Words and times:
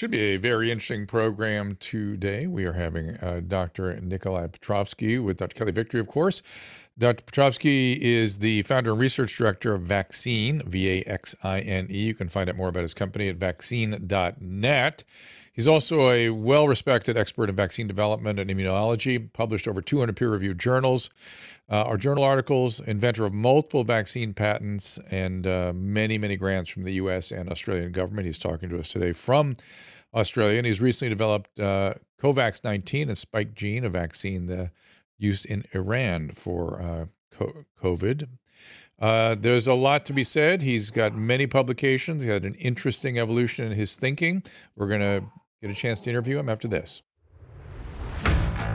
Should 0.00 0.12
be 0.12 0.32
a 0.32 0.36
very 0.38 0.70
interesting 0.70 1.06
program 1.06 1.76
today. 1.78 2.46
We 2.46 2.64
are 2.64 2.72
having 2.72 3.18
uh, 3.18 3.42
Dr. 3.46 4.00
Nikolai 4.00 4.46
Petrovsky 4.46 5.18
with 5.18 5.36
Dr. 5.36 5.54
Kelly 5.54 5.72
Victory, 5.72 6.00
of 6.00 6.08
course. 6.08 6.40
Dr. 6.96 7.22
Petrovsky 7.22 8.02
is 8.02 8.38
the 8.38 8.62
founder 8.62 8.92
and 8.92 8.98
research 8.98 9.36
director 9.36 9.74
of 9.74 9.82
Vaccine, 9.82 10.62
V 10.64 10.88
A 10.88 11.02
X 11.06 11.34
I 11.42 11.60
N 11.60 11.86
E. 11.90 11.98
You 11.98 12.14
can 12.14 12.30
find 12.30 12.48
out 12.48 12.56
more 12.56 12.68
about 12.68 12.80
his 12.80 12.94
company 12.94 13.28
at 13.28 13.36
vaccine.net. 13.36 15.04
He's 15.52 15.68
also 15.68 16.08
a 16.08 16.30
well 16.30 16.66
respected 16.66 17.18
expert 17.18 17.50
in 17.50 17.56
vaccine 17.56 17.86
development 17.86 18.38
and 18.40 18.48
immunology, 18.48 19.30
published 19.34 19.68
over 19.68 19.82
200 19.82 20.16
peer 20.16 20.30
reviewed 20.30 20.58
journals. 20.58 21.10
Uh, 21.68 21.82
our 21.82 21.98
journal 21.98 22.24
articles, 22.24 22.80
inventor 22.80 23.26
of 23.26 23.34
multiple 23.34 23.84
vaccine 23.84 24.32
patents 24.32 24.98
and 25.10 25.46
uh, 25.46 25.72
many, 25.74 26.16
many 26.16 26.36
grants 26.36 26.70
from 26.70 26.84
the 26.84 26.94
US 26.94 27.30
and 27.30 27.50
Australian 27.50 27.92
government. 27.92 28.24
He's 28.24 28.38
talking 28.38 28.70
to 28.70 28.78
us 28.78 28.88
today 28.88 29.12
from 29.12 29.56
Australia, 30.14 30.58
and 30.58 30.66
he's 30.66 30.80
recently 30.80 31.08
developed 31.08 31.58
uh, 31.58 31.94
Covax 32.20 32.64
19, 32.64 33.10
a 33.10 33.16
spike 33.16 33.54
gene, 33.54 33.84
a 33.84 33.88
vaccine 33.88 34.46
that 34.46 34.70
used 35.18 35.46
in 35.46 35.64
Iran 35.72 36.30
for 36.34 36.80
uh, 36.80 37.06
COVID. 37.80 38.28
Uh, 38.98 39.34
there's 39.34 39.66
a 39.66 39.74
lot 39.74 40.04
to 40.06 40.12
be 40.12 40.24
said. 40.24 40.62
He's 40.62 40.90
got 40.90 41.14
many 41.14 41.46
publications. 41.46 42.22
He 42.22 42.28
had 42.28 42.44
an 42.44 42.54
interesting 42.54 43.18
evolution 43.18 43.64
in 43.64 43.72
his 43.72 43.96
thinking. 43.96 44.42
We're 44.76 44.88
going 44.88 45.00
to 45.00 45.24
get 45.62 45.70
a 45.70 45.74
chance 45.74 46.00
to 46.02 46.10
interview 46.10 46.38
him 46.38 46.48
after 46.48 46.68
this. 46.68 47.02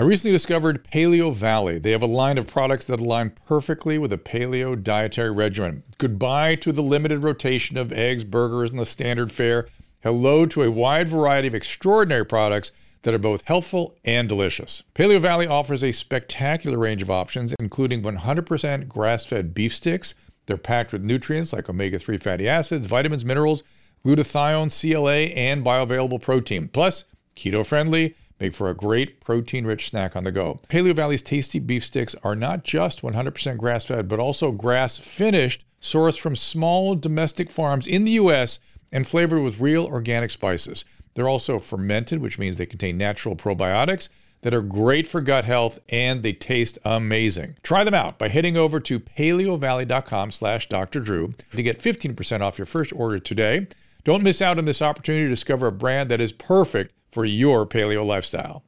I 0.00 0.02
recently 0.02 0.30
discovered 0.30 0.84
Paleo 0.92 1.34
Valley. 1.34 1.80
They 1.80 1.90
have 1.90 2.04
a 2.04 2.06
line 2.06 2.38
of 2.38 2.46
products 2.46 2.84
that 2.84 3.00
align 3.00 3.32
perfectly 3.48 3.98
with 3.98 4.12
a 4.12 4.16
paleo 4.16 4.80
dietary 4.80 5.32
regimen. 5.32 5.82
Goodbye 5.98 6.54
to 6.54 6.70
the 6.70 6.84
limited 6.84 7.24
rotation 7.24 7.76
of 7.76 7.92
eggs, 7.92 8.22
burgers, 8.22 8.70
and 8.70 8.78
the 8.78 8.86
standard 8.86 9.32
fare. 9.32 9.66
Hello 10.04 10.46
to 10.46 10.62
a 10.62 10.70
wide 10.70 11.08
variety 11.08 11.48
of 11.48 11.54
extraordinary 11.54 12.24
products 12.24 12.70
that 13.02 13.12
are 13.12 13.18
both 13.18 13.42
healthful 13.46 13.96
and 14.04 14.28
delicious. 14.28 14.84
Paleo 14.94 15.18
Valley 15.18 15.48
offers 15.48 15.82
a 15.82 15.90
spectacular 15.90 16.78
range 16.78 17.02
of 17.02 17.10
options, 17.10 17.52
including 17.58 18.00
100% 18.00 18.86
grass 18.86 19.24
fed 19.24 19.52
beef 19.52 19.74
sticks. 19.74 20.14
They're 20.46 20.56
packed 20.56 20.92
with 20.92 21.02
nutrients 21.02 21.52
like 21.52 21.68
omega 21.68 21.98
3 21.98 22.18
fatty 22.18 22.48
acids, 22.48 22.86
vitamins, 22.86 23.24
minerals, 23.24 23.64
glutathione, 24.06 24.70
CLA, 24.70 25.34
and 25.36 25.64
bioavailable 25.64 26.22
protein. 26.22 26.68
Plus, 26.68 27.06
keto 27.34 27.66
friendly 27.66 28.14
make 28.40 28.54
for 28.54 28.68
a 28.68 28.74
great 28.74 29.20
protein 29.20 29.64
rich 29.64 29.88
snack 29.88 30.16
on 30.16 30.24
the 30.24 30.32
go. 30.32 30.60
Paleo 30.68 30.94
Valley's 30.94 31.22
tasty 31.22 31.58
beef 31.58 31.84
sticks 31.84 32.14
are 32.22 32.36
not 32.36 32.64
just 32.64 33.02
100% 33.02 33.56
grass 33.58 33.84
fed, 33.84 34.08
but 34.08 34.20
also 34.20 34.52
grass 34.52 34.98
finished, 34.98 35.64
sourced 35.80 36.18
from 36.18 36.36
small 36.36 36.94
domestic 36.94 37.50
farms 37.50 37.86
in 37.86 38.04
the 38.04 38.12
US 38.12 38.60
and 38.92 39.06
flavored 39.06 39.42
with 39.42 39.60
real 39.60 39.84
organic 39.84 40.30
spices. 40.30 40.84
They're 41.14 41.28
also 41.28 41.58
fermented, 41.58 42.20
which 42.20 42.38
means 42.38 42.58
they 42.58 42.66
contain 42.66 42.96
natural 42.96 43.36
probiotics 43.36 44.08
that 44.42 44.54
are 44.54 44.62
great 44.62 45.06
for 45.06 45.20
gut 45.20 45.44
health 45.44 45.80
and 45.88 46.22
they 46.22 46.32
taste 46.32 46.78
amazing. 46.84 47.56
Try 47.62 47.84
them 47.84 47.94
out 47.94 48.18
by 48.18 48.28
heading 48.28 48.56
over 48.56 48.78
to 48.80 49.00
paleovalley.com 49.00 50.30
slash 50.30 50.68
Dr. 50.68 51.00
Drew 51.00 51.32
to 51.50 51.62
get 51.62 51.80
15% 51.80 52.40
off 52.40 52.58
your 52.58 52.66
first 52.66 52.92
order 52.92 53.18
today. 53.18 53.66
Don't 54.04 54.22
miss 54.22 54.40
out 54.40 54.58
on 54.58 54.64
this 54.64 54.80
opportunity 54.80 55.24
to 55.24 55.30
discover 55.30 55.66
a 55.66 55.72
brand 55.72 56.08
that 56.10 56.20
is 56.20 56.32
perfect 56.32 56.94
for 57.18 57.24
your 57.24 57.66
paleo 57.66 58.06
lifestyle. 58.06 58.62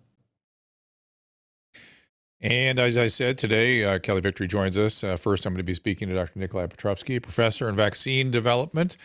And 2.40 2.80
as 2.80 2.98
I 2.98 3.06
said 3.06 3.38
today, 3.38 3.84
uh, 3.84 4.00
Kelly 4.00 4.20
Victory 4.20 4.48
joins 4.48 4.76
us. 4.76 5.04
Uh, 5.04 5.16
first, 5.16 5.46
I'm 5.46 5.52
going 5.52 5.58
to 5.58 5.62
be 5.62 5.72
speaking 5.72 6.08
to 6.08 6.14
Dr. 6.14 6.36
Nikolai 6.36 6.66
Petrovsky, 6.66 7.20
professor 7.20 7.68
in 7.68 7.76
vaccine 7.76 8.32
development, 8.32 8.96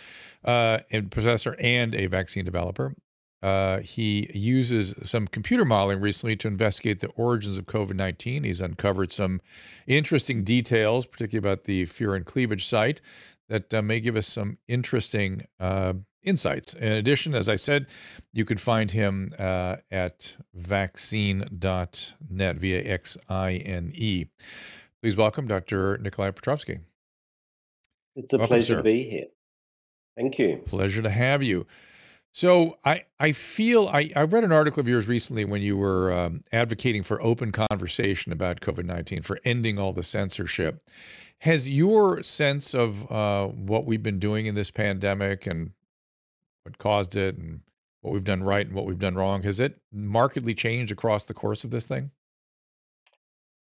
uh, 0.43 0.79
and 0.89 1.11
professor 1.11 1.55
and 1.59 1.93
a 1.93 2.07
vaccine 2.07 2.43
developer. 2.43 2.95
Uh, 3.43 3.81
he 3.81 4.31
uses 4.33 4.95
some 5.03 5.27
computer 5.27 5.63
modeling 5.63 6.01
recently 6.01 6.35
to 6.37 6.47
investigate 6.47 7.01
the 7.01 7.09
origins 7.09 7.59
of 7.59 7.67
COVID 7.67 7.93
19. 7.93 8.45
He's 8.45 8.61
uncovered 8.61 9.13
some 9.13 9.41
interesting 9.85 10.43
details, 10.43 11.05
particularly 11.05 11.47
about 11.47 11.65
the 11.65 11.85
furin 11.85 12.25
cleavage 12.25 12.65
site, 12.65 12.99
that 13.47 13.71
uh, 13.71 13.83
may 13.83 13.99
give 13.99 14.15
us 14.15 14.25
some 14.25 14.57
interesting 14.67 15.45
uh, 15.59 15.93
insights. 16.25 16.73
In 16.73 16.91
addition, 16.91 17.35
as 17.35 17.47
I 17.47 17.55
said, 17.55 17.87
you 18.33 18.45
could 18.45 18.59
find 18.59 18.91
him 18.91 19.29
uh, 19.39 19.77
at 19.91 20.35
vaccine.net, 20.53 22.55
V 22.57 22.75
A 22.75 22.81
X 22.81 23.17
I 23.29 23.53
N 23.53 23.91
E. 23.93 24.25
Please 25.01 25.15
welcome 25.15 25.47
Dr. 25.47 25.97
Nikolai 25.99 26.31
Petrovsky. 26.31 26.79
It's 28.15 28.33
a 28.33 28.37
welcome, 28.37 28.55
pleasure 28.55 28.73
sir. 28.73 28.77
to 28.77 28.83
be 28.83 29.09
here. 29.09 29.25
Thank 30.15 30.39
you. 30.39 30.61
Pleasure 30.65 31.01
to 31.01 31.09
have 31.09 31.43
you. 31.43 31.67
So 32.31 32.77
I, 32.83 33.05
I 33.17 33.31
feel 33.31 33.87
I, 33.87 34.11
I 34.13 34.23
read 34.23 34.43
an 34.43 34.51
article 34.51 34.81
of 34.81 34.89
yours 34.89 35.07
recently 35.07 35.45
when 35.45 35.61
you 35.61 35.77
were 35.77 36.11
um, 36.11 36.43
advocating 36.51 37.01
for 37.01 37.21
open 37.21 37.53
conversation 37.53 38.33
about 38.33 38.59
COVID 38.59 38.83
19, 38.83 39.21
for 39.21 39.39
ending 39.45 39.79
all 39.79 39.93
the 39.93 40.03
censorship. 40.03 40.81
Has 41.39 41.69
your 41.69 42.23
sense 42.23 42.73
of 42.73 43.09
uh, 43.11 43.47
what 43.47 43.85
we've 43.85 44.03
been 44.03 44.19
doing 44.19 44.47
in 44.47 44.55
this 44.55 44.71
pandemic 44.71 45.47
and 45.47 45.71
what 46.65 46.77
caused 46.79 47.15
it 47.15 47.37
and 47.37 47.61
what 48.01 48.13
we've 48.13 48.23
done 48.23 48.43
right 48.43 48.65
and 48.65 48.75
what 48.75 48.85
we've 48.85 48.99
done 48.99 49.15
wrong, 49.15 49.43
has 49.43 49.59
it 49.59 49.79
markedly 49.91 50.53
changed 50.53 50.91
across 50.91 51.25
the 51.25 51.33
course 51.33 51.63
of 51.63 51.71
this 51.71 51.85
thing? 51.85 52.11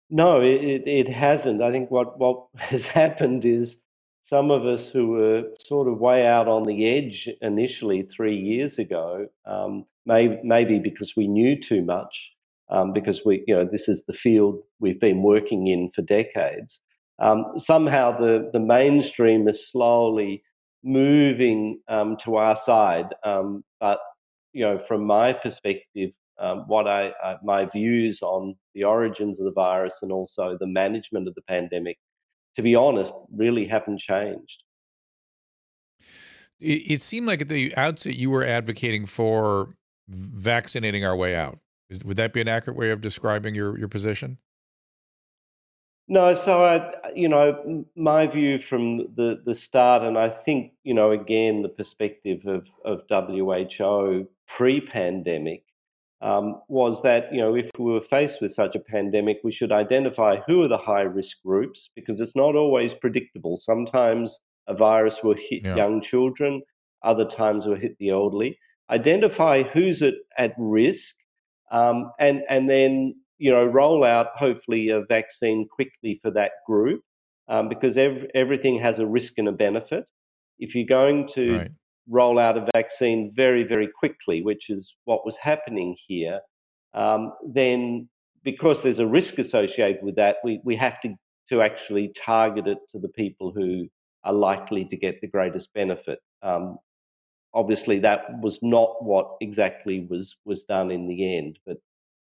No, 0.10 0.40
it, 0.40 0.84
it 0.86 1.10
hasn't. 1.10 1.64
I 1.64 1.72
think 1.72 1.90
what, 1.90 2.20
what 2.20 2.46
has 2.56 2.86
happened 2.86 3.44
is 3.44 3.78
some 4.24 4.52
of 4.52 4.66
us 4.66 4.88
who 4.88 5.08
were 5.10 5.44
sort 5.60 5.88
of 5.88 6.00
way 6.00 6.26
out 6.26 6.48
on 6.48 6.64
the 6.64 6.88
edge 6.88 7.28
initially 7.42 8.04
three 8.04 8.38
years 8.38 8.78
ago, 8.80 9.28
um, 9.46 9.86
may, 10.06 10.40
maybe 10.44 10.80
because 10.80 11.16
we 11.16 11.28
knew 11.28 11.60
too 11.60 11.82
much, 11.84 12.32
um, 12.70 12.94
because 12.94 13.22
we, 13.26 13.44
you 13.48 13.56
know, 13.56 13.68
this 13.72 13.88
is 13.88 14.04
the 14.06 14.14
field 14.14 14.60
we've 14.80 15.00
been 15.00 15.24
working 15.24 15.68
in 15.68 15.90
for 15.90 16.04
decades. 16.04 16.82
Um, 17.20 17.46
somehow 17.58 18.18
the, 18.18 18.50
the 18.52 18.60
mainstream 18.60 19.48
is 19.48 19.70
slowly 19.70 20.44
moving 20.86 21.82
um, 21.90 22.16
to 22.24 22.36
our 22.36 22.56
side. 22.56 23.08
Um, 23.26 23.64
but 23.82 24.00
you 24.54 24.64
know, 24.64 24.80
from 24.80 25.06
my 25.06 25.34
perspective, 25.34 26.12
um, 26.40 26.64
what 26.68 26.88
I, 26.88 27.10
uh, 27.24 27.38
my 27.44 27.66
views 27.66 28.22
on 28.22 28.56
the 28.74 28.84
origins 28.84 29.40
of 29.40 29.46
the 29.46 29.52
virus 29.52 29.96
and 30.02 30.12
also 30.12 30.58
the 30.60 30.68
management 30.68 31.28
of 31.28 31.36
the 31.36 31.42
pandemic, 31.42 31.98
to 32.56 32.62
be 32.62 32.76
honest, 32.76 33.14
really 33.34 33.66
haven't 33.66 34.00
changed. 34.00 34.64
It, 36.60 36.92
it 36.92 37.02
seemed 37.02 37.28
like 37.28 37.42
at 37.42 37.50
the 37.50 37.76
outset 37.76 38.16
you 38.16 38.30
were 38.30 38.46
advocating 38.46 39.06
for 39.06 39.76
vaccinating 40.08 41.04
our 41.04 41.16
way 41.16 41.36
out. 41.36 41.60
Is, 41.90 42.04
would 42.04 42.18
that 42.18 42.32
be 42.32 42.42
an 42.42 42.48
accurate 42.48 42.78
way 42.78 42.92
of 42.92 43.02
describing 43.02 43.56
your 43.56 43.78
your 43.78 43.88
position? 43.88 44.38
No, 46.08 46.36
so 46.36 46.64
I, 46.64 46.94
you 47.16 47.28
know, 47.28 47.86
my 47.96 48.28
view 48.28 48.60
from 48.60 48.98
the 49.16 49.42
the 49.44 49.56
start, 49.56 50.04
and 50.04 50.18
I 50.18 50.30
think, 50.30 50.74
you 50.84 50.94
know, 50.94 51.12
again, 51.12 51.64
the 51.64 51.70
perspective 51.70 52.46
of 52.46 52.68
of 52.84 53.02
WHO 53.10 54.28
pre-pandemic 54.48 55.64
um, 56.22 56.62
was 56.68 57.02
that, 57.02 57.34
you 57.34 57.40
know, 57.40 57.56
if 57.56 57.70
we 57.78 57.92
were 57.92 58.02
faced 58.02 58.42
with 58.42 58.52
such 58.52 58.76
a 58.76 58.80
pandemic, 58.80 59.40
we 59.44 59.52
should 59.52 59.72
identify 59.72 60.38
who 60.48 60.62
are 60.62 60.68
the 60.68 60.78
high 60.78 61.02
risk 61.02 61.38
groups 61.44 61.90
because 61.96 62.20
it's 62.20 62.36
not 62.36 62.56
always 62.56 62.94
predictable. 62.94 63.60
Sometimes 63.60 64.40
a 64.68 64.76
virus 64.76 65.24
will 65.24 65.36
hit 65.36 65.66
yeah. 65.66 65.76
young 65.76 66.02
children, 66.02 66.62
other 67.04 67.26
times 67.26 67.66
will 67.66 67.76
hit 67.76 67.98
the 68.00 68.10
elderly. 68.10 68.58
Identify 68.90 69.64
who's 69.64 70.02
at, 70.02 70.14
at 70.38 70.54
risk, 70.58 71.16
um, 71.72 72.12
and 72.20 72.44
and 72.50 72.70
then 72.70 73.16
you 73.38 73.52
know, 73.52 73.66
roll 73.66 74.04
out 74.04 74.28
hopefully 74.36 74.90
a 74.90 75.02
vaccine 75.02 75.68
quickly 75.68 76.20
for 76.22 76.32
that 76.32 76.52
group 76.66 77.02
um, 77.48 77.70
because 77.70 77.98
ev- 77.98 78.28
everything 78.34 78.80
has 78.80 79.00
a 79.00 79.06
risk 79.06 79.34
and 79.38 79.48
a 79.48 79.52
benefit. 79.52 80.06
If 80.60 80.74
you're 80.74 80.88
going 80.88 81.28
to 81.30 81.58
right. 81.58 81.72
roll 82.08 82.40
out 82.40 82.58
a 82.58 82.68
vaccine 82.74 83.32
very, 83.36 83.64
very 83.64 83.90
quickly, 84.00 84.42
which 84.42 84.70
is 84.70 84.96
what 85.06 85.26
was 85.26 85.38
happening 85.38 85.96
here, 86.08 86.40
um, 86.94 87.34
then 87.46 88.10
because 88.44 88.84
there's 88.84 89.00
a 89.00 89.08
risk 89.08 89.38
associated 89.38 90.04
with 90.04 90.16
that, 90.16 90.38
we, 90.44 90.62
we 90.64 90.76
have 90.76 91.02
to, 91.02 91.14
to 91.50 91.62
actually 91.62 92.14
target 92.24 92.68
it 92.68 92.78
to 92.92 93.00
the 93.00 93.10
people 93.10 93.52
who 93.52 93.88
are 94.24 94.34
likely 94.34 94.86
to 94.86 94.96
get 94.96 95.20
the 95.20 95.28
greatest 95.28 95.74
benefit. 95.74 96.20
Um, 96.42 96.78
obviously, 97.54 98.00
that 98.00 98.40
was 98.42 98.60
not 98.62 99.04
what 99.04 99.36
exactly 99.42 100.08
was 100.10 100.36
was 100.46 100.64
done 100.64 100.92
in 100.92 101.08
the 101.08 101.38
end, 101.38 101.60
but 101.66 101.78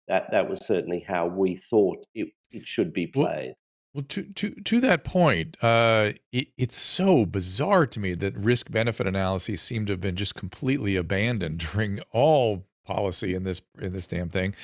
that 0.07 0.31
that 0.31 0.49
was 0.49 0.65
certainly 0.65 1.05
how 1.07 1.27
we 1.27 1.55
thought 1.55 2.05
it, 2.13 2.29
it 2.51 2.67
should 2.67 2.93
be 2.93 3.07
played. 3.07 3.55
Well, 3.93 4.05
to 4.09 4.23
to 4.23 4.49
to 4.49 4.79
that 4.81 5.03
point, 5.03 5.55
uh, 5.61 6.13
it, 6.31 6.47
it's 6.57 6.75
so 6.75 7.25
bizarre 7.25 7.85
to 7.87 7.99
me 7.99 8.15
that 8.15 8.35
risk 8.35 8.71
benefit 8.71 9.05
analyses 9.07 9.61
seem 9.61 9.85
to 9.85 9.93
have 9.93 10.01
been 10.01 10.15
just 10.15 10.35
completely 10.35 10.95
abandoned 10.95 11.57
during 11.73 12.01
all 12.11 12.65
policy 12.85 13.33
in 13.35 13.43
this 13.43 13.61
in 13.79 13.93
this 13.93 14.07
damn 14.07 14.29
thing. 14.29 14.55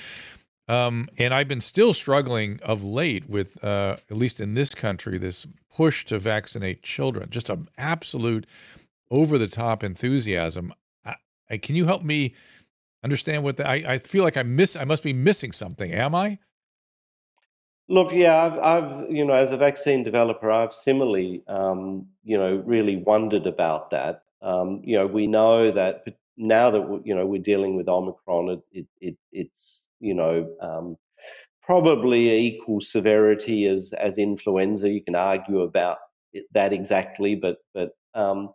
Um, 0.69 1.09
and 1.17 1.33
I've 1.33 1.47
been 1.47 1.61
still 1.61 1.93
struggling 1.93 2.59
of 2.61 2.83
late 2.83 3.27
with, 3.27 3.61
uh, 3.63 3.97
at 4.11 4.15
least 4.15 4.39
in 4.39 4.53
this 4.53 4.75
country, 4.75 5.17
this 5.17 5.47
push 5.73 6.05
to 6.05 6.19
vaccinate 6.19 6.83
children. 6.83 7.31
Just 7.31 7.49
an 7.49 7.67
absolute 7.79 8.45
over 9.09 9.39
the 9.39 9.47
top 9.47 9.83
enthusiasm. 9.83 10.71
I, 11.03 11.15
I, 11.49 11.57
can 11.57 11.75
you 11.75 11.85
help 11.85 12.03
me 12.03 12.35
understand 13.03 13.43
what 13.43 13.57
the, 13.57 13.67
I, 13.67 13.93
I 13.93 13.97
feel 13.99 14.23
like 14.23 14.37
I 14.37 14.43
miss? 14.43 14.75
I 14.75 14.83
must 14.83 15.03
be 15.03 15.13
missing 15.13 15.51
something. 15.51 15.91
Am 15.91 16.15
I? 16.15 16.39
Look, 17.87 18.11
yeah, 18.11 18.43
I've, 18.43 18.59
I've, 18.59 19.11
you 19.11 19.25
know, 19.25 19.33
as 19.33 19.51
a 19.51 19.57
vaccine 19.57 20.03
developer, 20.03 20.51
I've 20.51 20.73
similarly, 20.73 21.41
um, 21.47 22.05
you 22.23 22.37
know, 22.37 22.61
really 22.65 22.97
wondered 22.97 23.47
about 23.47 23.89
that. 23.89 24.23
Um, 24.43 24.81
you 24.83 24.95
know, 24.95 25.07
we 25.07 25.25
know 25.25 25.71
that 25.71 26.03
now 26.37 26.71
that 26.71 27.01
you 27.03 27.13
know 27.13 27.25
we're 27.25 27.41
dealing 27.41 27.75
with 27.75 27.89
Omicron, 27.89 28.49
it, 28.49 28.61
it, 28.71 28.87
it 29.01 29.17
it's 29.31 29.87
you 29.99 30.13
know 30.13 30.49
um, 30.61 30.95
probably 31.61 32.31
equal 32.31 32.79
severity 32.79 33.65
as 33.65 33.93
as 33.93 34.17
influenza. 34.17 34.89
You 34.89 35.03
can 35.03 35.15
argue 35.15 35.61
about 35.61 35.97
it, 36.31 36.45
that 36.53 36.73
exactly, 36.73 37.35
but 37.35 37.57
but 37.73 37.91
um, 38.13 38.49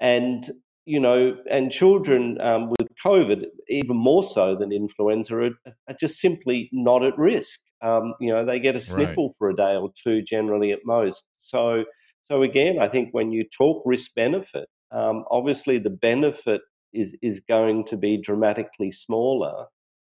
and 0.00 0.50
you 0.86 1.00
know, 1.00 1.36
and 1.50 1.70
children 1.70 2.40
um, 2.40 2.70
with 2.70 2.88
COVID, 3.04 3.44
even 3.68 3.96
more 3.96 4.26
so 4.26 4.56
than 4.56 4.72
influenza, 4.72 5.36
are, 5.36 5.50
are 5.88 5.96
just 5.98 6.20
simply 6.20 6.68
not 6.72 7.04
at 7.04 7.16
risk. 7.18 7.60
Um, 7.82 8.14
you 8.20 8.32
know, 8.32 8.44
they 8.44 8.60
get 8.60 8.76
a 8.76 8.80
sniffle 8.80 9.28
right. 9.28 9.36
for 9.38 9.50
a 9.50 9.56
day 9.56 9.76
or 9.76 9.90
two, 10.02 10.22
generally 10.22 10.72
at 10.72 10.80
most. 10.84 11.24
So, 11.38 11.84
so 12.24 12.42
again, 12.42 12.78
I 12.78 12.88
think 12.88 13.10
when 13.12 13.32
you 13.32 13.44
talk 13.44 13.82
risk 13.86 14.10
benefit, 14.14 14.68
um, 14.92 15.24
obviously 15.30 15.78
the 15.78 15.90
benefit 15.90 16.62
is 16.92 17.16
is 17.22 17.40
going 17.40 17.84
to 17.86 17.96
be 17.96 18.20
dramatically 18.20 18.90
smaller. 18.92 19.66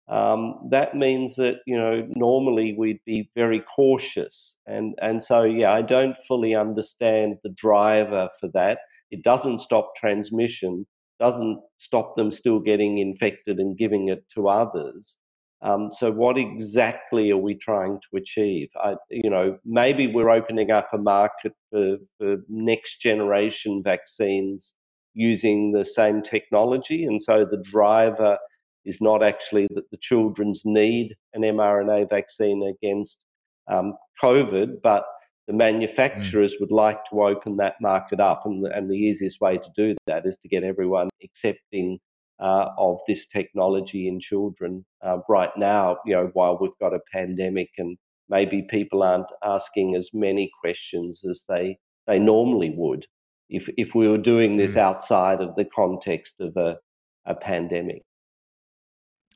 Um, 0.09 0.69
that 0.71 0.95
means 0.95 1.35
that 1.37 1.57
you 1.67 1.77
know 1.77 2.07
normally 2.15 2.75
we'd 2.79 3.01
be 3.05 3.31
very 3.35 3.61
cautious, 3.61 4.57
and 4.67 4.95
and 5.03 5.23
so 5.23 5.43
yeah, 5.43 5.73
I 5.73 5.83
don't 5.83 6.17
fully 6.29 6.55
understand 6.55 7.37
the 7.43 7.51
driver 7.51 8.29
for 8.41 8.49
that. 8.55 8.79
It 9.11 9.23
doesn't 9.23 9.61
stop 9.61 9.93
transmission, 9.97 10.87
doesn't 11.19 11.61
stop 11.79 12.17
them 12.17 12.33
still 12.33 12.61
getting 12.61 12.99
infected 12.99 13.59
and 13.59 13.79
giving 13.79 14.09
it 14.09 14.25
to 14.35 14.49
others. 14.49 15.17
Um, 15.63 15.91
so, 15.93 16.13
what 16.13 16.37
exactly 16.37 17.31
are 17.31 17.39
we 17.39 17.55
trying 17.55 17.99
to 17.99 18.19
achieve? 18.19 18.69
I, 18.77 18.97
you 19.11 19.31
know, 19.31 19.59
maybe 19.65 20.07
we're 20.07 20.31
opening 20.31 20.71
up 20.71 20.89
a 20.93 20.99
market 20.99 21.53
for, 21.71 21.97
for 22.19 22.37
next 22.49 23.01
generation 23.01 23.83
vaccines 23.83 24.75
using 25.15 25.73
the 25.73 25.85
same 25.85 26.23
technology, 26.23 27.05
and 27.05 27.21
so 27.21 27.47
the 27.51 27.63
driver 27.71 28.37
is 28.85 29.01
not 29.01 29.23
actually 29.23 29.67
that 29.75 29.91
the 29.91 29.99
children's 30.01 30.63
need 30.65 31.15
an 31.35 31.43
mRNA 31.43 32.09
vaccine 32.11 32.63
against 32.63 33.25
um, 33.69 33.95
COVID, 34.23 34.83
but 34.83 35.05
the 35.47 35.53
manufacturers 35.53 36.55
mm. 36.55 36.61
would 36.61 36.73
like 36.73 37.05
to 37.11 37.23
open 37.23 37.57
that 37.57 37.75
market 37.81 38.21
up, 38.21 38.43
and 38.45 38.65
the, 38.65 38.77
and 38.77 38.91
the 38.91 38.97
easiest 38.97 39.41
way 39.41 39.59
to 39.59 39.71
do 39.77 39.95
that 40.07 40.27
is 40.27 40.37
to 40.39 40.49
get 40.49 40.65
everyone 40.65 41.09
accepting 41.23 41.99
uh, 42.41 42.69
of 42.77 42.99
this 43.07 43.27
technology 43.27 44.09
in 44.09 44.21
children 44.21 44.85
uh, 45.05 45.19
right 45.29 45.57
now, 45.57 45.97
you 46.05 46.15
know, 46.15 46.31
while 46.35 46.59
we've 46.61 46.79
got 46.81 46.95
a 46.95 47.01
pandemic 47.13 47.71
and 47.79 47.97
maybe 48.29 48.67
people 48.69 49.03
aren't 49.03 49.31
asking 49.45 49.95
as 49.95 50.11
many 50.13 50.51
questions 50.61 51.23
as 51.29 51.45
they, 51.49 51.79
they 52.07 52.19
normally 52.19 52.73
would 52.77 53.07
if, 53.49 53.69
if 53.77 53.95
we 53.95 54.09
were 54.09 54.19
doing 54.19 54.57
this 54.57 54.75
mm. 54.75 54.79
outside 54.79 55.41
of 55.41 55.55
the 55.57 55.65
context 55.65 56.35
of 56.41 56.57
a, 56.57 56.77
a 57.25 57.35
pandemic. 57.35 58.03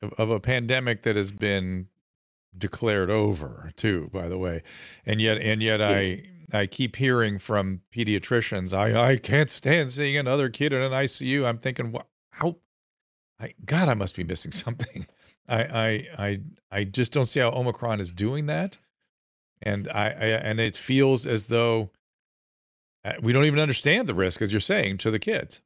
Of, 0.03 0.13
of 0.15 0.31
a 0.31 0.41
pandemic 0.41 1.03
that 1.03 1.17
has 1.17 1.31
been 1.31 1.87
declared 2.57 3.11
over 3.11 3.71
too 3.77 4.11
by 4.13 4.29
the 4.29 4.39
way 4.39 4.63
and 5.07 5.21
yet 5.21 5.39
and 5.39 5.63
yet 5.63 5.81
yes. 5.81 6.21
i 6.53 6.59
i 6.59 6.67
keep 6.67 6.97
hearing 6.97 7.39
from 7.39 7.81
pediatricians 7.95 8.73
i 8.73 9.11
i 9.11 9.17
can't 9.17 9.51
stand 9.51 9.93
seeing 9.93 10.17
another 10.17 10.49
kid 10.49 10.73
in 10.73 10.83
an 10.83 10.93
icu 10.93 11.47
i'm 11.47 11.59
thinking 11.59 11.93
what 11.93 12.07
how 12.31 12.57
I, 13.41 13.55
God, 13.65 13.89
I 13.89 13.95
must 13.95 14.17
be 14.17 14.25
missing 14.25 14.53
something. 14.53 15.07
I, 15.49 15.63
I, 15.63 16.09
I, 16.19 16.41
I 16.71 16.85
just 16.85 17.13
don't 17.13 17.27
see 17.27 17.41
how 17.41 17.51
Omicron 17.51 18.01
is 18.01 18.13
doing 18.13 18.47
that, 18.47 18.79
and 19.63 19.89
I, 19.89 20.05
I 20.05 20.27
and 20.27 20.61
it 20.61 20.77
feels 20.77 21.27
as 21.27 21.47
though 21.47 21.91
uh, 23.05 23.15
we 23.21 23.33
don't 23.33 23.47
even 23.47 23.59
understand 23.59 24.09
the 24.09 24.15
risk, 24.15 24.43
as 24.43 24.53
you're 24.53 24.61
saying, 24.61 24.99
to 24.99 25.11
the 25.11 25.19
kids. 25.19 25.61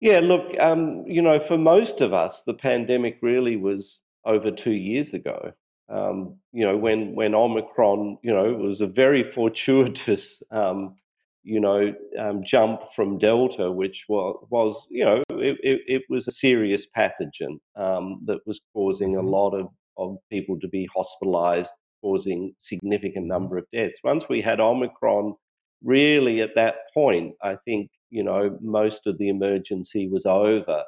Yeah, 0.00 0.20
look, 0.20 0.58
um, 0.60 1.04
you 1.06 1.20
know, 1.20 1.40
for 1.40 1.58
most 1.58 2.00
of 2.00 2.12
us, 2.12 2.42
the 2.42 2.54
pandemic 2.54 3.18
really 3.22 3.56
was 3.56 3.98
over 4.24 4.50
two 4.50 4.72
years 4.72 5.12
ago. 5.14 5.52
Um, 5.88 6.36
you 6.52 6.64
know, 6.64 6.76
when 6.76 7.14
when 7.14 7.34
Omicron, 7.34 8.18
you 8.22 8.32
know, 8.32 8.52
was 8.54 8.80
a 8.80 8.86
very 8.86 9.30
fortuitous 9.32 10.42
um, 10.50 10.96
you 11.42 11.60
know, 11.60 11.94
um, 12.18 12.42
jump 12.44 12.82
from 12.94 13.18
Delta, 13.18 13.70
which 13.70 14.04
was, 14.08 14.46
was 14.50 14.86
you 14.90 15.04
know, 15.04 15.22
it, 15.30 15.56
it, 15.62 15.80
it 15.86 16.02
was 16.08 16.28
a 16.28 16.32
serious 16.32 16.86
pathogen 16.96 17.58
um, 17.76 18.20
that 18.26 18.40
was 18.46 18.60
causing 18.74 19.16
a 19.16 19.18
mm-hmm. 19.18 19.28
lot 19.28 19.54
of, 19.54 19.68
of 19.96 20.18
people 20.30 20.58
to 20.60 20.68
be 20.68 20.88
hospitalized, 20.94 21.72
causing 22.02 22.52
significant 22.58 23.24
mm-hmm. 23.24 23.28
number 23.28 23.56
of 23.56 23.64
deaths. 23.72 23.98
Once 24.04 24.24
we 24.28 24.42
had 24.42 24.60
Omicron, 24.60 25.34
really 25.82 26.42
at 26.42 26.54
that 26.56 26.74
point, 26.92 27.34
I 27.42 27.56
think, 27.64 27.90
you 28.10 28.22
know, 28.22 28.58
most 28.60 29.06
of 29.06 29.16
the 29.16 29.28
emergency 29.28 30.08
was 30.08 30.26
over. 30.26 30.84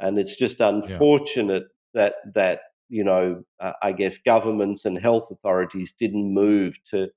And 0.00 0.18
it's 0.18 0.36
just 0.36 0.60
unfortunate 0.60 1.64
yeah. 1.94 2.02
that, 2.02 2.14
that, 2.34 2.60
you 2.94 3.02
know, 3.02 3.42
uh, 3.58 3.72
I 3.82 3.90
guess 3.90 4.18
governments 4.18 4.84
and 4.84 4.96
health 4.96 5.28
authorities 5.32 5.92
didn't 5.92 6.32
move 6.32 6.78
to 6.90 7.08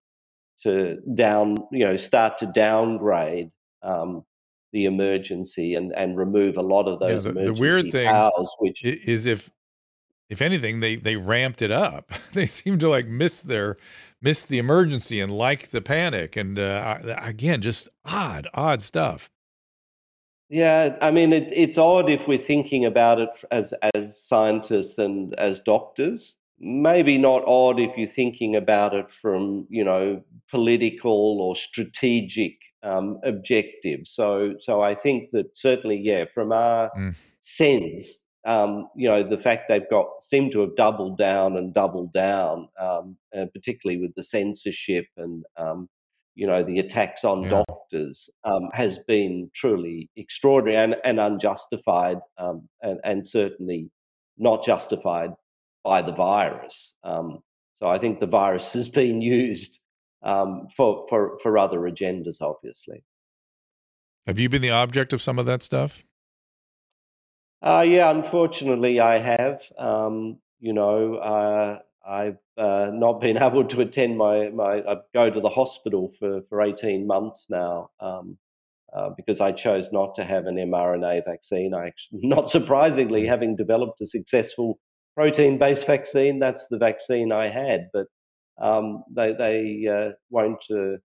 to 0.63 0.97
down, 1.13 1.57
you 1.71 1.85
know, 1.85 1.95
start 1.97 2.39
to 2.39 2.47
downgrade 2.47 3.51
um, 3.83 4.25
the 4.73 4.85
emergency 4.85 5.75
and 5.75 5.91
and 5.91 6.17
remove 6.17 6.57
a 6.57 6.63
lot 6.63 6.87
of 6.87 6.99
those. 6.99 7.23
Yeah, 7.23 7.31
the, 7.31 7.43
the, 7.45 7.53
weird 7.53 7.91
thing 7.91 8.07
powers, 8.07 8.49
which 8.57 8.83
is 8.83 9.27
if 9.27 9.51
if 10.31 10.41
anything 10.41 10.79
they 10.79 10.95
they 10.95 11.15
ramped 11.15 11.61
it 11.61 11.71
up. 11.71 12.11
they 12.33 12.47
seem 12.47 12.79
to 12.79 12.89
like 12.89 13.05
miss 13.05 13.39
their 13.39 13.77
miss 14.19 14.41
the 14.41 14.57
emergency 14.57 15.19
and 15.19 15.31
like 15.31 15.67
the 15.67 15.81
panic 15.81 16.35
and 16.35 16.57
uh, 16.57 16.97
again 17.19 17.61
just 17.61 17.87
odd 18.03 18.47
odd 18.55 18.81
stuff. 18.81 19.29
Yeah, 20.49 20.95
I 21.01 21.11
mean 21.11 21.33
it, 21.33 21.51
it's 21.53 21.77
odd 21.77 22.09
if 22.09 22.27
we're 22.27 22.37
thinking 22.37 22.85
about 22.85 23.19
it 23.19 23.43
as 23.51 23.73
as 23.95 24.21
scientists 24.21 24.97
and 24.97 25.33
as 25.37 25.59
doctors 25.59 26.37
maybe 26.59 27.17
not 27.17 27.43
odd 27.45 27.79
if 27.79 27.95
you're 27.97 28.07
thinking 28.07 28.55
about 28.55 28.93
it 28.93 29.11
from 29.11 29.67
you 29.69 29.83
know 29.83 30.21
political 30.49 31.41
or 31.41 31.55
strategic 31.55 32.53
um, 32.83 33.19
objectives. 33.23 34.11
So 34.11 34.55
so 34.59 34.81
I 34.81 34.95
think 34.95 35.31
that 35.31 35.57
certainly 35.57 35.97
yeah, 35.97 36.25
from 36.33 36.51
our 36.51 36.91
mm. 36.97 37.15
sense, 37.41 38.23
um, 38.45 38.87
you 38.95 39.07
know 39.07 39.23
the 39.23 39.37
fact 39.37 39.65
they've 39.67 39.89
got 39.89 40.07
seem 40.21 40.51
to 40.51 40.61
have 40.61 40.75
doubled 40.75 41.17
down 41.17 41.57
and 41.57 41.73
doubled 41.73 42.13
down, 42.13 42.69
um, 42.79 43.17
uh, 43.37 43.45
particularly 43.53 44.01
with 44.01 44.15
the 44.15 44.23
censorship 44.23 45.05
and 45.17 45.43
um, 45.57 45.89
you 46.37 46.45
know 46.45 46.63
the 46.63 46.77
attacks 46.77 47.25
on 47.25 47.41
yeah. 47.41 47.63
doctors 47.67 48.29
um, 48.43 48.69
has 48.71 48.99
been 49.07 49.49
truly 49.55 50.09
extraordinary 50.15 50.77
and, 50.77 50.95
and 51.03 51.19
unjustified 51.19 52.19
um, 52.37 52.69
and, 52.83 52.99
and 53.03 53.25
certainly 53.25 53.89
not 54.37 54.63
justified 54.63 55.31
by 55.83 56.03
the 56.03 56.11
virus. 56.11 56.93
Um, 57.03 57.39
so 57.73 57.87
I 57.87 57.97
think 57.97 58.19
the 58.19 58.27
virus 58.27 58.69
has 58.73 58.87
been 58.87 59.19
used 59.19 59.79
um, 60.23 60.67
for, 60.75 61.07
for, 61.09 61.39
for 61.41 61.57
other 61.57 61.79
agendas, 61.79 62.37
obviously. 62.39 63.03
Have 64.27 64.37
you 64.37 64.47
been 64.47 64.61
the 64.61 64.71
object 64.71 65.13
of 65.13 65.21
some 65.21 65.39
of 65.39 65.47
that 65.47 65.63
stuff? 65.63 66.03
Uh, 67.63 67.83
yeah, 67.87 68.11
unfortunately, 68.11 68.99
I 68.99 69.17
have. 69.17 69.63
Um, 69.79 70.37
you 70.59 70.73
know, 70.73 71.15
uh, 71.15 71.79
I've 72.07 72.37
uh, 72.57 72.89
not 72.93 73.21
been 73.21 73.37
able 73.41 73.65
to 73.65 73.81
attend 73.81 74.17
my, 74.17 74.49
my 74.49 74.79
I 74.87 74.95
go 75.13 75.29
to 75.29 75.41
the 75.41 75.49
hospital 75.49 76.13
for, 76.19 76.41
for 76.49 76.61
18 76.61 77.05
months 77.05 77.47
now 77.49 77.89
um, 77.99 78.37
uh, 78.95 79.09
because 79.15 79.41
I 79.41 79.51
chose 79.51 79.89
not 79.91 80.15
to 80.15 80.23
have 80.23 80.45
an 80.45 80.55
mRNA 80.55 81.25
vaccine. 81.25 81.73
I 81.73 81.87
actually, 81.87 82.21
not 82.23 82.49
surprisingly, 82.49 83.23
mm. 83.23 83.29
having 83.29 83.55
developed 83.55 84.01
a 84.01 84.05
successful 84.05 84.79
protein-based 85.15 85.85
vaccine. 85.85 86.39
That's 86.39 86.67
the 86.69 86.77
vaccine 86.77 87.31
I 87.31 87.49
had, 87.49 87.89
but 87.93 88.05
um, 88.61 89.03
they 89.13 89.33
they 89.33 89.87
uh, 89.87 90.13
won't 90.29 90.63
uh, 90.71 90.97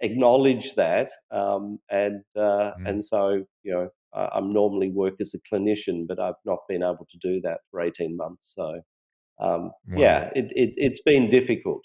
acknowledge 0.00 0.74
that, 0.74 1.10
um, 1.30 1.78
and 1.90 2.22
uh, 2.36 2.72
mm. 2.78 2.88
and 2.88 3.04
so 3.04 3.44
you 3.62 3.72
know 3.72 3.88
I'm 4.14 4.52
normally 4.52 4.90
work 4.90 5.14
as 5.20 5.34
a 5.34 5.54
clinician, 5.54 6.06
but 6.08 6.18
I've 6.18 6.34
not 6.44 6.60
been 6.68 6.82
able 6.82 7.06
to 7.10 7.18
do 7.22 7.40
that 7.42 7.58
for 7.70 7.80
18 7.80 8.16
months. 8.16 8.52
So 8.54 8.80
um, 9.40 9.72
wow. 9.88 10.00
yeah, 10.00 10.30
it, 10.34 10.52
it 10.54 10.88
has 10.88 11.00
been 11.00 11.30
difficult 11.30 11.84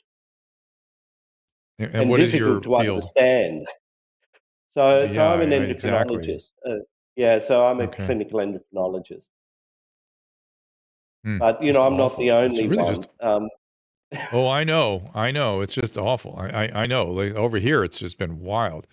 and, 1.80 1.96
and 1.96 2.16
difficult 2.16 2.64
to 2.64 2.70
field? 2.70 2.80
understand. 2.80 3.68
So, 4.74 5.04
yeah, 5.04 5.14
so 5.14 5.34
I'm 5.34 5.42
an 5.42 5.50
endocrinologist. 5.50 6.26
Exactly. 6.26 6.48
Uh, 6.68 6.76
yeah, 7.16 7.40
so 7.40 7.66
I'm 7.66 7.80
a 7.80 7.84
okay. 7.84 8.06
clinical 8.06 8.40
endocrinologist. 8.40 9.30
Mm, 11.26 11.40
but 11.40 11.64
you 11.64 11.72
know, 11.72 11.84
I'm 11.84 11.94
awful. 11.94 11.98
not 11.98 12.18
the 12.18 12.32
only 12.32 12.68
really 12.68 12.84
one. 12.84 12.96
Just, 12.96 13.10
um, 13.22 13.50
oh, 14.32 14.48
I 14.50 14.64
know, 14.64 15.10
I 15.14 15.32
know. 15.32 15.62
It's 15.62 15.74
just 15.74 15.98
awful. 15.98 16.36
I, 16.38 16.66
I, 16.66 16.82
I 16.84 16.86
know. 16.86 17.06
Like, 17.06 17.36
over 17.36 17.60
here, 17.60 17.84
it's 17.84 18.00
just 18.00 18.18
been 18.18 18.40
wild. 18.42 18.88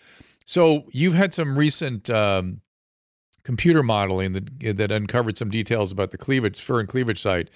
So 0.45 0.85
you've 0.93 1.15
had 1.15 1.33
some 1.33 1.59
recent 1.59 2.11
um, 2.11 2.61
computer 3.43 3.83
modeling 3.83 4.33
that 4.33 4.77
that 4.77 4.91
uncovered 4.91 5.39
some 5.39 5.49
details 5.49 5.93
about 5.93 6.11
the 6.11 6.19
cleavage, 6.19 6.61
fur 6.61 6.81
and 6.81 6.89
cleavage 6.89 7.23
site, 7.23 7.51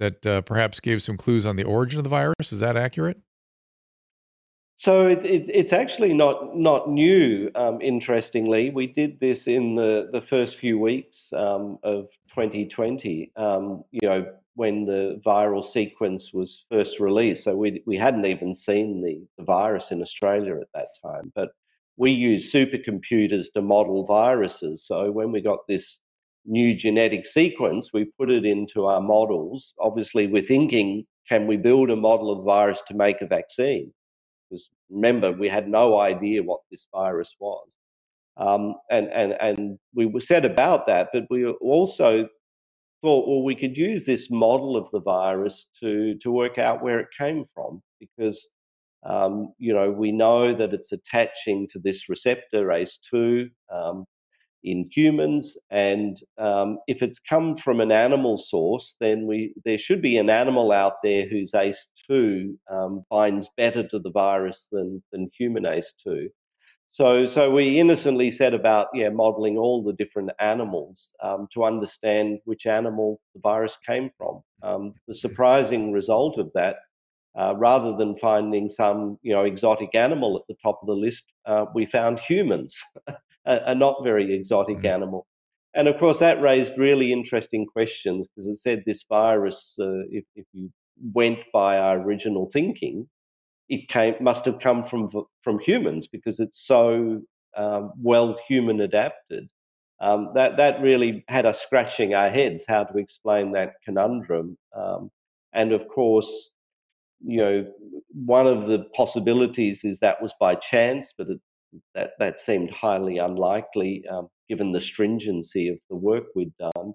that 0.00 0.26
uh, 0.26 0.40
perhaps 0.42 0.80
gave 0.80 1.02
some 1.02 1.16
clues 1.16 1.46
on 1.46 1.56
the 1.56 1.64
origin 1.64 1.98
of 1.98 2.04
the 2.04 2.10
virus. 2.10 2.52
Is 2.52 2.60
that 2.60 2.76
accurate? 2.76 3.18
So 4.76 5.06
it, 5.06 5.24
it, 5.24 5.48
it's 5.52 5.72
actually 5.72 6.12
not 6.14 6.56
not 6.56 6.90
new. 6.90 7.50
Um, 7.54 7.80
interestingly, 7.80 8.70
we 8.70 8.86
did 8.86 9.20
this 9.20 9.46
in 9.46 9.76
the 9.76 10.08
the 10.12 10.20
first 10.20 10.56
few 10.56 10.78
weeks 10.78 11.32
um, 11.32 11.78
of 11.84 12.08
2020. 12.30 13.32
Um, 13.36 13.84
you 13.92 14.08
know, 14.08 14.26
when 14.56 14.84
the 14.84 15.20
viral 15.24 15.64
sequence 15.64 16.32
was 16.32 16.64
first 16.70 16.98
released, 16.98 17.44
so 17.44 17.54
we 17.56 17.82
we 17.86 17.96
hadn't 17.96 18.26
even 18.26 18.54
seen 18.54 19.00
the, 19.00 19.24
the 19.38 19.44
virus 19.44 19.92
in 19.92 20.02
Australia 20.02 20.56
at 20.56 20.72
that 20.74 20.88
time. 21.00 21.32
But 21.36 21.50
we 21.96 22.10
use 22.10 22.52
supercomputers 22.52 23.46
to 23.54 23.62
model 23.62 24.04
viruses. 24.04 24.84
So 24.84 25.12
when 25.12 25.30
we 25.30 25.40
got 25.40 25.60
this 25.68 26.00
new 26.46 26.74
genetic 26.76 27.26
sequence, 27.26 27.90
we 27.92 28.06
put 28.18 28.30
it 28.30 28.44
into 28.44 28.86
our 28.86 29.00
models. 29.00 29.74
Obviously, 29.80 30.26
we're 30.26 30.42
thinking, 30.42 31.04
can 31.28 31.46
we 31.46 31.56
build 31.56 31.90
a 31.90 31.96
model 31.96 32.32
of 32.32 32.38
the 32.38 32.44
virus 32.44 32.82
to 32.88 32.94
make 32.94 33.20
a 33.22 33.26
vaccine? 33.26 33.92
because 34.50 34.70
remember 34.90 35.32
we 35.32 35.48
had 35.48 35.68
no 35.68 36.00
idea 36.00 36.42
what 36.42 36.60
this 36.70 36.86
virus 36.94 37.34
was, 37.40 37.76
um, 38.36 38.74
and 38.90 39.08
and 39.08 39.34
and 39.40 39.78
we 39.94 40.06
were 40.06 40.20
said 40.20 40.44
about 40.44 40.86
that, 40.86 41.10
but 41.12 41.24
we 41.30 41.46
also 41.46 42.28
thought, 43.02 43.28
well, 43.28 43.44
we 43.44 43.54
could 43.54 43.76
use 43.76 44.06
this 44.06 44.30
model 44.30 44.76
of 44.76 44.86
the 44.92 45.00
virus 45.00 45.66
to 45.82 46.16
to 46.22 46.30
work 46.30 46.58
out 46.58 46.82
where 46.82 47.00
it 47.00 47.08
came 47.18 47.44
from 47.54 47.82
because. 48.00 48.48
Um, 49.06 49.54
you 49.58 49.74
know, 49.74 49.90
we 49.90 50.12
know 50.12 50.54
that 50.54 50.74
it's 50.74 50.92
attaching 50.92 51.68
to 51.72 51.78
this 51.78 52.08
receptor 52.08 52.68
ACE2. 52.68 53.50
Um, 53.72 54.04
in 54.64 54.88
humans. 54.90 55.56
And 55.70 56.18
um, 56.38 56.78
if 56.88 57.02
it's 57.02 57.18
come 57.18 57.56
from 57.56 57.80
an 57.80 57.92
animal 57.92 58.38
source, 58.38 58.96
then 59.00 59.26
we 59.26 59.54
there 59.64 59.78
should 59.78 60.02
be 60.02 60.16
an 60.16 60.30
animal 60.30 60.72
out 60.72 60.94
there 61.02 61.28
whose 61.28 61.52
ACE2 61.52 62.56
um, 62.70 63.04
binds 63.10 63.48
better 63.56 63.86
to 63.88 63.98
the 63.98 64.10
virus 64.10 64.68
than 64.72 65.02
than 65.12 65.30
human 65.38 65.64
ACE2. 65.64 66.28
So, 66.90 67.26
so 67.26 67.50
we 67.50 67.80
innocently 67.80 68.30
set 68.30 68.54
about 68.54 68.88
yeah 68.94 69.08
modeling 69.08 69.58
all 69.58 69.82
the 69.82 69.92
different 69.92 70.30
animals 70.38 71.14
um, 71.22 71.48
to 71.52 71.64
understand 71.64 72.38
which 72.44 72.66
animal 72.66 73.20
the 73.34 73.40
virus 73.40 73.76
came 73.86 74.10
from. 74.16 74.42
Um, 74.62 74.94
the 75.08 75.14
surprising 75.14 75.92
result 75.92 76.38
of 76.38 76.50
that 76.54 76.76
uh, 77.38 77.54
rather 77.56 77.96
than 77.96 78.16
finding 78.16 78.68
some 78.68 79.18
you 79.22 79.32
know 79.32 79.44
exotic 79.44 79.94
animal 79.94 80.36
at 80.36 80.46
the 80.48 80.56
top 80.62 80.78
of 80.82 80.86
the 80.86 80.94
list, 80.94 81.24
uh, 81.46 81.66
we 81.74 81.86
found 81.86 82.18
humans. 82.18 82.76
a, 83.46 83.58
a 83.66 83.74
not 83.74 84.02
very 84.02 84.34
exotic 84.34 84.78
mm-hmm. 84.78 84.86
animal. 84.86 85.26
And 85.74 85.88
of 85.88 85.98
course, 85.98 86.20
that 86.20 86.40
raised 86.40 86.78
really 86.78 87.12
interesting 87.12 87.66
questions 87.66 88.28
because 88.28 88.48
it 88.48 88.58
said 88.58 88.84
this 88.86 89.04
virus, 89.08 89.76
uh, 89.80 90.06
if, 90.10 90.24
if 90.36 90.46
you 90.52 90.70
went 91.12 91.40
by 91.52 91.76
our 91.78 92.00
original 92.00 92.48
thinking, 92.52 93.08
it 93.68 93.88
came 93.88 94.14
must 94.20 94.44
have 94.44 94.60
come 94.60 94.84
from 94.84 95.08
from 95.42 95.58
humans 95.58 96.06
because 96.06 96.38
it's 96.38 96.64
so 96.64 97.22
um, 97.56 97.92
well 98.00 98.38
human 98.46 98.80
adapted. 98.80 99.50
Um, 100.00 100.30
that 100.34 100.56
that 100.58 100.80
really 100.80 101.24
had 101.28 101.46
us 101.46 101.60
scratching 101.60 102.14
our 102.14 102.28
heads 102.28 102.64
how 102.68 102.84
to 102.84 102.98
explain 102.98 103.52
that 103.52 103.74
conundrum. 103.84 104.58
Um, 104.76 105.10
and 105.52 105.72
of 105.72 105.88
course, 105.88 106.50
you 107.24 107.38
know, 107.38 107.66
one 108.12 108.46
of 108.46 108.66
the 108.66 108.80
possibilities 108.94 109.82
is 109.82 110.00
that 110.00 110.20
was 110.22 110.34
by 110.38 110.56
chance, 110.56 111.14
but 111.16 111.28
it 111.28 111.40
that 111.94 112.10
that 112.18 112.38
seemed 112.38 112.70
highly 112.70 113.18
unlikely 113.18 114.04
um, 114.10 114.28
given 114.48 114.72
the 114.72 114.80
stringency 114.80 115.68
of 115.68 115.78
the 115.90 115.96
work 115.96 116.24
we'd 116.34 116.56
done. 116.58 116.94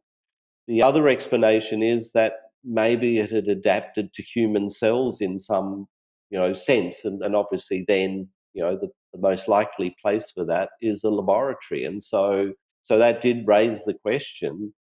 The 0.67 0.83
other 0.83 1.07
explanation 1.07 1.81
is 1.81 2.11
that 2.13 2.33
maybe 2.63 3.19
it 3.19 3.31
had 3.31 3.47
adapted 3.47 4.13
to 4.13 4.23
human 4.23 4.69
cells 4.69 5.21
in 5.21 5.39
some 5.39 5.87
you 6.29 6.39
know 6.39 6.53
sense, 6.53 7.03
and, 7.03 7.23
and 7.23 7.35
obviously 7.35 7.85
then 7.87 8.27
you 8.53 8.63
know 8.63 8.77
the, 8.79 8.89
the 9.13 9.19
most 9.19 9.47
likely 9.47 9.95
place 10.01 10.31
for 10.33 10.45
that 10.45 10.69
is 10.81 11.03
a 11.03 11.09
laboratory, 11.09 11.85
and 11.85 12.03
so 12.03 12.51
so 12.83 12.97
that 12.97 13.21
did 13.21 13.47
raise 13.47 13.83
the 13.83 13.93
question: 13.93 14.73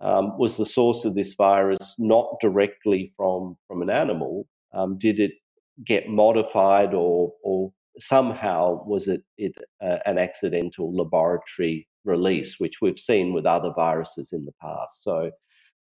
um, 0.00 0.38
was 0.38 0.56
the 0.56 0.66
source 0.66 1.04
of 1.04 1.14
this 1.14 1.34
virus 1.34 1.94
not 1.98 2.36
directly 2.40 3.12
from 3.16 3.56
from 3.68 3.82
an 3.82 3.90
animal? 3.90 4.46
Um, 4.72 4.98
did 4.98 5.18
it 5.18 5.32
get 5.84 6.08
modified 6.08 6.94
or 6.94 7.32
or 7.42 7.72
somehow 8.00 8.84
was 8.86 9.08
it, 9.08 9.22
it 9.38 9.52
uh, 9.82 9.98
an 10.06 10.18
accidental 10.18 10.94
laboratory 10.94 11.86
release, 12.04 12.58
which 12.58 12.80
we've 12.80 12.98
seen 12.98 13.32
with 13.32 13.46
other 13.46 13.72
viruses 13.74 14.32
in 14.32 14.44
the 14.44 14.52
past. 14.60 15.02
So, 15.02 15.30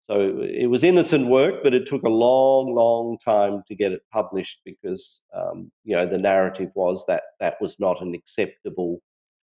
so 0.10 0.42
it 0.42 0.68
was 0.68 0.84
innocent 0.84 1.28
work, 1.28 1.64
but 1.64 1.74
it 1.74 1.86
took 1.86 2.04
a 2.04 2.10
long, 2.10 2.74
long 2.74 3.18
time 3.24 3.64
to 3.68 3.76
get 3.76 3.92
it 3.92 4.02
published 4.12 4.60
because 4.66 5.22
um, 5.36 5.72
you 5.84 5.96
know 5.96 6.08
the 6.08 6.18
narrative 6.18 6.70
was 6.76 7.04
that 7.08 7.24
that 7.40 7.56
was 7.62 7.76
not 7.80 8.02
an 8.02 8.14
acceptable 8.14 9.02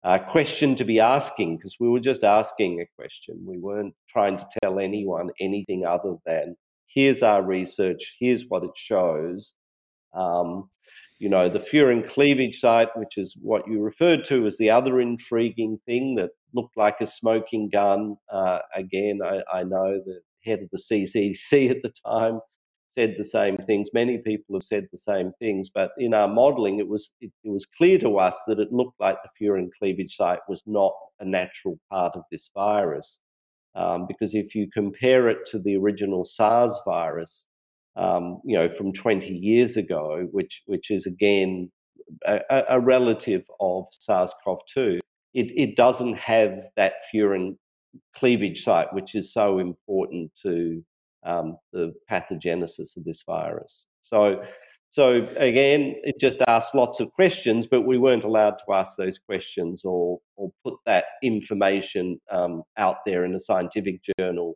uh, 0.04 0.18
question 0.18 0.76
to 0.76 0.86
be 0.86 1.00
asking 1.00 1.58
because 1.58 1.76
we 1.80 1.90
were 1.90 2.00
just 2.00 2.24
asking 2.24 2.82
a 2.82 2.86
question. 2.96 3.44
We 3.46 3.58
weren't 3.58 3.94
trying 4.10 4.38
to 4.38 4.48
tell 4.62 4.80
anyone 4.80 5.30
anything 5.40 5.86
other 5.86 6.16
than 6.26 6.56
here's 6.88 7.22
our 7.22 7.44
research, 7.44 8.16
here's 8.20 8.46
what 8.48 8.64
it 8.64 8.72
shows. 8.76 9.54
Um, 10.14 10.70
you 11.20 11.28
know, 11.28 11.50
the 11.50 11.60
furin 11.60 12.08
cleavage 12.08 12.60
site, 12.60 12.90
which 12.96 13.18
is 13.18 13.36
what 13.42 13.68
you 13.68 13.82
referred 13.82 14.24
to 14.26 14.48
as 14.48 14.58
the 14.58 14.70
other 14.70 15.02
intriguing 15.02 15.78
thing 15.86 16.16
that 16.16 16.30
looked 16.54 16.78
like 16.78 16.96
a 17.02 17.08
smoking 17.08 17.70
gun. 17.70 18.16
Uh, 18.32 18.60
again, 18.74 19.20
I, 19.24 19.42
I, 19.54 19.64
know 19.64 20.00
the 20.04 20.22
head 20.46 20.62
of 20.62 20.70
the 20.72 20.78
CCC 20.78 21.70
at 21.72 21.82
the 21.84 21.92
time 22.06 22.40
said 22.92 23.16
the 23.18 23.26
same 23.26 23.58
things. 23.58 23.90
Many 23.94 24.20
people 24.20 24.56
have 24.56 24.64
said 24.64 24.88
the 24.92 24.98
same 24.98 25.32
things, 25.40 25.70
but 25.74 25.92
in 25.98 26.14
our 26.14 26.28
modelling, 26.28 26.80
it 26.80 26.88
was 26.88 27.12
it, 27.20 27.32
it, 27.44 27.50
was 27.50 27.66
clear 27.66 28.00
to 28.00 28.18
us 28.18 28.38
that 28.48 28.60
it 28.60 28.72
looked 28.72 29.00
like 29.00 29.18
the 29.22 29.46
furin 29.46 29.70
cleavage 29.78 30.16
site 30.16 30.40
was 30.48 30.64
not 30.66 30.94
a 31.20 31.26
natural 31.26 31.78
part 31.92 32.16
of 32.16 32.24
this 32.32 32.50
virus, 32.56 33.20
um, 33.76 34.08
because 34.08 34.34
if 34.34 34.56
you 34.56 34.70
compare 34.74 35.28
it 35.28 35.40
to 35.52 35.60
the 35.60 35.76
original 35.76 36.26
SARS 36.26 36.74
virus, 36.86 37.46
um, 38.00 38.42
you 38.46 38.58
know, 38.58 38.70
from 38.70 38.94
20 38.94 39.28
years 39.28 39.78
ago, 39.78 40.28
which 40.32 40.64
which 40.66 40.90
is 40.90 41.06
again 41.06 41.70
a, 42.26 42.64
a 42.70 42.80
relative 42.80 43.44
of 43.60 43.86
SARS-CoV-2. 43.92 45.00
It, 45.34 45.52
it 45.56 45.76
doesn't 45.76 46.16
have 46.18 46.52
that 46.76 46.94
furin 47.14 47.58
cleavage 48.16 48.64
site, 48.64 48.92
which 48.94 49.16
is 49.16 49.32
so 49.32 49.60
important 49.60 50.32
to 50.44 50.84
um, 51.26 51.58
the 51.74 51.94
pathogenesis 52.10 52.98
of 52.98 53.04
this 53.06 53.24
virus. 53.26 53.86
So, 54.02 54.44
so 54.92 55.28
again, 55.38 55.96
it 56.04 56.20
just 56.20 56.40
asked 56.48 56.74
lots 56.74 57.00
of 57.00 57.12
questions, 57.12 57.68
but 57.68 57.82
we 57.82 57.98
weren't 57.98 58.24
allowed 58.24 58.58
to 58.66 58.74
ask 58.74 58.98
those 58.98 59.20
questions 59.20 59.82
or 59.84 60.20
or 60.36 60.52
put 60.64 60.76
that 60.86 61.06
information 61.22 62.20
um, 62.32 62.64
out 62.78 62.98
there 63.06 63.24
in 63.26 63.36
a 63.36 63.40
scientific 63.40 64.00
journal 64.18 64.56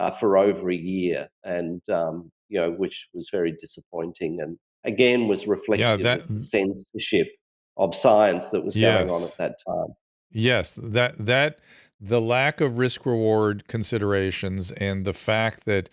uh, 0.00 0.10
for 0.10 0.36
over 0.36 0.70
a 0.70 0.76
year. 0.76 1.28
And 1.44 1.82
um, 1.90 2.32
you 2.48 2.60
know, 2.60 2.70
which 2.70 3.08
was 3.14 3.28
very 3.30 3.52
disappointing 3.52 4.40
and 4.40 4.58
again 4.84 5.28
was 5.28 5.46
reflective 5.46 5.80
yeah, 5.80 5.96
that, 5.96 6.30
of 6.30 6.42
censorship 6.42 7.28
of 7.76 7.94
science 7.94 8.50
that 8.50 8.64
was 8.64 8.74
yes. 8.74 9.08
going 9.08 9.22
on 9.22 9.28
at 9.28 9.36
that 9.36 9.56
time. 9.66 9.94
Yes, 10.30 10.78
that 10.82 11.16
that 11.24 11.60
the 12.00 12.20
lack 12.20 12.60
of 12.60 12.78
risk 12.78 13.06
reward 13.06 13.66
considerations 13.68 14.72
and 14.72 15.04
the 15.04 15.12
fact 15.12 15.64
that 15.64 15.88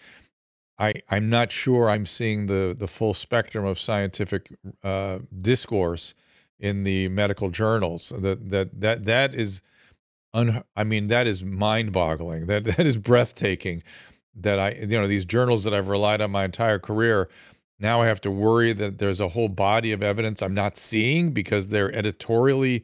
I 0.77 0.95
I'm 1.09 1.29
not 1.29 1.51
sure 1.51 1.89
I'm 1.89 2.05
seeing 2.05 2.47
the 2.47 2.75
the 2.77 2.87
full 2.87 3.13
spectrum 3.13 3.65
of 3.65 3.79
scientific 3.79 4.53
uh, 4.83 5.19
discourse 5.41 6.15
in 6.59 6.83
the 6.83 7.07
medical 7.09 7.49
journals. 7.49 8.11
That 8.17 8.49
that 8.49 8.81
that 8.81 9.05
that 9.05 9.35
is, 9.35 9.61
un, 10.33 10.63
I 10.75 10.83
mean 10.83 11.07
that 11.07 11.27
is 11.27 11.43
mind 11.43 11.93
boggling. 11.93 12.47
That 12.47 12.63
that 12.75 12.85
is 12.85 12.97
breathtaking 12.97 13.83
that 14.35 14.59
I, 14.59 14.71
you 14.71 14.87
know, 14.87 15.07
these 15.07 15.25
journals 15.25 15.63
that 15.63 15.73
I've 15.73 15.87
relied 15.87 16.21
on 16.21 16.31
my 16.31 16.45
entire 16.45 16.79
career. 16.79 17.29
Now 17.79 18.01
I 18.01 18.07
have 18.07 18.21
to 18.21 18.31
worry 18.31 18.73
that 18.73 18.99
there's 18.99 19.19
a 19.19 19.29
whole 19.29 19.49
body 19.49 19.91
of 19.91 20.01
evidence 20.01 20.41
I'm 20.41 20.53
not 20.53 20.77
seeing 20.77 21.31
because 21.31 21.67
they're 21.67 21.93
editorially 21.93 22.83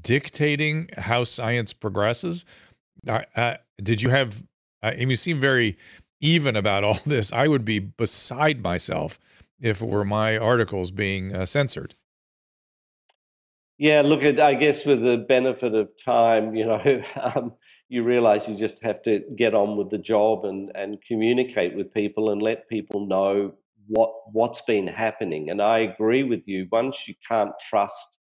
dictating 0.00 0.88
how 0.96 1.24
science 1.24 1.72
progresses. 1.72 2.44
i 3.08 3.58
did 3.82 4.02
you 4.02 4.10
have, 4.10 4.42
I 4.82 4.92
and 4.92 5.10
you 5.10 5.16
seem 5.16 5.40
very 5.40 5.76
even 6.20 6.56
about 6.56 6.84
all 6.84 6.98
this. 7.06 7.32
I 7.32 7.48
would 7.48 7.64
be 7.64 7.78
beside 7.78 8.62
myself 8.62 9.18
if 9.60 9.82
it 9.82 9.88
were 9.88 10.04
my 10.04 10.38
articles 10.38 10.90
being 10.90 11.34
uh, 11.34 11.46
censored. 11.46 11.94
Yeah, 13.78 14.02
look, 14.02 14.22
at 14.22 14.38
I 14.38 14.54
guess 14.54 14.84
with 14.84 15.02
the 15.02 15.16
benefit 15.16 15.74
of 15.74 15.88
time, 16.04 16.54
you 16.54 16.66
know, 16.66 17.02
um, 17.34 17.54
you 17.90 18.04
realize 18.04 18.48
you 18.48 18.56
just 18.56 18.82
have 18.84 19.02
to 19.04 19.20
get 19.36 19.54
on 19.54 19.78
with 19.78 19.90
the 19.90 19.98
job 19.98 20.46
and, 20.46 20.72
and 20.76 21.02
communicate 21.08 21.76
with 21.76 21.94
people 21.94 22.30
and 22.32 22.42
let 22.42 22.68
people 22.70 23.06
know 23.06 23.54
what 23.88 24.12
what's 24.32 24.62
been 24.62 24.88
happening. 24.88 25.50
And 25.50 25.62
I 25.62 25.80
agree 25.80 26.24
with 26.24 26.42
you. 26.46 26.68
Once 26.72 27.08
you 27.08 27.14
can't 27.28 27.52
trust 27.70 28.18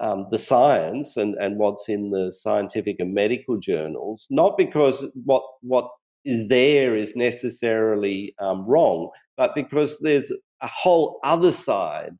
um, 0.00 0.28
the 0.30 0.38
science 0.38 1.16
and, 1.16 1.36
and 1.36 1.58
what's 1.58 1.88
in 1.88 2.10
the 2.10 2.32
scientific 2.32 2.96
and 3.00 3.14
medical 3.14 3.58
journals, 3.58 4.26
not 4.30 4.56
because 4.58 5.06
what 5.24 5.44
what 5.62 5.90
is 6.24 6.48
there 6.48 6.96
is 6.96 7.14
necessarily 7.16 8.34
um, 8.40 8.66
wrong, 8.66 9.10
but 9.36 9.54
because 9.54 10.00
there's 10.00 10.32
a 10.62 10.68
whole 10.68 11.20
other 11.24 11.52
side 11.52 12.12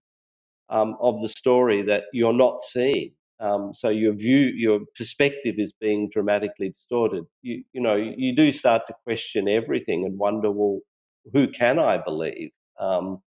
um, 0.70 0.96
of 1.00 1.22
the 1.22 1.28
story 1.30 1.82
that 1.82 2.04
you're 2.12 2.32
not 2.32 2.60
seeing. 2.62 3.12
Um, 3.38 3.72
so 3.74 3.88
your 3.88 4.14
view, 4.14 4.38
your 4.38 4.80
perspective 4.96 5.56
is 5.58 5.72
being 5.72 6.08
dramatically 6.10 6.70
distorted. 6.70 7.24
You, 7.42 7.62
you 7.72 7.80
know, 7.80 7.94
you 7.94 8.34
do 8.34 8.50
start 8.52 8.82
to 8.86 8.94
question 9.04 9.48
everything 9.48 10.04
and 10.04 10.18
wonder, 10.18 10.50
well, 10.50 10.80
who 11.32 11.48
can 11.48 11.78
I 11.78 11.98
believe? 11.98 12.50
Um, 12.80 13.22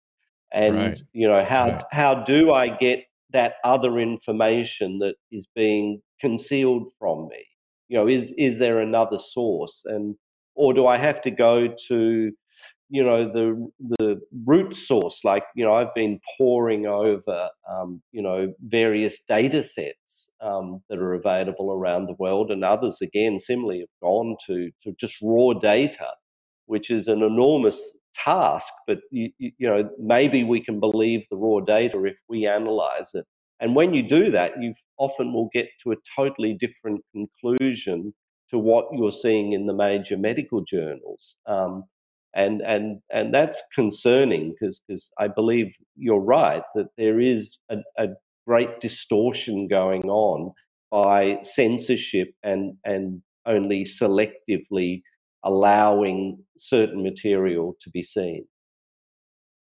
and 0.52 0.76
right. 0.76 1.02
you 1.12 1.28
know, 1.28 1.44
how 1.44 1.68
right. 1.68 1.84
how 1.92 2.14
do 2.14 2.52
I 2.52 2.68
get 2.68 3.04
that 3.30 3.54
other 3.64 3.98
information 3.98 4.98
that 5.00 5.16
is 5.30 5.46
being 5.54 6.00
concealed 6.20 6.90
from 6.98 7.28
me? 7.28 7.44
You 7.88 7.98
know, 7.98 8.08
is 8.08 8.32
is 8.38 8.58
there 8.58 8.80
another 8.80 9.18
source? 9.18 9.82
And 9.84 10.16
or 10.54 10.72
do 10.72 10.86
I 10.86 10.96
have 10.96 11.20
to 11.22 11.30
go 11.30 11.68
to 11.88 12.32
you 12.90 13.02
know 13.02 13.30
the 13.30 13.70
the 13.98 14.20
root 14.46 14.74
source 14.74 15.20
like 15.24 15.44
you 15.54 15.64
know 15.64 15.74
i've 15.74 15.94
been 15.94 16.20
poring 16.36 16.86
over 16.86 17.48
um, 17.70 18.02
you 18.12 18.22
know 18.22 18.52
various 18.68 19.18
data 19.28 19.62
sets 19.62 20.30
um, 20.40 20.82
that 20.88 20.98
are 20.98 21.14
available 21.14 21.72
around 21.72 22.06
the 22.06 22.16
world 22.18 22.50
and 22.50 22.64
others 22.64 22.98
again 23.02 23.38
similarly 23.38 23.80
have 23.80 23.88
gone 24.02 24.36
to 24.46 24.70
to 24.82 24.92
just 24.98 25.16
raw 25.22 25.52
data 25.52 26.08
which 26.66 26.90
is 26.90 27.08
an 27.08 27.22
enormous 27.22 27.80
task 28.14 28.72
but 28.86 28.98
you, 29.10 29.30
you 29.38 29.52
know 29.68 29.88
maybe 29.98 30.42
we 30.44 30.62
can 30.62 30.80
believe 30.80 31.24
the 31.30 31.36
raw 31.36 31.60
data 31.60 32.02
if 32.04 32.16
we 32.28 32.46
analyze 32.46 33.10
it. 33.14 33.24
And 33.60 33.74
when 33.74 33.92
you 33.92 34.02
do 34.06 34.30
that 34.30 34.60
you 34.60 34.74
often 34.98 35.32
will 35.32 35.50
get 35.52 35.68
to 35.82 35.92
a 35.92 35.96
totally 36.16 36.54
different 36.54 37.02
conclusion 37.12 38.14
to 38.50 38.58
what 38.58 38.86
you're 38.92 39.12
seeing 39.12 39.52
in 39.52 39.66
the 39.66 39.74
major 39.74 40.16
medical 40.16 40.62
journals. 40.62 41.36
Um, 41.46 41.84
and 42.34 42.60
and 42.62 43.00
and 43.10 43.32
that's 43.32 43.62
concerning 43.74 44.52
because 44.52 44.80
because 44.86 45.10
I 45.18 45.28
believe 45.28 45.72
you're 45.96 46.20
right 46.20 46.62
that 46.74 46.88
there 46.96 47.20
is 47.20 47.58
a, 47.70 47.78
a, 47.98 48.08
great 48.46 48.80
distortion 48.80 49.68
going 49.68 50.04
on 50.04 50.50
by 50.90 51.38
censorship 51.42 52.28
and 52.42 52.74
and 52.84 53.22
only 53.44 53.84
selectively 53.84 55.02
allowing 55.44 56.38
certain 56.56 57.02
material 57.02 57.76
to 57.82 57.90
be 57.90 58.02
seen. 58.02 58.46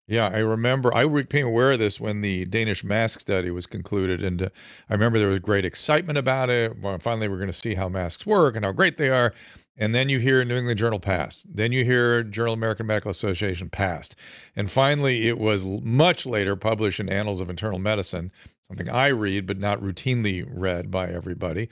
Yeah, 0.07 0.27
I 0.27 0.39
remember. 0.39 0.93
I 0.93 1.05
became 1.05 1.47
aware 1.47 1.71
of 1.71 1.79
this 1.79 1.99
when 1.99 2.19
the 2.19 2.45
Danish 2.45 2.83
mask 2.83 3.21
study 3.21 3.49
was 3.49 3.65
concluded, 3.65 4.23
and 4.23 4.41
uh, 4.41 4.49
I 4.89 4.93
remember 4.93 5.19
there 5.19 5.29
was 5.29 5.39
great 5.39 5.63
excitement 5.63 6.17
about 6.17 6.49
it. 6.49 6.77
Well, 6.81 6.97
finally, 6.97 7.29
we're 7.29 7.37
going 7.37 7.47
to 7.47 7.53
see 7.53 7.75
how 7.75 7.87
masks 7.87 8.25
work 8.25 8.55
and 8.57 8.65
how 8.65 8.73
great 8.73 8.97
they 8.97 9.09
are. 9.09 9.33
And 9.77 9.95
then 9.95 10.09
you 10.09 10.19
hear 10.19 10.43
New 10.43 10.57
England 10.57 10.77
Journal 10.77 10.99
passed. 10.99 11.45
Then 11.55 11.71
you 11.71 11.83
hear 11.85 12.23
Journal 12.23 12.53
American 12.53 12.87
Medical 12.87 13.11
Association 13.11 13.69
passed. 13.69 14.15
And 14.55 14.69
finally, 14.69 15.27
it 15.27 15.37
was 15.37 15.65
much 15.65 16.25
later 16.25 16.55
published 16.55 16.99
in 16.99 17.09
Annals 17.09 17.39
of 17.39 17.49
Internal 17.49 17.79
Medicine, 17.79 18.31
something 18.67 18.89
I 18.89 19.07
read 19.07 19.47
but 19.47 19.57
not 19.57 19.79
routinely 19.79 20.45
read 20.47 20.91
by 20.91 21.07
everybody. 21.07 21.69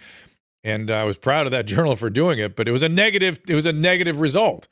And 0.64 0.90
I 0.90 1.04
was 1.04 1.18
proud 1.18 1.46
of 1.46 1.52
that 1.52 1.66
journal 1.68 1.96
for 1.96 2.10
doing 2.10 2.40
it, 2.40 2.56
but 2.56 2.68
it 2.68 2.72
was 2.72 2.82
a 2.82 2.90
negative. 2.90 3.40
It 3.48 3.56
was 3.56 3.66
a 3.66 3.74
negative 3.74 4.20
result. 4.22 4.68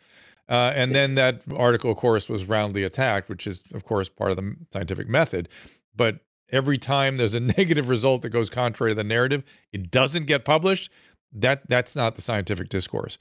Uh, 0.50 0.72
and 0.76 0.96
then 0.96 1.16
that 1.16 1.42
article, 1.56 1.92
of 1.92 1.98
course, 1.98 2.30
was 2.30 2.46
roundly 2.46 2.84
attacked, 2.84 3.28
which 3.28 3.46
is, 3.46 3.66
of 3.74 3.84
course, 3.84 4.08
part 4.08 4.32
of 4.32 4.38
the 4.38 4.56
scientific 4.72 5.10
method. 5.10 5.50
But 5.94 6.20
every 6.50 6.78
time 6.78 7.18
there's 7.18 7.34
a 7.34 7.40
negative 7.58 7.90
result 7.90 8.22
that 8.22 8.30
goes 8.30 8.50
contrary 8.50 8.92
to 8.92 8.96
the 8.96 9.04
narrative, 9.04 9.44
it 9.74 9.92
doesn't 9.92 10.26
get 10.26 10.46
published. 10.46 10.90
That 11.32 11.68
that's 11.68 11.96
not 11.96 12.16
the 12.16 12.22
scientific 12.22 12.70
discourse. 12.70 13.18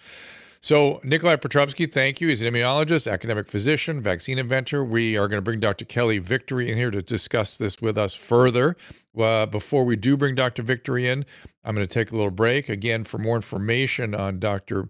So, 0.61 1.01
Nikolai 1.05 1.37
Petrovsky, 1.37 1.87
thank 1.87 2.21
you. 2.21 2.29
He's 2.29 2.43
an 2.43 2.53
immunologist, 2.53 3.11
academic 3.11 3.47
physician, 3.47 4.01
vaccine 4.01 4.37
inventor. 4.37 4.85
We 4.85 5.17
are 5.17 5.29
going 5.29 5.39
to 5.39 5.43
bring 5.43 5.61
Dr. 5.61 5.85
Kelly 5.85 6.19
Victory 6.19 6.71
in 6.71 6.77
here 6.77 6.91
to 6.91 7.03
discuss 7.03 7.57
this 7.57 7.81
with 7.81 7.97
us 7.97 8.15
further. 8.15 8.75
Uh, 9.17 9.47
before 9.47 9.85
we 9.85 9.95
do 9.95 10.17
bring 10.17 10.35
Dr. 10.35 10.63
Victory 10.63 11.09
in, 11.09 11.25
I'm 11.63 11.77
going 11.77 11.87
to 11.87 11.93
take 11.93 12.11
a 12.11 12.17
little 12.17 12.33
break. 12.33 12.69
Again, 12.69 13.05
for 13.05 13.19
more 13.19 13.37
information 13.37 14.15
on 14.15 14.41
Dr. 14.41 14.89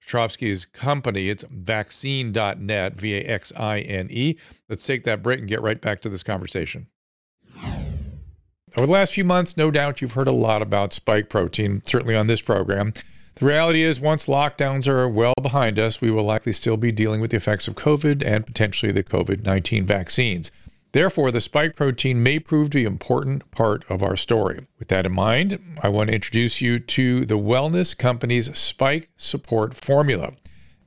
Petrovsky's 0.00 0.64
company. 0.64 1.28
It's 1.28 1.42
vaxine.net, 1.44 2.94
V 2.94 3.14
A 3.16 3.20
X 3.22 3.52
I 3.56 3.80
N 3.80 4.06
E. 4.10 4.36
Let's 4.68 4.86
take 4.86 5.02
that 5.04 5.22
break 5.22 5.40
and 5.40 5.48
get 5.48 5.60
right 5.60 5.80
back 5.80 6.00
to 6.02 6.08
this 6.08 6.22
conversation. 6.22 6.86
Over 8.76 8.86
the 8.86 8.92
last 8.92 9.14
few 9.14 9.24
months, 9.24 9.56
no 9.56 9.70
doubt 9.70 10.02
you've 10.02 10.12
heard 10.12 10.28
a 10.28 10.32
lot 10.32 10.60
about 10.60 10.92
spike 10.92 11.30
protein, 11.30 11.80
certainly 11.86 12.14
on 12.14 12.26
this 12.26 12.42
program. 12.42 12.92
The 13.36 13.46
reality 13.46 13.82
is, 13.82 14.00
once 14.00 14.26
lockdowns 14.26 14.86
are 14.86 15.08
well 15.08 15.32
behind 15.40 15.78
us, 15.78 16.02
we 16.02 16.10
will 16.10 16.24
likely 16.24 16.52
still 16.52 16.76
be 16.76 16.92
dealing 16.92 17.22
with 17.22 17.30
the 17.30 17.38
effects 17.38 17.68
of 17.68 17.74
COVID 17.74 18.22
and 18.22 18.46
potentially 18.46 18.92
the 18.92 19.02
COVID 19.02 19.46
19 19.46 19.86
vaccines. 19.86 20.50
Therefore, 20.92 21.30
the 21.30 21.40
spike 21.40 21.74
protein 21.74 22.22
may 22.22 22.38
prove 22.38 22.68
to 22.70 22.78
be 22.78 22.84
an 22.84 22.92
important 22.92 23.50
part 23.50 23.84
of 23.90 24.02
our 24.02 24.16
story. 24.16 24.66
With 24.78 24.88
that 24.88 25.06
in 25.06 25.12
mind, 25.12 25.58
I 25.82 25.88
want 25.88 26.08
to 26.08 26.14
introduce 26.14 26.60
you 26.60 26.78
to 26.78 27.24
the 27.24 27.38
Wellness 27.38 27.96
Company's 27.96 28.56
Spike 28.58 29.08
Support 29.16 29.74
Formula. 29.74 30.32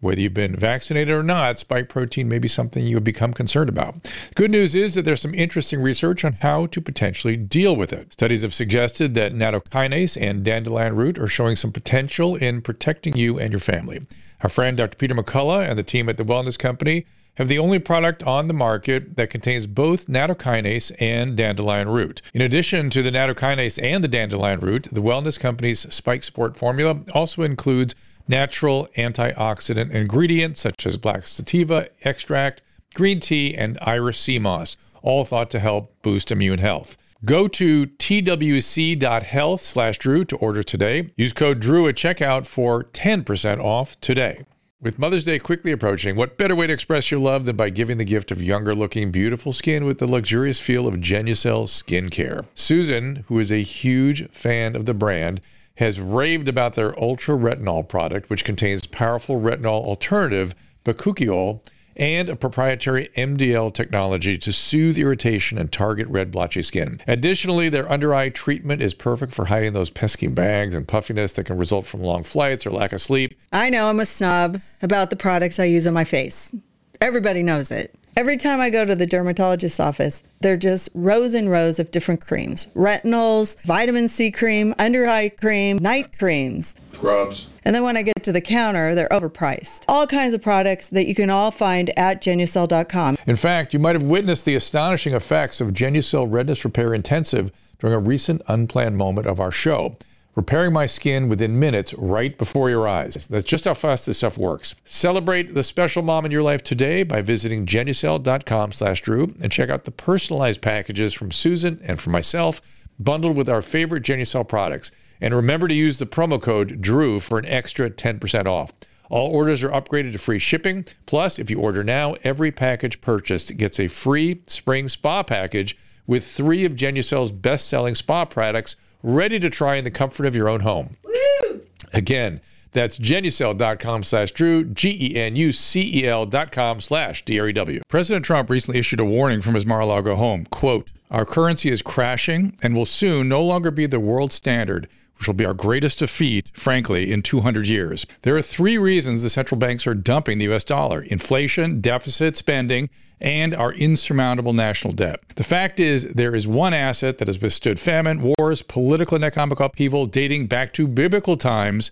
Whether 0.02 0.22
you've 0.22 0.34
been 0.34 0.56
vaccinated 0.56 1.14
or 1.14 1.24
not, 1.24 1.60
spike 1.60 1.90
protein 1.90 2.30
may 2.30 2.40
be 2.40 2.48
something 2.48 2.86
you 2.86 2.96
have 2.96 3.04
become 3.04 3.34
concerned 3.34 3.70
about. 3.70 3.96
Good 4.36 4.50
news 4.50 4.74
is 4.74 4.96
that 4.96 5.04
there's 5.04 5.22
some 5.22 5.36
interesting 5.36 5.82
research 5.82 6.24
on 6.24 6.34
how 6.34 6.68
to 6.68 6.80
potentially 6.80 7.36
deal 7.36 7.76
with 7.76 7.92
it. 7.92 8.14
Studies 8.14 8.44
have 8.44 8.54
suggested 8.54 9.14
that 9.16 9.34
nattokinase 9.34 10.20
and 10.20 10.44
dandelion 10.44 10.96
root 10.96 11.20
are 11.20 11.28
showing 11.28 11.58
some 11.58 11.74
potential 11.74 12.38
in 12.38 12.62
protecting 12.62 13.18
you 13.18 13.38
and 13.38 13.52
your 13.52 13.60
family. 13.60 14.02
Our 14.42 14.50
friend 14.50 14.78
Dr. 14.78 14.96
Peter 14.96 15.16
McCullough 15.16 15.70
and 15.70 15.78
the 15.78 15.84
team 15.84 16.08
at 16.08 16.16
the 16.16 16.24
Wellness 16.24 16.58
Company 16.58 17.06
have 17.36 17.50
the 17.50 17.60
only 17.60 17.80
product 17.80 18.24
on 18.24 18.48
the 18.48 18.54
market 18.54 19.18
that 19.18 19.30
contains 19.30 19.68
both 19.68 20.08
nattokinase 20.08 20.94
and 21.00 21.36
dandelion 21.36 21.90
root. 21.90 22.22
In 22.34 22.42
addition 22.42 22.90
to 22.90 23.02
the 23.02 23.12
nattokinase 23.12 23.82
and 23.82 24.02
the 24.04 24.10
dandelion 24.10 24.62
root, 24.62 24.88
the 24.92 25.02
Wellness 25.02 25.40
Company's 25.40 25.94
Spike 25.94 26.24
Support 26.24 26.58
formula 26.58 27.02
also 27.14 27.44
includes 27.44 27.96
natural 28.30 28.88
antioxidant 28.96 29.92
ingredients 29.92 30.62
such 30.62 30.86
as 30.86 30.96
black 30.96 31.28
sativa 31.28 31.90
extract, 32.04 32.62
green 32.94 33.20
tea, 33.20 33.56
and 33.58 33.78
iris 33.82 34.20
sea 34.20 34.40
moss, 34.40 34.78
all 35.02 35.26
thought 35.26 35.50
to 35.50 35.60
help 35.60 36.02
boost 36.02 36.32
immune 36.32 36.60
health. 36.60 36.96
Go 37.26 37.50
to 37.50 37.88
twc.health 37.88 39.62
slash 39.62 39.98
Drew 39.98 40.24
to 40.24 40.38
order 40.38 40.64
today. 40.64 41.12
Use 41.18 41.34
code 41.34 41.60
DREW 41.60 41.90
at 41.90 41.96
checkout 41.96 42.46
for 42.46 42.86
10% 42.86 43.60
off 43.60 44.00
today. 44.00 44.44
With 44.82 44.98
Mother's 44.98 45.26
Day 45.26 45.40
quickly 45.40 45.74
approaching, 45.74 46.16
what 46.16 46.38
better 46.38 46.56
way 46.56 46.66
to 46.68 46.72
express 46.72 47.12
your 47.12 47.20
love 47.20 47.44
than 47.44 47.58
by 47.58 47.70
giving 47.70 47.98
the 47.98 48.06
gift 48.06 48.32
of 48.32 48.42
younger 48.42 48.74
looking, 48.74 49.12
beautiful 49.12 49.52
skin 49.52 49.84
with 49.84 49.98
the 49.98 50.08
luxurious 50.08 50.62
feel 50.62 50.88
of 50.88 50.96
Genucel 50.96 51.66
skincare? 51.66 52.46
Susan, 52.56 53.26
who 53.28 53.40
is 53.40 53.52
a 53.52 53.64
huge 53.64 54.30
fan 54.30 54.78
of 54.78 54.86
the 54.86 54.94
brand, 54.94 55.42
has 55.80 55.98
raved 55.98 56.50
about 56.50 56.74
their 56.74 56.98
Ultra 57.02 57.36
Retinol 57.36 57.88
product, 57.88 58.30
which 58.30 58.44
contains 58.44 58.86
powerful 58.86 59.40
retinol 59.40 59.86
alternative, 59.86 60.54
bakuchiol, 60.84 61.66
and 61.96 62.28
a 62.28 62.36
proprietary 62.36 63.08
MDL 63.16 63.74
technology 63.74 64.38
to 64.40 64.52
soothe 64.52 64.98
irritation 64.98 65.58
and 65.58 65.72
target 65.72 66.06
red 66.10 66.32
blotchy 66.32 66.62
skin. 66.64 67.00
Additionally, 67.08 67.70
their 67.70 67.90
under 67.90 68.14
eye 68.14 68.28
treatment 68.28 68.82
is 68.82 68.94
perfect 68.94 69.34
for 69.34 69.46
hiding 69.46 69.72
those 69.72 69.90
pesky 69.90 70.28
bags 70.28 70.76
and 70.76 70.86
puffiness 70.86 71.32
that 71.34 71.46
can 71.46 71.58
result 71.58 71.86
from 71.86 72.02
long 72.02 72.26
flights 72.26 72.68
or 72.68 72.72
lack 72.72 72.92
of 72.92 73.00
sleep. 73.00 73.40
I 73.54 73.70
know 73.70 73.90
I'm 73.90 74.02
a 74.02 74.06
snob 74.06 74.62
about 74.82 75.12
the 75.12 75.16
products 75.16 75.60
I 75.60 75.66
use 75.66 75.88
on 75.88 75.94
my 75.94 76.04
face. 76.04 76.54
Everybody 77.00 77.42
knows 77.42 77.72
it. 77.72 77.96
Every 78.18 78.38
time 78.38 78.60
I 78.60 78.70
go 78.70 78.86
to 78.86 78.96
the 78.96 79.06
dermatologist's 79.06 79.80
office, 79.80 80.24
they're 80.42 80.58
just 80.58 80.90
rows 80.94 81.34
and 81.34 81.50
rows 81.50 81.80
of 81.80 81.92
different 81.92 82.20
creams 82.20 82.68
retinols, 82.76 83.62
vitamin 83.64 84.08
C 84.08 84.32
cream, 84.32 84.74
under 84.78 85.08
eye 85.08 85.30
cream, 85.30 85.78
night 85.78 86.18
creams. 86.18 86.76
Scrubs. 86.94 87.48
And 87.64 87.74
then 87.74 87.84
when 87.84 87.96
I 87.96 88.02
get 88.02 88.24
to 88.24 88.32
the 88.32 88.42
counter, 88.42 88.94
they're 88.96 89.08
overpriced. 89.10 89.86
All 89.88 90.06
kinds 90.08 90.34
of 90.34 90.42
products 90.42 90.88
that 90.88 91.08
you 91.08 91.16
can 91.16 91.30
all 91.30 91.52
find 91.52 91.98
at 91.98 92.22
Genucel.com. 92.22 93.18
In 93.26 93.36
fact, 93.36 93.74
you 93.74 93.80
might 93.80 93.96
have 93.96 94.04
witnessed 94.04 94.46
the 94.46 94.56
astonishing 94.56 95.14
effects 95.14 95.62
of 95.62 95.70
Genucel 95.70 96.30
Redness 96.30 96.66
Repair 96.66 96.94
Intensive 96.94 97.52
during 97.80 97.96
a 97.96 98.00
recent 98.00 98.42
unplanned 98.48 98.98
moment 98.98 99.28
of 99.28 99.40
our 99.40 99.52
show 99.52 99.96
repairing 100.40 100.72
my 100.72 100.86
skin 100.86 101.28
within 101.28 101.60
minutes 101.60 101.94
right 101.96 102.38
before 102.38 102.70
your 102.70 102.88
eyes. 102.88 103.28
That's 103.28 103.44
just 103.44 103.66
how 103.66 103.74
fast 103.74 104.06
this 104.06 104.20
stuff 104.20 104.38
works. 104.38 104.74
Celebrate 104.86 105.54
the 105.54 105.64
special 105.64 106.02
mom 106.02 106.26
in 106.26 106.32
your 106.32 106.44
life 106.44 106.64
today 106.64 107.04
by 107.04 107.22
visiting 107.22 107.66
genucel.com 107.66 108.72
slash 108.72 109.02
Drew 109.02 109.36
and 109.42 109.52
check 109.52 109.70
out 109.70 109.84
the 109.84 109.92
personalized 109.92 110.62
packages 110.62 111.14
from 111.14 111.30
Susan 111.30 111.82
and 111.84 112.00
from 112.00 112.14
myself, 112.14 112.62
bundled 112.98 113.36
with 113.36 113.50
our 113.50 113.62
favorite 113.62 114.02
Genucel 114.02 114.48
products. 114.48 114.94
And 115.20 115.36
remember 115.36 115.68
to 115.68 115.74
use 115.74 116.00
the 116.00 116.06
promo 116.06 116.42
code 116.42 116.80
DREW 116.80 117.20
for 117.20 117.38
an 117.38 117.46
extra 117.46 117.90
10% 117.90 118.46
off. 118.46 118.72
All 119.10 119.36
orders 119.36 119.62
are 119.62 119.72
upgraded 119.72 120.14
to 120.14 120.20
free 120.20 120.40
shipping. 120.40 120.86
Plus, 121.06 121.38
if 121.38 121.52
you 121.52 121.60
order 121.60 121.84
now, 121.84 122.16
every 122.24 122.54
package 122.54 123.02
purchased 123.02 123.58
gets 123.58 123.78
a 123.78 123.90
free 123.90 124.42
spring 124.48 124.88
spa 124.88 125.22
package 125.22 125.78
with 126.08 126.26
three 126.26 126.64
of 126.64 126.78
Genucel's 126.78 127.34
best-selling 127.34 127.96
spa 127.96 128.24
products– 128.24 128.78
ready 129.04 129.40
to 129.40 129.50
try 129.50 129.76
in 129.76 129.84
the 129.84 129.92
comfort 129.92 130.26
of 130.26 130.36
your 130.36 130.50
own 130.50 130.62
home. 130.62 130.98
Woo! 131.04 131.62
Again, 131.94 132.42
that's 132.72 133.00
genucel.com 133.00 134.04
slash 134.04 134.32
Drew, 134.32 134.64
G-E-N-U-C-E-L 134.64 136.26
dot 136.28 136.52
com 136.52 136.80
slash 136.82 137.26
D-R-E-W. 137.26 137.82
President 137.88 138.26
Trump 138.26 138.50
recently 138.50 138.80
issued 138.80 139.00
a 139.00 139.06
warning 139.06 139.42
from 139.42 139.56
his 139.56 139.66
Mar-a-Lago 139.66 140.16
home. 140.16 140.46
Quote, 140.46 140.92
our 141.10 141.26
currency 141.26 141.72
is 141.72 141.82
crashing 141.82 142.56
and 142.62 142.76
will 142.76 142.86
soon 142.86 143.28
no 143.28 143.42
longer 143.44 143.72
be 143.72 143.88
the 143.88 144.00
world 144.00 144.32
standard, 144.32 144.88
which 145.20 145.28
will 145.28 145.36
be 145.36 145.46
our 145.46 145.54
greatest 145.54 146.00
defeat, 146.00 146.50
frankly, 146.54 147.12
in 147.12 147.22
200 147.22 147.68
years. 147.68 148.06
There 148.22 148.38
are 148.38 148.42
three 148.42 148.78
reasons 148.78 149.22
the 149.22 149.30
central 149.30 149.60
banks 149.60 149.86
are 149.86 149.94
dumping 149.94 150.38
the 150.38 150.46
U.S. 150.46 150.64
dollar. 150.64 151.02
Inflation, 151.02 151.82
deficit 151.82 152.38
spending, 152.38 152.90
and 153.20 153.54
our 153.54 153.74
insurmountable 153.74 154.54
national 154.54 154.94
debt. 154.94 155.28
The 155.36 155.44
fact 155.44 155.78
is, 155.78 156.14
there 156.14 156.34
is 156.34 156.48
one 156.48 156.74
asset 156.74 157.18
that 157.18 157.28
has 157.28 157.42
withstood 157.42 157.82
famine, 157.82 158.34
wars, 158.40 158.62
political 158.62 159.16
and 159.16 159.26
economic 159.26 159.60
upheaval 159.60 160.06
dating 160.06 160.48
back 160.48 160.72
to 160.74 160.88
biblical 160.88 161.36
times 161.36 161.92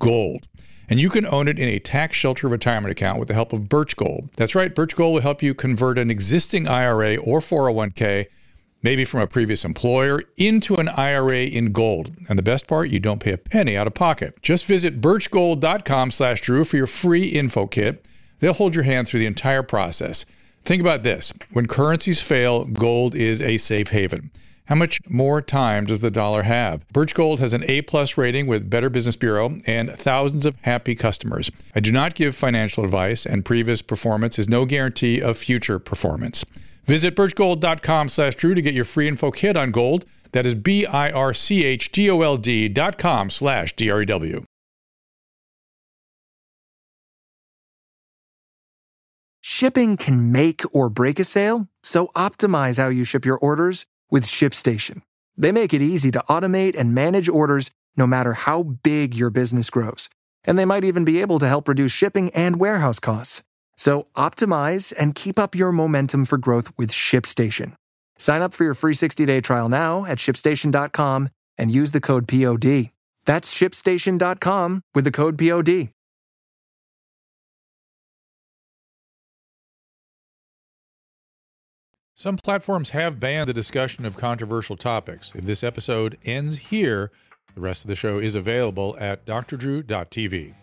gold. 0.00 0.48
And 0.88 0.98
you 0.98 1.08
can 1.08 1.26
own 1.26 1.46
it 1.46 1.58
in 1.58 1.68
a 1.68 1.78
tax 1.78 2.16
shelter 2.16 2.48
retirement 2.48 2.90
account 2.90 3.18
with 3.18 3.28
the 3.28 3.34
help 3.34 3.52
of 3.52 3.68
Birch 3.68 3.96
Gold. 3.96 4.30
That's 4.36 4.54
right, 4.54 4.74
Birch 4.74 4.94
Gold 4.96 5.14
will 5.14 5.20
help 5.20 5.42
you 5.42 5.54
convert 5.54 5.98
an 5.98 6.10
existing 6.10 6.68
IRA 6.68 7.16
or 7.16 7.40
401k, 7.40 8.26
maybe 8.86 9.04
from 9.04 9.18
a 9.18 9.26
previous 9.26 9.64
employer, 9.64 10.22
into 10.36 10.76
an 10.76 10.88
IRA 10.90 11.40
in 11.40 11.72
gold. 11.72 12.12
And 12.28 12.38
the 12.38 12.42
best 12.44 12.68
part, 12.68 12.88
you 12.88 13.00
don't 13.00 13.18
pay 13.18 13.32
a 13.32 13.36
penny 13.36 13.76
out 13.76 13.88
of 13.88 13.94
pocket. 13.94 14.40
Just 14.42 14.64
visit 14.64 15.00
birchgold.com 15.00 16.12
slash 16.12 16.40
Drew 16.40 16.62
for 16.62 16.76
your 16.76 16.86
free 16.86 17.26
info 17.26 17.66
kit. 17.66 18.06
They'll 18.38 18.52
hold 18.52 18.76
your 18.76 18.84
hand 18.84 19.08
through 19.08 19.18
the 19.18 19.26
entire 19.26 19.64
process. 19.64 20.24
Think 20.62 20.80
about 20.80 21.02
this 21.02 21.32
when 21.50 21.66
currencies 21.66 22.22
fail, 22.22 22.64
gold 22.64 23.16
is 23.16 23.42
a 23.42 23.56
safe 23.56 23.88
haven. 23.88 24.30
How 24.66 24.76
much 24.76 25.00
more 25.08 25.42
time 25.42 25.86
does 25.86 26.00
the 26.00 26.10
dollar 26.12 26.44
have? 26.44 26.86
Birch 26.88 27.12
Gold 27.12 27.40
has 27.40 27.54
an 27.54 27.64
A 27.68 27.82
plus 27.82 28.16
rating 28.16 28.46
with 28.46 28.70
Better 28.70 28.88
Business 28.88 29.16
Bureau 29.16 29.58
and 29.66 29.90
thousands 29.90 30.46
of 30.46 30.56
happy 30.62 30.94
customers. 30.94 31.50
I 31.74 31.80
do 31.80 31.90
not 31.90 32.14
give 32.14 32.36
financial 32.36 32.84
advice, 32.84 33.26
and 33.26 33.44
previous 33.44 33.82
performance 33.82 34.38
is 34.38 34.48
no 34.48 34.64
guarantee 34.64 35.20
of 35.20 35.36
future 35.36 35.80
performance. 35.80 36.44
Visit 36.86 37.16
birchgold.com 37.16 38.08
slash 38.08 38.36
Drew 38.36 38.54
to 38.54 38.62
get 38.62 38.74
your 38.74 38.84
free 38.84 39.08
info 39.08 39.30
kit 39.30 39.56
on 39.56 39.72
gold. 39.72 40.06
That 40.32 40.46
is 40.46 40.54
B 40.54 40.86
I 40.86 41.10
R 41.10 41.34
C 41.34 41.64
H 41.64 41.92
G 41.92 42.10
O 42.10 42.22
L 42.22 42.36
D 42.36 42.68
dot 42.68 42.98
com 42.98 43.30
slash 43.30 43.74
D 43.74 43.90
R 43.90 44.02
E 44.02 44.06
W. 44.06 44.42
Shipping 49.40 49.96
can 49.96 50.32
make 50.32 50.62
or 50.72 50.90
break 50.90 51.18
a 51.18 51.24
sale, 51.24 51.68
so 51.82 52.08
optimize 52.14 52.76
how 52.76 52.88
you 52.88 53.04
ship 53.04 53.24
your 53.24 53.38
orders 53.38 53.86
with 54.10 54.24
ShipStation. 54.24 55.02
They 55.36 55.52
make 55.52 55.72
it 55.72 55.80
easy 55.80 56.10
to 56.10 56.22
automate 56.28 56.76
and 56.76 56.94
manage 56.94 57.28
orders 57.28 57.70
no 57.96 58.06
matter 58.06 58.34
how 58.34 58.62
big 58.62 59.14
your 59.14 59.30
business 59.30 59.70
grows. 59.70 60.10
And 60.44 60.58
they 60.58 60.64
might 60.64 60.84
even 60.84 61.04
be 61.04 61.20
able 61.20 61.38
to 61.38 61.48
help 61.48 61.68
reduce 61.68 61.92
shipping 61.92 62.30
and 62.30 62.60
warehouse 62.60 62.98
costs. 62.98 63.42
So 63.76 64.06
optimize 64.16 64.92
and 64.98 65.14
keep 65.14 65.38
up 65.38 65.54
your 65.54 65.72
momentum 65.72 66.24
for 66.24 66.38
growth 66.38 66.72
with 66.78 66.90
ShipStation. 66.90 67.74
Sign 68.18 68.42
up 68.42 68.54
for 68.54 68.64
your 68.64 68.74
free 68.74 68.94
60-day 68.94 69.40
trial 69.42 69.68
now 69.68 70.04
at 70.06 70.18
shipstation.com 70.18 71.28
and 71.58 71.70
use 71.70 71.92
the 71.92 72.00
code 72.00 72.26
POD. 72.28 72.90
That's 73.26 73.52
shipstation.com 73.52 74.82
with 74.94 75.04
the 75.04 75.10
code 75.10 75.38
POD. 75.38 75.90
Some 82.18 82.38
platforms 82.38 82.90
have 82.90 83.20
banned 83.20 83.46
the 83.46 83.52
discussion 83.52 84.06
of 84.06 84.16
controversial 84.16 84.78
topics. 84.78 85.32
If 85.34 85.44
this 85.44 85.62
episode 85.62 86.16
ends 86.24 86.56
here, 86.56 87.10
the 87.54 87.60
rest 87.60 87.84
of 87.84 87.88
the 87.88 87.94
show 87.94 88.18
is 88.18 88.34
available 88.34 88.96
at 88.98 89.26
drdrew.tv. 89.26 90.54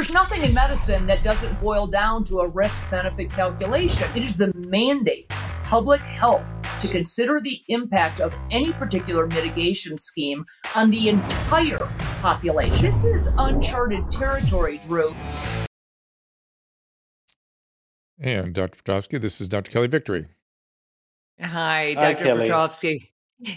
There's 0.00 0.14
nothing 0.14 0.40
in 0.40 0.54
medicine 0.54 1.06
that 1.08 1.22
doesn't 1.22 1.60
boil 1.60 1.86
down 1.86 2.24
to 2.24 2.38
a 2.38 2.48
risk 2.48 2.82
benefit 2.90 3.28
calculation. 3.28 4.08
It 4.16 4.22
is 4.22 4.38
the 4.38 4.50
mandate, 4.66 5.26
of 5.30 5.62
public 5.64 6.00
health, 6.00 6.54
to 6.80 6.88
consider 6.88 7.38
the 7.38 7.60
impact 7.68 8.18
of 8.18 8.34
any 8.50 8.72
particular 8.72 9.26
mitigation 9.26 9.98
scheme 9.98 10.46
on 10.74 10.88
the 10.88 11.10
entire 11.10 11.86
population. 12.22 12.86
This 12.86 13.04
is 13.04 13.28
uncharted 13.36 14.10
territory, 14.10 14.78
Drew. 14.78 15.14
And 18.18 18.54
Dr. 18.54 18.78
Petrovsky, 18.78 19.18
this 19.18 19.38
is 19.38 19.48
Dr. 19.48 19.70
Kelly 19.70 19.88
Victory. 19.88 20.28
Hi, 21.42 21.92
Dr. 21.92 22.24
Hi, 22.24 22.36
Petrovsky. 22.38 23.09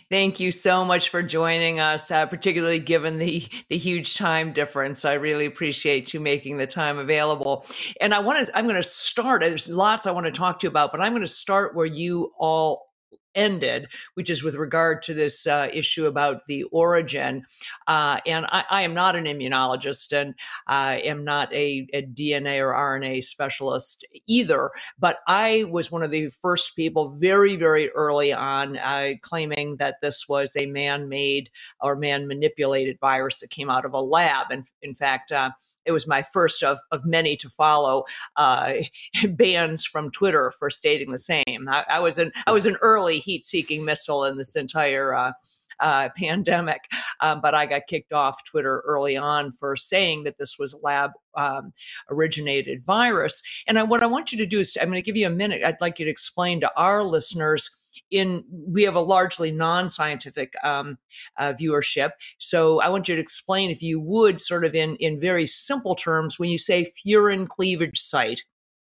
Thank 0.10 0.40
you 0.40 0.52
so 0.52 0.86
much 0.86 1.10
for 1.10 1.22
joining 1.22 1.80
us, 1.80 2.10
uh, 2.10 2.26
particularly 2.26 2.80
given 2.80 3.18
the 3.20 3.48
the 3.70 3.78
huge 3.78 4.16
time 4.16 4.54
difference. 4.54 5.04
I 5.04 5.14
really 5.14 5.46
appreciate 5.46 6.14
you 6.14 6.22
making 6.22 6.58
the 6.58 6.68
time 6.68 7.00
available. 7.00 7.66
And 8.00 8.14
I 8.14 8.20
want 8.20 8.46
to 8.46 8.58
I'm 8.58 8.66
going 8.66 8.78
to 8.78 8.84
start 8.84 9.42
there's 9.42 9.68
lots 9.68 10.08
I 10.08 10.12
want 10.12 10.26
to 10.26 10.32
talk 10.32 10.60
to 10.60 10.66
you 10.68 10.70
about, 10.70 10.92
but 10.92 11.02
I'm 11.02 11.12
going 11.12 11.22
to 11.22 11.28
start 11.28 11.76
where 11.76 11.86
you 11.86 12.32
all 12.38 12.93
ended, 13.36 13.88
which 14.16 14.30
is 14.30 14.44
with 14.44 14.56
regard 14.56 15.02
to 15.04 15.14
this 15.14 15.48
uh, 15.48 15.68
issue 15.74 16.06
about 16.06 16.46
the 16.46 16.64
origin. 16.66 17.44
Uh, 17.88 18.20
and 18.26 18.46
I, 18.50 18.64
I, 18.70 18.82
am 18.82 18.94
not 18.94 19.16
an 19.16 19.26
immunologist 19.26 20.12
and 20.14 20.36
I 20.68 20.98
am 20.98 21.24
not 21.24 21.54
a, 21.54 21.88
a, 21.94 22.04
DNA 22.04 22.60
or 22.60 22.74
RNA 22.74 23.24
specialist 23.24 24.06
either, 24.28 24.72
but 25.00 25.18
I 25.28 25.66
was 25.70 25.92
one 25.92 26.04
of 26.04 26.12
the 26.12 26.30
first 26.30 26.76
people 26.76 27.10
very, 27.10 27.56
very 27.56 27.90
early 27.92 28.34
on 28.34 28.78
uh, 28.78 29.12
claiming 29.22 29.78
that 29.78 30.02
this 30.02 30.28
was 30.28 30.56
a 30.56 30.66
man 30.66 31.10
made 31.10 31.50
or 31.82 31.96
man 31.96 32.28
manipulated 32.28 33.00
virus 33.00 33.40
that 33.40 33.50
came 33.50 33.70
out 33.70 33.86
of 33.86 33.94
a 33.94 34.02
lab. 34.02 34.48
And 34.52 34.66
in 34.82 34.96
fact, 34.96 35.32
uh, 35.32 35.52
it 35.86 35.92
was 35.92 36.08
my 36.08 36.22
first 36.22 36.64
of, 36.64 36.80
of 36.92 37.06
many 37.06 37.36
to 37.38 37.50
follow 37.50 38.06
uh, 38.36 38.74
bans 39.30 39.86
from 39.86 40.12
Twitter 40.12 40.54
for 40.58 40.70
stating 40.70 41.12
the 41.12 41.18
same. 41.18 41.68
I, 41.70 41.86
I, 41.90 42.00
was 42.00 42.18
an 42.18 42.32
I 42.48 42.52
was 42.52 42.66
an 42.66 42.78
early 42.82 43.20
heat-seeking 43.20 43.84
missile 43.84 44.24
in 44.26 44.38
this 44.38 44.56
entire 44.56 45.14
uh, 45.14 45.32
uh, 45.80 46.10
pandemic, 46.16 46.90
um, 47.22 47.42
but 47.42 47.56
I 47.56 47.66
got 47.66 47.88
kicked 47.88 48.14
off 48.14 48.44
Twitter 48.44 48.84
early 48.86 49.18
on 49.18 49.52
for 49.52 49.76
saying 49.76 50.24
that 50.24 50.38
this 50.38 50.58
was 50.58 50.74
a 50.74 50.78
lab 50.78 51.12
um, 51.36 51.74
originated 52.10 52.84
virus. 52.86 53.42
And 53.68 53.80
I, 53.80 53.84
what 53.84 54.04
I 54.04 54.08
want 54.08 54.32
you 54.32 54.38
to 54.38 54.46
do 54.46 54.60
is 54.60 54.78
I'm 54.80 54.88
going 54.88 54.96
to 54.96 55.02
give 55.02 55.18
you 55.18 55.28
a 55.28 55.32
minute. 55.32 55.64
I'd 55.64 55.82
like 55.82 56.00
you 56.00 56.06
to 56.06 56.12
explain 56.12 56.62
to 56.62 56.72
our 56.78 57.04
listeners 57.04 57.70
in 58.12 58.44
we 58.50 58.84
have 58.84 58.96
a 58.96 59.02
largely 59.02 59.52
non-scientific 59.52 60.54
um, 60.64 60.98
uh, 61.38 61.54
viewership. 61.54 62.12
So 62.38 62.82
i 62.82 62.90
want 62.90 63.08
you 63.08 63.16
to 63.16 63.22
explain 63.22 63.70
if 63.70 63.82
you 63.82 64.00
would 64.00 64.42
sort 64.42 64.66
of 64.66 64.76
in 64.76 64.96
in 64.98 65.20
very 65.20 65.48
simple 65.48 65.96
terms 65.96 66.40
when 66.40 66.50
you 66.50 66.58
say 66.58 66.92
furin 67.06 67.48
cleavage 67.48 68.00
site 68.00 68.44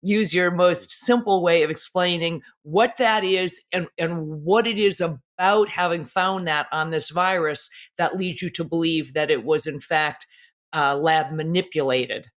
use 0.03 0.35
your 0.35 0.51
most 0.51 0.91
simple 0.91 1.43
way 1.43 1.63
of 1.63 1.71
explaining 1.71 2.43
what 2.63 2.97
that 2.97 3.25
is 3.25 3.61
and, 3.73 3.89
and 3.99 4.27
what 4.27 4.67
it 4.67 4.79
is 4.79 5.01
about 5.01 5.69
having 5.69 6.05
found 6.05 6.47
that 6.47 6.67
on 6.73 6.91
this 6.91 7.11
virus 7.11 7.69
that 7.99 8.17
leads 8.17 8.41
you 8.41 8.49
to 8.51 8.65
believe 8.65 9.13
that 9.15 9.31
it 9.31 9.45
was 9.45 9.67
in 9.67 9.81
fact 9.81 10.27
uh, 10.75 10.97
lab 10.97 11.33
manipulated. 11.33 12.29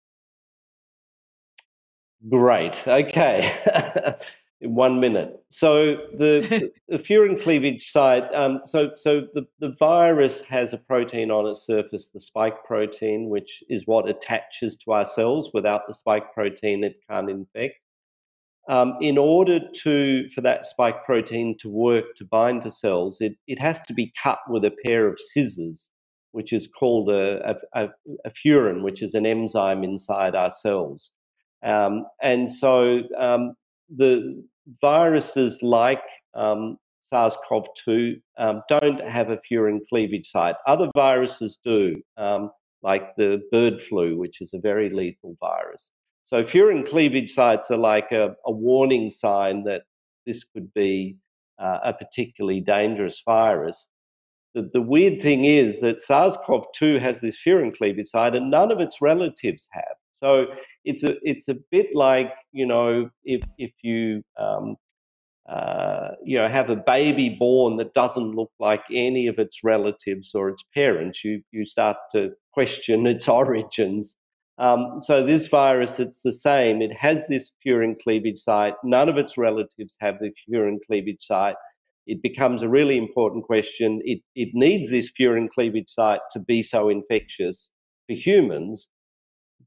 Great 2.30 2.86
okay 2.88 3.54
in 4.64 4.76
one 4.76 5.00
minute. 5.00 5.36
So 5.50 5.96
the, 6.18 6.72
the, 6.88 6.98
furin 6.98 7.42
cleavage 7.42 7.92
site. 7.92 8.34
Um, 8.34 8.62
so 8.66 8.92
so 8.96 9.28
the, 9.34 9.46
the 9.60 9.76
virus 9.80 10.42
has 10.42 10.74
a 10.74 10.78
protein 10.78 11.30
on 11.30 11.46
its 11.48 11.66
surface, 11.66 12.10
the 12.10 12.20
spike 12.20 12.64
protein, 12.64 13.30
which 13.30 13.64
is 13.70 13.84
what 13.86 14.10
attaches 14.10 14.76
to 14.78 14.92
our 14.94 15.06
cells. 15.06 15.52
Without 15.54 15.82
the 15.88 15.94
spike 15.94 16.34
protein, 16.34 16.84
it 16.84 16.96
can't 17.10 17.30
infect. 17.30 17.76
Um, 18.70 18.96
in 19.02 19.18
order 19.18 19.60
to 19.84 20.30
for 20.30 20.40
that 20.42 20.66
spike 20.66 21.04
protein 21.06 21.58
to 21.60 21.70
work 21.70 22.06
to 22.16 22.26
bind 22.26 22.62
to 22.64 22.72
cells, 22.72 23.18
it, 23.20 23.34
it 23.46 23.60
has 23.60 23.82
to 23.82 23.94
be 23.94 24.14
cut 24.22 24.40
with 24.48 24.64
a 24.64 24.72
pair 24.86 25.08
of 25.08 25.20
scissors, 25.20 25.92
which 26.32 26.54
is 26.54 26.70
called 26.80 27.10
a, 27.10 27.56
a, 27.74 27.90
a 28.24 28.30
furin, 28.32 28.82
which 28.82 29.04
is 29.04 29.16
an 29.16 29.26
enzyme 29.26 29.84
inside 29.84 30.34
our 30.34 30.50
cells. 30.50 31.12
Um, 31.66 32.06
and 32.22 32.50
so 32.50 33.02
um, 33.20 33.56
the 33.94 34.44
viruses 34.82 35.60
like 35.62 36.04
um, 36.36 36.78
SARS-CoV-2 37.04 38.22
um, 38.38 38.62
don't 38.70 39.02
have 39.02 39.30
a 39.30 39.40
furin 39.50 39.80
cleavage 39.90 40.30
site. 40.30 40.56
Other 40.68 40.90
viruses 40.96 41.60
do, 41.64 42.02
um, 42.18 42.52
like 42.82 43.16
the 43.16 43.42
bird 43.52 43.82
flu, 43.82 44.18
which 44.18 44.42
is 44.42 44.54
a 44.54 44.60
very 44.60 44.90
lethal 44.90 45.36
virus. 45.40 45.92
So 46.24 46.44
furin 46.44 46.88
cleavage 46.90 47.34
sites 47.34 47.70
are 47.70 47.78
like 47.78 48.12
a, 48.12 48.36
a 48.46 48.52
warning 48.52 49.10
sign 49.10 49.64
that 49.66 49.84
this 50.26 50.44
could 50.44 50.74
be 50.74 51.18
uh, 51.60 51.80
a 51.84 51.94
particularly 51.94 52.62
dangerous 52.62 53.22
virus. 53.26 53.90
The, 54.56 54.70
the 54.72 54.82
weird 54.82 55.22
thing 55.22 55.46
is 55.46 55.82
that 55.82 56.02
SARS-CoV-2 56.02 57.00
has 57.00 57.22
this 57.22 57.38
furin 57.46 57.76
cleavage 57.76 58.10
site, 58.10 58.36
and 58.36 58.50
none 58.50 58.72
of 58.72 58.80
its 58.80 59.02
relatives 59.02 59.68
have. 59.72 59.96
So 60.24 60.46
it's 60.86 61.04
a 61.04 61.16
it's 61.24 61.50
a 61.50 61.56
bit 61.70 61.88
like 61.94 62.32
you 62.54 62.66
know 62.66 63.10
if 63.26 63.42
if 63.58 63.72
you 63.82 64.24
um, 64.40 64.78
uh, 65.50 66.12
you 66.24 66.38
know 66.38 66.48
have 66.48 66.70
a 66.70 66.78
baby 66.78 67.36
born 67.38 67.76
that 67.78 67.94
doesn't 67.94 68.34
look 68.34 68.52
like 68.58 68.84
any 68.90 69.28
of 69.28 69.38
its 69.38 69.60
relatives 69.66 70.32
or 70.34 70.48
its 70.48 70.64
parents, 70.74 71.26
you 71.26 71.42
you 71.52 71.66
start 71.66 71.98
to 72.14 72.32
question 72.54 73.06
its 73.14 73.28
origins. 73.28 74.16
Um, 74.60 75.02
so 75.02 75.26
this 75.26 75.48
virus, 75.48 76.00
it's 76.00 76.22
the 76.22 76.32
same. 76.32 76.82
It 76.82 76.96
has 76.96 77.28
this 77.28 77.52
furin 77.66 77.96
cleavage 78.02 78.38
site. 78.38 78.76
None 78.84 79.10
of 79.10 79.18
its 79.18 79.38
relatives 79.38 79.98
have 80.00 80.20
the 80.20 80.32
furin 80.48 80.78
cleavage 80.88 81.22
site. 81.22 81.56
It 82.06 82.22
becomes 82.22 82.62
a 82.62 82.70
really 82.70 82.98
important 82.98 83.46
question. 83.46 84.00
It, 84.06 84.20
it 84.36 84.50
needs 84.54 84.92
this 84.92 85.12
furin 85.20 85.48
cleavage 85.50 85.90
site 85.90 86.20
to 86.34 86.40
be 86.40 86.62
so 86.62 86.88
infectious 86.88 87.72
for 88.08 88.16
humans 88.16 88.90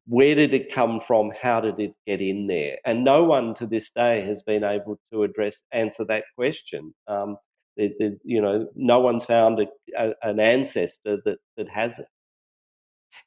where 0.07 0.35
did 0.35 0.55
it 0.55 0.73
come 0.73 1.01
from? 1.01 1.33
How 1.41 1.61
did 1.61 1.81
it 1.81 1.93
get 2.07 2.21
in 2.21 2.47
there? 2.47 2.79
And 2.85 3.05
no 3.05 3.25
one 3.25 3.55
to 3.55 3.67
this 3.67 3.91
day 3.91 4.23
has 4.23 4.43
been 4.43 4.65
able 4.65 4.99
to 5.13 5.25
address 5.25 5.63
answer 5.73 6.05
that 6.07 6.25
question. 6.37 6.95
Um, 7.09 7.37
it, 7.77 7.93
it, 7.99 8.19
you 8.25 8.41
know, 8.41 8.69
no 8.75 9.01
one's 9.01 9.25
found 9.25 9.61
a, 9.61 9.67
a, 9.99 10.13
an 10.23 10.41
ancestor 10.41 11.19
that 11.25 11.39
that 11.57 11.69
has 11.69 11.99
it. 11.99 12.07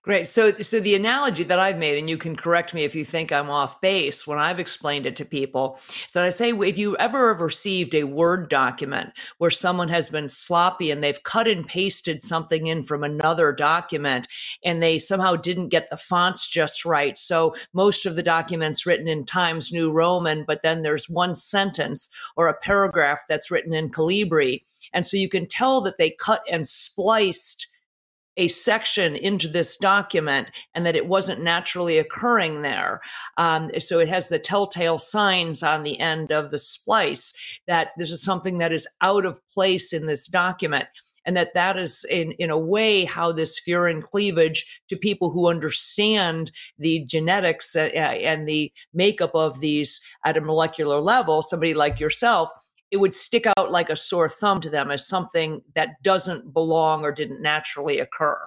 Great. 0.01 0.27
So, 0.27 0.53
so 0.59 0.79
the 0.79 0.95
analogy 0.95 1.43
that 1.43 1.59
I've 1.59 1.77
made, 1.77 1.97
and 1.97 2.09
you 2.09 2.17
can 2.17 2.35
correct 2.35 2.73
me 2.73 2.83
if 2.83 2.95
you 2.95 3.03
think 3.03 3.31
I'm 3.31 3.49
off 3.49 3.81
base 3.81 4.25
when 4.25 4.39
I've 4.39 4.59
explained 4.59 5.05
it 5.05 5.17
to 5.17 5.25
people, 5.25 5.77
is 6.07 6.13
that 6.13 6.23
I 6.23 6.29
say 6.29 6.51
if 6.51 6.77
you 6.77 6.95
ever 6.97 7.33
have 7.33 7.41
received 7.41 7.93
a 7.93 8.05
Word 8.05 8.49
document 8.49 9.09
where 9.39 9.51
someone 9.51 9.89
has 9.89 10.09
been 10.09 10.29
sloppy 10.29 10.89
and 10.89 11.03
they've 11.03 11.21
cut 11.23 11.47
and 11.47 11.67
pasted 11.67 12.23
something 12.23 12.67
in 12.67 12.83
from 12.83 13.03
another 13.03 13.51
document 13.51 14.27
and 14.63 14.81
they 14.81 14.99
somehow 14.99 15.35
didn't 15.35 15.67
get 15.67 15.89
the 15.89 15.97
fonts 15.97 16.49
just 16.49 16.85
right. 16.85 17.17
So 17.17 17.53
most 17.73 18.05
of 18.05 18.15
the 18.15 18.23
documents 18.23 18.85
written 18.85 19.07
in 19.07 19.25
Times 19.25 19.71
New 19.73 19.91
Roman, 19.91 20.45
but 20.45 20.63
then 20.63 20.81
there's 20.81 21.09
one 21.09 21.35
sentence 21.35 22.09
or 22.37 22.47
a 22.47 22.57
paragraph 22.57 23.23
that's 23.27 23.51
written 23.51 23.73
in 23.73 23.89
Calibri. 23.89 24.63
And 24.93 25.05
so 25.05 25.17
you 25.17 25.27
can 25.27 25.45
tell 25.45 25.81
that 25.81 25.97
they 25.97 26.11
cut 26.11 26.41
and 26.49 26.67
spliced 26.67 27.67
a 28.39 28.47
section 28.47 29.17
into 29.17 29.49
this 29.49 29.75
document 29.75 30.49
and 30.73 30.85
that 30.85 30.95
it 30.95 31.07
wasn't 31.07 31.43
naturally 31.43 31.97
occurring 31.97 32.61
there. 32.61 33.01
Um, 33.37 33.69
so 33.79 33.99
it 33.99 34.07
has 34.07 34.29
the 34.29 34.39
telltale 34.39 34.97
signs 34.97 35.61
on 35.61 35.83
the 35.83 35.99
end 35.99 36.31
of 36.31 36.49
the 36.49 36.57
splice 36.57 37.33
that 37.67 37.89
this 37.97 38.09
is 38.09 38.23
something 38.23 38.57
that 38.59 38.71
is 38.71 38.87
out 39.01 39.25
of 39.25 39.45
place 39.49 39.91
in 39.91 40.07
this 40.07 40.25
document 40.25 40.85
and 41.25 41.35
that 41.35 41.53
that 41.53 41.77
is 41.77 42.05
in, 42.09 42.31
in 42.33 42.49
a 42.49 42.57
way 42.57 43.03
how 43.03 43.33
this 43.33 43.59
furin 43.59 44.01
cleavage 44.01 44.81
to 44.87 44.95
people 44.95 45.31
who 45.31 45.49
understand 45.49 46.49
the 46.77 47.03
genetics 47.05 47.75
uh, 47.75 47.81
and 47.81 48.47
the 48.47 48.71
makeup 48.93 49.31
of 49.35 49.59
these 49.59 49.99
at 50.25 50.37
a 50.37 50.41
molecular 50.41 51.01
level 51.01 51.41
somebody 51.41 51.73
like 51.73 51.99
yourself 51.99 52.49
it 52.91 52.97
would 52.97 53.13
stick 53.13 53.45
out 53.57 53.71
like 53.71 53.89
a 53.89 53.95
sore 53.95 54.29
thumb 54.29 54.61
to 54.61 54.69
them 54.69 54.91
as 54.91 55.07
something 55.07 55.61
that 55.75 56.01
doesn't 56.03 56.53
belong 56.53 57.03
or 57.03 57.11
didn't 57.11 57.41
naturally 57.41 57.99
occur. 57.99 58.39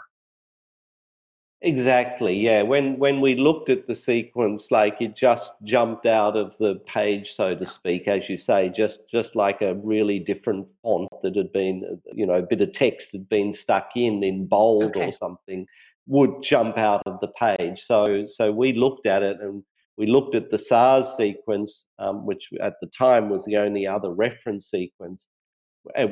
Exactly. 1.64 2.36
Yeah. 2.36 2.62
When 2.62 2.98
when 2.98 3.20
we 3.20 3.36
looked 3.36 3.68
at 3.68 3.86
the 3.86 3.94
sequence, 3.94 4.72
like 4.72 5.00
it 5.00 5.14
just 5.14 5.52
jumped 5.62 6.06
out 6.06 6.36
of 6.36 6.58
the 6.58 6.74
page, 6.86 7.34
so 7.34 7.54
to 7.54 7.64
speak, 7.64 8.08
as 8.08 8.28
you 8.28 8.36
say, 8.36 8.68
just 8.68 9.08
just 9.08 9.36
like 9.36 9.62
a 9.62 9.74
really 9.76 10.18
different 10.18 10.66
font 10.82 11.08
that 11.22 11.36
had 11.36 11.52
been, 11.52 12.00
you 12.12 12.26
know, 12.26 12.34
a 12.34 12.42
bit 12.42 12.60
of 12.60 12.72
text 12.72 13.12
had 13.12 13.28
been 13.28 13.52
stuck 13.52 13.90
in 13.94 14.24
in 14.24 14.46
bold 14.46 14.96
okay. 14.96 15.10
or 15.10 15.12
something, 15.18 15.64
would 16.08 16.42
jump 16.42 16.78
out 16.78 17.02
of 17.06 17.20
the 17.20 17.28
page. 17.28 17.80
So 17.80 18.26
so 18.26 18.50
we 18.50 18.72
looked 18.72 19.06
at 19.06 19.22
it 19.22 19.36
and 19.40 19.62
we 20.02 20.08
looked 20.08 20.34
at 20.34 20.50
the 20.50 20.58
SARS 20.58 21.16
sequence, 21.16 21.86
um, 22.00 22.26
which 22.26 22.48
at 22.60 22.72
the 22.80 22.88
time 22.88 23.30
was 23.30 23.44
the 23.44 23.56
only 23.56 23.86
other 23.86 24.10
reference 24.12 24.68
sequence, 24.68 25.28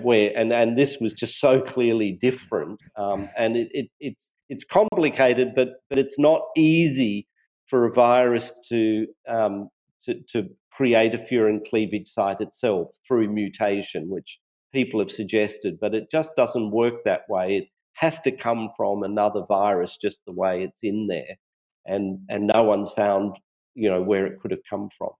where 0.02 0.30
and 0.36 0.52
and 0.52 0.78
this 0.78 0.98
was 1.00 1.12
just 1.12 1.40
so 1.40 1.60
clearly 1.60 2.16
different, 2.20 2.78
um, 2.96 3.28
and 3.36 3.56
it, 3.56 3.68
it, 3.72 3.86
it's 3.98 4.30
it's 4.48 4.62
complicated, 4.62 5.56
but 5.56 5.70
but 5.88 5.98
it's 5.98 6.20
not 6.20 6.42
easy 6.56 7.26
for 7.66 7.84
a 7.84 7.92
virus 7.92 8.52
to 8.68 9.08
um, 9.28 9.68
to, 10.04 10.14
to 10.32 10.48
create 10.70 11.12
a 11.12 11.18
furin 11.18 11.58
cleavage 11.68 12.06
site 12.06 12.40
itself 12.40 12.90
through 13.08 13.32
mutation, 13.32 14.08
which 14.08 14.38
people 14.72 15.00
have 15.00 15.10
suggested, 15.10 15.78
but 15.80 15.96
it 15.96 16.08
just 16.12 16.30
doesn't 16.36 16.70
work 16.70 16.94
that 17.04 17.22
way. 17.28 17.56
It 17.56 17.64
has 17.94 18.20
to 18.20 18.30
come 18.30 18.68
from 18.76 19.02
another 19.02 19.42
virus, 19.48 19.98
just 20.00 20.20
the 20.28 20.32
way 20.32 20.62
it's 20.62 20.84
in 20.84 21.08
there, 21.08 21.34
and 21.86 22.20
and 22.28 22.46
no 22.54 22.62
one's 22.62 22.92
found 22.92 23.34
you 23.74 23.90
know 23.90 24.02
where 24.02 24.26
it 24.26 24.40
could 24.40 24.50
have 24.50 24.60
come 24.68 24.88
from. 24.96 25.10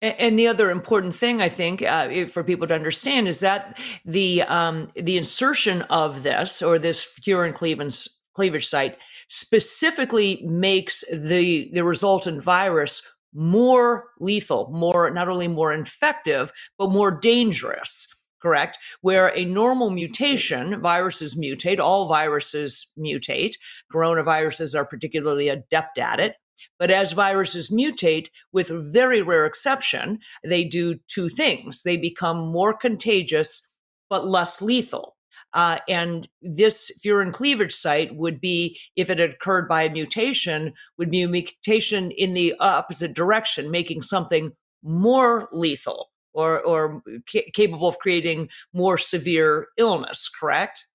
And 0.00 0.38
the 0.38 0.46
other 0.46 0.70
important 0.70 1.12
thing, 1.12 1.42
I 1.42 1.48
think, 1.48 1.82
uh, 1.82 2.26
for 2.28 2.44
people 2.44 2.68
to 2.68 2.74
understand 2.74 3.26
is 3.26 3.40
that 3.40 3.76
the 4.04 4.42
um, 4.42 4.88
the 4.94 5.16
insertion 5.16 5.82
of 5.82 6.22
this 6.22 6.62
or 6.62 6.78
this 6.78 7.04
furin 7.04 7.52
cleavage, 7.52 8.08
cleavage 8.34 8.66
site 8.66 8.96
specifically 9.28 10.40
makes 10.46 11.02
the 11.12 11.68
the 11.72 11.82
resultant 11.82 12.44
virus 12.44 13.02
more 13.34 14.10
lethal, 14.20 14.70
more 14.72 15.10
not 15.10 15.28
only 15.28 15.48
more 15.48 15.72
infective 15.72 16.52
but 16.78 16.90
more 16.90 17.10
dangerous. 17.10 18.06
Correct. 18.40 18.78
Where 19.00 19.36
a 19.36 19.44
normal 19.44 19.90
mutation, 19.90 20.80
viruses 20.80 21.34
mutate, 21.34 21.80
all 21.80 22.06
viruses 22.06 22.86
mutate. 22.96 23.54
Coronaviruses 23.92 24.78
are 24.78 24.84
particularly 24.84 25.48
adept 25.48 25.98
at 25.98 26.20
it. 26.20 26.36
But 26.78 26.90
as 26.90 27.12
viruses 27.12 27.70
mutate, 27.70 28.28
with 28.52 28.70
very 28.92 29.22
rare 29.22 29.46
exception, 29.46 30.18
they 30.44 30.64
do 30.64 30.98
two 31.08 31.28
things. 31.28 31.82
They 31.82 31.96
become 31.96 32.38
more 32.38 32.72
contagious, 32.72 33.66
but 34.08 34.26
less 34.26 34.62
lethal. 34.62 35.16
Uh, 35.54 35.78
and 35.88 36.28
this 36.42 36.90
furin 37.02 37.32
cleavage 37.32 37.74
site 37.74 38.14
would 38.14 38.40
be, 38.40 38.78
if 38.96 39.08
it 39.08 39.18
had 39.18 39.30
occurred 39.30 39.66
by 39.66 39.82
a 39.82 39.90
mutation, 39.90 40.74
would 40.98 41.10
be 41.10 41.22
a 41.22 41.28
mutation 41.28 42.10
in 42.10 42.34
the 42.34 42.54
opposite 42.60 43.14
direction, 43.14 43.70
making 43.70 44.02
something 44.02 44.52
more 44.82 45.48
lethal 45.52 46.10
or, 46.34 46.60
or 46.60 47.02
ca- 47.30 47.50
capable 47.54 47.88
of 47.88 47.98
creating 47.98 48.48
more 48.72 48.98
severe 48.98 49.68
illness, 49.78 50.28
correct? 50.28 50.86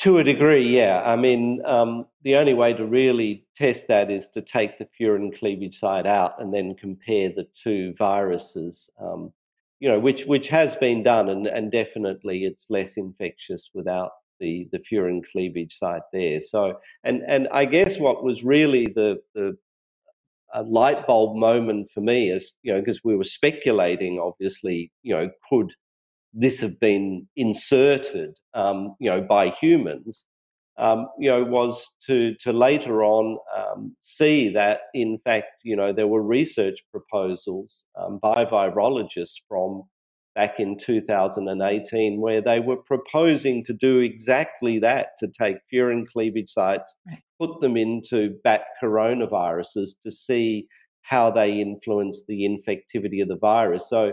To 0.00 0.16
a 0.16 0.24
degree, 0.24 0.66
yeah. 0.66 1.02
I 1.02 1.14
mean, 1.16 1.60
um, 1.66 2.06
the 2.22 2.36
only 2.36 2.54
way 2.54 2.72
to 2.72 2.86
really 2.86 3.44
test 3.54 3.86
that 3.88 4.10
is 4.10 4.30
to 4.30 4.40
take 4.40 4.78
the 4.78 4.88
furin 4.98 5.38
cleavage 5.38 5.78
site 5.78 6.06
out 6.06 6.40
and 6.40 6.54
then 6.54 6.74
compare 6.74 7.28
the 7.28 7.46
two 7.54 7.92
viruses. 7.98 8.88
Um, 8.98 9.34
you 9.78 9.90
know, 9.90 10.00
which 10.00 10.24
which 10.24 10.48
has 10.48 10.74
been 10.74 11.02
done, 11.02 11.28
and, 11.28 11.46
and 11.46 11.70
definitely 11.70 12.44
it's 12.46 12.70
less 12.70 12.96
infectious 12.96 13.68
without 13.74 14.12
the 14.38 14.68
the 14.72 14.78
furin 14.78 15.20
cleavage 15.30 15.76
site 15.76 16.02
there. 16.14 16.40
So, 16.40 16.78
and 17.04 17.20
and 17.28 17.46
I 17.52 17.66
guess 17.66 17.98
what 17.98 18.24
was 18.24 18.42
really 18.42 18.86
the 18.86 19.20
the 19.34 19.54
light 20.64 21.06
bulb 21.06 21.36
moment 21.36 21.90
for 21.90 22.00
me 22.00 22.30
is 22.30 22.54
you 22.62 22.72
know 22.72 22.80
because 22.80 23.04
we 23.04 23.16
were 23.16 23.24
speculating, 23.24 24.18
obviously, 24.18 24.92
you 25.02 25.14
know, 25.14 25.30
could 25.50 25.74
this 26.32 26.60
have 26.60 26.78
been 26.80 27.26
inserted, 27.36 28.38
um, 28.54 28.94
you 29.00 29.10
know, 29.10 29.20
by 29.22 29.50
humans. 29.50 30.26
um, 30.78 31.08
you 31.18 31.30
know, 31.30 31.44
was 31.44 31.86
to 32.06 32.34
to 32.40 32.52
later 32.52 33.04
on 33.04 33.38
um, 33.56 33.94
see 34.00 34.48
that 34.50 34.80
in 34.94 35.18
fact, 35.24 35.48
you 35.62 35.76
know, 35.76 35.92
there 35.92 36.08
were 36.08 36.22
research 36.22 36.78
proposals 36.90 37.84
um, 38.00 38.18
by 38.22 38.44
virologists 38.46 39.36
from 39.48 39.82
back 40.34 40.58
in 40.58 40.78
2018 40.78 42.20
where 42.20 42.40
they 42.40 42.60
were 42.60 42.76
proposing 42.76 43.62
to 43.64 43.72
do 43.74 43.98
exactly 43.98 44.78
that 44.78 45.08
to 45.18 45.28
take 45.28 45.56
furin 45.72 46.06
cleavage 46.06 46.48
sites, 46.50 46.94
put 47.38 47.60
them 47.60 47.76
into 47.76 48.38
bat 48.42 48.62
coronaviruses 48.82 49.90
to 50.04 50.10
see 50.10 50.66
how 51.02 51.30
they 51.30 51.60
influence 51.60 52.22
the 52.28 52.42
infectivity 52.48 53.20
of 53.20 53.28
the 53.28 53.36
virus. 53.36 53.86
So 53.88 54.12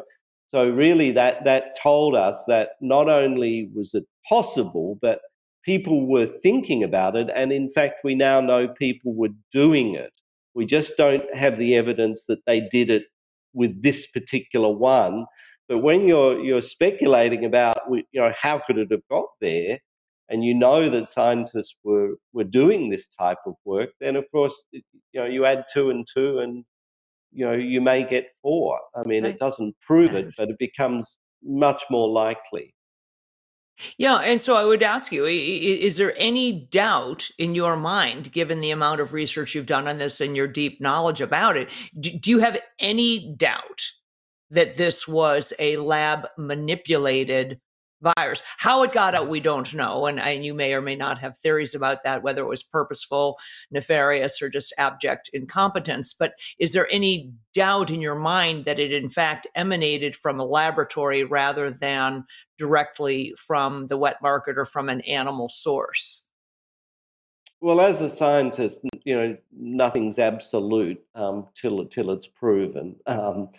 so 0.49 0.69
really 0.69 1.11
that 1.11 1.43
that 1.45 1.77
told 1.81 2.15
us 2.15 2.43
that 2.47 2.69
not 2.81 3.09
only 3.09 3.69
was 3.75 3.93
it 3.93 4.05
possible, 4.27 4.97
but 5.01 5.19
people 5.63 6.07
were 6.07 6.25
thinking 6.25 6.83
about 6.83 7.15
it. 7.15 7.29
And 7.35 7.51
in 7.51 7.69
fact, 7.69 7.99
we 8.03 8.15
now 8.15 8.39
know 8.39 8.69
people 8.69 9.13
were 9.13 9.35
doing 9.51 9.95
it. 9.95 10.13
We 10.55 10.65
just 10.65 10.93
don't 10.97 11.23
have 11.35 11.59
the 11.59 11.75
evidence 11.75 12.25
that 12.27 12.45
they 12.45 12.61
did 12.61 12.89
it 12.89 13.03
with 13.53 13.81
this 13.83 14.07
particular 14.07 14.69
one. 14.69 15.25
But 15.67 15.79
when 15.79 16.07
you're 16.07 16.39
you're 16.39 16.61
speculating 16.61 17.43
about 17.43 17.77
you 17.91 18.03
know 18.13 18.31
how 18.41 18.59
could 18.65 18.77
it 18.77 18.91
have 18.91 19.07
got 19.11 19.27
there, 19.41 19.79
and 20.29 20.45
you 20.45 20.53
know 20.53 20.89
that 20.89 21.09
scientists 21.09 21.75
were 21.83 22.15
were 22.31 22.45
doing 22.45 22.89
this 22.89 23.07
type 23.19 23.39
of 23.45 23.55
work, 23.65 23.89
then 23.99 24.15
of 24.15 24.25
course 24.31 24.55
you 24.71 24.81
know 25.13 25.25
you 25.25 25.45
add 25.45 25.65
two 25.73 25.89
and 25.89 26.07
two, 26.11 26.39
and 26.39 26.63
you 27.31 27.45
know 27.45 27.53
you 27.53 27.81
may 27.81 28.03
get 28.03 28.27
four. 28.41 28.79
I 28.95 29.07
mean, 29.07 29.23
right. 29.23 29.33
it 29.33 29.39
doesn't 29.39 29.75
prove 29.81 30.13
it, 30.13 30.33
but 30.37 30.49
it 30.49 30.57
becomes 30.59 31.17
much 31.43 31.83
more 31.89 32.09
likely. 32.09 32.73
Yeah, 33.97 34.17
and 34.17 34.41
so 34.41 34.57
I 34.57 34.65
would 34.65 34.81
ask 34.81 35.11
you: 35.11 35.25
Is 35.25 35.97
there 35.97 36.15
any 36.17 36.67
doubt 36.71 37.27
in 37.37 37.53
your 37.53 37.75
mind, 37.75 38.31
given 38.31 38.59
the 38.59 38.71
amount 38.71 39.01
of 39.01 39.13
research 39.13 39.53
you've 39.53 39.67
done 39.67 39.87
on 39.87 39.99
this 39.99 40.19
and 40.19 40.35
your 40.35 40.47
deep 40.47 40.81
knowledge 40.81 41.21
about 41.21 41.57
it? 41.57 41.69
Do 41.99 42.31
you 42.31 42.39
have 42.39 42.59
any 42.79 43.35
doubt 43.35 43.83
that 44.49 44.77
this 44.77 45.07
was 45.07 45.53
a 45.59 45.77
lab 45.77 46.27
manipulated 46.37 47.59
virus. 48.01 48.43
How 48.57 48.83
it 48.83 48.91
got 48.91 49.15
out, 49.15 49.29
we 49.29 49.39
don't 49.39 49.73
know. 49.73 50.05
And, 50.05 50.19
and 50.19 50.45
you 50.45 50.53
may 50.53 50.73
or 50.73 50.81
may 50.81 50.95
not 50.95 51.19
have 51.19 51.37
theories 51.37 51.73
about 51.73 52.03
that, 52.03 52.23
whether 52.23 52.41
it 52.41 52.49
was 52.49 52.63
purposeful, 52.63 53.37
nefarious, 53.71 54.41
or 54.41 54.49
just 54.49 54.73
abject 54.77 55.29
incompetence. 55.33 56.13
But 56.13 56.33
is 56.59 56.73
there 56.73 56.87
any 56.91 57.33
doubt 57.53 57.89
in 57.89 58.01
your 58.01 58.15
mind 58.15 58.65
that 58.65 58.79
it, 58.79 58.91
in 58.91 59.09
fact, 59.09 59.47
emanated 59.55 60.15
from 60.15 60.39
a 60.39 60.45
laboratory 60.45 61.23
rather 61.23 61.71
than 61.71 62.25
directly 62.57 63.33
from 63.37 63.87
the 63.87 63.97
wet 63.97 64.17
market 64.21 64.57
or 64.57 64.65
from 64.65 64.89
an 64.89 65.01
animal 65.01 65.49
source? 65.49 66.27
Well, 67.59 67.81
as 67.81 68.01
a 68.01 68.09
scientist, 68.09 68.81
you 69.03 69.15
know, 69.15 69.37
nothing's 69.51 70.19
absolute 70.19 71.03
um, 71.15 71.47
till 71.59 71.83
till 71.85 72.11
it's 72.11 72.27
proven. 72.27 72.95
Um, 73.07 73.49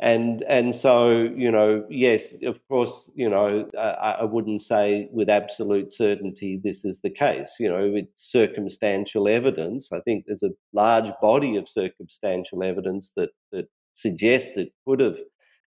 and 0.00 0.42
and 0.44 0.74
so 0.74 1.10
you 1.10 1.50
know 1.50 1.84
yes 1.90 2.34
of 2.44 2.60
course 2.68 3.10
you 3.14 3.28
know 3.28 3.68
I, 3.76 4.18
I, 4.20 4.24
wouldn't 4.24 4.62
say 4.62 5.08
with 5.10 5.28
absolute 5.28 5.92
certainty 5.92 6.60
this 6.62 6.84
is 6.84 7.00
the 7.00 7.10
case 7.10 7.54
you 7.58 7.68
know 7.68 7.92
it's 7.94 8.30
circumstantial 8.30 9.26
evidence 9.26 9.90
i 9.92 9.98
think 10.00 10.26
there's 10.26 10.44
a 10.44 10.54
large 10.72 11.12
body 11.20 11.56
of 11.56 11.68
circumstantial 11.68 12.62
evidence 12.62 13.12
that 13.16 13.30
that 13.50 13.66
suggests 13.94 14.56
it 14.56 14.72
could 14.86 15.00
have 15.00 15.18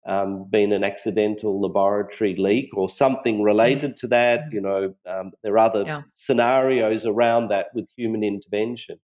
um, 0.09 0.49
been 0.51 0.73
an 0.73 0.85
accidental 0.85 1.61
laboratory 1.61 2.35
leak 2.35 2.71
or 2.77 2.89
something 2.91 3.37
mm-hmm. 3.37 3.45
related 3.45 3.97
to 3.99 4.09
that 4.09 4.47
you 4.51 4.61
know 4.61 4.95
um, 5.07 5.31
there 5.45 5.53
are 5.53 5.59
other 5.59 5.85
yeah. 5.87 6.03
scenarios 6.15 7.07
around 7.07 7.49
that 7.49 7.67
with 7.73 7.87
human 7.97 8.25
intervention 8.25 8.99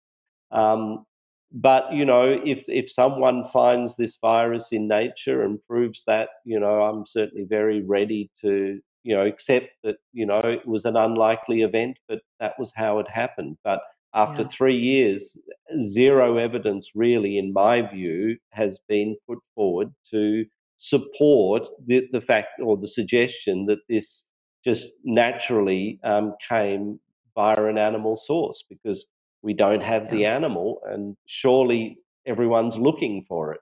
um, 0.51 1.05
but 1.53 1.93
you 1.93 2.03
know 2.03 2.41
if 2.43 2.63
if 2.67 2.91
someone 2.91 3.43
finds 3.45 3.95
this 3.95 4.17
virus 4.19 4.71
in 4.71 4.87
nature 4.87 5.43
and 5.43 5.63
proves 5.67 6.03
that 6.05 6.29
you 6.45 6.59
know 6.59 6.81
i'm 6.81 7.05
certainly 7.05 7.45
very 7.47 7.81
ready 7.81 8.29
to 8.41 8.79
you 9.03 9.15
know 9.15 9.25
accept 9.25 9.69
that 9.83 9.97
you 10.13 10.25
know 10.25 10.39
it 10.39 10.65
was 10.67 10.85
an 10.85 10.97
unlikely 10.97 11.61
event 11.61 11.97
but 12.09 12.19
that 12.39 12.53
was 12.57 12.73
how 12.75 12.97
it 12.97 13.07
happened 13.07 13.55
but 13.63 13.81
after 14.15 14.41
yeah. 14.41 14.47
3 14.47 14.75
years 14.75 15.37
zero 15.85 16.37
evidence 16.37 16.91
really 16.95 17.37
in 17.37 17.53
my 17.53 17.81
view 17.81 18.35
has 18.51 18.79
been 18.87 19.15
put 19.27 19.39
forward 19.53 19.93
to 20.09 20.45
support 20.77 21.67
the, 21.85 22.07
the 22.11 22.21
fact 22.21 22.59
or 22.61 22.75
the 22.77 22.87
suggestion 22.87 23.65
that 23.67 23.79
this 23.87 24.27
just 24.65 24.91
naturally 25.03 25.99
um, 26.03 26.33
came 26.47 26.99
via 27.35 27.65
an 27.65 27.77
animal 27.77 28.17
source 28.17 28.63
because 28.69 29.05
we 29.43 29.53
don't 29.53 29.83
have 29.83 30.09
the 30.09 30.25
animal 30.25 30.81
and 30.85 31.15
surely 31.27 31.97
everyone's 32.25 32.77
looking 32.77 33.25
for 33.27 33.53
it. 33.53 33.59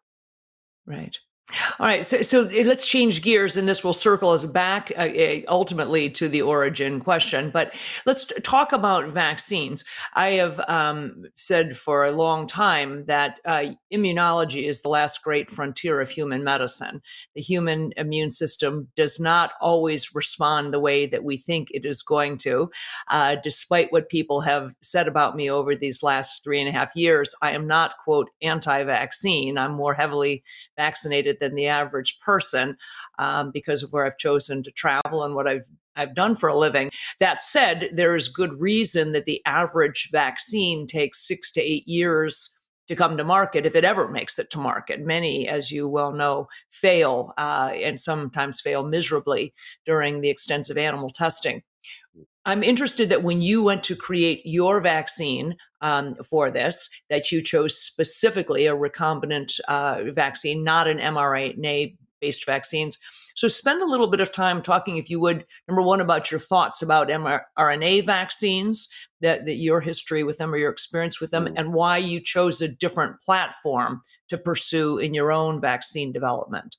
Right 0.86 1.18
all 1.80 1.86
right, 1.86 2.06
so, 2.06 2.22
so 2.22 2.46
eh, 2.48 2.64
let's 2.66 2.88
change 2.88 3.22
gears, 3.22 3.58
and 3.58 3.68
this 3.68 3.84
will 3.84 3.94
circle 3.94 4.30
us 4.30 4.46
back 4.46 4.92
uh, 4.98 5.02
eh, 5.02 5.42
ultimately 5.48 6.10
to 6.12 6.30
the 6.30 6.42
origin 6.42 7.00
question. 7.00 7.50
But 7.50 7.74
let's 8.06 8.32
talk 8.44 8.72
about 8.72 9.10
vaccines. 9.10 9.84
I 10.14 10.32
have 10.32 10.60
um, 10.68 11.26
said 11.36 11.78
for 11.78 12.06
a 12.06 12.12
long 12.12 12.48
time 12.48 13.06
that 13.06 13.40
uh, 13.46 13.66
immunology 13.94 14.68
is 14.68 14.82
the 14.82 14.90
last 14.90 15.24
great 15.24 15.50
frontier 15.50 16.00
of 16.00 16.10
human 16.10 16.44
medicine. 16.44 17.02
The 17.36 17.42
human 17.42 17.92
immune 17.98 18.32
system 18.32 18.88
does 18.96 19.20
not 19.20 19.52
always 19.60 20.16
respond 20.16 20.74
the 20.74 20.80
way 20.80 21.06
that 21.06 21.24
we 21.24 21.38
think 21.38 21.70
it 21.72 21.86
is 21.86 22.02
going 22.02 22.38
to. 22.40 22.70
Uh, 23.10 23.36
despite 23.44 23.92
what 23.92 24.10
people 24.10 24.42
have 24.42 24.74
said 24.82 25.08
about 25.08 25.36
me 25.36 25.50
over 25.50 25.76
these 25.76 26.04
last 26.04 26.44
three 26.44 26.60
and 26.60 26.70
a 26.70 26.72
half 26.72 26.96
years, 26.96 27.36
I 27.42 27.52
am 27.52 27.68
not, 27.68 27.96
quote, 28.04 28.30
anti 28.42 28.84
vaccine. 28.84 29.58
I'm 29.58 29.74
more 29.74 29.94
heavily 29.94 30.44
vaccinated 30.78 31.38
than 31.42 31.56
the 31.56 31.68
average 31.68 32.18
person 32.22 32.78
um, 33.20 33.52
because 33.52 33.84
of 33.84 33.92
where 33.92 34.06
I've 34.06 34.18
chosen 34.18 34.64
to 34.64 34.72
travel 34.72 35.24
and 35.24 35.36
what 35.36 35.48
I've 35.48 35.68
I've 35.98 36.16
done 36.16 36.36
for 36.36 36.48
a 36.48 36.56
living. 36.56 36.90
That 37.20 37.42
said, 37.42 37.90
there 37.92 38.16
is 38.16 38.30
good 38.30 38.58
reason 38.62 39.12
that 39.12 39.26
the 39.26 39.42
average 39.46 40.10
vaccine 40.10 40.88
takes 40.88 41.28
six 41.28 41.52
to 41.52 41.62
eight 41.62 41.86
years 41.86 42.58
to 42.88 42.96
come 42.96 43.18
to 43.18 43.24
market 43.24 43.66
if 43.66 43.76
it 43.76 43.86
ever 43.86 44.08
makes 44.08 44.40
it 44.40 44.50
to 44.52 44.58
market. 44.58 45.02
Many, 45.02 45.48
as 45.48 45.72
you 45.72 45.88
well 45.88 46.12
know, 46.12 46.48
fail 46.70 47.34
uh, 47.38 47.72
and 47.74 48.00
sometimes 48.00 48.62
fail 48.62 48.84
miserably 48.84 49.54
during 49.86 50.22
the 50.22 50.30
extensive 50.30 50.78
animal 50.78 51.10
testing. 51.10 51.62
I'm 52.46 52.64
interested 52.64 53.10
that 53.10 53.24
when 53.24 53.42
you 53.42 53.64
went 53.64 53.84
to 53.84 53.96
create 53.96 54.42
your 54.46 54.82
vaccine 54.82 55.56
um, 55.82 56.16
for 56.28 56.50
this, 56.50 56.90
that 57.10 57.32
you 57.32 57.42
chose 57.42 57.78
specifically 57.78 58.66
a 58.66 58.76
recombinant 58.76 59.60
uh, 59.68 60.12
vaccine, 60.14 60.64
not 60.64 60.88
an 60.88 60.98
mRNA 60.98 61.96
based 62.20 62.46
vaccines. 62.46 62.98
So 63.36 63.48
spend 63.48 63.82
a 63.82 63.88
little 63.88 64.08
bit 64.08 64.20
of 64.20 64.32
time 64.32 64.62
talking, 64.62 64.98
if 64.98 65.10
you 65.10 65.20
would, 65.20 65.46
number 65.68 65.82
one, 65.82 66.02
about 66.02 66.32
your 66.32 66.40
thoughts 66.40 66.82
about 66.82 67.10
mRNA 67.10 68.06
vaccines, 68.06 68.88
that, 69.22 69.46
that 69.46 69.56
your 69.56 69.82
history 69.82 70.24
with 70.24 70.38
them 70.38 70.54
or 70.54 70.58
your 70.58 70.72
experience 70.72 71.22
with 71.22 71.32
them, 71.32 71.46
mm. 71.46 71.54
and 71.56 71.74
why 71.74 71.98
you 71.98 72.20
chose 72.20 72.62
a 72.62 72.68
different 72.68 73.22
platform 73.22 74.02
to 74.30 74.38
pursue 74.38 74.98
in 74.98 75.14
your 75.14 75.32
own 75.32 75.62
vaccine 75.62 76.12
development. 76.12 76.78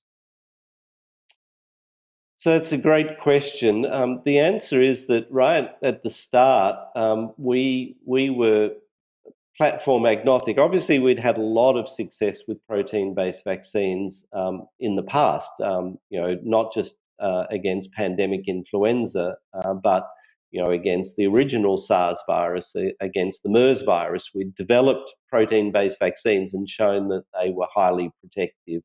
So 2.42 2.57
it's 2.57 2.72
a 2.72 2.76
great 2.76 3.20
question. 3.20 3.87
Um, 3.87 4.20
the 4.24 4.40
answer 4.40 4.83
is 4.83 5.07
that 5.07 5.28
right 5.31 5.70
at 5.85 6.02
the 6.02 6.11
start, 6.11 6.76
um, 6.96 7.35
we 7.37 7.94
we 8.05 8.31
were 8.31 8.72
platform 9.57 10.07
agnostic. 10.07 10.59
Obviously, 10.59 10.98
we'd 10.98 11.20
had 11.20 11.38
a 11.38 11.40
lot 11.40 11.76
of 11.76 11.88
success 11.88 12.40
with 12.48 12.59
protein-based 12.66 13.44
vaccines 13.44 14.24
um, 14.33 14.66
in 14.81 14.96
the 14.96 15.05
past. 15.05 15.52
Um, 15.62 16.00
you 16.11 16.20
know, 16.20 16.37
not 16.42 16.74
just 16.74 16.96
uh, 17.20 17.44
against 17.50 17.92
pandemic 17.92 18.48
influenza, 18.48 19.37
uh, 19.55 19.74
but 19.74 20.09
you 20.50 20.61
know, 20.61 20.72
against 20.72 21.14
the 21.14 21.28
original 21.28 21.78
SARS 21.78 22.18
virus, 22.26 22.74
against 23.00 23.44
the 23.44 23.50
MERS 23.50 23.83
virus. 23.83 24.31
We'd 24.35 24.57
developed 24.57 25.14
protein-based 25.28 26.00
vaccines 26.00 26.55
and 26.55 26.68
shown 26.68 27.07
that 27.11 27.22
they 27.40 27.50
were 27.50 27.68
highly 27.72 28.11
protective 28.20 28.83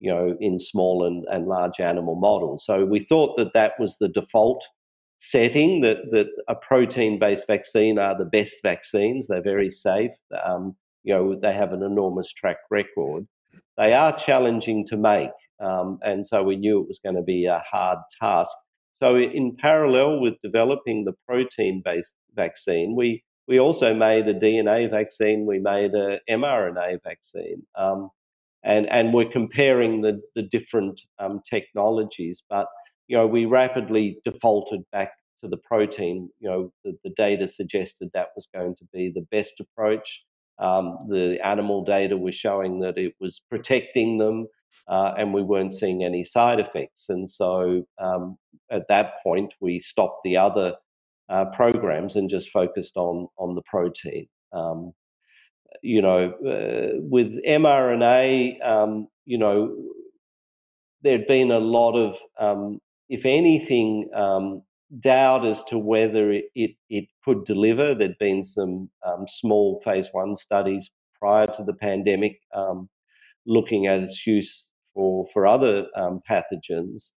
you 0.00 0.10
know, 0.10 0.36
in 0.40 0.58
small 0.58 1.06
and, 1.06 1.24
and 1.30 1.46
large 1.46 1.78
animal 1.78 2.14
models. 2.14 2.64
So 2.64 2.84
we 2.84 3.04
thought 3.04 3.36
that 3.36 3.52
that 3.54 3.72
was 3.78 3.96
the 3.98 4.08
default 4.08 4.64
setting, 5.18 5.82
that, 5.82 5.98
that 6.10 6.28
a 6.48 6.54
protein 6.54 7.18
based 7.18 7.46
vaccine 7.46 7.98
are 7.98 8.16
the 8.16 8.24
best 8.24 8.56
vaccines. 8.62 9.26
They're 9.26 9.42
very 9.42 9.70
safe. 9.70 10.12
Um, 10.44 10.74
you 11.04 11.14
know, 11.14 11.38
they 11.38 11.52
have 11.52 11.72
an 11.72 11.82
enormous 11.82 12.32
track 12.32 12.56
record. 12.70 13.26
They 13.76 13.92
are 13.92 14.16
challenging 14.16 14.86
to 14.86 14.96
make. 14.96 15.30
Um, 15.60 15.98
and 16.02 16.26
so 16.26 16.42
we 16.42 16.56
knew 16.56 16.80
it 16.80 16.88
was 16.88 17.00
going 17.04 17.16
to 17.16 17.22
be 17.22 17.44
a 17.46 17.62
hard 17.70 17.98
task. 18.20 18.50
So, 18.94 19.16
in 19.16 19.56
parallel 19.56 20.20
with 20.20 20.34
developing 20.42 21.04
the 21.04 21.14
protein 21.26 21.80
based 21.82 22.14
vaccine, 22.34 22.94
we, 22.94 23.22
we 23.48 23.58
also 23.58 23.94
made 23.94 24.28
a 24.28 24.34
DNA 24.34 24.90
vaccine, 24.90 25.46
we 25.46 25.58
made 25.58 25.94
a 25.94 26.20
mRNA 26.30 27.02
vaccine. 27.02 27.62
Um, 27.76 28.10
and 28.64 28.88
and 28.90 29.12
we're 29.12 29.28
comparing 29.28 30.02
the 30.02 30.20
the 30.34 30.42
different 30.42 31.00
um, 31.18 31.40
technologies. 31.48 32.42
But 32.48 32.66
you 33.08 33.16
know, 33.16 33.26
we 33.26 33.44
rapidly 33.44 34.20
defaulted 34.24 34.82
back 34.92 35.12
to 35.42 35.48
the 35.48 35.56
protein, 35.56 36.30
you 36.38 36.48
know, 36.48 36.72
the, 36.84 36.96
the 37.04 37.10
data 37.16 37.48
suggested 37.48 38.10
that 38.12 38.28
was 38.36 38.46
going 38.54 38.76
to 38.76 38.84
be 38.92 39.10
the 39.14 39.26
best 39.30 39.54
approach. 39.60 40.22
Um, 40.58 41.06
the 41.08 41.38
animal 41.42 41.84
data 41.84 42.16
was 42.16 42.34
showing 42.34 42.80
that 42.80 42.98
it 42.98 43.14
was 43.18 43.40
protecting 43.50 44.18
them, 44.18 44.46
uh, 44.88 45.14
and 45.16 45.32
we 45.32 45.42
weren't 45.42 45.72
seeing 45.72 46.04
any 46.04 46.22
side 46.22 46.60
effects. 46.60 47.06
And 47.08 47.30
so 47.30 47.84
um, 47.98 48.36
at 48.70 48.86
that 48.88 49.14
point, 49.22 49.54
we 49.60 49.80
stopped 49.80 50.20
the 50.22 50.36
other 50.36 50.76
uh, 51.30 51.46
programs 51.46 52.16
and 52.16 52.28
just 52.28 52.50
focused 52.50 52.96
on 52.96 53.28
on 53.38 53.54
the 53.54 53.62
protein. 53.62 54.26
Um, 54.52 54.92
you 55.82 56.02
know, 56.02 56.32
uh, 56.46 56.98
with 57.00 57.32
mRNA, 57.44 58.64
um, 58.66 59.08
you 59.24 59.38
know, 59.38 59.76
there'd 61.02 61.26
been 61.26 61.50
a 61.50 61.58
lot 61.58 61.92
of, 61.92 62.16
um, 62.38 62.78
if 63.08 63.24
anything, 63.24 64.08
um, 64.14 64.62
doubt 64.98 65.46
as 65.46 65.62
to 65.64 65.78
whether 65.78 66.32
it, 66.32 66.46
it, 66.54 66.72
it, 66.88 67.04
could 67.24 67.44
deliver. 67.44 67.94
There'd 67.94 68.18
been 68.18 68.42
some 68.42 68.90
um, 69.06 69.26
small 69.28 69.80
phase 69.84 70.08
one 70.12 70.36
studies 70.36 70.90
prior 71.18 71.46
to 71.46 71.64
the 71.64 71.74
pandemic 71.74 72.40
um, 72.54 72.88
looking 73.46 73.86
at 73.86 74.00
its 74.00 74.26
use 74.26 74.68
for, 74.94 75.26
for 75.32 75.46
other 75.46 75.86
um, 75.96 76.20
pathogens. 76.28 77.12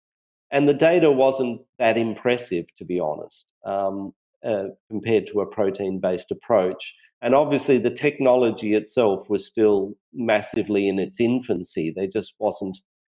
And 0.50 0.68
the 0.68 0.74
data 0.74 1.10
wasn't 1.10 1.62
that 1.78 1.96
impressive, 1.96 2.66
to 2.76 2.84
be 2.84 3.00
honest, 3.00 3.52
um, 3.64 4.12
uh, 4.46 4.64
compared 4.90 5.26
to 5.28 5.40
a 5.40 5.46
protein 5.46 6.00
based 6.00 6.30
approach. 6.30 6.94
And 7.22 7.34
obviously, 7.34 7.78
the 7.78 7.90
technology 7.90 8.74
itself 8.74 9.30
was 9.30 9.46
still 9.46 9.94
massively 10.12 10.88
in 10.88 10.98
its 10.98 11.20
infancy. 11.20 11.92
There 11.94 12.08
just 12.08 12.34
wasn't 12.38 12.78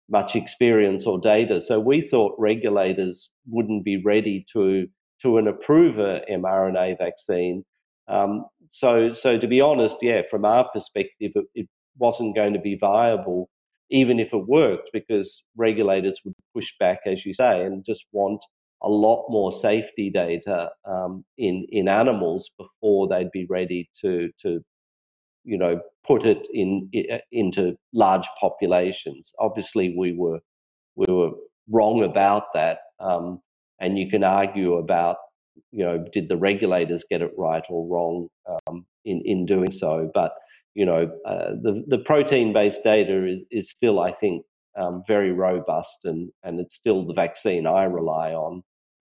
much 0.10 0.36
experience 0.36 1.06
or 1.06 1.20
data. 1.20 1.62
So 1.62 1.80
we 1.80 2.02
thought 2.02 2.36
regulators 2.38 3.30
wouldn't 3.48 3.86
be 3.86 4.02
ready 4.04 4.46
to 4.54 4.88
to 5.22 5.38
an 5.38 5.48
approve 5.48 6.00
a 6.00 6.22
mRNA 6.30 6.98
vaccine. 6.98 7.64
Um, 8.10 8.46
so 8.70 9.14
so 9.14 9.38
to 9.38 9.48
be 9.48 9.62
honest, 9.62 9.98
yeah, 10.02 10.22
from 10.30 10.44
our 10.46 10.68
perspective, 10.74 11.32
it, 11.36 11.46
it, 11.56 11.68
wasn't 12.00 12.36
going 12.36 12.54
to 12.54 12.60
be 12.60 12.76
viable, 12.76 13.48
even 13.92 14.20
if 14.20 14.34
it 14.34 14.48
worked, 14.48 14.90
because 14.94 15.44
regulators 15.56 16.20
would 16.26 16.34
push 16.56 16.72
back, 16.80 17.02
as 17.06 17.24
you 17.24 17.36
say, 17.36 17.64
and 17.64 17.86
just 17.86 18.04
want 18.12 18.44
a 18.84 18.90
lot 18.90 19.26
more 19.30 19.52
safety 19.52 20.10
data 20.10 20.72
um, 20.86 21.24
in 21.38 21.66
in 21.70 21.88
animals 21.88 22.50
before 22.58 23.08
they'd 23.08 23.32
be 23.32 23.46
ready 23.50 23.90
to 24.02 24.30
to 24.42 24.62
you 25.44 25.58
know 25.58 25.80
put 26.06 26.26
it 26.26 26.46
in, 26.54 26.90
uh, 27.12 27.18
into 27.32 27.76
large 27.94 28.28
populations. 28.40 29.34
Obviously, 29.40 29.96
we 29.98 30.14
were 30.14 30.40
we 30.96 31.14
were 31.14 31.32
wrong 31.70 32.04
about 32.04 32.46
that, 32.54 32.80
um, 33.00 33.42
and 33.80 33.98
you 33.98 34.10
can 34.10 34.24
argue 34.24 34.76
about 34.76 35.18
you 35.72 35.84
know 35.84 36.06
did 36.12 36.30
the 36.30 36.38
regulators 36.38 37.06
get 37.10 37.22
it 37.22 37.32
right 37.38 37.64
or 37.70 37.88
wrong 37.88 38.28
um, 38.68 38.86
in 39.06 39.22
in 39.26 39.46
doing 39.46 39.72
so. 39.72 40.10
But 40.14 40.34
you 40.76 40.86
know 40.86 41.12
uh, 41.26 41.52
the 41.62 41.84
the 41.88 42.00
protein 42.00 42.54
based 42.54 42.84
data 42.84 43.26
is, 43.28 43.40
is 43.52 43.70
still, 43.70 44.00
I 44.00 44.12
think, 44.12 44.46
um, 44.78 45.04
very 45.08 45.32
robust, 45.32 46.00
and 46.06 46.30
and 46.44 46.60
it's 46.60 46.76
still 46.76 47.06
the 47.06 47.14
vaccine 47.14 47.68
I 47.68 47.84
rely 47.86 48.34
on. 48.34 48.64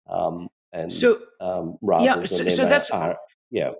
Um, 0.09 0.49
and 0.71 0.91
so 0.91 1.19
um, 1.41 1.77
yeah, 1.81 2.23
so, 2.25 2.47
so 2.49 2.65
that's 2.65 2.91
yeah 3.51 3.71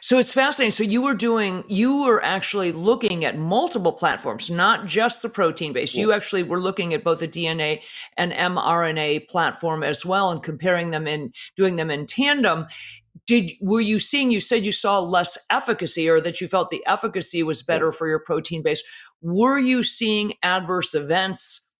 so 0.00 0.18
it's 0.18 0.32
fascinating. 0.32 0.72
So 0.72 0.82
you 0.82 1.02
were 1.02 1.14
doing, 1.14 1.64
you 1.68 2.04
were 2.04 2.22
actually 2.22 2.72
looking 2.72 3.24
at 3.24 3.38
multiple 3.38 3.92
platforms, 3.92 4.50
not 4.50 4.86
just 4.86 5.22
the 5.22 5.28
protein 5.28 5.72
base. 5.72 5.94
Yeah. 5.94 6.02
You 6.02 6.12
actually 6.12 6.42
were 6.42 6.60
looking 6.60 6.94
at 6.94 7.04
both 7.04 7.20
the 7.20 7.28
DNA 7.28 7.82
and 8.16 8.32
mRNA 8.32 9.28
platform 9.28 9.82
as 9.82 10.04
well 10.04 10.30
and 10.30 10.42
comparing 10.42 10.90
them 10.90 11.06
and 11.06 11.34
doing 11.56 11.76
them 11.76 11.90
in 11.90 12.06
tandem. 12.06 12.66
Did 13.26 13.52
were 13.60 13.80
you 13.80 13.98
seeing? 13.98 14.30
You 14.30 14.40
said 14.40 14.64
you 14.64 14.72
saw 14.72 14.98
less 14.98 15.38
efficacy, 15.48 16.08
or 16.10 16.20
that 16.20 16.40
you 16.40 16.48
felt 16.48 16.70
the 16.70 16.84
efficacy 16.86 17.42
was 17.42 17.62
better 17.62 17.86
yeah. 17.86 17.92
for 17.92 18.08
your 18.08 18.18
protein 18.18 18.62
base. 18.62 18.82
Were 19.22 19.58
you 19.58 19.82
seeing 19.82 20.34
adverse 20.42 20.94
events? 20.94 21.72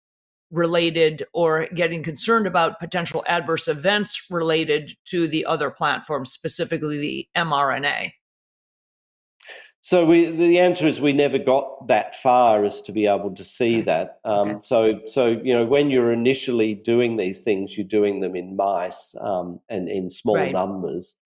Related 0.54 1.24
or 1.32 1.66
getting 1.74 2.02
concerned 2.02 2.46
about 2.46 2.80
potential 2.80 3.24
adverse 3.26 3.68
events 3.68 4.26
related 4.30 4.96
to 5.06 5.26
the 5.26 5.44
other 5.44 5.70
platforms, 5.70 6.32
specifically 6.32 6.98
the 6.98 7.28
mRNA? 7.36 8.12
So 9.82 10.06
we, 10.06 10.30
the 10.30 10.60
answer 10.60 10.86
is 10.86 10.98
we 10.98 11.12
never 11.12 11.36
got 11.36 11.88
that 11.88 12.16
far 12.16 12.64
as 12.64 12.80
to 12.82 12.92
be 12.92 13.06
able 13.06 13.34
to 13.34 13.44
see 13.44 13.82
that. 13.82 14.18
Um, 14.24 14.48
okay. 14.48 14.58
So, 14.62 15.00
so 15.06 15.26
you 15.26 15.52
know, 15.52 15.66
when 15.66 15.90
you're 15.90 16.10
initially 16.10 16.72
doing 16.72 17.18
these 17.18 17.42
things, 17.42 17.76
you're 17.76 17.86
doing 17.86 18.20
them 18.20 18.34
in 18.34 18.56
mice 18.56 19.14
um, 19.20 19.60
and 19.68 19.90
in 19.90 20.08
small 20.08 20.36
right. 20.36 20.52
numbers. 20.52 21.16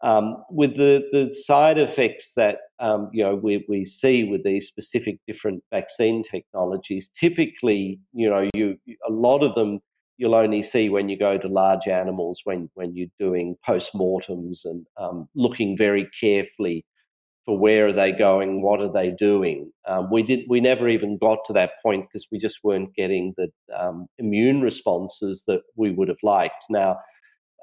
Um, 0.00 0.44
with 0.48 0.76
the, 0.76 1.08
the 1.10 1.34
side 1.34 1.76
effects 1.76 2.34
that 2.36 2.58
um, 2.78 3.10
you 3.12 3.24
know 3.24 3.34
we, 3.34 3.64
we 3.68 3.84
see 3.84 4.24
with 4.24 4.44
these 4.44 4.66
specific 4.66 5.18
different 5.26 5.64
vaccine 5.72 6.22
technologies, 6.22 7.10
typically 7.18 7.98
you 8.12 8.30
know 8.30 8.48
you 8.54 8.76
a 9.08 9.12
lot 9.12 9.42
of 9.42 9.54
them 9.54 9.80
you'll 10.16 10.34
only 10.34 10.62
see 10.62 10.88
when 10.88 11.08
you 11.08 11.18
go 11.18 11.38
to 11.38 11.48
large 11.48 11.88
animals 11.88 12.42
when 12.44 12.70
when 12.74 12.94
you're 12.94 13.08
doing 13.18 13.56
post-mortems 13.64 14.64
and 14.64 14.86
um, 14.98 15.28
looking 15.34 15.76
very 15.76 16.08
carefully 16.20 16.84
for 17.48 17.58
where 17.58 17.86
are 17.86 17.92
they 17.94 18.12
going, 18.12 18.60
what 18.60 18.78
are 18.78 18.92
they 18.92 19.10
doing. 19.10 19.72
Um, 19.88 20.10
we 20.10 20.22
did 20.22 20.40
we 20.50 20.60
never 20.60 20.86
even 20.86 21.16
got 21.16 21.38
to 21.46 21.54
that 21.54 21.72
point 21.82 22.04
because 22.06 22.26
we 22.30 22.38
just 22.38 22.58
weren't 22.62 22.94
getting 22.94 23.34
the 23.38 23.48
um, 23.74 24.06
immune 24.18 24.60
responses 24.60 25.44
that 25.46 25.62
we 25.74 25.90
would 25.90 26.08
have 26.08 26.22
liked. 26.22 26.64
Now 26.68 26.98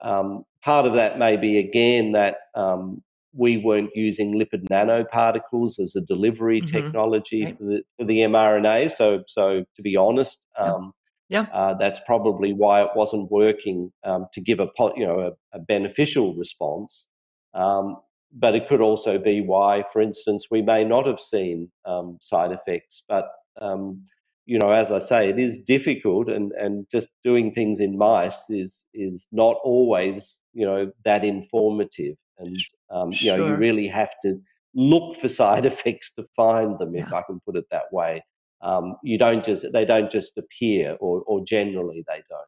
um, 0.02 0.44
part 0.66 0.86
of 0.88 0.96
that 0.96 1.20
may 1.20 1.38
be 1.38 1.60
again 1.60 2.12
that 2.14 2.38
um, 2.56 3.02
we 3.34 3.58
weren't 3.58 3.92
using 3.96 4.34
lipid 4.34 4.68
nanoparticles 4.70 5.80
as 5.80 5.96
a 5.96 6.02
delivery 6.02 6.62
mm-hmm. 6.62 6.76
technology 6.76 7.46
right. 7.46 7.58
for, 7.58 7.64
the, 7.64 7.82
for 7.98 8.06
the 8.06 8.18
mRNA. 8.20 8.92
So, 8.92 9.24
so 9.28 9.64
to 9.76 9.82
be 9.82 9.96
honest, 9.96 10.40
um, 10.58 10.92
yeah. 11.28 11.48
Uh, 11.54 11.74
that's 11.74 12.00
probably 12.06 12.54
why 12.54 12.84
it 12.84 12.90
wasn't 12.96 13.32
working 13.32 13.92
um, 14.04 14.28
to 14.34 14.42
give 14.42 14.60
a 14.60 14.68
you 14.96 15.06
know 15.06 15.20
a, 15.54 15.58
a 15.58 15.60
beneficial 15.60 16.36
response. 16.36 17.08
Um, 17.56 17.98
but 18.32 18.54
it 18.54 18.68
could 18.68 18.82
also 18.82 19.18
be 19.18 19.42
why, 19.42 19.86
for 19.92 20.02
instance, 20.02 20.46
we 20.52 20.62
may 20.62 20.84
not 20.84 21.08
have 21.08 21.20
seen 21.20 21.72
um, 21.86 22.20
side 22.22 22.52
effects. 22.52 23.04
But 23.10 23.28
um, 23.60 24.04
you 24.46 24.60
know, 24.60 24.72
as 24.72 24.92
I 24.92 25.00
say, 25.00 25.30
it 25.30 25.40
is 25.40 25.58
difficult, 25.58 26.30
and 26.30 26.52
and 26.52 26.86
just 26.92 27.08
doing 27.24 27.54
things 27.54 27.80
in 27.80 27.98
mice 27.98 28.44
is 28.50 28.86
is 28.94 29.28
not 29.32 29.58
always 29.64 30.38
you 30.56 30.66
know 30.66 30.92
that 31.04 31.24
informative, 31.24 32.16
and 32.40 32.58
um, 32.90 33.12
you 33.12 33.36
know, 33.36 33.48
you 33.48 33.56
really 33.56 33.88
have 33.88 34.14
to 34.24 34.40
look 34.74 35.18
for 35.18 35.30
side 35.30 35.66
effects 35.72 36.12
to 36.18 36.26
find 36.36 36.80
them, 36.80 36.96
if. 36.96 37.14
I 37.14 37.22
can 37.28 37.40
put 37.46 37.56
it 37.56 37.66
that 37.72 37.92
way. 37.92 38.24
Um, 38.62 38.96
you 39.04 39.18
don't 39.18 39.46
just 39.46 39.66
they 39.74 39.86
don't 39.86 40.12
just 40.12 40.38
appear, 40.38 40.98
or 41.00 41.22
or 41.28 41.44
generally 41.46 42.04
they 42.08 42.24
don't. 42.30 42.48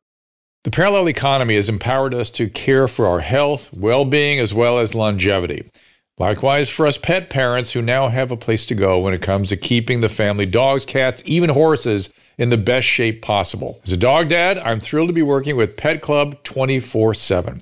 The 0.63 0.71
parallel 0.71 1.07
economy 1.07 1.55
has 1.55 1.69
empowered 1.69 2.13
us 2.13 2.29
to 2.31 2.49
care 2.49 2.87
for 2.87 3.05
our 3.05 3.19
health, 3.19 3.71
well 3.73 4.05
being, 4.05 4.39
as 4.39 4.53
well 4.53 4.79
as 4.79 4.95
longevity. 4.95 5.69
Likewise, 6.17 6.67
for 6.67 6.87
us 6.87 6.97
pet 6.97 7.29
parents 7.29 7.73
who 7.73 7.81
now 7.81 8.07
have 8.07 8.31
a 8.31 8.37
place 8.37 8.65
to 8.65 8.75
go 8.75 8.99
when 8.99 9.13
it 9.13 9.21
comes 9.21 9.49
to 9.49 9.57
keeping 9.57 10.01
the 10.01 10.09
family 10.09 10.47
dogs, 10.47 10.83
cats, 10.83 11.21
even 11.25 11.51
horses 11.51 12.11
in 12.39 12.49
the 12.49 12.57
best 12.57 12.87
shape 12.87 13.21
possible. 13.21 13.79
As 13.83 13.91
a 13.91 13.97
dog 13.97 14.29
dad, 14.29 14.57
I'm 14.57 14.79
thrilled 14.79 15.09
to 15.09 15.13
be 15.13 15.21
working 15.21 15.55
with 15.55 15.77
Pet 15.77 16.01
Club 16.01 16.41
24 16.43 17.13
7 17.13 17.61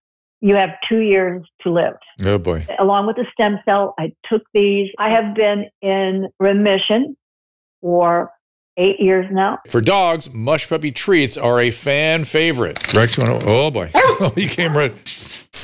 you 0.41 0.55
have 0.55 0.71
two 0.89 0.99
years 0.99 1.47
to 1.61 1.71
live. 1.71 1.93
Oh 2.25 2.37
boy. 2.37 2.65
Along 2.79 3.07
with 3.07 3.15
the 3.15 3.25
stem 3.31 3.59
cell, 3.63 3.93
I 3.99 4.11
took 4.29 4.41
these. 4.53 4.89
I 4.97 5.09
have 5.09 5.35
been 5.35 5.69
in 5.81 6.29
remission 6.39 7.15
for 7.81 8.31
eight 8.81 8.99
years 8.99 9.27
now. 9.31 9.59
For 9.69 9.79
dogs, 9.79 10.33
mush 10.33 10.67
puppy 10.67 10.91
treats 10.91 11.37
are 11.37 11.59
a 11.59 11.71
fan 11.71 12.23
favorite. 12.23 12.93
Rex, 12.93 13.17
you 13.17 13.23
want 13.23 13.41
to, 13.41 13.47
oh 13.47 13.71
boy. 13.71 13.91
oh, 13.95 14.33
he 14.35 14.47
came 14.47 14.75
right. 14.75 14.93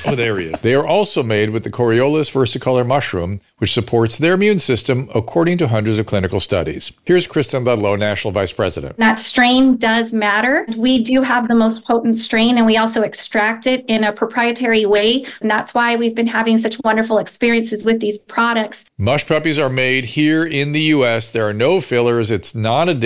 Oh, 0.06 0.14
there 0.14 0.38
he 0.38 0.46
is. 0.46 0.62
They 0.62 0.74
are 0.74 0.86
also 0.86 1.22
made 1.22 1.50
with 1.50 1.64
the 1.64 1.70
Coriolus 1.70 2.30
versicolor 2.30 2.86
mushroom, 2.86 3.40
which 3.56 3.72
supports 3.72 4.18
their 4.18 4.34
immune 4.34 4.58
system 4.58 5.08
according 5.14 5.58
to 5.58 5.68
hundreds 5.68 5.98
of 5.98 6.06
clinical 6.06 6.40
studies. 6.40 6.92
Here's 7.04 7.26
Kristen 7.26 7.64
Ludlow, 7.64 7.96
National 7.96 8.30
Vice 8.30 8.52
President. 8.52 8.96
That 8.98 9.18
strain 9.18 9.76
does 9.76 10.12
matter. 10.12 10.66
We 10.76 11.02
do 11.02 11.22
have 11.22 11.48
the 11.48 11.54
most 11.54 11.84
potent 11.84 12.16
strain, 12.16 12.58
and 12.58 12.66
we 12.66 12.76
also 12.76 13.02
extract 13.02 13.66
it 13.66 13.84
in 13.88 14.04
a 14.04 14.12
proprietary 14.12 14.86
way. 14.86 15.26
And 15.40 15.50
that's 15.50 15.74
why 15.74 15.96
we've 15.96 16.14
been 16.14 16.26
having 16.28 16.58
such 16.58 16.76
wonderful 16.84 17.18
experiences 17.18 17.84
with 17.84 18.00
these 18.00 18.18
products. 18.18 18.84
Mush 18.98 19.26
puppies 19.26 19.58
are 19.58 19.70
made 19.70 20.04
here 20.04 20.44
in 20.44 20.72
the 20.72 20.82
U.S. 20.82 21.30
There 21.30 21.48
are 21.48 21.52
no 21.52 21.80
fillers. 21.80 22.30
It's 22.30 22.54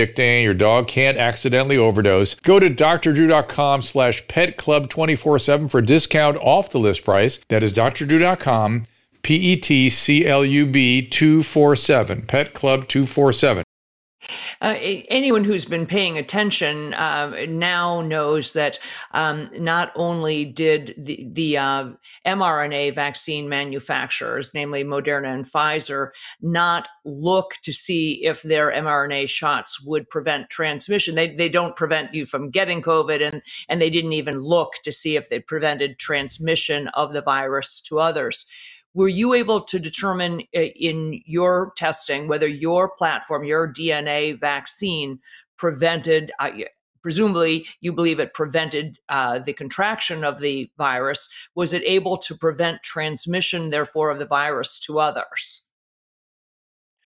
non-addicting. 0.03 0.43
Your 0.43 0.55
dog 0.55 0.89
can't 0.89 1.17
accidentally 1.17 1.77
overdose. 1.77 2.35
Go 2.35 2.59
to 2.59 2.69
drdrew.com 2.69 3.83
slash 3.83 4.27
pet 4.29 4.57
petclub247 4.57 5.71
for 5.71 5.79
a 5.79 5.87
discount 5.87 6.37
off 6.39 6.71
the 6.71 6.79
list 6.79 7.05
price. 7.05 7.39
That 7.49 7.63
is 7.63 7.73
drdrew.com, 7.73 8.85
P 9.23 9.35
E 9.37 9.57
T 9.57 9.89
C 9.89 10.27
L 10.27 10.45
U 10.45 10.67
B 10.67 11.07
247, 11.07 12.23
Pet 12.23 12.53
Club 12.53 12.89
247. 12.89 13.65
Uh, 14.61 14.75
anyone 15.09 15.45
who's 15.45 15.64
been 15.64 15.87
paying 15.87 16.16
attention 16.16 16.95
uh, 16.95 17.35
now 17.49 18.01
knows 18.01 18.53
that 18.53 18.79
um, 19.12 19.51
not 19.59 19.93
only 19.97 20.45
did 20.45 20.95
the, 20.97 21.29
the 21.33 21.57
uh, 21.59 21.89
mRNA 22.27 22.95
vaccine 22.95 23.49
manufacturers, 23.49 24.55
namely 24.55 24.85
Moderna 24.85 25.35
and 25.35 25.45
Pfizer, 25.45 26.11
not 26.41 26.89
look 27.05 27.55
to 27.62 27.73
see 27.73 28.25
if 28.25 28.43
their 28.43 28.70
mRNA 28.70 29.29
shots 29.29 29.85
would 29.85 30.09
prevent 30.09 30.51
transmission. 30.51 31.14
They, 31.14 31.35
they 31.35 31.49
don't 31.49 31.75
prevent 31.77 32.14
you 32.14 32.27
from 32.27 32.51
getting 32.51 32.83
COVID, 32.83 33.27
and, 33.27 33.43
and 33.68 33.83
they 33.83 33.91
didn't 33.91 34.12
even 34.12 34.39
look 34.39 34.75
to 34.85 34.93
see 34.93 35.16
if 35.16 35.29
they 35.29 35.41
prevented 35.41 35.99
transmission 35.99 36.89
of 36.89 37.12
the 37.12 37.23
virus 37.23 37.81
to 37.83 37.99
others 37.99 38.47
were 38.95 39.09
you 39.09 39.34
able 39.34 39.62
to 39.62 39.78
determine 39.78 40.43
uh, 40.55 40.61
in 40.61 41.20
your 41.24 41.72
testing 41.76 42.28
whether 42.28 42.47
your 42.47 42.90
platform, 42.90 43.45
your 43.45 43.72
DNA 43.72 44.38
vaccine, 44.38 45.18
prevented? 45.57 46.30
Uh, 46.38 46.51
presumably, 47.03 47.66
you 47.80 47.93
believe 47.93 48.20
it 48.20 48.34
prevented 48.34 48.99
uh, 49.09 49.38
the 49.38 49.53
contraction 49.53 50.24
of 50.24 50.40
the 50.40 50.70
virus. 50.76 51.28
Was 51.55 51.72
it 51.72 51.82
able 51.84 52.18
to 52.18 52.36
prevent 52.36 52.82
transmission, 52.82 53.70
therefore, 53.70 54.11
of 54.11 54.18
the 54.18 54.26
virus 54.26 54.78
to 54.80 54.99
others? 54.99 55.68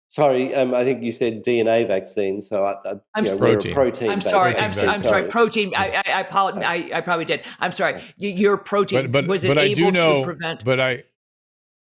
Sorry, 0.09 0.53
um, 0.53 0.75
I 0.75 0.83
think 0.83 1.01
you 1.01 1.11
said 1.11 1.43
DNA 1.43 1.87
vaccine. 1.87 2.39
So 2.39 2.65
I, 2.65 2.73
I, 2.87 2.93
I'm 3.15 3.23
know, 3.23 3.35
protein. 3.35 3.73
protein. 3.73 4.11
I'm 4.11 4.21
sorry. 4.21 4.55
I'm, 4.55 4.71
I'm, 4.87 5.03
sorry. 5.03 5.23
Protein. 5.23 5.73
I, 5.75 6.03
I, 6.05 6.21
I. 6.21 6.21
I, 6.21 6.89
I, 6.93 7.01
probably 7.01 7.25
did. 7.25 7.43
I'm 7.59 7.71
sorry. 7.71 8.03
Your 8.17 8.57
protein 8.57 9.09
but, 9.09 9.23
but, 9.23 9.27
was 9.27 9.43
it 9.43 9.47
but 9.47 9.57
able 9.57 9.91
know, 9.91 10.19
to 10.19 10.23
prevent? 10.23 10.63
But 10.63 10.79
I, 10.79 11.03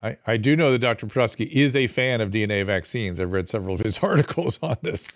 I, 0.02 0.16
I 0.26 0.36
do 0.36 0.56
know 0.56 0.72
that 0.72 0.80
Dr. 0.80 1.06
Petrovsky 1.06 1.44
is 1.44 1.76
a 1.76 1.86
fan 1.86 2.20
of 2.20 2.30
DNA 2.30 2.66
vaccines. 2.66 3.20
I've 3.20 3.32
read 3.32 3.48
several 3.48 3.74
of 3.74 3.80
his 3.80 3.98
articles 4.02 4.58
on 4.62 4.76
this. 4.82 5.12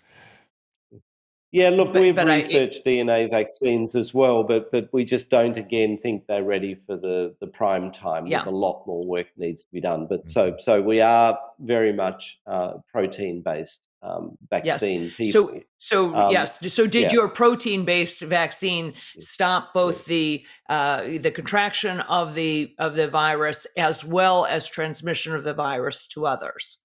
Yeah, 1.52 1.70
look, 1.70 1.92
but, 1.92 2.02
we've 2.02 2.14
but 2.14 2.26
researched 2.26 2.82
I, 2.84 2.90
DNA 2.90 3.30
vaccines 3.30 3.94
as 3.94 4.12
well, 4.12 4.42
but 4.42 4.70
but 4.70 4.90
we 4.92 5.04
just 5.04 5.30
don't 5.30 5.56
again 5.56 5.96
think 5.96 6.26
they're 6.26 6.42
ready 6.42 6.74
for 6.86 6.96
the 6.96 7.34
the 7.40 7.46
prime 7.46 7.92
time. 7.92 8.26
Yeah. 8.26 8.38
There's 8.38 8.48
a 8.52 8.56
lot 8.56 8.84
more 8.86 9.04
work 9.06 9.28
needs 9.36 9.64
to 9.64 9.72
be 9.72 9.80
done. 9.80 10.06
But 10.06 10.26
mm-hmm. 10.26 10.30
so 10.30 10.56
so 10.58 10.82
we 10.82 11.00
are 11.00 11.38
very 11.60 11.92
much 11.92 12.38
uh, 12.46 12.74
protein 12.92 13.42
based 13.42 13.85
um, 14.02 14.36
vaccine 14.50 15.04
yes. 15.04 15.14
people. 15.14 15.32
So, 15.32 15.60
so 15.78 16.14
um, 16.14 16.30
yes. 16.30 16.72
So, 16.72 16.86
did 16.86 17.04
yeah. 17.04 17.12
your 17.12 17.28
protein-based 17.28 18.22
vaccine 18.22 18.94
stop 19.18 19.74
both 19.74 20.04
the 20.06 20.44
uh, 20.68 21.02
the 21.20 21.30
contraction 21.30 22.00
of 22.00 22.34
the 22.34 22.74
of 22.78 22.94
the 22.94 23.08
virus 23.08 23.66
as 23.76 24.04
well 24.04 24.46
as 24.46 24.68
transmission 24.68 25.34
of 25.34 25.44
the 25.44 25.54
virus 25.54 26.06
to 26.08 26.26
others? 26.26 26.78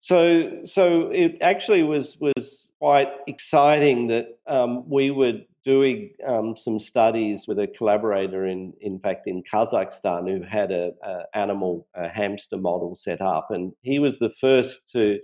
So, 0.00 0.62
so 0.64 1.10
it 1.10 1.36
actually 1.42 1.82
was 1.82 2.16
was 2.18 2.70
quite 2.78 3.08
exciting 3.26 4.06
that 4.08 4.38
um, 4.46 4.88
we 4.88 5.10
were 5.10 5.40
doing 5.64 6.10
um, 6.26 6.56
some 6.56 6.78
studies 6.78 7.44
with 7.46 7.58
a 7.58 7.66
collaborator 7.66 8.46
in, 8.46 8.72
in 8.80 8.98
fact, 8.98 9.26
in 9.26 9.42
Kazakhstan, 9.42 10.26
who 10.26 10.42
had 10.42 10.72
a, 10.72 10.92
a 11.04 11.24
animal 11.34 11.86
a 11.94 12.08
hamster 12.08 12.56
model 12.56 12.96
set 12.96 13.20
up, 13.20 13.48
and 13.50 13.72
he 13.82 13.98
was 13.98 14.18
the 14.18 14.30
first 14.40 14.80
to 14.92 15.18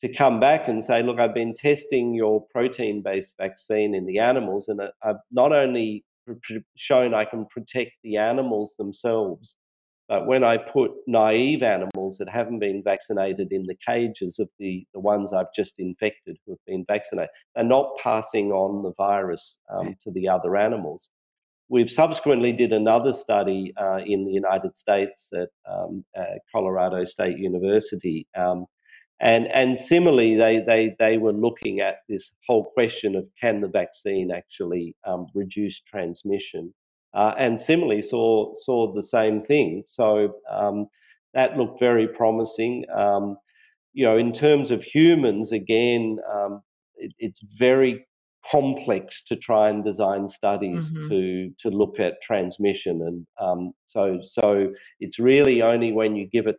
to 0.00 0.12
come 0.12 0.40
back 0.40 0.68
and 0.68 0.82
say, 0.82 1.02
look, 1.02 1.20
I've 1.20 1.34
been 1.34 1.54
testing 1.54 2.14
your 2.14 2.44
protein 2.50 3.02
based 3.02 3.34
vaccine 3.38 3.94
in 3.94 4.06
the 4.06 4.18
animals, 4.18 4.68
and 4.68 4.80
I've 5.02 5.16
not 5.30 5.52
only 5.52 6.04
shown 6.76 7.14
I 7.14 7.24
can 7.24 7.46
protect 7.46 7.92
the 8.02 8.16
animals 8.16 8.74
themselves, 8.78 9.56
but 10.08 10.26
when 10.26 10.42
I 10.42 10.56
put 10.56 10.90
naive 11.06 11.62
animals 11.62 12.18
that 12.18 12.28
haven't 12.28 12.58
been 12.58 12.82
vaccinated 12.82 13.52
in 13.52 13.64
the 13.66 13.76
cages 13.86 14.40
of 14.40 14.48
the, 14.58 14.84
the 14.92 14.98
ones 14.98 15.32
I've 15.32 15.54
just 15.54 15.78
infected 15.78 16.36
who 16.44 16.52
have 16.52 16.64
been 16.66 16.84
vaccinated, 16.88 17.30
they're 17.54 17.64
not 17.64 17.92
passing 18.02 18.50
on 18.50 18.82
the 18.82 18.92
virus 18.96 19.58
um, 19.72 19.94
to 20.02 20.10
the 20.10 20.28
other 20.28 20.56
animals. 20.56 21.10
We've 21.68 21.90
subsequently 21.90 22.50
did 22.50 22.72
another 22.72 23.12
study 23.12 23.72
uh, 23.80 23.98
in 24.04 24.24
the 24.24 24.32
United 24.32 24.76
States 24.76 25.30
at 25.32 25.50
um, 25.70 26.04
uh, 26.18 26.24
Colorado 26.50 27.04
State 27.04 27.38
University, 27.38 28.26
um, 28.36 28.66
and, 29.20 29.48
and 29.48 29.78
similarly, 29.78 30.36
they, 30.36 30.60
they, 30.66 30.96
they 30.98 31.18
were 31.18 31.32
looking 31.32 31.80
at 31.80 31.98
this 32.08 32.32
whole 32.46 32.64
question 32.64 33.14
of 33.14 33.28
can 33.40 33.60
the 33.60 33.68
vaccine 33.68 34.30
actually 34.30 34.96
um, 35.06 35.26
reduce 35.34 35.80
transmission? 35.80 36.72
Uh, 37.12 37.34
and 37.38 37.60
similarly 37.60 38.02
saw, 38.02 38.54
saw 38.58 38.92
the 38.94 39.02
same 39.02 39.40
thing. 39.40 39.82
So 39.88 40.34
um, 40.50 40.86
that 41.34 41.56
looked 41.56 41.80
very 41.80 42.06
promising. 42.06 42.84
Um, 42.96 43.36
you 43.92 44.04
know, 44.04 44.16
in 44.16 44.32
terms 44.32 44.70
of 44.70 44.82
humans, 44.84 45.50
again, 45.50 46.18
um, 46.32 46.62
it, 46.96 47.12
it's 47.18 47.40
very 47.58 48.06
complex 48.48 49.22
to 49.24 49.36
try 49.36 49.68
and 49.68 49.84
design 49.84 50.28
studies 50.28 50.92
mm-hmm. 50.92 51.08
to 51.08 51.50
to 51.58 51.68
look 51.68 52.00
at 52.00 52.22
transmission 52.22 53.02
and 53.02 53.26
um, 53.38 53.72
so 53.86 54.18
so 54.24 54.72
it's 54.98 55.18
really 55.18 55.60
only 55.60 55.92
when 55.92 56.16
you 56.16 56.26
give 56.26 56.46
it 56.46 56.56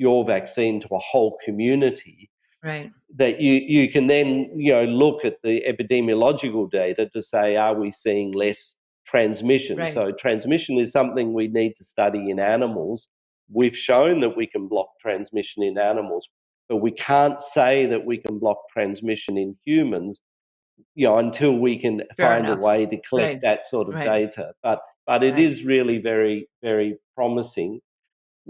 your 0.00 0.24
vaccine 0.24 0.80
to 0.80 0.88
a 0.92 0.98
whole 0.98 1.36
community 1.44 2.30
right 2.64 2.90
that 3.14 3.38
you 3.40 3.52
you 3.52 3.90
can 3.90 4.06
then 4.06 4.50
you 4.56 4.72
know 4.72 4.84
look 4.84 5.24
at 5.26 5.36
the 5.42 5.62
epidemiological 5.68 6.70
data 6.70 7.06
to 7.12 7.20
say 7.20 7.54
are 7.54 7.74
we 7.74 7.92
seeing 7.92 8.32
less 8.32 8.76
transmission 9.06 9.76
right. 9.76 9.92
so 9.92 10.10
transmission 10.12 10.78
is 10.78 10.90
something 10.90 11.34
we 11.34 11.48
need 11.48 11.74
to 11.76 11.84
study 11.84 12.30
in 12.30 12.40
animals 12.40 13.08
we've 13.52 13.76
shown 13.76 14.20
that 14.20 14.36
we 14.36 14.46
can 14.46 14.68
block 14.68 14.88
transmission 15.00 15.62
in 15.62 15.76
animals 15.76 16.28
but 16.70 16.76
we 16.76 16.92
can't 16.92 17.40
say 17.40 17.84
that 17.84 18.06
we 18.06 18.16
can 18.16 18.38
block 18.38 18.58
transmission 18.72 19.36
in 19.36 19.54
humans 19.66 20.20
you 20.94 21.06
know 21.06 21.18
until 21.18 21.58
we 21.58 21.76
can 21.78 22.02
Fair 22.16 22.28
find 22.28 22.46
enough. 22.46 22.58
a 22.58 22.62
way 22.62 22.86
to 22.86 22.96
collect 23.06 23.34
right. 23.34 23.42
that 23.42 23.66
sort 23.68 23.88
of 23.88 23.94
right. 23.94 24.06
data 24.06 24.52
but 24.62 24.80
but 25.06 25.22
it 25.22 25.38
is 25.38 25.62
really 25.62 25.98
very 25.98 26.48
very 26.62 26.96
promising 27.14 27.80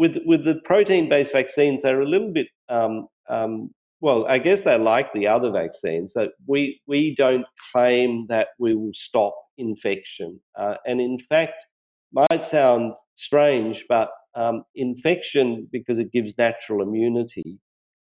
with 0.00 0.16
with 0.24 0.44
the 0.44 0.54
protein 0.64 1.10
based 1.10 1.32
vaccines, 1.32 1.82
they're 1.82 2.00
a 2.00 2.08
little 2.08 2.32
bit 2.32 2.46
um, 2.70 3.06
um, 3.28 3.70
well. 4.00 4.26
I 4.26 4.38
guess 4.38 4.62
they're 4.62 4.78
like 4.78 5.12
the 5.12 5.26
other 5.26 5.50
vaccines 5.50 6.14
that 6.14 6.30
we 6.46 6.80
we 6.86 7.14
don't 7.14 7.44
claim 7.70 8.26
that 8.30 8.48
we 8.58 8.74
will 8.74 8.94
stop 8.94 9.34
infection, 9.58 10.40
uh, 10.58 10.76
and 10.86 11.02
in 11.02 11.18
fact, 11.28 11.66
might 12.12 12.44
sound 12.46 12.94
strange, 13.16 13.84
but 13.90 14.08
um, 14.34 14.64
infection 14.74 15.68
because 15.70 15.98
it 15.98 16.12
gives 16.12 16.38
natural 16.38 16.80
immunity 16.82 17.58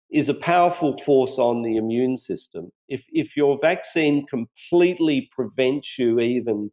is 0.10 0.28
a 0.28 0.34
powerful 0.34 0.98
force 0.98 1.38
on 1.38 1.62
the 1.62 1.78
immune 1.78 2.18
system. 2.18 2.72
If 2.90 3.06
if 3.12 3.38
your 3.38 3.60
vaccine 3.62 4.26
completely 4.26 5.30
prevents 5.32 6.00
you 6.00 6.20
even 6.20 6.72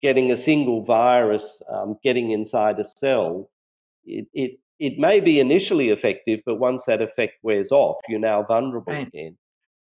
getting 0.00 0.30
a 0.30 0.36
single 0.36 0.84
virus 0.84 1.60
um, 1.72 1.96
getting 2.04 2.30
inside 2.30 2.78
a 2.78 2.84
cell, 2.84 3.50
it, 4.06 4.26
it 4.32 4.58
it 4.78 4.98
may 4.98 5.20
be 5.20 5.38
initially 5.38 5.90
effective, 5.90 6.40
but 6.44 6.56
once 6.56 6.84
that 6.84 7.00
effect 7.00 7.34
wears 7.42 7.70
off, 7.70 7.96
you're 8.08 8.18
now 8.18 8.42
vulnerable 8.42 8.92
right. 8.92 9.06
again. 9.06 9.36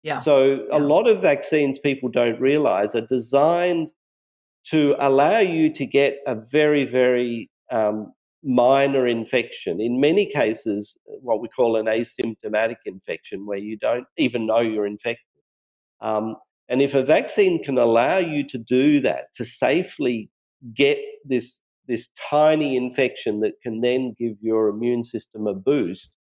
Yeah. 0.03 0.19
So 0.19 0.65
yeah. 0.67 0.77
a 0.77 0.79
lot 0.79 1.07
of 1.07 1.21
vaccines 1.21 1.77
people 1.77 2.09
don't 2.09 2.39
realize 2.39 2.95
are 2.95 3.05
designed 3.05 3.91
to 4.71 4.95
allow 4.99 5.39
you 5.39 5.71
to 5.73 5.85
get 5.85 6.19
a 6.25 6.35
very, 6.35 6.85
very 6.85 7.49
um, 7.71 8.13
minor 8.43 9.07
infection. 9.07 9.79
In 9.81 9.99
many 9.99 10.25
cases, 10.25 10.97
what 11.05 11.41
we 11.41 11.47
call 11.49 11.75
an 11.75 11.85
asymptomatic 11.85 12.77
infection, 12.85 13.45
where 13.45 13.57
you 13.57 13.77
don't 13.77 14.05
even 14.17 14.47
know 14.47 14.59
you're 14.59 14.87
infected. 14.87 15.23
Um, 16.01 16.35
and 16.67 16.81
if 16.81 16.93
a 16.93 17.03
vaccine 17.03 17.63
can 17.63 17.77
allow 17.77 18.17
you 18.17 18.47
to 18.47 18.57
do 18.57 19.01
that, 19.01 19.33
to 19.35 19.45
safely 19.45 20.29
get 20.73 20.97
this 21.25 21.59
this 21.89 22.07
tiny 22.29 22.77
infection 22.77 23.41
that 23.41 23.53
can 23.61 23.81
then 23.81 24.15
give 24.17 24.35
your 24.41 24.69
immune 24.69 25.03
system 25.03 25.47
a 25.47 25.53
boost, 25.53 26.11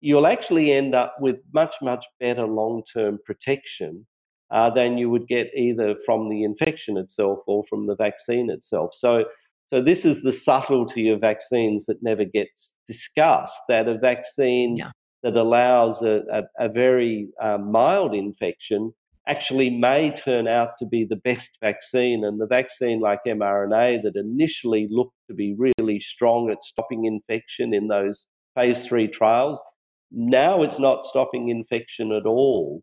you'll 0.00 0.26
actually 0.26 0.72
end 0.72 0.94
up 0.94 1.16
with 1.20 1.36
much, 1.52 1.74
much 1.82 2.06
better 2.20 2.46
long 2.46 2.82
term 2.90 3.18
protection 3.26 4.06
uh, 4.50 4.70
than 4.70 4.96
you 4.96 5.10
would 5.10 5.26
get 5.26 5.48
either 5.54 5.94
from 6.06 6.30
the 6.30 6.44
infection 6.44 6.96
itself 6.96 7.40
or 7.46 7.64
from 7.68 7.86
the 7.86 7.96
vaccine 7.96 8.50
itself. 8.50 8.94
So, 8.94 9.24
So 9.68 9.82
this 9.82 10.04
is 10.04 10.22
the 10.22 10.32
subtlety 10.32 11.10
of 11.10 11.20
vaccines 11.20 11.86
that 11.86 12.02
never 12.02 12.24
gets 12.24 12.74
discussed. 12.86 13.60
That 13.68 13.88
a 13.88 13.98
vaccine 13.98 14.76
yeah. 14.76 14.90
that 15.22 15.36
allows 15.36 16.02
a, 16.02 16.22
a, 16.32 16.66
a 16.66 16.68
very 16.68 17.28
um, 17.42 17.70
mild 17.70 18.14
infection 18.14 18.92
actually 19.30 19.70
may 19.70 20.10
turn 20.10 20.48
out 20.48 20.70
to 20.78 20.86
be 20.86 21.06
the 21.08 21.16
best 21.16 21.50
vaccine. 21.62 22.24
And 22.24 22.40
the 22.40 22.46
vaccine 22.46 23.00
like 23.00 23.20
mRNA 23.26 24.02
that 24.02 24.16
initially 24.16 24.88
looked 24.90 25.16
to 25.28 25.34
be 25.34 25.56
really 25.56 26.00
strong 26.00 26.50
at 26.50 26.64
stopping 26.64 27.04
infection 27.04 27.72
in 27.72 27.88
those 27.88 28.26
phase 28.54 28.84
three 28.84 29.06
trials, 29.06 29.62
now 30.10 30.62
it's 30.62 30.78
not 30.78 31.06
stopping 31.06 31.48
infection 31.48 32.12
at 32.12 32.26
all. 32.26 32.82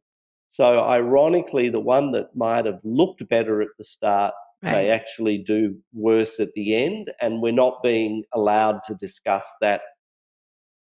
So, 0.49 0.79
ironically, 0.83 1.69
the 1.69 1.79
one 1.79 2.13
that 2.13 2.35
might 2.35 2.65
have 2.65 2.79
looked 2.83 3.27
better 3.29 3.61
at 3.61 3.67
the 3.77 3.83
start 3.83 4.33
right. 4.63 4.71
may 4.71 4.89
actually 4.89 5.43
do 5.45 5.75
worse 5.93 6.39
at 6.39 6.53
the 6.55 6.75
end. 6.75 7.11
And 7.21 7.41
we're 7.41 7.51
not 7.51 7.83
being 7.83 8.23
allowed 8.33 8.79
to 8.87 8.95
discuss 8.95 9.45
that 9.59 9.81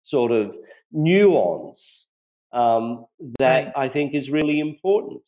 sort 0.03 0.31
of 0.31 0.55
nuance 0.91 2.07
um, 2.53 3.05
that 3.39 3.65
right. 3.65 3.73
I 3.75 3.89
think 3.89 4.13
is 4.13 4.29
really 4.29 4.59
important. 4.59 5.21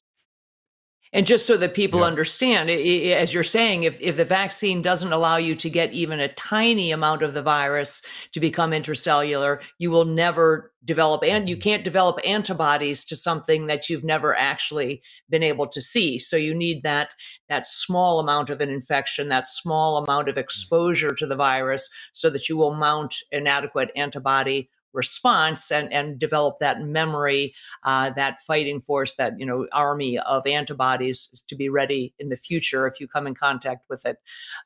And 1.12 1.26
just 1.26 1.47
so 1.47 1.57
that 1.57 1.74
people 1.74 2.01
yeah. 2.01 2.05
understand, 2.05 2.70
as 2.70 3.34
you're 3.34 3.43
saying, 3.43 3.84
if, 3.84 3.99
if 3.99 4.16
the 4.16 4.26
vaccine 4.26 4.84
doesn't 4.84 5.12
allow 5.12 5.38
you 5.38 5.55
to 5.55 5.70
get 5.70 5.91
even 5.91 6.20
a 6.20 6.34
tiny 6.34 6.91
amount 6.91 7.24
of 7.24 7.34
the 7.34 7.41
virus 7.41 8.03
to 8.34 8.39
become 8.39 8.72
intracellular, 8.72 9.60
you 9.80 9.89
will 9.89 10.05
never 10.05 10.72
develop, 10.86 11.24
and 11.24 11.49
you 11.49 11.55
mm-hmm. 11.55 11.64
can't 11.64 11.84
develop 11.84 12.20
antibodies 12.24 13.03
to 13.05 13.16
something 13.16 13.66
that 13.66 13.89
you've 13.89 14.03
never 14.03 14.36
actually 14.36 15.01
been 15.30 15.43
able 15.43 15.68
to 15.68 15.82
see. 15.82 16.20
So 16.20 16.38
you 16.38 16.53
need 16.53 16.84
that 16.84 17.14
that 17.47 17.66
small 17.66 18.20
amount 18.20 18.51
of 18.51 18.62
an 18.62 18.70
infection, 18.70 19.30
that 19.30 19.47
small 19.47 19.97
amount 19.97 20.30
of 20.30 20.34
mm-hmm. 20.34 20.41
exposure 20.41 21.16
to 21.16 21.26
the 21.26 21.36
virus, 21.36 21.89
so 22.14 22.30
that 22.30 22.47
you 22.47 22.55
will 22.55 22.76
mount 22.76 23.16
an 23.32 23.47
adequate 23.47 23.89
antibody 23.95 24.70
response 24.93 25.71
and 25.71 25.91
and 25.93 26.19
develop 26.19 26.59
that 26.59 26.81
memory 26.81 27.53
uh, 27.83 28.09
that 28.11 28.41
fighting 28.41 28.81
force 28.81 29.15
that 29.15 29.39
you 29.39 29.45
know 29.45 29.67
army 29.71 30.17
of 30.19 30.45
antibodies 30.47 31.43
to 31.47 31.55
be 31.55 31.69
ready 31.69 32.13
in 32.19 32.29
the 32.29 32.35
future 32.35 32.87
if 32.87 32.99
you 32.99 33.07
come 33.07 33.27
in 33.27 33.35
contact 33.35 33.85
with 33.89 34.05
it 34.05 34.17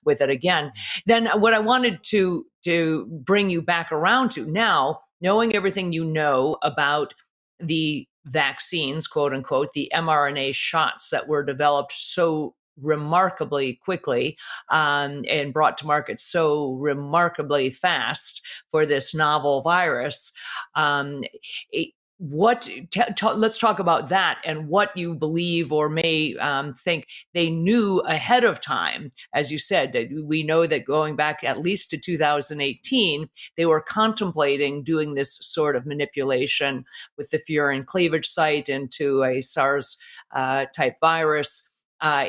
with 0.03 0.21
it 0.21 0.29
again. 0.29 0.71
Then 1.05 1.27
what 1.39 1.53
i 1.53 1.59
wanted 1.59 2.03
to 2.03 2.45
to 2.63 3.05
bring 3.23 3.49
you 3.49 3.61
back 3.61 3.91
around 3.91 4.29
to 4.31 4.49
now 4.49 5.01
knowing 5.21 5.55
everything 5.55 5.93
you 5.93 6.03
know 6.03 6.57
about 6.61 7.13
the 7.59 8.07
vaccines 8.25 9.07
quote 9.07 9.33
unquote 9.33 9.71
the 9.73 9.91
mrna 9.93 10.55
shots 10.55 11.09
that 11.09 11.27
were 11.27 11.43
developed 11.43 11.91
so 11.91 12.55
remarkably 12.81 13.79
quickly 13.83 14.37
um, 14.69 15.23
and 15.29 15.53
brought 15.53 15.77
to 15.77 15.87
market 15.87 16.19
so 16.19 16.73
remarkably 16.73 17.69
fast 17.69 18.41
for 18.69 18.85
this 18.85 19.13
novel 19.13 19.61
virus. 19.61 20.31
Um, 20.75 21.23
it, 21.71 21.93
what 22.23 22.61
t- 22.61 22.85
t- 22.89 23.33
let's 23.33 23.57
talk 23.57 23.79
about 23.79 24.07
that 24.07 24.39
and 24.45 24.69
what 24.69 24.95
you 24.95 25.13
believe 25.13 25.73
or 25.73 25.89
may 25.89 26.35
um, 26.37 26.73
think 26.73 27.07
they 27.33 27.49
knew 27.49 27.99
ahead 28.01 28.45
of 28.45 28.61
time 28.61 29.11
as 29.33 29.51
you 29.51 29.59
said 29.59 30.09
we 30.23 30.41
know 30.41 30.65
that 30.65 30.85
going 30.85 31.17
back 31.17 31.43
at 31.43 31.59
least 31.59 31.89
to 31.89 31.97
2018 31.97 33.27
they 33.57 33.65
were 33.65 33.81
contemplating 33.81 34.83
doing 34.83 35.15
this 35.15 35.37
sort 35.41 35.75
of 35.75 35.85
manipulation 35.85 36.85
with 37.17 37.29
the 37.31 37.39
furin 37.39 37.85
cleavage 37.85 38.27
site 38.27 38.69
into 38.69 39.23
a 39.23 39.41
sars 39.41 39.97
uh, 40.33 40.65
type 40.73 40.95
virus 41.01 41.72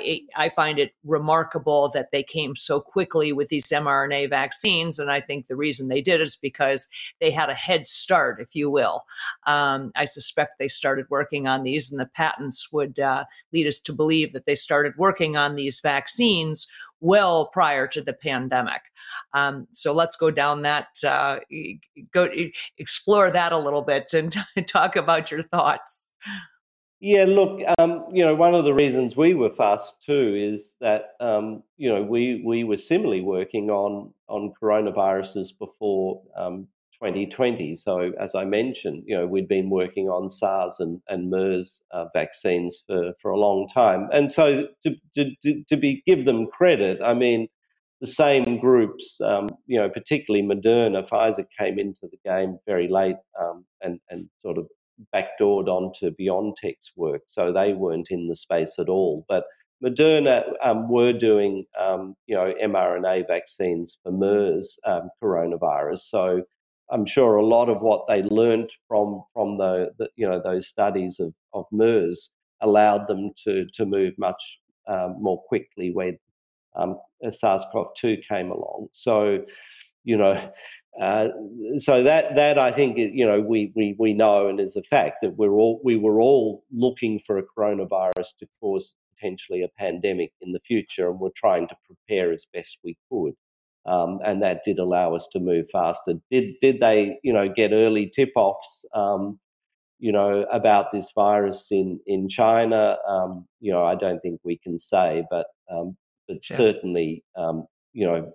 it, 0.01 0.23
I 0.37 0.49
find 0.49 0.79
it 0.79 0.95
remarkable 1.05 1.89
that 1.91 2.13
they 2.13 2.23
came 2.23 2.55
so 2.55 2.81
quickly 2.81 3.33
with 3.33 3.49
these 3.49 3.67
mRNA 3.67 4.31
vaccines. 4.31 5.01
And 5.01 5.11
I 5.11 5.21
think 5.21 5.47
the 5.47 5.57
reason 5.57 5.89
they 5.89 6.01
did 6.01 6.21
is 6.21 6.37
because 6.37 6.89
they 7.21 7.33
had 7.33 7.51
a 7.51 7.55
head 7.55 7.87
start, 7.87 8.41
if 8.41 8.55
you 8.55 8.71
will. 8.71 9.05
Um, 9.47 9.91
I 9.97 10.05
suspect 10.05 10.59
they 10.59 10.69
started 10.69 11.07
working 11.11 11.49
on 11.49 11.65
these, 11.65 11.91
and 11.91 12.01
the 12.01 12.07
patents 12.07 12.73
would 12.73 13.01
uh, 13.01 13.25
lead 13.53 13.67
us 13.67 13.81
to 13.81 13.93
believe 13.93 14.33
that 14.33 14.47
they 14.47 14.55
started 14.55 14.93
working 14.97 15.37
on 15.37 15.57
these 15.57 15.81
vaccines 15.81 16.69
well 17.01 17.47
prior 17.47 17.89
to 17.89 18.01
the 18.01 18.13
pandemic. 18.15 18.83
Um, 19.33 19.67
so 19.73 19.93
let's 19.93 20.17
go 20.17 20.31
down 20.31 20.63
that, 20.63 20.89
uh, 21.05 21.41
go 22.13 22.29
explore 22.79 23.31
that 23.31 23.53
a 23.53 23.59
little 23.59 23.83
bit 23.83 24.15
and 24.15 24.35
talk 24.69 24.95
about 24.97 25.31
your 25.31 25.43
thoughts. 25.43 26.07
Yeah, 27.07 27.27
look, 27.29 27.61
um, 27.79 28.07
you 28.11 28.25
know, 28.25 28.35
one 28.35 28.55
of 28.55 28.65
the 28.65 28.73
reasons 28.73 29.15
we 29.15 29.35
were 29.35 29.51
fast 29.51 30.03
too 30.07 30.35
is 30.35 30.75
that 30.81 31.11
um, 31.21 31.63
you 31.77 31.93
know 31.93 32.03
we 32.03 32.43
we 32.43 32.65
were 32.65 32.79
similarly 32.79 33.21
working 33.21 33.69
on 33.69 34.15
on 34.27 34.55
coronaviruses 34.59 35.49
before 35.59 36.23
um, 36.35 36.67
2020. 36.95 37.77
So 37.77 38.13
as 38.19 38.35
I 38.35 38.47
mentioned, 38.47 39.03
you 39.05 39.19
know, 39.19 39.27
we'd 39.27 39.49
been 39.49 39.69
working 39.69 40.09
on 40.09 40.31
SARS 40.31 40.77
and 40.81 41.03
and 41.07 41.29
MERS 41.29 41.83
uh, 41.91 42.07
vaccines 42.15 42.83
for 42.87 43.13
for 43.21 43.33
a 43.33 43.39
long 43.39 43.69
time, 43.69 44.09
and 44.11 44.33
so 44.33 44.69
to 44.85 44.97
to 45.15 45.63
to 45.69 45.77
be 45.77 46.03
give 46.07 46.25
them 46.25 46.47
credit, 46.47 47.03
I 47.05 47.13
mean. 47.13 47.49
The 48.01 48.09
same 48.09 48.59
groups, 48.59 49.19
um, 49.23 49.49
you 49.67 49.79
know, 49.79 49.89
particularly 49.89 50.45
Moderna, 50.47 51.09
Pfizer 51.09 51.47
came 51.59 51.79
into 51.79 52.03
the 52.03 52.19
game 52.23 52.59
very 52.67 52.87
late 52.87 53.17
um, 53.41 53.65
and 53.81 53.99
and 54.11 54.29
sort 54.43 54.59
of 54.59 54.67
backdoored 55.15 55.69
onto 55.69 56.11
BioNTech's 56.11 56.93
work, 56.97 57.23
so 57.29 57.53
they 57.53 57.73
weren't 57.73 58.11
in 58.11 58.29
the 58.29 58.37
space 58.37 58.75
at 58.79 58.89
all. 58.89 59.25
But 59.29 59.45
Moderna 59.83 60.45
um, 60.65 60.89
were 60.89 61.13
doing, 61.13 61.67
um, 61.81 62.17
you 62.27 62.35
know, 62.35 62.55
mRNA 62.63 63.27
vaccines 63.27 63.99
for 64.03 64.13
MERS 64.13 64.79
um, 64.87 65.11
coronavirus. 65.23 66.01
So 66.01 66.43
I'm 66.91 67.07
sure 67.07 67.37
a 67.37 67.47
lot 67.47 67.69
of 67.69 67.81
what 67.81 68.07
they 68.09 68.23
learned 68.23 68.71
from 68.89 69.25
from 69.33 69.59
the, 69.59 69.91
the 69.99 70.09
you 70.17 70.29
know 70.29 70.41
those 70.43 70.69
studies 70.69 71.19
of, 71.19 71.35
of 71.53 71.67
MERS 71.73 72.31
allowed 72.61 73.09
them 73.09 73.31
to 73.45 73.67
to 73.75 73.85
move 73.85 74.15
much 74.19 74.59
um, 74.87 75.17
more 75.21 75.43
quickly 75.43 75.91
when 75.93 76.19
um, 76.77 76.99
SARS-CoV-2 77.31 78.27
came 78.29 78.51
along. 78.51 78.89
So 78.93 79.45
you 80.05 80.17
know, 80.17 80.51
uh, 81.01 81.29
so 81.79 82.03
that 82.03 82.37
that 82.37 82.59
I 82.59 82.71
think 82.71 82.97
you 82.99 83.27
know 83.27 83.41
we 83.41 83.73
we 83.75 83.97
we 83.99 84.13
know 84.13 84.49
and 84.49 84.61
is 84.61 84.77
a 84.77 84.83
fact 84.83 85.19
that 85.23 85.37
we're 85.37 85.53
all 85.53 85.81
we 85.83 85.97
were 85.97 86.21
all 86.21 86.65
looking 86.73 87.21
for 87.27 87.39
a 87.39 87.43
coronavirus 87.43 88.37
to 88.39 88.47
cause 88.61 88.95
potentially 89.15 89.63
a 89.63 89.69
pandemic 89.69 90.33
in 90.41 90.53
the 90.53 90.61
future, 90.61 91.11
and 91.11 91.19
we're 91.19 91.31
trying 91.35 91.69
to 91.69 91.77
prepare 91.87 92.33
as 92.33 92.47
best 92.53 92.79
we 92.85 92.97
could. 93.11 93.35
Um, 93.87 94.21
and 94.25 94.43
that 94.43 94.63
did 94.65 94.79
allow 94.79 95.15
us 95.15 95.29
to 95.33 95.41
move 95.41 95.67
faster. 95.71 96.15
Did 96.31 96.55
did 96.61 96.81
they 96.81 97.19
you 97.23 97.33
know 97.33 97.49
get 97.49 97.73
early 97.73 98.07
tip 98.07 98.33
offs? 98.37 98.85
Um, 98.95 99.41
you 99.99 100.13
know 100.13 100.45
about 100.53 100.93
this 100.93 101.11
virus 101.15 101.69
in 101.71 102.01
in 102.07 102.29
China. 102.29 102.99
Um, 103.09 103.47
you 103.61 103.73
know 103.73 103.85
I 103.85 103.95
don't 103.95 104.21
think 104.21 104.41
we 104.45 104.59
can 104.59 104.79
say, 104.79 105.25
but 105.31 105.47
um, 105.71 105.97
but 106.29 106.45
sure. 106.45 106.57
certainly 106.57 107.25
um, 107.37 107.67
you 107.95 108.05
know, 108.05 108.33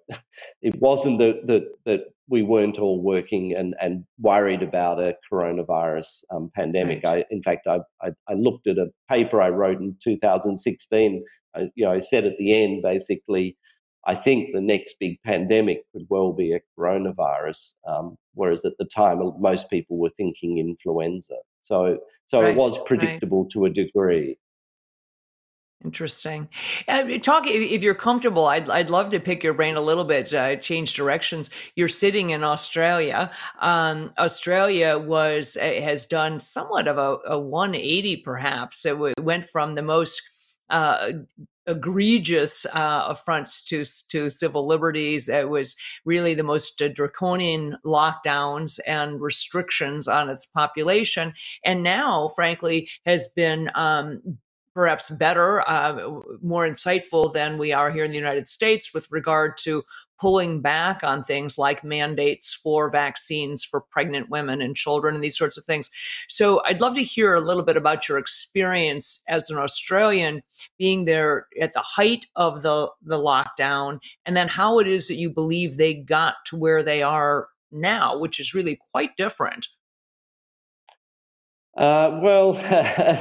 it 0.62 0.80
wasn't 0.80 1.20
that 1.20 1.42
that 1.46 1.64
that 1.86 2.00
we 2.28 2.42
weren't 2.42 2.80
all 2.80 3.02
working 3.02 3.54
and 3.56 3.76
and 3.80 4.06
worried 4.20 4.64
about 4.64 5.00
a 5.00 5.14
coronavirus 5.32 6.24
um, 6.34 6.50
pandemic. 6.56 7.02
Right. 7.06 7.26
I, 7.30 7.34
in 7.34 7.44
fact, 7.44 7.68
I, 7.68 7.80
I, 8.02 8.10
I 8.28 8.34
looked 8.34 8.68
at 8.68 8.78
a 8.78 8.88
paper 9.10 9.42
I 9.42 9.50
wrote 9.50 9.80
in 9.80 9.96
2016. 10.04 11.24
I, 11.56 11.60
you 11.76 11.86
know, 11.86 11.92
I 11.92 12.00
said 12.00 12.26
at 12.26 12.38
the 12.40 12.64
end 12.64 12.82
basically. 12.82 13.58
I 14.08 14.16
think 14.16 14.52
the 14.54 14.62
next 14.62 14.96
big 14.98 15.22
pandemic 15.26 15.84
could 15.92 16.06
well 16.10 16.32
be 16.32 16.54
a 16.54 16.62
coronavirus, 16.80 17.74
um, 17.86 18.16
whereas 18.34 18.64
at 18.64 18.72
the 18.80 18.86
time 18.86 19.20
most 19.40 19.70
people 19.70 20.00
were 20.00 20.10
thinking 20.16 20.58
influenza. 20.58 21.36
So, 21.64 21.98
so 22.28 22.40
right. 22.40 22.52
it 22.52 22.58
was 22.58 22.82
predictable 22.86 23.44
right. 23.44 23.52
to 23.52 23.66
a 23.66 23.70
degree. 23.70 24.40
Interesting. 25.84 26.50
Uh, 26.90 27.18
talk 27.20 27.44
if 27.48 27.84
you're 27.84 27.96
comfortable. 27.96 28.48
I'd 28.48 28.70
I'd 28.70 28.90
love 28.90 29.12
to 29.12 29.20
pick 29.20 29.44
your 29.44 29.54
brain 29.54 29.78
a 29.78 29.82
little 29.82 30.04
bit. 30.04 30.34
Uh, 30.34 30.58
change 30.58 30.94
directions. 30.94 31.50
You're 31.76 31.88
sitting 31.88 32.32
in 32.32 32.44
Australia. 32.44 33.32
Um, 33.60 34.12
Australia 34.18 34.98
was 34.98 35.56
uh, 35.56 35.64
has 35.82 36.06
done 36.06 36.42
somewhat 36.42 36.90
of 36.90 36.98
a, 36.98 37.20
a 37.30 37.40
180, 37.40 38.18
perhaps. 38.18 38.86
It 38.86 38.90
w- 38.90 39.14
went 39.22 39.46
from 39.46 39.76
the 39.76 39.82
most 39.82 40.22
uh, 40.70 41.12
egregious 41.66 42.66
uh, 42.74 43.06
affronts 43.08 43.64
to 43.66 43.86
to 44.10 44.30
civil 44.30 44.68
liberties. 44.68 45.30
It 45.30 45.50
was 45.50 45.78
really 46.04 46.34
the 46.34 46.44
most 46.44 46.82
uh, 46.82 46.90
draconian 46.90 47.78
lockdowns 47.86 48.82
and 48.86 49.22
restrictions 49.22 50.10
on 50.10 50.30
its 50.30 50.46
population, 50.46 51.34
and 51.64 51.84
now, 51.84 52.28
frankly, 52.36 52.90
has 53.06 53.30
been 53.30 53.72
um, 53.76 54.40
perhaps 54.74 55.10
better, 55.10 55.68
uh, 55.70 56.22
more 56.42 56.68
insightful 56.68 57.34
than 57.34 57.58
we 57.58 57.74
are 57.74 57.92
here 57.92 58.04
in 58.04 58.12
the 58.12 58.18
United 58.18 58.48
States 58.48 58.94
with 58.94 59.08
regard 59.12 59.58
to 59.58 59.84
pulling 60.20 60.62
back 60.62 61.04
on 61.04 61.24
things 61.24 61.58
like 61.58 61.84
mandates 61.84 62.54
for 62.54 62.90
vaccines 62.90 63.64
for 63.64 63.82
pregnant 63.82 64.30
women 64.30 64.62
and 64.62 64.76
children 64.76 65.16
and 65.16 65.24
these 65.24 65.38
sorts 65.38 65.58
of 65.58 65.64
things. 65.64 65.90
So 66.28 66.62
I'd 66.66 66.82
love 66.82 66.96
to 66.96 67.04
hear 67.04 67.34
a 67.34 67.42
little 67.42 67.64
bit 67.64 67.78
about 67.78 68.10
your 68.10 68.18
experience 68.18 69.24
as 69.28 69.50
an 69.50 69.58
Australian 69.58 70.42
being 70.78 71.06
there 71.06 71.48
at 71.62 71.74
the 71.74 71.82
height 71.82 72.26
of 72.36 72.64
the, 72.64 72.90
the 73.02 73.18
lockdown 73.18 74.00
and 74.26 74.36
then 74.36 74.50
how 74.50 74.80
it 74.80 74.88
is 74.88 75.08
that 75.08 75.16
you 75.16 75.30
believe 75.30 75.78
they 75.78 75.94
got 75.94 76.36
to 76.48 76.58
where 76.58 76.84
they 76.84 77.02
are 77.02 77.48
now, 77.72 78.18
which 78.18 78.40
is 78.40 78.54
really 78.54 78.80
quite 78.92 79.16
different. 79.16 79.68
Uh, 81.80 82.20
well, 82.22 82.56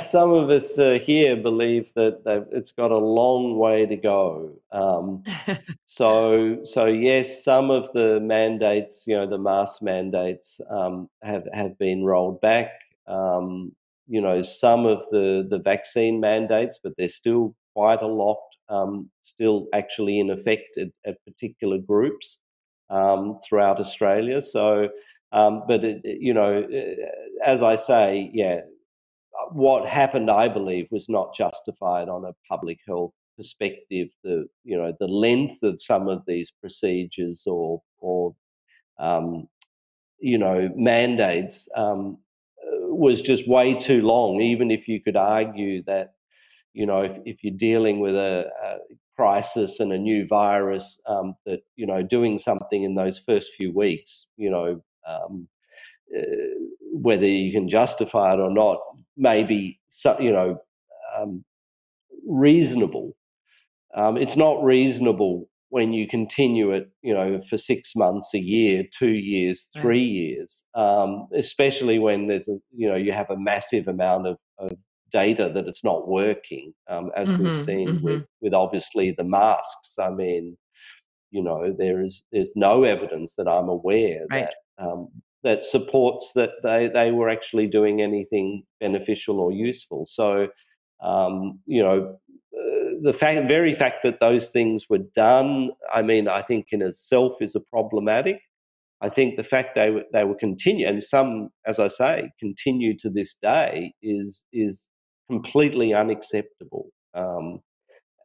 some 0.10 0.32
of 0.32 0.50
us 0.50 0.76
uh, 0.78 0.98
here 1.04 1.36
believe 1.36 1.94
that 1.94 2.20
it's 2.50 2.72
got 2.72 2.90
a 2.90 2.98
long 2.98 3.56
way 3.56 3.86
to 3.86 3.94
go. 3.96 4.50
Um, 4.72 5.22
so, 5.86 6.58
so 6.64 6.86
yes, 6.86 7.44
some 7.44 7.70
of 7.70 7.88
the 7.92 8.18
mandates, 8.20 9.04
you 9.06 9.14
know, 9.16 9.28
the 9.28 9.38
mask 9.38 9.80
mandates, 9.80 10.60
um, 10.70 11.08
have 11.22 11.44
have 11.54 11.78
been 11.78 12.02
rolled 12.04 12.40
back. 12.40 12.72
Um, 13.06 13.76
you 14.08 14.20
know, 14.20 14.42
some 14.42 14.86
of 14.86 15.04
the 15.12 15.46
the 15.48 15.60
vaccine 15.60 16.18
mandates, 16.18 16.80
but 16.82 16.94
there's 16.98 17.14
still 17.14 17.54
quite 17.76 18.02
a 18.02 18.08
lot 18.08 18.40
um, 18.68 19.08
still 19.22 19.68
actually 19.72 20.18
in 20.18 20.30
effect 20.30 20.78
at, 20.78 20.88
at 21.06 21.24
particular 21.24 21.78
groups 21.78 22.38
um, 22.90 23.38
throughout 23.48 23.78
Australia. 23.78 24.42
So. 24.42 24.88
Um, 25.32 25.64
but 25.68 25.84
it, 25.84 26.02
you 26.04 26.32
know, 26.32 26.66
as 27.44 27.62
I 27.62 27.76
say, 27.76 28.30
yeah, 28.32 28.60
what 29.50 29.88
happened, 29.88 30.30
I 30.30 30.48
believe, 30.48 30.86
was 30.90 31.08
not 31.08 31.34
justified 31.34 32.08
on 32.08 32.24
a 32.24 32.34
public 32.48 32.78
health 32.86 33.12
perspective. 33.36 34.08
The 34.24 34.46
you 34.64 34.76
know 34.76 34.92
the 34.98 35.06
length 35.06 35.62
of 35.62 35.80
some 35.82 36.08
of 36.08 36.22
these 36.26 36.50
procedures 36.60 37.44
or 37.46 37.82
or 37.98 38.34
um, 38.98 39.48
you 40.20 40.38
know 40.38 40.70
mandates 40.76 41.68
um, 41.76 42.18
was 42.62 43.22
just 43.22 43.48
way 43.48 43.74
too 43.74 44.02
long. 44.02 44.40
Even 44.40 44.70
if 44.70 44.88
you 44.88 45.00
could 45.00 45.16
argue 45.16 45.82
that 45.84 46.14
you 46.74 46.86
know 46.86 47.02
if, 47.02 47.16
if 47.24 47.44
you're 47.44 47.56
dealing 47.56 48.00
with 48.00 48.16
a, 48.16 48.50
a 48.64 48.76
crisis 49.16 49.80
and 49.80 49.92
a 49.92 49.98
new 49.98 50.26
virus, 50.26 50.98
um, 51.06 51.34
that 51.46 51.60
you 51.76 51.86
know 51.86 52.02
doing 52.02 52.38
something 52.38 52.82
in 52.82 52.94
those 52.94 53.18
first 53.18 53.52
few 53.54 53.72
weeks, 53.72 54.26
you 54.36 54.50
know. 54.50 54.82
Um, 55.08 55.48
uh, 56.16 56.22
whether 56.92 57.26
you 57.26 57.52
can 57.52 57.68
justify 57.68 58.34
it 58.34 58.40
or 58.40 58.50
not 58.50 58.78
may 59.16 59.44
be, 59.44 59.78
you 60.20 60.32
know, 60.32 60.58
um, 61.16 61.44
reasonable. 62.26 63.14
Um, 63.94 64.16
it's 64.16 64.36
not 64.36 64.62
reasonable 64.62 65.48
when 65.70 65.92
you 65.92 66.08
continue 66.08 66.72
it, 66.72 66.90
you 67.02 67.12
know, 67.12 67.40
for 67.48 67.58
six 67.58 67.92
months, 67.94 68.30
a 68.34 68.38
year, 68.38 68.84
two 68.96 69.12
years, 69.12 69.68
three 69.76 70.02
years, 70.02 70.64
um, 70.74 71.28
especially 71.34 71.98
when 71.98 72.26
there's 72.26 72.48
a, 72.48 72.56
you 72.74 72.88
know, 72.88 72.96
you 72.96 73.12
have 73.12 73.30
a 73.30 73.38
massive 73.38 73.86
amount 73.86 74.26
of, 74.26 74.38
of 74.58 74.72
data 75.12 75.50
that 75.54 75.66
it's 75.66 75.84
not 75.84 76.08
working, 76.08 76.72
um, 76.88 77.10
as 77.16 77.28
mm-hmm, 77.28 77.44
we've 77.44 77.64
seen 77.64 77.88
mm-hmm. 77.88 78.04
with, 78.04 78.24
with 78.40 78.54
obviously 78.54 79.14
the 79.16 79.24
masks. 79.24 79.98
I 79.98 80.10
mean, 80.10 80.56
you 81.30 81.42
know, 81.42 81.74
there 81.76 82.02
is 82.02 82.22
there's 82.32 82.52
no 82.56 82.84
evidence 82.84 83.34
that 83.36 83.48
I'm 83.48 83.68
aware 83.68 84.24
right. 84.30 84.44
that 84.44 84.54
um, 84.78 85.08
that 85.42 85.64
supports 85.64 86.32
that 86.34 86.50
they, 86.62 86.88
they 86.88 87.10
were 87.10 87.28
actually 87.28 87.66
doing 87.66 88.02
anything 88.02 88.64
beneficial 88.80 89.40
or 89.40 89.52
useful. 89.52 90.06
So, 90.08 90.48
um, 91.02 91.60
you 91.66 91.82
know, 91.82 92.18
uh, 92.58 92.90
the 93.02 93.12
fact, 93.12 93.46
very 93.48 93.74
fact 93.74 94.02
that 94.02 94.20
those 94.20 94.50
things 94.50 94.86
were 94.90 95.04
done, 95.14 95.70
I 95.92 96.02
mean, 96.02 96.28
I 96.28 96.42
think 96.42 96.66
in 96.72 96.82
itself 96.82 97.34
is 97.40 97.54
a 97.54 97.60
problematic. 97.60 98.40
I 99.00 99.08
think 99.08 99.36
the 99.36 99.44
fact 99.44 99.76
they 99.76 99.90
were, 99.90 100.02
they 100.12 100.24
were 100.24 100.34
continue, 100.34 100.86
and 100.86 101.02
some, 101.02 101.50
as 101.66 101.78
I 101.78 101.86
say, 101.86 102.30
continue 102.40 102.96
to 102.98 103.08
this 103.08 103.36
day, 103.40 103.92
is 104.02 104.44
is 104.52 104.88
completely 105.30 105.94
unacceptable. 105.94 106.90
Um, 107.14 107.60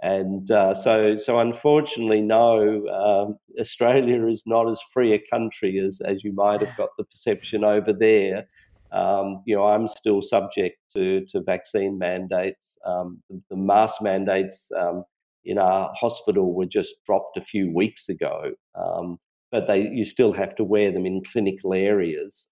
and 0.03 0.51
uh, 0.51 0.75
so, 0.75 1.17
so 1.17 1.39
unfortunately, 1.39 2.21
no, 2.21 2.85
um, 2.89 3.37
Australia 3.59 4.27
is 4.27 4.43
not 4.45 4.69
as 4.69 4.79
free 4.93 5.13
a 5.13 5.23
country 5.31 5.79
as, 5.79 6.01
as 6.05 6.25
you 6.25 6.33
might 6.33 6.59
have 6.59 6.75
got 6.75 6.89
the 6.97 7.05
perception 7.05 7.63
over 7.63 7.93
there. 7.93 8.45
Um, 8.91 9.43
you 9.45 9.55
know, 9.55 9.65
I'm 9.65 9.87
still 9.87 10.21
subject 10.21 10.77
to, 10.93 11.25
to 11.27 11.41
vaccine 11.41 11.97
mandates. 11.97 12.77
Um, 12.85 13.23
the, 13.29 13.41
the, 13.49 13.55
mask 13.55 14.01
mandates 14.01 14.69
um, 14.77 15.05
in 15.45 15.57
our 15.57 15.89
hospital 15.95 16.53
were 16.53 16.65
just 16.65 16.95
dropped 17.05 17.37
a 17.37 17.41
few 17.41 17.73
weeks 17.73 18.09
ago, 18.09 18.51
um, 18.75 19.17
but 19.53 19.67
they 19.67 19.87
you 19.87 20.03
still 20.03 20.33
have 20.33 20.53
to 20.57 20.65
wear 20.65 20.91
them 20.91 21.05
in 21.05 21.23
clinical 21.23 21.73
areas. 21.73 22.49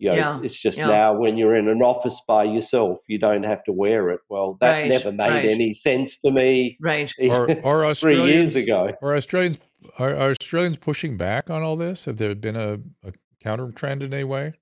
You 0.00 0.08
know, 0.08 0.16
yeah, 0.16 0.40
it's 0.42 0.58
just 0.58 0.78
yeah. 0.78 0.86
now 0.86 1.12
when 1.12 1.36
you're 1.36 1.54
in 1.54 1.68
an 1.68 1.82
office 1.82 2.22
by 2.26 2.44
yourself, 2.44 3.00
you 3.06 3.18
don't 3.18 3.42
have 3.42 3.62
to 3.64 3.72
wear 3.72 4.08
it. 4.08 4.20
Well, 4.30 4.56
that 4.62 4.70
right, 4.70 4.88
never 4.88 5.12
made 5.12 5.28
right. 5.28 5.44
any 5.44 5.74
sense 5.74 6.16
to 6.18 6.30
me. 6.30 6.78
Right. 6.80 7.12
Or, 7.20 7.84
or 7.84 7.94
three 7.94 8.22
years 8.22 8.56
ago. 8.56 8.92
Are 9.02 9.14
Australians 9.14 9.58
are, 9.98 10.10
are, 10.10 10.30
Australians 10.30 10.78
pushing 10.78 11.18
back 11.18 11.50
on 11.50 11.62
all 11.62 11.76
this? 11.76 12.06
Have 12.06 12.16
there 12.16 12.34
been 12.34 12.56
a, 12.56 12.78
a 13.04 13.12
counter 13.42 13.70
trend 13.72 14.02
in 14.02 14.14
any 14.14 14.24
way? 14.24 14.54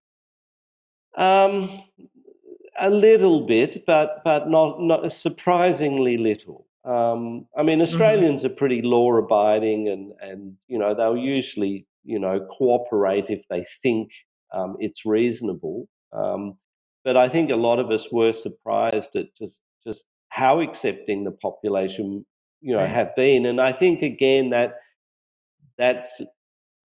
Um, 1.16 1.70
a 2.80 2.90
little 2.90 3.46
bit, 3.46 3.86
but 3.86 4.22
but 4.24 4.48
not 4.50 4.82
not 4.82 5.12
surprisingly 5.12 6.16
little. 6.16 6.66
Um, 6.84 7.46
I 7.56 7.62
mean, 7.62 7.78
mm-hmm. 7.78 7.82
Australians 7.82 8.42
mm-hmm. 8.42 8.52
are 8.52 8.56
pretty 8.56 8.82
law 8.82 9.14
abiding, 9.16 9.88
and 9.88 10.12
and 10.20 10.56
you 10.66 10.78
know 10.78 10.94
they'll 10.94 11.16
usually 11.16 11.86
you 12.02 12.18
know 12.18 12.40
cooperate 12.50 13.30
if 13.30 13.46
they 13.48 13.64
think 13.82 14.10
um, 14.52 14.76
it's 14.78 15.04
reasonable. 15.04 15.88
Um, 16.12 16.54
but 17.04 17.16
I 17.16 17.28
think 17.28 17.50
a 17.50 17.56
lot 17.56 17.78
of 17.78 17.90
us 17.90 18.08
were 18.10 18.32
surprised 18.32 19.16
at 19.16 19.26
just 19.40 19.62
just 19.86 20.06
how 20.28 20.60
accepting 20.60 21.24
the 21.24 21.30
population, 21.30 22.24
you 22.60 22.76
know, 22.76 22.84
have 22.84 23.14
been. 23.16 23.46
And 23.46 23.60
I 23.60 23.72
think 23.72 24.02
again 24.02 24.50
that 24.50 24.74
that's 25.78 26.20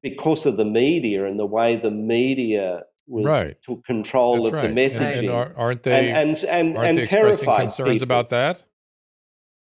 because 0.01 0.45
of 0.45 0.57
the 0.57 0.65
media 0.65 1.25
and 1.25 1.39
the 1.39 1.45
way 1.45 1.75
the 1.75 1.91
media 1.91 2.83
was 3.07 3.25
right. 3.25 3.57
took 3.65 3.83
control 3.85 4.35
that's 4.35 4.47
of 4.47 4.53
right. 4.53 4.73
the 4.73 4.81
messaging. 4.81 5.17
And, 5.19 5.29
and 5.29 5.53
aren't 5.57 5.83
they 5.83 6.11
and 6.11 6.29
and, 6.29 6.43
and, 6.43 6.77
aren't 6.77 6.89
and 6.89 6.97
they 6.99 7.03
expressing 7.03 7.55
concerns 7.55 7.89
people. 7.89 8.03
about 8.03 8.29
that? 8.29 8.63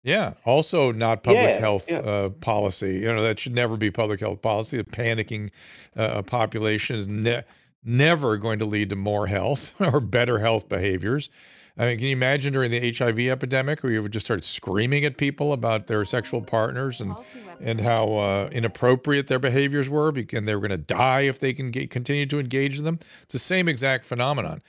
Yeah. 0.03 0.35
Also, 0.45 0.93
not 0.93 1.23
public 1.23 1.55
yeah, 1.55 1.61
health 1.61 1.87
yeah. 1.89 1.99
Uh, 1.99 2.29
policy. 2.31 2.95
You 2.95 3.09
know 3.09 3.23
that 3.23 3.39
should 3.39 3.55
never 3.55 3.77
be 3.77 3.91
public 3.91 4.21
health 4.21 4.43
policy. 4.43 4.79
The 4.79 4.85
panicking 4.85 5.51
uh, 5.97 6.23
population 6.23 6.97
is 6.97 7.09
ne- 7.09 7.45
never 7.85 8.37
going 8.37 8.59
to 8.59 8.65
lead 8.65 8.91
to 8.91 8.97
more 8.97 9.27
health 9.27 9.73
or 9.81 10.01
better 10.01 10.39
health 10.39 10.69
behaviors. 10.69 11.31
I 11.79 11.87
mean, 11.87 11.99
can 11.99 12.07
you 12.09 12.13
imagine 12.13 12.53
during 12.53 12.71
the 12.71 12.93
HIV 12.93 13.21
epidemic 13.21 13.83
where 13.83 13.93
you 13.93 14.03
would 14.03 14.13
just 14.13 14.27
start 14.27 14.45
screaming 14.45 15.05
at 15.05 15.17
people 15.17 15.53
about 15.53 15.87
their 15.87 16.05
sexual 16.05 16.43
partners 16.43 17.01
and 17.01 17.15
and 17.61 17.81
how 17.81 18.17
uh, 18.17 18.49
inappropriate 18.53 19.29
their 19.29 19.39
behaviors 19.39 19.89
were, 19.89 20.09
and 20.09 20.47
they 20.47 20.55
were 20.55 20.61
going 20.61 20.71
to 20.71 20.77
die 20.77 21.23
if 21.23 21.39
they 21.39 21.55
can 21.55 21.71
get, 21.71 21.91
continue 21.91 22.27
to 22.27 22.39
engage 22.39 22.79
in 22.79 22.85
them? 22.85 22.99
It's 23.23 23.33
the 23.33 23.39
same 23.39 23.67
exact 23.67 24.05
phenomenon. 24.05 24.61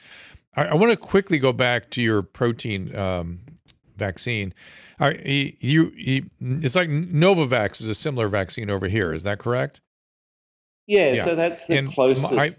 I, 0.56 0.68
I 0.68 0.74
want 0.76 0.92
to 0.92 0.98
quickly 0.98 1.40
go 1.40 1.52
back 1.52 1.90
to 1.92 2.02
your 2.02 2.22
protein 2.22 2.96
um, 2.96 3.40
vaccine. 3.98 4.54
you, 5.00 5.92
you, 5.96 6.30
it's 6.40 6.76
like 6.76 6.88
Novavax 6.90 7.82
is 7.82 7.88
a 7.88 7.96
similar 7.96 8.28
vaccine 8.28 8.70
over 8.70 8.88
here. 8.88 9.14
Is 9.14 9.24
that 9.24 9.40
correct? 9.40 9.82
Yeah, 10.88 11.12
yeah. 11.12 11.26
so 11.26 11.36
that's 11.36 11.68
the 11.68 11.78
and 11.78 11.94
closest. 11.94 12.32
My, 12.32 12.52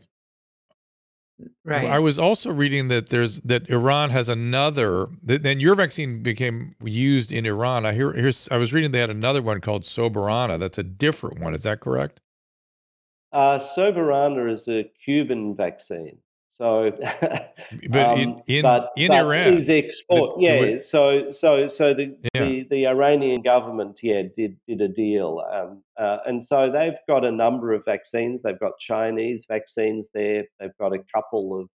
Right. 1.64 1.88
I 1.88 1.98
was 1.98 2.18
also 2.18 2.50
reading 2.50 2.88
that 2.88 3.08
there's 3.08 3.40
that 3.40 3.68
Iran 3.70 4.10
has 4.10 4.28
another. 4.28 5.08
Then 5.22 5.60
your 5.60 5.74
vaccine 5.74 6.22
became 6.22 6.74
used 6.82 7.32
in 7.32 7.46
Iran. 7.46 7.86
I 7.86 7.92
hear. 7.92 8.12
Here's. 8.12 8.48
I 8.50 8.56
was 8.56 8.72
reading 8.72 8.90
they 8.90 9.00
had 9.00 9.10
another 9.10 9.42
one 9.42 9.60
called 9.60 9.82
Soberana. 9.82 10.58
That's 10.58 10.78
a 10.78 10.82
different 10.82 11.40
one. 11.40 11.54
Is 11.54 11.62
that 11.62 11.80
correct? 11.80 12.20
Uh, 13.32 13.58
Soberana 13.58 14.52
is 14.52 14.68
a 14.68 14.84
Cuban 15.04 15.56
vaccine. 15.56 16.18
So, 16.62 16.92
but 17.90 18.06
um, 18.06 18.18
in 18.20 18.42
in, 18.46 18.62
but, 18.62 18.90
in 18.96 19.08
but 19.08 19.26
Iran, 19.26 19.54
is 19.54 19.68
export. 19.68 20.38
The, 20.38 20.42
yeah. 20.44 20.78
so 20.78 21.32
so 21.32 21.66
so 21.66 21.92
the, 21.92 22.16
yeah. 22.34 22.44
the 22.44 22.66
the 22.70 22.86
Iranian 22.86 23.42
government, 23.42 23.98
yeah, 24.00 24.22
did 24.36 24.56
did 24.68 24.80
a 24.80 24.86
deal, 24.86 25.42
um, 25.52 25.82
uh, 25.98 26.18
and 26.24 26.42
so 26.42 26.70
they've 26.70 26.98
got 27.08 27.24
a 27.24 27.32
number 27.32 27.72
of 27.72 27.84
vaccines. 27.84 28.42
They've 28.42 28.60
got 28.60 28.78
Chinese 28.78 29.44
vaccines 29.48 30.10
there. 30.14 30.44
They've 30.60 30.76
got 30.78 30.92
a 30.92 31.00
couple 31.12 31.60
of 31.60 31.68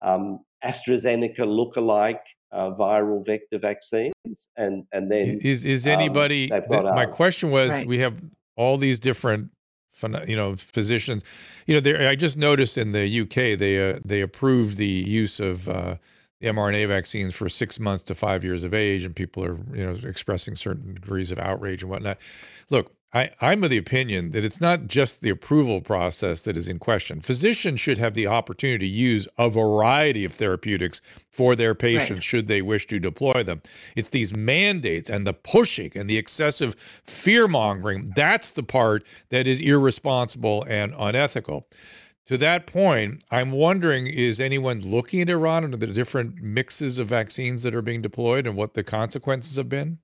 um, 0.00 0.38
AstraZeneca 0.64 1.46
look-alike 1.46 2.24
uh, 2.50 2.70
viral 2.70 3.22
vector 3.26 3.58
vaccines, 3.58 4.48
and 4.56 4.84
and 4.90 5.10
then 5.10 5.38
is 5.42 5.66
is 5.66 5.86
um, 5.86 5.92
anybody? 5.92 6.50
my 6.70 7.04
question 7.04 7.50
was, 7.50 7.72
right. 7.72 7.86
we 7.86 7.98
have 7.98 8.22
all 8.56 8.78
these 8.78 8.98
different 8.98 9.50
you 10.26 10.36
know 10.36 10.56
physicians 10.56 11.22
you 11.66 11.78
know 11.78 12.08
i 12.08 12.14
just 12.14 12.36
noticed 12.36 12.78
in 12.78 12.92
the 12.92 13.20
uk 13.20 13.34
they 13.34 13.90
uh, 13.90 13.98
they 14.04 14.22
approved 14.22 14.76
the 14.76 14.86
use 14.86 15.38
of 15.40 15.68
uh, 15.68 15.96
the 16.40 16.46
mRNA 16.48 16.88
vaccines 16.88 17.34
for 17.34 17.48
six 17.48 17.78
months 17.78 18.02
to 18.04 18.14
five 18.14 18.44
years 18.44 18.64
of 18.64 18.72
age, 18.72 19.04
and 19.04 19.14
people 19.14 19.44
are 19.44 19.58
you 19.74 19.84
know 19.84 19.94
expressing 20.08 20.56
certain 20.56 20.94
degrees 20.94 21.30
of 21.30 21.38
outrage 21.38 21.82
and 21.82 21.90
whatnot. 21.90 22.18
Look, 22.70 22.92
I, 23.12 23.30
I'm 23.40 23.64
of 23.64 23.70
the 23.70 23.78
opinion 23.78 24.30
that 24.30 24.44
it's 24.44 24.60
not 24.60 24.86
just 24.86 25.20
the 25.20 25.30
approval 25.30 25.80
process 25.80 26.42
that 26.42 26.56
is 26.56 26.68
in 26.68 26.78
question. 26.78 27.20
Physicians 27.20 27.80
should 27.80 27.98
have 27.98 28.14
the 28.14 28.28
opportunity 28.28 28.86
to 28.86 28.92
use 28.92 29.26
a 29.36 29.50
variety 29.50 30.24
of 30.24 30.32
therapeutics 30.32 31.02
for 31.28 31.56
their 31.56 31.74
patients 31.74 32.10
right. 32.10 32.22
should 32.22 32.46
they 32.46 32.62
wish 32.62 32.86
to 32.86 33.00
deploy 33.00 33.42
them. 33.42 33.62
It's 33.96 34.10
these 34.10 34.34
mandates 34.34 35.10
and 35.10 35.26
the 35.26 35.32
pushing 35.32 35.90
and 35.96 36.08
the 36.08 36.18
excessive 36.18 36.76
fear 37.04 37.48
mongering 37.48 38.12
that's 38.14 38.52
the 38.52 38.62
part 38.62 39.04
that 39.30 39.46
is 39.46 39.60
irresponsible 39.60 40.64
and 40.68 40.94
unethical. 40.96 41.66
To 42.26 42.36
that 42.36 42.68
point, 42.68 43.24
I'm 43.32 43.50
wondering 43.50 44.06
is 44.06 44.38
anyone 44.38 44.78
looking 44.80 45.20
at 45.20 45.30
Iran 45.30 45.64
and 45.64 45.74
the 45.74 45.86
different 45.88 46.40
mixes 46.40 47.00
of 47.00 47.08
vaccines 47.08 47.64
that 47.64 47.74
are 47.74 47.82
being 47.82 48.02
deployed 48.02 48.46
and 48.46 48.56
what 48.56 48.74
the 48.74 48.84
consequences 48.84 49.56
have 49.56 49.68
been? 49.68 49.98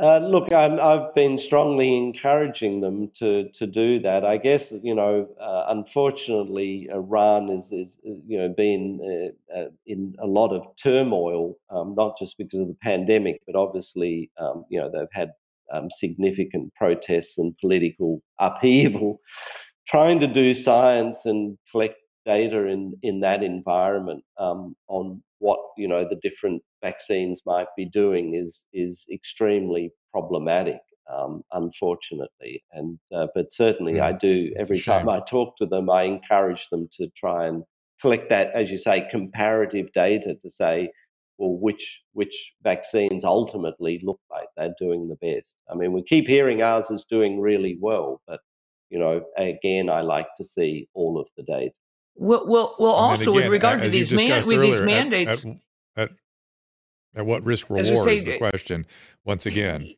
Uh, 0.00 0.18
look, 0.18 0.50
i 0.50 0.62
have 0.62 1.14
been 1.14 1.36
strongly 1.36 1.94
encouraging 1.94 2.80
them 2.80 3.10
to 3.18 3.50
to 3.50 3.66
do 3.66 3.98
that. 4.00 4.24
I 4.24 4.38
guess 4.38 4.72
you 4.82 4.94
know, 4.94 5.28
uh, 5.38 5.66
unfortunately, 5.68 6.88
Iran 6.90 7.50
is 7.50 7.70
is 7.70 7.98
uh, 8.06 8.14
you 8.26 8.38
know 8.38 8.48
been 8.48 9.34
uh, 9.52 9.58
uh, 9.58 9.68
in 9.86 10.14
a 10.18 10.26
lot 10.26 10.52
of 10.54 10.62
turmoil, 10.82 11.58
um, 11.68 11.94
not 11.94 12.16
just 12.18 12.38
because 12.38 12.60
of 12.60 12.68
the 12.68 12.78
pandemic, 12.80 13.42
but 13.46 13.56
obviously, 13.56 14.30
um, 14.38 14.64
you 14.70 14.80
know, 14.80 14.90
they've 14.90 15.12
had 15.12 15.32
um, 15.70 15.90
significant 15.90 16.74
protests 16.74 17.36
and 17.36 17.56
political 17.58 18.22
upheaval. 18.38 19.20
Trying 19.88 20.20
to 20.20 20.28
do 20.28 20.54
science 20.54 21.26
and 21.26 21.58
collect 21.70 21.96
data 22.26 22.66
in 22.66 22.94
in 23.02 23.20
that 23.20 23.42
environment 23.42 24.24
um, 24.38 24.74
on 24.88 25.22
what 25.38 25.58
you 25.76 25.88
know 25.88 26.06
the 26.08 26.18
different 26.22 26.62
vaccines 26.82 27.42
might 27.46 27.68
be 27.76 27.84
doing 27.84 28.34
is 28.34 28.64
is 28.72 29.04
extremely 29.12 29.92
problematic, 30.12 30.80
um, 31.12 31.42
unfortunately. 31.52 32.62
And 32.72 32.98
uh, 33.14 33.26
but 33.34 33.52
certainly, 33.52 33.96
yeah, 33.96 34.08
I 34.08 34.12
do 34.12 34.52
every 34.56 34.78
time 34.78 35.08
I 35.08 35.20
talk 35.20 35.56
to 35.58 35.66
them, 35.66 35.90
I 35.90 36.02
encourage 36.04 36.68
them 36.70 36.88
to 36.98 37.08
try 37.16 37.46
and 37.46 37.64
collect 38.00 38.30
that, 38.30 38.50
as 38.54 38.70
you 38.70 38.78
say, 38.78 39.06
comparative 39.10 39.92
data 39.92 40.34
to 40.42 40.50
say, 40.50 40.90
well, 41.38 41.56
which 41.58 42.02
which 42.12 42.52
vaccines 42.62 43.24
ultimately 43.24 44.00
look 44.02 44.20
like 44.30 44.48
they're 44.56 44.74
doing 44.78 45.08
the 45.08 45.16
best. 45.16 45.56
I 45.70 45.74
mean, 45.74 45.92
we 45.92 46.02
keep 46.02 46.26
hearing 46.26 46.62
ours 46.62 46.90
is 46.90 47.04
doing 47.08 47.40
really 47.40 47.78
well, 47.80 48.20
but 48.26 48.40
you 48.90 48.98
know, 48.98 49.22
again, 49.38 49.88
I 49.88 50.02
like 50.02 50.26
to 50.36 50.44
see 50.44 50.88
all 50.94 51.18
of 51.18 51.28
the 51.36 51.44
data. 51.44 51.72
Well, 52.20 52.46
well, 52.46 52.76
well 52.78 52.92
also 52.92 53.32
again, 53.32 53.34
with 53.34 53.46
regard 53.46 53.82
to 53.82 53.88
these 53.88 54.12
man- 54.12 54.46
with 54.46 54.60
these 54.60 54.82
mandates, 54.82 55.46
at, 55.46 55.56
at, 55.96 56.10
at, 57.14 57.24
what 57.24 57.42
risk 57.44 57.70
reward 57.70 57.86
say, 57.86 58.18
is 58.18 58.26
the 58.26 58.34
eh, 58.34 58.38
question? 58.38 58.84
Once 59.24 59.46
again, 59.46 59.94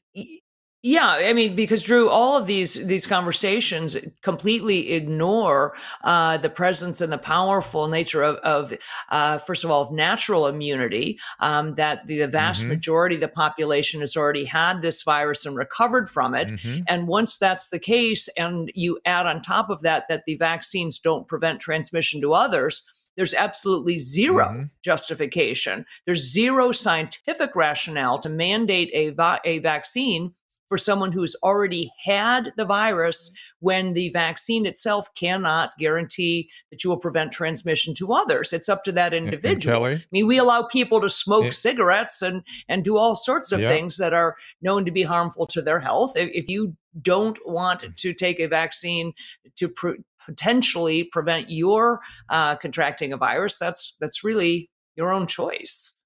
yeah, 0.84 1.10
I 1.10 1.32
mean, 1.32 1.54
because 1.54 1.80
Drew, 1.80 2.08
all 2.08 2.36
of 2.36 2.48
these 2.48 2.74
these 2.74 3.06
conversations 3.06 3.96
completely 4.22 4.92
ignore 4.94 5.74
uh, 6.02 6.38
the 6.38 6.50
presence 6.50 7.00
and 7.00 7.12
the 7.12 7.18
powerful 7.18 7.86
nature 7.86 8.24
of, 8.24 8.36
of 8.38 8.76
uh, 9.08 9.38
first 9.38 9.62
of 9.62 9.70
all, 9.70 9.82
of 9.82 9.92
natural 9.92 10.48
immunity. 10.48 11.20
Um, 11.38 11.76
that 11.76 12.08
the 12.08 12.26
vast 12.26 12.62
mm-hmm. 12.62 12.70
majority 12.70 13.14
of 13.14 13.20
the 13.20 13.28
population 13.28 14.00
has 14.00 14.16
already 14.16 14.44
had 14.44 14.82
this 14.82 15.04
virus 15.04 15.46
and 15.46 15.56
recovered 15.56 16.10
from 16.10 16.34
it. 16.34 16.48
Mm-hmm. 16.48 16.82
And 16.88 17.06
once 17.06 17.38
that's 17.38 17.68
the 17.68 17.78
case, 17.78 18.28
and 18.36 18.68
you 18.74 18.98
add 19.04 19.26
on 19.26 19.40
top 19.40 19.70
of 19.70 19.82
that 19.82 20.08
that 20.08 20.24
the 20.26 20.34
vaccines 20.36 20.98
don't 20.98 21.28
prevent 21.28 21.60
transmission 21.60 22.20
to 22.22 22.32
others, 22.32 22.82
there's 23.16 23.34
absolutely 23.34 24.00
0 24.00 24.44
mm-hmm. 24.44 24.62
justification. 24.82 25.86
There's 26.06 26.32
zero 26.32 26.72
scientific 26.72 27.54
rationale 27.54 28.18
to 28.18 28.28
mandate 28.28 28.90
a, 28.92 29.10
va- 29.10 29.40
a 29.44 29.60
vaccine 29.60 30.32
for 30.72 30.78
someone 30.78 31.12
who's 31.12 31.36
already 31.42 31.92
had 32.02 32.50
the 32.56 32.64
virus 32.64 33.30
when 33.60 33.92
the 33.92 34.08
vaccine 34.08 34.64
itself 34.64 35.06
cannot 35.14 35.76
guarantee 35.78 36.48
that 36.70 36.82
you 36.82 36.88
will 36.88 36.96
prevent 36.96 37.30
transmission 37.30 37.92
to 37.92 38.14
others. 38.14 38.54
It's 38.54 38.70
up 38.70 38.82
to 38.84 38.92
that 38.92 39.12
individual. 39.12 39.84
I 39.84 40.02
mean, 40.12 40.26
we 40.26 40.38
allow 40.38 40.62
people 40.62 41.02
to 41.02 41.10
smoke 41.10 41.44
it, 41.44 41.52
cigarettes 41.52 42.22
and 42.22 42.42
and 42.70 42.82
do 42.82 42.96
all 42.96 43.14
sorts 43.14 43.52
of 43.52 43.60
yeah. 43.60 43.68
things 43.68 43.98
that 43.98 44.14
are 44.14 44.34
known 44.62 44.86
to 44.86 44.90
be 44.90 45.02
harmful 45.02 45.46
to 45.48 45.60
their 45.60 45.78
health. 45.78 46.16
If, 46.16 46.30
if 46.32 46.48
you 46.48 46.74
don't 47.02 47.38
want 47.44 47.82
mm. 47.82 47.94
to 47.94 48.14
take 48.14 48.40
a 48.40 48.48
vaccine 48.48 49.12
to 49.56 49.68
pr- 49.68 50.00
potentially 50.24 51.04
prevent 51.04 51.50
your 51.50 52.00
uh, 52.30 52.56
contracting 52.56 53.12
a 53.12 53.18
virus, 53.18 53.58
that's 53.58 53.94
that's 54.00 54.24
really 54.24 54.70
your 54.96 55.12
own 55.12 55.26
choice. 55.26 55.98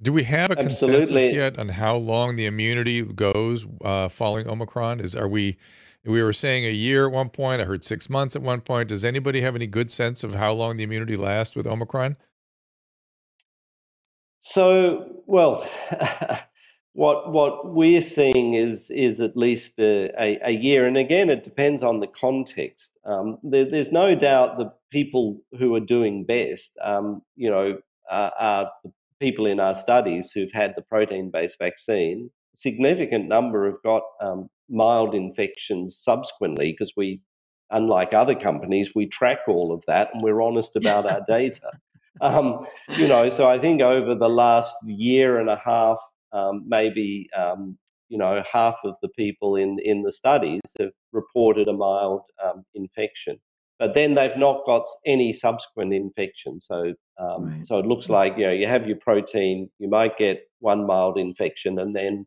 Do 0.00 0.12
we 0.12 0.24
have 0.24 0.50
a 0.50 0.56
consensus 0.56 1.10
yet 1.10 1.58
on 1.58 1.70
how 1.70 1.96
long 1.96 2.36
the 2.36 2.46
immunity 2.46 3.02
goes 3.02 3.66
uh, 3.82 4.08
following 4.08 4.46
Omicron? 4.46 5.00
Is 5.00 5.16
are 5.16 5.28
we 5.28 5.56
we 6.04 6.22
were 6.22 6.32
saying 6.32 6.64
a 6.66 6.70
year 6.70 7.06
at 7.06 7.12
one 7.12 7.30
point. 7.30 7.60
I 7.60 7.64
heard 7.64 7.82
six 7.84 8.08
months 8.10 8.36
at 8.36 8.42
one 8.42 8.60
point. 8.60 8.90
Does 8.90 9.04
anybody 9.04 9.40
have 9.40 9.56
any 9.56 9.66
good 9.66 9.90
sense 9.90 10.22
of 10.22 10.34
how 10.34 10.52
long 10.52 10.76
the 10.76 10.84
immunity 10.84 11.16
lasts 11.16 11.56
with 11.56 11.66
Omicron? 11.66 12.16
So, 14.40 15.22
well, 15.26 15.68
what 16.92 17.32
what 17.32 17.74
we're 17.74 18.02
seeing 18.02 18.54
is 18.54 18.90
is 18.90 19.20
at 19.20 19.36
least 19.36 19.72
a, 19.78 20.10
a, 20.20 20.38
a 20.44 20.50
year, 20.52 20.86
and 20.86 20.96
again, 20.96 21.30
it 21.30 21.42
depends 21.42 21.82
on 21.82 22.00
the 22.00 22.06
context. 22.06 22.92
Um, 23.04 23.38
there, 23.42 23.64
there's 23.64 23.92
no 23.92 24.14
doubt 24.14 24.58
the 24.58 24.72
people 24.90 25.40
who 25.58 25.74
are 25.74 25.80
doing 25.80 26.24
best, 26.24 26.72
um, 26.84 27.22
you 27.34 27.50
know, 27.50 27.78
uh, 28.10 28.30
are 28.38 28.70
the 28.84 28.92
people 29.20 29.46
in 29.46 29.60
our 29.60 29.74
studies 29.74 30.30
who've 30.32 30.52
had 30.52 30.74
the 30.76 30.82
protein 30.82 31.30
based 31.30 31.56
vaccine, 31.58 32.30
a 32.54 32.56
significant 32.56 33.28
number 33.28 33.66
have 33.66 33.82
got 33.82 34.02
um, 34.20 34.48
mild 34.68 35.14
infections 35.14 35.98
subsequently 35.98 36.72
because 36.72 36.92
we, 36.96 37.20
unlike 37.70 38.12
other 38.12 38.34
companies, 38.34 38.92
we 38.94 39.06
track 39.06 39.38
all 39.48 39.72
of 39.72 39.82
that 39.86 40.10
and 40.12 40.22
we're 40.22 40.42
honest 40.42 40.76
about 40.76 41.10
our 41.10 41.22
data. 41.26 41.70
Um, 42.20 42.66
you 42.96 43.08
know, 43.08 43.28
so 43.28 43.46
I 43.46 43.58
think 43.58 43.82
over 43.82 44.14
the 44.14 44.28
last 44.28 44.74
year 44.84 45.38
and 45.38 45.50
a 45.50 45.60
half, 45.62 45.98
um, 46.32 46.64
maybe 46.66 47.28
um, 47.36 47.78
you 48.08 48.18
know 48.18 48.42
half 48.50 48.76
of 48.84 48.94
the 49.02 49.08
people 49.10 49.56
in 49.56 49.78
in 49.84 50.02
the 50.02 50.12
studies 50.12 50.60
have 50.78 50.92
reported 51.12 51.68
a 51.68 51.72
mild 51.72 52.22
um, 52.44 52.64
infection 52.74 53.38
but 53.78 53.94
then 53.94 54.14
they've 54.14 54.36
not 54.36 54.64
got 54.64 54.86
any 55.04 55.32
subsequent 55.32 55.92
infection. 55.92 56.60
So, 56.60 56.94
um, 57.18 57.44
right. 57.44 57.68
so 57.68 57.78
it 57.78 57.86
looks 57.86 58.08
like 58.08 58.36
you 58.38 58.46
know 58.46 58.52
you 58.52 58.66
have 58.66 58.86
your 58.86 58.96
protein, 58.96 59.70
you 59.78 59.88
might 59.88 60.16
get 60.18 60.42
one 60.60 60.86
mild 60.86 61.18
infection, 61.18 61.78
and 61.78 61.94
then 61.94 62.26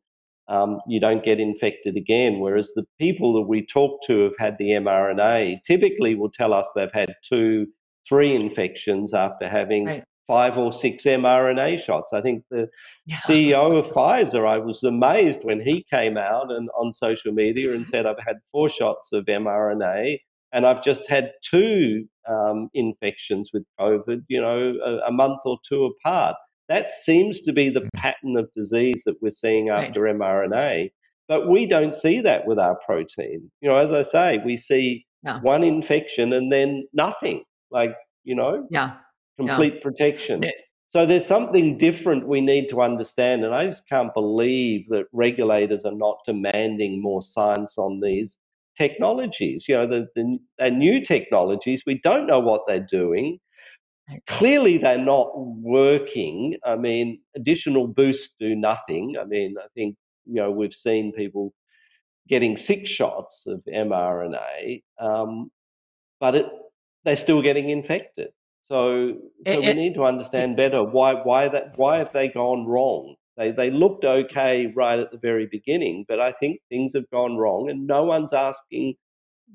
um, 0.49 0.81
you 0.87 0.99
don't 0.99 1.23
get 1.23 1.39
infected 1.39 1.95
again. 1.95 2.39
Whereas 2.39 2.71
the 2.75 2.83
people 2.99 3.33
that 3.33 3.47
we 3.47 3.65
talk 3.65 4.01
to 4.07 4.23
have 4.23 4.33
had 4.39 4.57
the 4.57 4.69
mRNA 4.69 5.63
typically 5.63 6.15
will 6.15 6.31
tell 6.31 6.53
us 6.53 6.67
they've 6.75 6.91
had 6.91 7.13
two, 7.23 7.67
three 8.07 8.35
infections 8.35 9.13
after 9.13 9.47
having 9.47 9.85
right. 9.85 10.03
five 10.27 10.57
or 10.57 10.73
six 10.73 11.03
mRNA 11.03 11.79
shots. 11.79 12.13
I 12.13 12.21
think 12.21 12.43
the 12.49 12.67
yeah. 13.05 13.17
CEO 13.17 13.77
of 13.77 13.87
Pfizer, 13.87 14.47
I 14.47 14.57
was 14.57 14.83
amazed 14.83 15.41
when 15.43 15.61
he 15.61 15.85
came 15.89 16.17
out 16.17 16.51
and 16.51 16.69
on 16.77 16.93
social 16.93 17.31
media 17.31 17.73
and 17.73 17.87
said, 17.87 18.07
"I've 18.07 18.23
had 18.25 18.37
four 18.51 18.69
shots 18.69 19.09
of 19.13 19.25
mRNA." 19.25 20.19
And 20.51 20.65
I've 20.65 20.83
just 20.83 21.07
had 21.07 21.31
two 21.43 22.05
um, 22.27 22.69
infections 22.73 23.51
with 23.53 23.63
COVID, 23.79 24.23
you 24.27 24.41
know, 24.41 24.73
a, 24.83 25.07
a, 25.07 25.11
month 25.11 25.39
or 25.45 25.57
two 25.67 25.85
apart. 25.85 26.35
That 26.67 26.91
seems 26.91 27.41
to 27.41 27.53
be 27.53 27.69
the 27.69 27.81
mm. 27.81 27.89
pattern 27.95 28.37
of 28.37 28.49
disease 28.55 29.03
that 29.05 29.15
we're 29.21 29.31
seeing 29.31 29.69
after 29.69 30.01
right. 30.01 30.15
mRNA. 30.15 30.91
But 31.27 31.47
we 31.47 31.65
don't 31.65 31.93
see 31.93 32.21
that 32.21 32.47
with 32.47 32.57
our 32.57 32.77
protein. 32.85 33.51
You 33.61 33.69
know, 33.69 33.77
as 33.77 33.91
I 33.91 34.01
say, 34.01 34.39
we 34.43 34.57
see 34.57 35.05
yeah. 35.23 35.39
one 35.41 35.63
infection 35.63 36.33
and 36.33 36.51
then 36.51 36.87
nothing, 36.93 37.43
like, 37.69 37.95
you 38.23 38.35
know, 38.35 38.67
yeah. 38.71 38.95
complete 39.37 39.75
yeah. 39.75 39.83
protection. 39.83 40.43
So 40.91 41.05
there's 41.05 41.25
something 41.25 41.77
different 41.77 42.27
we 42.27 42.41
need 42.41 42.67
to 42.69 42.81
understand. 42.81 43.45
And 43.45 43.53
I 43.53 43.67
just 43.67 43.87
can't 43.87 44.11
believe 44.13 44.89
that 44.89 45.05
regulators 45.13 45.85
are 45.85 45.95
not 45.95 46.17
demanding 46.25 46.99
more 46.99 47.21
science 47.21 47.75
on 47.77 47.99
these 47.99 48.37
technologies. 48.79 49.65
You 49.67 49.75
know, 49.75 49.87
the, 49.87 50.39
the 50.57 50.71
new 50.71 51.03
technologies, 51.03 51.83
we 51.85 51.99
don't 51.99 52.27
know 52.27 52.39
what 52.39 52.61
they're 52.67 52.79
doing. 52.89 53.39
Clearly, 54.27 54.77
they're 54.77 54.97
not 54.97 55.31
working. 55.35 56.55
I 56.65 56.75
mean, 56.75 57.21
additional 57.35 57.87
boosts 57.87 58.29
do 58.39 58.55
nothing. 58.55 59.15
I 59.21 59.25
mean, 59.25 59.55
I 59.59 59.67
think, 59.75 59.95
you 60.25 60.35
know, 60.35 60.49
we've 60.49 60.73
seen 60.73 61.11
people 61.11 61.53
getting 62.27 62.57
six 62.57 62.89
shots 62.89 63.43
of 63.47 63.61
mRNA, 63.67 64.83
um, 64.99 65.51
but 66.19 66.35
it, 66.35 66.45
they're 67.03 67.17
still 67.17 67.41
getting 67.41 67.69
infected. 67.69 68.29
So, 68.67 69.15
so 69.47 69.59
it, 69.59 69.59
we 69.59 69.73
need 69.73 69.95
to 69.95 70.05
understand 70.11 70.57
better 70.57 70.83
why 70.83 71.13
why 71.13 71.49
that 71.49 71.73
why 71.77 71.97
have 71.97 72.13
they 72.13 72.29
gone 72.29 72.65
wrong? 72.65 73.15
They, 73.39 73.51
they 73.51 73.71
looked 73.71 74.05
okay 74.05 74.67
right 74.75 74.99
at 74.99 75.11
the 75.11 75.19
very 75.19 75.47
beginning, 75.47 76.05
but 76.09 76.21
I 76.21 76.33
think 76.33 76.61
things 76.69 76.93
have 76.95 77.09
gone 77.11 77.37
wrong, 77.37 77.71
and 77.71 77.87
no 77.87 78.05
one's 78.05 78.33
asking 78.33 78.95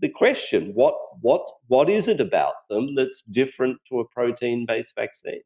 the 0.01 0.11
question: 0.11 0.72
what 0.74 0.95
what 1.22 1.43
what 1.68 1.91
is 1.91 2.09
it 2.09 2.20
about 2.20 2.55
them 2.70 2.97
that's 2.97 3.22
different 3.30 3.78
to 3.91 4.01
a 4.01 4.09
protein-based 4.09 4.95
vaccine? 4.97 5.43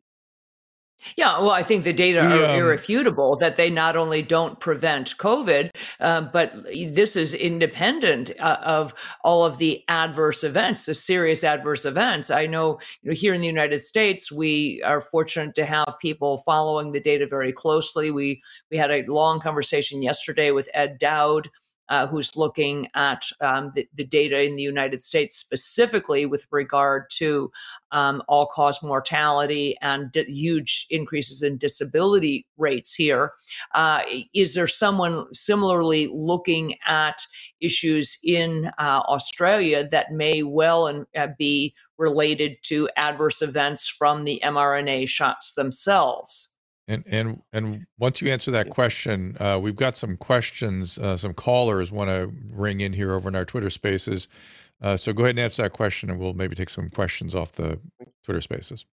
Yeah, 1.16 1.38
well, 1.38 1.50
I 1.50 1.62
think 1.62 1.84
the 1.84 1.92
data 1.92 2.20
are 2.20 2.44
um, 2.44 2.58
irrefutable 2.58 3.36
that 3.36 3.56
they 3.56 3.70
not 3.70 3.96
only 3.96 4.20
don't 4.20 4.58
prevent 4.58 5.16
COVID, 5.16 5.70
uh, 6.00 6.22
but 6.22 6.52
this 6.74 7.14
is 7.14 7.34
independent 7.34 8.32
uh, 8.40 8.58
of 8.62 8.94
all 9.22 9.44
of 9.44 9.58
the 9.58 9.84
adverse 9.88 10.42
events, 10.42 10.86
the 10.86 10.94
serious 10.94 11.44
adverse 11.44 11.84
events. 11.84 12.30
I 12.30 12.46
know, 12.46 12.80
you 13.02 13.10
know, 13.10 13.14
here 13.14 13.32
in 13.32 13.40
the 13.40 13.46
United 13.46 13.84
States, 13.84 14.32
we 14.32 14.82
are 14.84 15.00
fortunate 15.00 15.54
to 15.54 15.64
have 15.64 15.94
people 16.00 16.38
following 16.38 16.90
the 16.90 17.00
data 17.00 17.26
very 17.26 17.52
closely. 17.52 18.10
We 18.10 18.42
we 18.70 18.76
had 18.76 18.90
a 18.90 19.04
long 19.06 19.40
conversation 19.40 20.02
yesterday 20.02 20.50
with 20.50 20.68
Ed 20.74 20.98
Dowd 20.98 21.48
uh, 21.88 22.06
who's 22.06 22.36
looking 22.36 22.88
at 22.94 23.24
um, 23.40 23.72
the, 23.74 23.88
the, 23.94 24.04
data 24.04 24.42
in 24.42 24.56
the 24.56 24.62
United 24.62 25.02
States 25.02 25.36
specifically 25.36 26.26
with 26.26 26.46
regard 26.50 27.04
to 27.10 27.50
um, 27.92 28.22
all 28.28 28.46
cause 28.46 28.82
mortality 28.82 29.76
and 29.80 30.10
d- 30.12 30.24
huge 30.24 30.86
increases 30.90 31.42
in 31.42 31.56
disability 31.56 32.46
rates 32.56 32.94
here. 32.94 33.32
Uh, 33.74 34.00
is 34.34 34.54
there 34.54 34.66
someone 34.66 35.26
similarly 35.34 36.08
looking 36.12 36.74
at 36.86 37.26
issues 37.60 38.18
in 38.24 38.70
uh, 38.78 39.02
Australia 39.08 39.86
that 39.88 40.12
may 40.12 40.42
well 40.42 40.86
and, 40.86 41.06
uh, 41.16 41.28
be 41.38 41.74
related 41.98 42.56
to 42.62 42.88
adverse 42.96 43.42
events 43.42 43.88
from 43.88 44.24
the 44.24 44.40
mRNA 44.44 45.08
shots 45.08 45.54
themselves? 45.54 46.47
And 46.88 47.04
and 47.06 47.42
and 47.52 47.86
once 47.98 48.22
you 48.22 48.32
answer 48.32 48.50
that 48.50 48.70
question, 48.70 49.36
uh, 49.38 49.58
we've 49.60 49.76
got 49.76 49.96
some 49.96 50.16
questions. 50.16 50.98
Uh, 50.98 51.18
some 51.18 51.34
callers 51.34 51.92
want 51.92 52.08
to 52.08 52.32
ring 52.50 52.80
in 52.80 52.94
here 52.94 53.12
over 53.12 53.28
in 53.28 53.36
our 53.36 53.44
Twitter 53.44 53.68
Spaces. 53.68 54.26
Uh, 54.80 54.96
so 54.96 55.12
go 55.12 55.24
ahead 55.24 55.30
and 55.30 55.40
answer 55.40 55.62
that 55.62 55.72
question, 55.72 56.08
and 56.08 56.18
we'll 56.18 56.34
maybe 56.34 56.56
take 56.56 56.70
some 56.70 56.88
questions 56.88 57.34
off 57.34 57.52
the 57.52 57.78
Twitter 58.24 58.40
Spaces. 58.40 58.86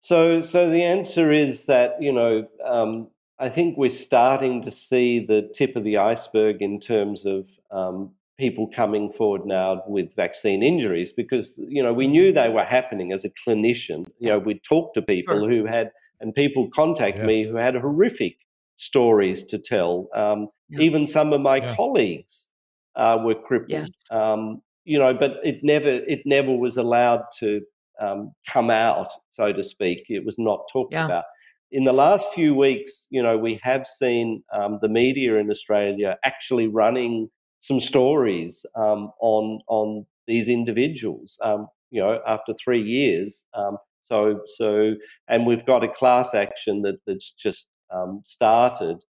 So, 0.00 0.42
so 0.42 0.68
the 0.70 0.82
answer 0.82 1.32
is 1.32 1.66
that 1.66 2.00
you 2.00 2.12
know 2.12 2.46
um, 2.64 3.08
I 3.40 3.48
think 3.48 3.76
we're 3.76 3.90
starting 3.90 4.62
to 4.62 4.70
see 4.70 5.18
the 5.18 5.50
tip 5.54 5.74
of 5.74 5.82
the 5.82 5.98
iceberg 5.98 6.62
in 6.62 6.78
terms 6.78 7.26
of 7.26 7.48
um, 7.72 8.12
people 8.38 8.68
coming 8.68 9.10
forward 9.10 9.46
now 9.46 9.82
with 9.88 10.14
vaccine 10.14 10.62
injuries 10.62 11.10
because 11.10 11.58
you 11.58 11.82
know 11.82 11.92
we 11.92 12.06
knew 12.06 12.32
they 12.32 12.48
were 12.48 12.64
happening 12.64 13.10
as 13.12 13.24
a 13.24 13.30
clinician. 13.30 14.06
You 14.20 14.28
know, 14.28 14.38
we 14.38 14.60
talked 14.60 14.94
to 14.94 15.02
people 15.02 15.40
sure. 15.40 15.50
who 15.50 15.66
had 15.66 15.90
and 16.22 16.34
people 16.34 16.70
contact 16.70 17.18
yes. 17.18 17.26
me 17.26 17.42
who 17.44 17.56
had 17.56 17.74
horrific 17.74 18.36
stories 18.76 19.44
to 19.44 19.58
tell. 19.58 20.08
Um, 20.14 20.48
yeah. 20.70 20.80
Even 20.80 21.06
some 21.06 21.32
of 21.32 21.40
my 21.40 21.56
yeah. 21.56 21.76
colleagues 21.76 22.48
uh, 22.96 23.18
were 23.22 23.34
crippled. 23.34 23.70
Yes. 23.70 23.90
Um, 24.10 24.62
you 24.84 24.98
know, 24.98 25.14
but 25.14 25.36
it 25.44 25.60
never 25.62 25.88
it 25.88 26.22
never 26.24 26.56
was 26.56 26.76
allowed 26.76 27.22
to 27.38 27.60
um, 28.00 28.32
come 28.48 28.70
out, 28.70 29.08
so 29.32 29.52
to 29.52 29.62
speak. 29.62 30.04
It 30.08 30.24
was 30.24 30.38
not 30.38 30.68
talked 30.72 30.94
yeah. 30.94 31.04
about. 31.04 31.24
In 31.70 31.84
the 31.84 31.92
last 31.92 32.26
few 32.34 32.54
weeks, 32.54 33.06
you 33.10 33.22
know, 33.22 33.38
we 33.38 33.60
have 33.62 33.86
seen 33.86 34.42
um, 34.52 34.78
the 34.82 34.88
media 34.88 35.36
in 35.36 35.50
Australia 35.50 36.18
actually 36.24 36.66
running 36.66 37.30
some 37.60 37.80
stories 37.80 38.66
um, 38.74 39.10
on 39.20 39.60
on 39.68 40.04
these 40.26 40.48
individuals. 40.48 41.38
Um, 41.42 41.68
you 41.90 42.00
know, 42.00 42.20
after 42.26 42.54
three 42.54 42.82
years, 42.82 43.44
um, 43.54 43.76
so, 44.02 44.40
so, 44.56 44.94
and 45.28 45.46
we've 45.46 45.66
got 45.66 45.84
a 45.84 45.88
class 45.88 46.34
action 46.34 46.82
that, 46.82 46.96
that's 47.06 47.32
just 47.32 47.66
um, 47.94 48.20
started 48.24 49.04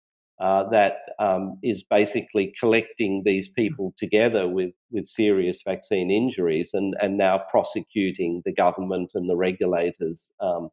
uh, 0.41 0.68
that 0.70 0.99
um, 1.18 1.59
is 1.64 1.82
basically 1.82 2.55
collecting 2.61 3.22
these 3.24 3.49
people 3.49 3.93
together 3.99 4.47
with, 4.47 4.70
with 4.93 5.05
serious 5.05 5.62
vaccine 5.66 6.11
injuries 6.11 6.70
and, 6.74 6.95
and 7.03 7.18
now 7.18 7.41
prosecuting 7.51 8.41
the 8.45 8.53
government 8.53 9.11
and 9.14 9.28
the 9.28 9.36
regulators, 9.36 10.32
um, 10.41 10.68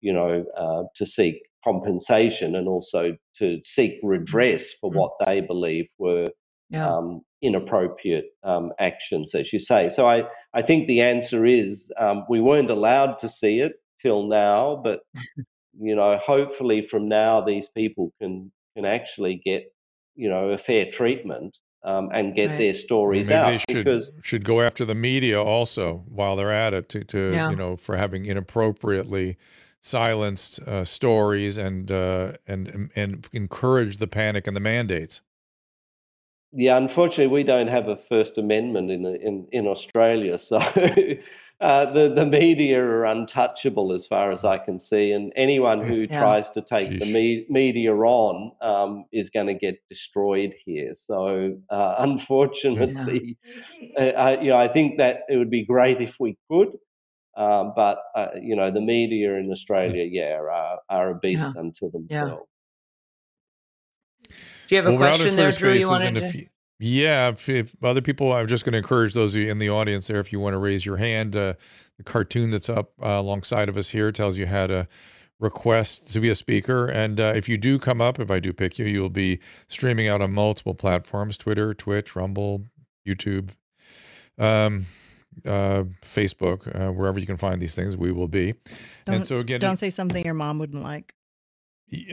you 0.00 0.12
know, 0.12 0.44
uh, 0.58 0.82
to 0.96 1.06
seek 1.06 1.42
compensation 1.62 2.56
and 2.56 2.66
also 2.66 3.16
to 3.38 3.60
seek 3.64 3.92
redress 4.02 4.72
for 4.80 4.90
mm. 4.90 4.96
what 4.96 5.12
they 5.24 5.40
believe 5.40 5.86
were 5.98 6.26
yeah. 6.74 6.88
um, 6.88 7.22
inappropriate 7.42 8.26
um, 8.42 8.72
actions, 8.78 9.34
as 9.34 9.52
you 9.52 9.60
say. 9.60 9.88
So 9.88 10.06
I, 10.06 10.24
I 10.52 10.62
think 10.62 10.86
the 10.86 11.00
answer 11.00 11.44
is 11.44 11.90
um, 11.98 12.24
we 12.28 12.40
weren't 12.40 12.70
allowed 12.70 13.18
to 13.18 13.28
see 13.28 13.60
it 13.60 13.72
till 14.00 14.26
now, 14.26 14.80
but 14.82 15.00
you 15.78 15.94
know, 15.94 16.18
hopefully 16.18 16.82
from 16.82 17.08
now 17.08 17.40
these 17.40 17.68
people 17.68 18.12
can 18.20 18.52
can 18.76 18.84
actually 18.84 19.40
get 19.44 19.72
you 20.16 20.28
know 20.28 20.50
a 20.50 20.58
fair 20.58 20.90
treatment 20.90 21.58
um, 21.84 22.10
and 22.12 22.34
get 22.34 22.50
right. 22.50 22.58
their 22.58 22.74
stories 22.74 23.28
Maybe 23.28 23.38
out. 23.38 23.50
They 23.50 23.58
should, 23.58 23.84
because 23.84 24.10
should 24.22 24.44
go 24.44 24.60
after 24.60 24.84
the 24.84 24.94
media 24.94 25.42
also 25.42 26.04
while 26.08 26.36
they're 26.36 26.50
at 26.50 26.74
it 26.74 26.88
to, 26.90 27.04
to 27.04 27.32
yeah. 27.32 27.50
you 27.50 27.56
know 27.56 27.76
for 27.76 27.96
having 27.96 28.24
inappropriately 28.26 29.36
silenced 29.80 30.60
uh, 30.60 30.82
stories 30.84 31.58
and 31.58 31.92
uh, 31.92 32.32
and 32.46 32.90
and 32.96 33.28
encourage 33.32 33.98
the 33.98 34.06
panic 34.06 34.46
and 34.46 34.56
the 34.56 34.60
mandates. 34.60 35.20
Yeah, 36.56 36.76
unfortunately, 36.76 37.26
we 37.26 37.42
don't 37.42 37.66
have 37.66 37.88
a 37.88 37.96
First 37.96 38.38
Amendment 38.38 38.90
in 38.90 39.04
in, 39.04 39.46
in 39.50 39.66
Australia, 39.66 40.38
so 40.38 40.56
uh, 41.60 41.86
the 41.92 42.12
the 42.14 42.24
media 42.24 42.80
are 42.80 43.04
untouchable 43.04 43.92
as 43.92 44.06
far 44.06 44.30
as 44.30 44.44
I 44.44 44.58
can 44.58 44.78
see, 44.78 45.10
and 45.10 45.32
anyone 45.34 45.82
who 45.82 46.02
yeah. 46.02 46.20
tries 46.20 46.50
to 46.50 46.62
take 46.62 46.90
Sheesh. 46.90 47.00
the 47.00 47.12
me- 47.12 47.46
media 47.50 47.92
on 47.92 48.52
um, 48.62 49.04
is 49.10 49.30
going 49.30 49.48
to 49.48 49.54
get 49.54 49.76
destroyed 49.88 50.54
here. 50.64 50.92
So, 50.94 51.56
uh, 51.70 51.94
unfortunately, 51.98 53.36
yeah. 53.80 54.04
uh, 54.16 54.36
you 54.40 54.50
know, 54.50 54.56
I 54.56 54.68
think 54.68 54.98
that 54.98 55.22
it 55.28 55.36
would 55.36 55.50
be 55.50 55.64
great 55.64 56.00
if 56.00 56.14
we 56.20 56.38
could. 56.48 56.68
Um, 57.36 57.72
but 57.74 57.98
uh, 58.14 58.28
you 58.40 58.54
know 58.54 58.70
the 58.70 58.80
media 58.80 59.34
in 59.34 59.50
Australia, 59.50 60.04
yeah, 60.04 60.38
are, 60.38 60.78
are 60.88 61.10
a 61.10 61.14
beast 61.16 61.50
yeah. 61.52 61.60
unto 61.60 61.90
themselves. 61.90 62.46
Do 64.68 64.74
you 64.74 64.82
have 64.82 64.86
a 64.86 64.96
well, 64.96 64.98
question 64.98 65.36
there, 65.36 65.52
Drew? 65.52 65.72
You 65.72 65.88
wanted 65.88 66.14
to? 66.14 66.24
If, 66.24 66.48
yeah, 66.80 67.28
if, 67.28 67.48
if, 67.48 67.74
other 67.82 68.00
people, 68.00 68.32
I'm 68.32 68.46
just 68.46 68.64
going 68.64 68.72
to 68.72 68.78
encourage 68.78 69.14
those 69.14 69.34
of 69.34 69.42
you 69.42 69.50
in 69.50 69.58
the 69.58 69.70
audience 69.70 70.06
there. 70.06 70.18
If 70.18 70.32
you 70.32 70.40
want 70.40 70.54
to 70.54 70.58
raise 70.58 70.84
your 70.84 70.96
hand, 70.96 71.36
uh, 71.36 71.54
the 71.98 72.04
cartoon 72.04 72.50
that's 72.50 72.68
up 72.68 72.92
uh, 73.02 73.08
alongside 73.08 73.68
of 73.68 73.76
us 73.76 73.90
here 73.90 74.10
tells 74.10 74.38
you 74.38 74.46
how 74.46 74.66
to 74.66 74.88
request 75.38 76.12
to 76.12 76.20
be 76.20 76.30
a 76.30 76.34
speaker. 76.34 76.86
And 76.86 77.20
uh, 77.20 77.32
if 77.36 77.48
you 77.48 77.56
do 77.56 77.78
come 77.78 78.00
up, 78.00 78.18
if 78.18 78.30
I 78.30 78.40
do 78.40 78.52
pick 78.52 78.78
you, 78.78 78.86
you 78.86 79.00
will 79.00 79.10
be 79.10 79.38
streaming 79.68 80.08
out 80.08 80.20
on 80.20 80.32
multiple 80.32 80.74
platforms: 80.74 81.36
Twitter, 81.36 81.74
Twitch, 81.74 82.16
Rumble, 82.16 82.64
YouTube, 83.06 83.50
um, 84.38 84.86
uh, 85.44 85.84
Facebook, 86.02 86.74
uh, 86.74 86.92
wherever 86.92 87.18
you 87.18 87.26
can 87.26 87.36
find 87.36 87.60
these 87.60 87.74
things. 87.74 87.96
We 87.96 88.12
will 88.12 88.28
be. 88.28 88.54
Don't, 89.04 89.16
and 89.16 89.26
so 89.26 89.38
again, 89.38 89.60
don't 89.60 89.76
say 89.76 89.90
something 89.90 90.24
your 90.24 90.34
mom 90.34 90.58
wouldn't 90.58 90.82
like 90.82 91.14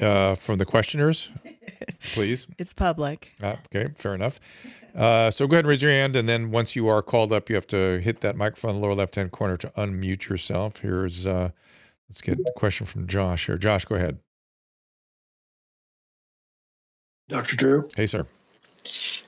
uh, 0.02 0.36
from 0.36 0.58
the 0.58 0.66
questioners, 0.66 1.32
please. 2.14 2.48
it's 2.58 2.74
public. 2.74 3.32
Uh, 3.42 3.56
okay, 3.74 3.92
fair 3.96 4.16
enough. 4.16 4.40
Uh, 4.96 5.32
so 5.32 5.48
go 5.48 5.56
ahead 5.56 5.66
and 5.66 5.70
raise 5.70 5.82
your 5.82 5.92
hand, 5.92 6.16
and 6.16 6.28
then 6.28 6.52
once 6.52 6.76
you 6.76 6.88
are 6.88 7.02
called 7.02 7.32
up, 7.32 7.50
you 7.50 7.56
have 7.56 7.68
to 7.68 8.00
hit 8.00 8.22
that 8.22 8.36
microphone 8.36 8.76
in 8.76 8.82
the 8.82 8.86
lower 8.86 8.96
left-hand 8.96 9.32
corner 9.32 9.58
to 9.58 9.70
unmute 9.78 10.28
yourself. 10.30 10.78
Here's 10.78 11.26
uh, 11.26 11.52
let's 12.10 12.22
get 12.22 12.40
a 12.40 12.52
question 12.58 12.86
from 12.86 13.08
Josh 13.08 13.46
here. 13.46 13.58
Josh, 13.58 13.86
go 13.86 13.96
ahead. 13.96 14.20
Dr. 17.30 17.56
Drew. 17.56 17.88
Hey, 17.96 18.06
sir. 18.06 18.26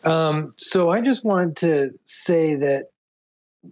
Um, 0.04 0.52
so 0.58 0.89
I 0.89 1.02
just 1.02 1.24
wanted 1.24 1.56
to 1.58 1.91
say 2.04 2.56
that 2.56 2.88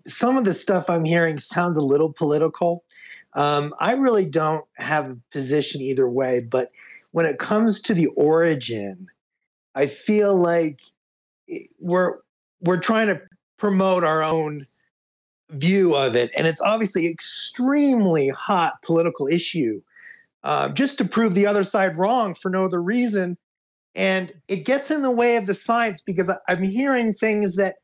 some 0.08 0.38
of 0.38 0.46
the 0.46 0.54
stuff 0.54 0.86
I'm 0.90 1.04
hearing 1.04 1.38
sounds 1.38 1.78
a 1.78 1.82
little 1.82 2.14
political. 2.14 2.86
Um, 3.34 3.74
I 3.80 3.94
really 3.94 4.30
don't 4.30 4.66
have 4.76 5.10
a 5.10 5.18
position 5.32 5.82
either 5.82 6.10
way, 6.10 6.42
but 6.42 6.72
when 7.12 7.26
it 7.26 7.40
comes 7.40 7.82
to 7.84 7.94
the 7.94 8.08
origin, 8.08 9.08
I 9.76 9.88
feel 9.88 10.36
like 10.36 10.80
we're 11.80 12.18
we're 12.62 12.80
trying 12.80 13.08
to 13.08 13.22
promote 13.58 14.04
our 14.04 14.24
own 14.24 14.64
view 15.50 15.96
of 15.96 16.16
it, 16.16 16.32
and 16.36 16.48
it's 16.48 16.62
obviously 16.62 17.08
extremely 17.08 18.30
hot 18.30 18.74
political 18.84 19.28
issue, 19.28 19.82
uh, 20.44 20.70
just 20.70 20.98
to 20.98 21.06
prove 21.06 21.34
the 21.34 21.48
other 21.48 21.64
side 21.64 21.98
wrong 21.98 22.36
for 22.36 22.50
no 22.50 22.66
other 22.66 22.82
reason. 22.82 23.38
And 23.94 24.34
it 24.48 24.66
gets 24.66 24.90
in 24.90 25.02
the 25.02 25.12
way 25.12 25.36
of 25.36 25.48
the 25.48 25.54
science 25.54 26.02
because 26.02 26.32
I'm 26.48 26.64
hearing 26.64 27.14
things 27.14 27.56
that 27.56 27.76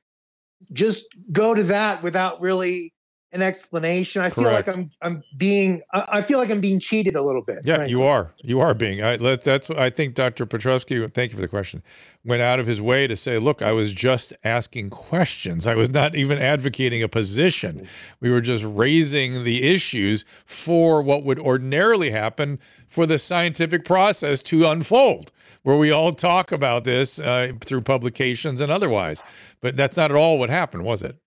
just 0.71 1.05
go 1.31 1.53
to 1.53 1.63
that 1.63 2.01
without 2.01 2.39
really 2.39 2.93
an 3.33 3.41
explanation. 3.41 4.21
I 4.21 4.29
Correct. 4.29 4.35
feel 4.35 4.51
like 4.51 4.67
I'm 4.67 4.91
I'm 5.01 5.23
being 5.37 5.81
I 5.91 6.21
feel 6.21 6.39
like 6.39 6.49
I'm 6.49 6.61
being 6.61 6.79
cheated 6.79 7.15
a 7.15 7.21
little 7.21 7.41
bit. 7.41 7.59
Yeah, 7.63 7.75
frankly. 7.75 7.91
you 7.97 8.03
are. 8.03 8.31
You 8.41 8.61
are 8.61 8.73
being. 8.73 9.03
I, 9.03 9.17
that's 9.17 9.69
I 9.69 9.89
think 9.89 10.15
Dr. 10.15 10.45
Petrovsky. 10.45 11.05
Thank 11.09 11.31
you 11.31 11.35
for 11.35 11.41
the 11.41 11.47
question. 11.47 11.83
Went 12.23 12.41
out 12.41 12.59
of 12.59 12.67
his 12.67 12.81
way 12.81 13.05
to 13.07 13.15
say, 13.15 13.37
look, 13.37 13.61
I 13.61 13.71
was 13.73 13.91
just 13.91 14.33
asking 14.43 14.89
questions. 14.89 15.67
I 15.67 15.75
was 15.75 15.89
not 15.89 16.15
even 16.15 16.37
advocating 16.37 17.03
a 17.03 17.07
position. 17.09 17.87
We 18.21 18.31
were 18.31 18.41
just 18.41 18.63
raising 18.65 19.43
the 19.43 19.63
issues 19.63 20.25
for 20.45 21.01
what 21.01 21.23
would 21.23 21.39
ordinarily 21.39 22.11
happen 22.11 22.59
for 22.87 23.05
the 23.05 23.17
scientific 23.17 23.83
process 23.83 24.41
to 24.43 24.67
unfold, 24.67 25.31
where 25.63 25.77
we 25.77 25.91
all 25.91 26.13
talk 26.13 26.51
about 26.51 26.85
this 26.85 27.19
uh, 27.19 27.51
through 27.61 27.81
publications 27.81 28.61
and 28.61 28.71
otherwise. 28.71 29.21
But 29.61 29.75
that's 29.75 29.97
not 29.97 30.11
at 30.11 30.17
all 30.17 30.37
what 30.39 30.49
happened, 30.49 30.83
was 30.83 31.01
it? 31.01 31.17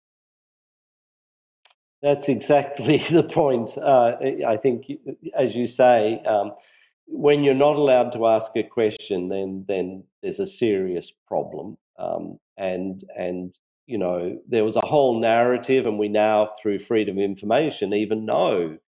That's 2.02 2.28
exactly 2.28 2.98
the 3.10 3.22
point. 3.22 3.76
Uh, 3.76 4.16
I 4.46 4.56
think, 4.56 4.86
as 5.36 5.54
you 5.54 5.66
say, 5.66 6.22
um, 6.26 6.52
when 7.06 7.42
you're 7.44 7.54
not 7.54 7.76
allowed 7.76 8.12
to 8.12 8.26
ask 8.26 8.52
a 8.56 8.62
question, 8.62 9.28
then 9.28 9.64
then 9.68 10.04
there's 10.22 10.40
a 10.40 10.46
serious 10.46 11.12
problem. 11.26 11.76
Um, 11.98 12.38
and 12.56 13.04
and 13.16 13.54
you 13.86 13.98
know 13.98 14.38
there 14.48 14.64
was 14.64 14.76
a 14.76 14.86
whole 14.86 15.20
narrative, 15.20 15.86
and 15.86 15.98
we 15.98 16.08
now, 16.08 16.50
through 16.62 16.80
freedom 16.80 17.18
of 17.18 17.24
information, 17.24 17.92
even 17.92 18.24
know 18.24 18.78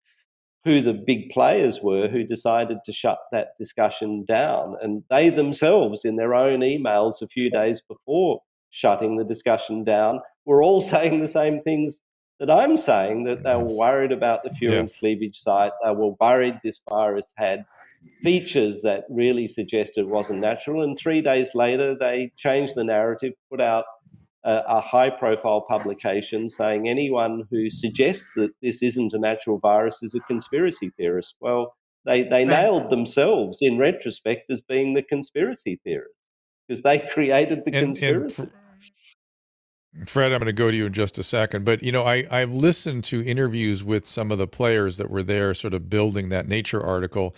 who 0.64 0.80
the 0.80 0.92
big 0.92 1.30
players 1.30 1.80
were 1.82 2.08
who 2.08 2.22
decided 2.22 2.78
to 2.84 2.92
shut 2.92 3.18
that 3.32 3.48
discussion 3.58 4.24
down. 4.24 4.76
And 4.80 5.02
they 5.10 5.28
themselves, 5.28 6.04
in 6.04 6.16
their 6.16 6.34
own 6.34 6.60
emails 6.60 7.20
a 7.20 7.26
few 7.26 7.50
days 7.50 7.82
before 7.88 8.40
shutting 8.70 9.16
the 9.16 9.24
discussion 9.24 9.84
down, 9.84 10.20
were 10.46 10.62
all 10.62 10.80
saying 10.92 11.20
the 11.20 11.28
same 11.28 11.62
things 11.62 12.00
that 12.42 12.50
I'm 12.50 12.76
saying 12.76 13.22
that 13.24 13.44
they 13.44 13.54
were 13.54 13.72
worried 13.72 14.10
about 14.10 14.42
the 14.42 14.50
furin 14.50 14.88
yes. 14.88 14.98
cleavage 14.98 15.38
site. 15.38 15.70
They 15.84 15.92
were 15.92 16.16
worried 16.20 16.58
this 16.64 16.80
virus 16.90 17.32
had 17.36 17.64
features 18.24 18.82
that 18.82 19.04
really 19.08 19.46
suggested 19.46 20.00
it 20.00 20.08
wasn't 20.08 20.40
natural. 20.40 20.82
And 20.82 20.98
three 20.98 21.20
days 21.20 21.50
later, 21.54 21.96
they 21.96 22.32
changed 22.36 22.74
the 22.74 22.82
narrative, 22.82 23.34
put 23.48 23.60
out 23.60 23.84
a, 24.42 24.58
a 24.66 24.80
high 24.80 25.08
profile 25.08 25.60
publication 25.60 26.50
saying 26.50 26.88
anyone 26.88 27.44
who 27.48 27.70
suggests 27.70 28.32
that 28.34 28.50
this 28.60 28.82
isn't 28.82 29.12
a 29.12 29.20
natural 29.20 29.60
virus 29.60 30.02
is 30.02 30.16
a 30.16 30.20
conspiracy 30.20 30.90
theorist. 30.96 31.36
Well, 31.40 31.76
they, 32.04 32.24
they 32.24 32.44
nailed 32.44 32.90
themselves 32.90 33.58
in 33.60 33.78
retrospect 33.78 34.50
as 34.50 34.60
being 34.60 34.94
the 34.94 35.02
conspiracy 35.02 35.80
theorists 35.84 36.16
because 36.66 36.82
they 36.82 36.98
created 36.98 37.64
the 37.64 37.72
and, 37.72 37.86
conspiracy. 37.86 38.42
And 38.42 38.50
Fred, 40.06 40.32
I'm 40.32 40.38
going 40.38 40.46
to 40.46 40.52
go 40.52 40.70
to 40.70 40.76
you 40.76 40.86
in 40.86 40.92
just 40.92 41.18
a 41.18 41.22
second, 41.22 41.64
but 41.64 41.82
you 41.82 41.92
know, 41.92 42.04
I 42.04 42.26
I've 42.30 42.54
listened 42.54 43.04
to 43.04 43.24
interviews 43.24 43.84
with 43.84 44.06
some 44.06 44.30
of 44.30 44.38
the 44.38 44.46
players 44.46 44.96
that 44.96 45.10
were 45.10 45.22
there, 45.22 45.52
sort 45.52 45.74
of 45.74 45.90
building 45.90 46.30
that 46.30 46.48
Nature 46.48 46.82
article, 46.82 47.36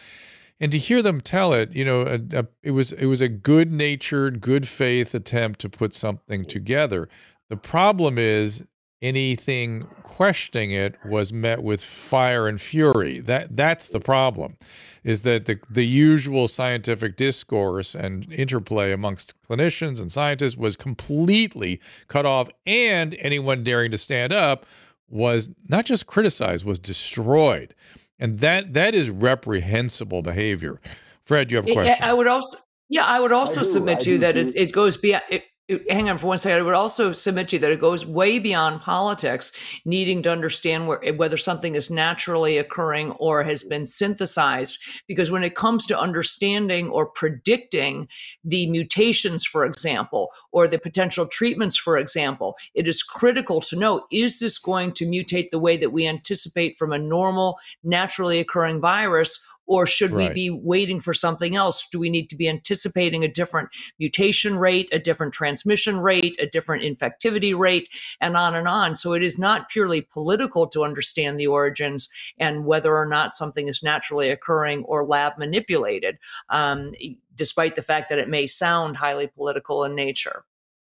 and 0.60 0.70
to 0.70 0.78
hear 0.78 1.02
them 1.02 1.20
tell 1.20 1.52
it, 1.52 1.72
you 1.72 1.84
know, 1.84 2.02
a, 2.02 2.20
a, 2.38 2.46
it 2.62 2.70
was 2.70 2.92
it 2.92 3.06
was 3.06 3.20
a 3.20 3.28
good 3.28 3.72
natured, 3.72 4.40
good 4.40 4.68
faith 4.68 5.14
attempt 5.14 5.60
to 5.60 5.68
put 5.68 5.92
something 5.94 6.44
together. 6.44 7.08
The 7.48 7.56
problem 7.56 8.18
is 8.18 8.64
anything 9.04 9.86
questioning 10.02 10.70
it 10.70 10.96
was 11.04 11.32
met 11.32 11.62
with 11.62 11.84
fire 11.84 12.48
and 12.48 12.60
fury. 12.60 13.20
That 13.20 13.56
that's 13.56 13.88
the 13.90 14.00
problem 14.00 14.56
is 15.04 15.20
that 15.22 15.44
the, 15.44 15.60
the 15.68 15.86
usual 15.86 16.48
scientific 16.48 17.14
discourse 17.16 17.94
and 17.94 18.32
interplay 18.32 18.90
amongst 18.90 19.34
clinicians 19.42 20.00
and 20.00 20.10
scientists 20.10 20.56
was 20.56 20.76
completely 20.76 21.78
cut 22.08 22.24
off, 22.24 22.48
and 22.64 23.14
anyone 23.18 23.62
daring 23.62 23.90
to 23.90 23.98
stand 23.98 24.32
up 24.32 24.64
was 25.10 25.50
not 25.68 25.84
just 25.84 26.06
criticized, 26.06 26.64
was 26.64 26.78
destroyed. 26.78 27.74
And 28.18 28.38
that 28.38 28.72
that 28.72 28.94
is 28.94 29.10
reprehensible 29.10 30.22
behavior. 30.22 30.80
Fred, 31.24 31.50
you 31.50 31.58
have 31.58 31.66
a 31.68 31.72
question. 31.74 31.96
I 32.00 32.14
would 32.14 32.26
also 32.26 32.56
yeah, 32.88 33.04
I 33.04 33.20
would 33.20 33.32
also 33.32 33.60
I 33.60 33.64
submit 33.64 34.00
to 34.00 34.10
you 34.12 34.18
that 34.18 34.36
it, 34.36 34.54
it 34.56 34.72
goes 34.72 34.96
beyond 34.96 35.24
it, 35.28 35.44
hang 35.88 36.10
on 36.10 36.18
for 36.18 36.26
one 36.26 36.38
second. 36.38 36.58
I 36.58 36.62
would 36.62 36.74
also 36.74 37.12
submit 37.12 37.48
to 37.48 37.56
you 37.56 37.60
that 37.60 37.70
it 37.70 37.80
goes 37.80 38.04
way 38.04 38.38
beyond 38.38 38.82
politics, 38.82 39.50
needing 39.86 40.22
to 40.22 40.30
understand 40.30 40.86
where, 40.86 41.02
eh, 41.04 41.10
whether 41.12 41.38
something 41.38 41.74
is 41.74 41.90
naturally 41.90 42.58
occurring 42.58 43.12
or 43.12 43.42
has 43.44 43.62
been 43.62 43.86
synthesized. 43.86 44.78
Because 45.08 45.30
when 45.30 45.42
it 45.42 45.54
comes 45.54 45.86
to 45.86 45.98
understanding 45.98 46.90
or 46.90 47.06
predicting 47.06 48.08
the 48.44 48.66
mutations, 48.66 49.46
for 49.46 49.64
example, 49.64 50.30
or 50.52 50.68
the 50.68 50.78
potential 50.78 51.26
treatments, 51.26 51.76
for 51.76 51.96
example, 51.96 52.56
it 52.74 52.86
is 52.86 53.02
critical 53.02 53.60
to 53.62 53.76
know 53.76 54.06
is 54.10 54.40
this 54.40 54.58
going 54.58 54.92
to 54.92 55.06
mutate 55.06 55.48
the 55.50 55.58
way 55.58 55.78
that 55.78 55.92
we 55.92 56.06
anticipate 56.06 56.76
from 56.76 56.92
a 56.92 56.98
normal, 56.98 57.58
naturally 57.82 58.38
occurring 58.38 58.80
virus? 58.80 59.40
Or 59.66 59.86
should 59.86 60.10
right. 60.10 60.28
we 60.28 60.34
be 60.34 60.50
waiting 60.50 61.00
for 61.00 61.14
something 61.14 61.56
else? 61.56 61.88
Do 61.90 61.98
we 61.98 62.10
need 62.10 62.28
to 62.30 62.36
be 62.36 62.48
anticipating 62.48 63.24
a 63.24 63.28
different 63.28 63.70
mutation 63.98 64.58
rate, 64.58 64.88
a 64.92 64.98
different 64.98 65.32
transmission 65.32 65.98
rate, 66.00 66.36
a 66.38 66.46
different 66.46 66.82
infectivity 66.82 67.56
rate, 67.56 67.88
and 68.20 68.36
on 68.36 68.54
and 68.54 68.68
on? 68.68 68.94
So 68.94 69.14
it 69.14 69.22
is 69.22 69.38
not 69.38 69.70
purely 69.70 70.02
political 70.02 70.66
to 70.68 70.84
understand 70.84 71.40
the 71.40 71.46
origins 71.46 72.08
and 72.38 72.66
whether 72.66 72.94
or 72.94 73.06
not 73.06 73.34
something 73.34 73.68
is 73.68 73.82
naturally 73.82 74.28
occurring 74.28 74.84
or 74.84 75.06
lab 75.06 75.38
manipulated, 75.38 76.18
um, 76.50 76.92
despite 77.34 77.74
the 77.74 77.82
fact 77.82 78.10
that 78.10 78.18
it 78.18 78.28
may 78.28 78.46
sound 78.46 78.96
highly 78.96 79.26
political 79.26 79.84
in 79.84 79.94
nature. 79.94 80.44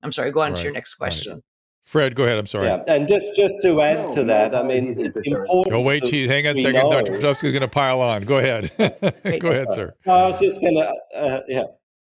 I'm 0.01 0.11
sorry, 0.11 0.31
go 0.31 0.41
on 0.41 0.51
right. 0.51 0.57
to 0.57 0.63
your 0.63 0.73
next 0.73 0.95
question. 0.95 1.33
Right. 1.33 1.43
Fred, 1.91 2.15
go 2.15 2.23
ahead. 2.23 2.37
I'm 2.37 2.45
sorry. 2.45 2.67
Yeah, 2.67 2.83
and 2.87 3.05
just 3.05 3.25
just 3.35 3.55
to 3.63 3.81
add 3.81 3.97
no, 3.97 4.15
to 4.15 4.23
that, 4.23 4.53
no, 4.53 4.59
I 4.59 4.63
mean, 4.63 4.95
it's 4.97 5.19
important. 5.25 5.75
Oh, 5.75 5.81
wait, 5.81 6.05
geez, 6.05 6.29
hang 6.29 6.47
on 6.47 6.57
a 6.57 6.61
second. 6.61 6.83
Know. 6.83 6.89
Dr. 6.89 7.11
Petrovsky 7.11 7.47
is 7.47 7.51
going 7.51 7.63
to 7.63 7.67
pile 7.67 7.99
on. 7.99 8.23
Go 8.23 8.37
ahead. 8.37 8.71
go 9.41 9.49
ahead, 9.49 9.73
sir. 9.73 9.93
I 10.07 10.29
was 10.29 10.39
just 10.39 10.61
going 10.61 10.75
to, 10.75 11.19
uh, 11.19 11.39
yeah, 11.49 11.63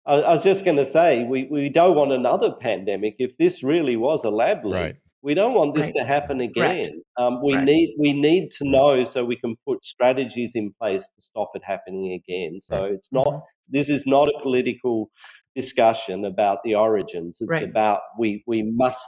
I, 0.06 0.14
I, 0.14 0.36
was 0.36 0.44
just 0.44 0.66
going 0.66 0.78
to 0.78 0.86
say, 0.86 1.24
we, 1.24 1.48
we 1.50 1.68
don't 1.70 1.96
want 1.96 2.12
another 2.12 2.52
pandemic. 2.52 3.16
If 3.18 3.36
this 3.40 3.64
really 3.64 3.96
was 3.96 4.24
a 4.24 4.30
lab 4.30 4.64
leak, 4.64 4.74
right. 4.76 4.96
we 5.24 5.34
don't 5.34 5.56
want 5.56 5.74
this 5.74 5.86
right. 5.86 5.96
to 5.96 6.06
happen 6.06 6.42
again. 6.42 7.02
Um, 7.18 7.42
we 7.44 7.56
right. 7.56 7.64
need 7.64 7.96
we 7.98 8.14
need 8.14 8.52
to 8.60 8.70
know 8.70 9.04
so 9.04 9.26
we 9.26 9.36
can 9.36 9.56
put 9.68 9.84
strategies 9.84 10.52
in 10.54 10.76
place 10.80 11.02
to 11.02 11.22
stop 11.24 11.50
it 11.56 11.64
happening 11.66 12.22
again. 12.24 12.60
So 12.62 12.84
it's 12.84 13.12
not. 13.12 13.26
Mm-hmm. 13.26 13.40
This 13.70 13.90
is 13.90 14.06
not 14.06 14.28
a 14.28 14.40
political 14.44 15.10
discussion 15.56 16.24
about 16.24 16.60
the 16.64 16.76
origins. 16.76 17.40
It's 17.42 17.64
about 17.64 18.02
we 18.20 18.44
we 18.46 18.62
must 18.62 19.02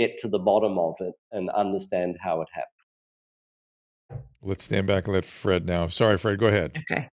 get 0.00 0.18
to 0.18 0.28
the 0.28 0.38
bottom 0.38 0.78
of 0.78 0.94
it 1.00 1.12
and 1.32 1.50
understand 1.50 2.16
how 2.20 2.40
it 2.40 2.48
happened. 2.52 4.24
Let's 4.42 4.64
stand 4.64 4.86
back 4.86 5.04
and 5.04 5.14
let 5.14 5.26
Fred 5.26 5.66
now. 5.66 5.86
Sorry, 5.88 6.16
Fred, 6.16 6.38
go 6.38 6.46
ahead. 6.46 6.82
Okay. 6.90 7.08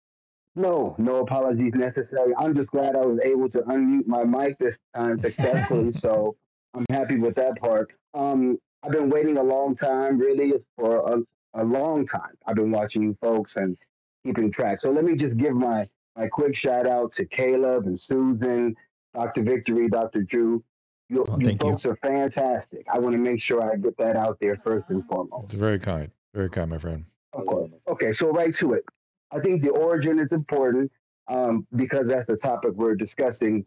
No, 0.55 0.95
no 0.97 1.17
apologies 1.17 1.73
necessary. 1.75 2.33
I'm 2.37 2.55
just 2.55 2.69
glad 2.69 2.95
I 2.95 3.05
was 3.05 3.19
able 3.23 3.49
to 3.49 3.59
unmute 3.59 4.07
my 4.07 4.23
mic 4.23 4.57
this 4.57 4.75
time 4.95 5.17
successfully. 5.17 5.91
so 6.05 6.35
I'm 6.73 6.85
happy 6.89 7.17
with 7.17 7.35
that 7.35 7.59
part. 7.59 7.91
Um, 8.13 8.57
I've 8.83 8.91
been 8.91 9.09
waiting 9.09 9.37
a 9.37 9.43
long 9.43 9.75
time, 9.75 10.17
really, 10.17 10.53
for 10.77 10.99
a, 11.13 11.61
a 11.61 11.63
long 11.63 12.05
time. 12.07 12.35
I've 12.47 12.55
been 12.55 12.71
watching 12.71 13.03
you 13.03 13.17
folks 13.21 13.57
and 13.57 13.77
keeping 14.25 14.49
track. 14.49 14.79
So 14.79 14.89
let 14.91 15.03
me 15.03 15.15
just 15.15 15.35
give 15.35 15.53
my, 15.53 15.87
my 16.15 16.27
quick 16.27 16.55
shout 16.55 16.87
out 16.87 17.11
to 17.17 17.25
Caleb 17.25 17.85
and 17.85 17.99
Susan, 17.99 18.73
Dr. 19.13 19.43
Victory, 19.43 19.89
Dr. 19.89 20.23
Drew. 20.23 20.63
You, 21.09 21.25
oh, 21.27 21.39
you 21.39 21.55
folks 21.55 21.83
you. 21.83 21.91
are 21.91 21.95
fantastic. 21.97 22.85
I 22.91 22.99
want 22.99 23.13
to 23.13 23.19
make 23.19 23.41
sure 23.41 23.71
I 23.71 23.77
get 23.77 23.97
that 23.97 24.15
out 24.15 24.37
there 24.41 24.57
first 24.63 24.89
and 24.89 25.05
foremost. 25.07 25.45
It's 25.45 25.53
very 25.53 25.79
kind. 25.79 26.11
Very 26.33 26.49
kind, 26.49 26.69
my 26.69 26.77
friend. 26.77 27.05
Of 27.33 27.45
course. 27.45 27.71
Okay, 27.87 28.11
so 28.11 28.29
right 28.29 28.53
to 28.55 28.73
it. 28.73 28.83
I 29.31 29.39
think 29.39 29.61
the 29.61 29.69
origin 29.69 30.19
is 30.19 30.31
important 30.31 30.91
um, 31.27 31.65
because 31.75 32.07
that's 32.07 32.27
the 32.27 32.37
topic 32.37 32.73
we're 32.75 32.95
discussing. 32.95 33.65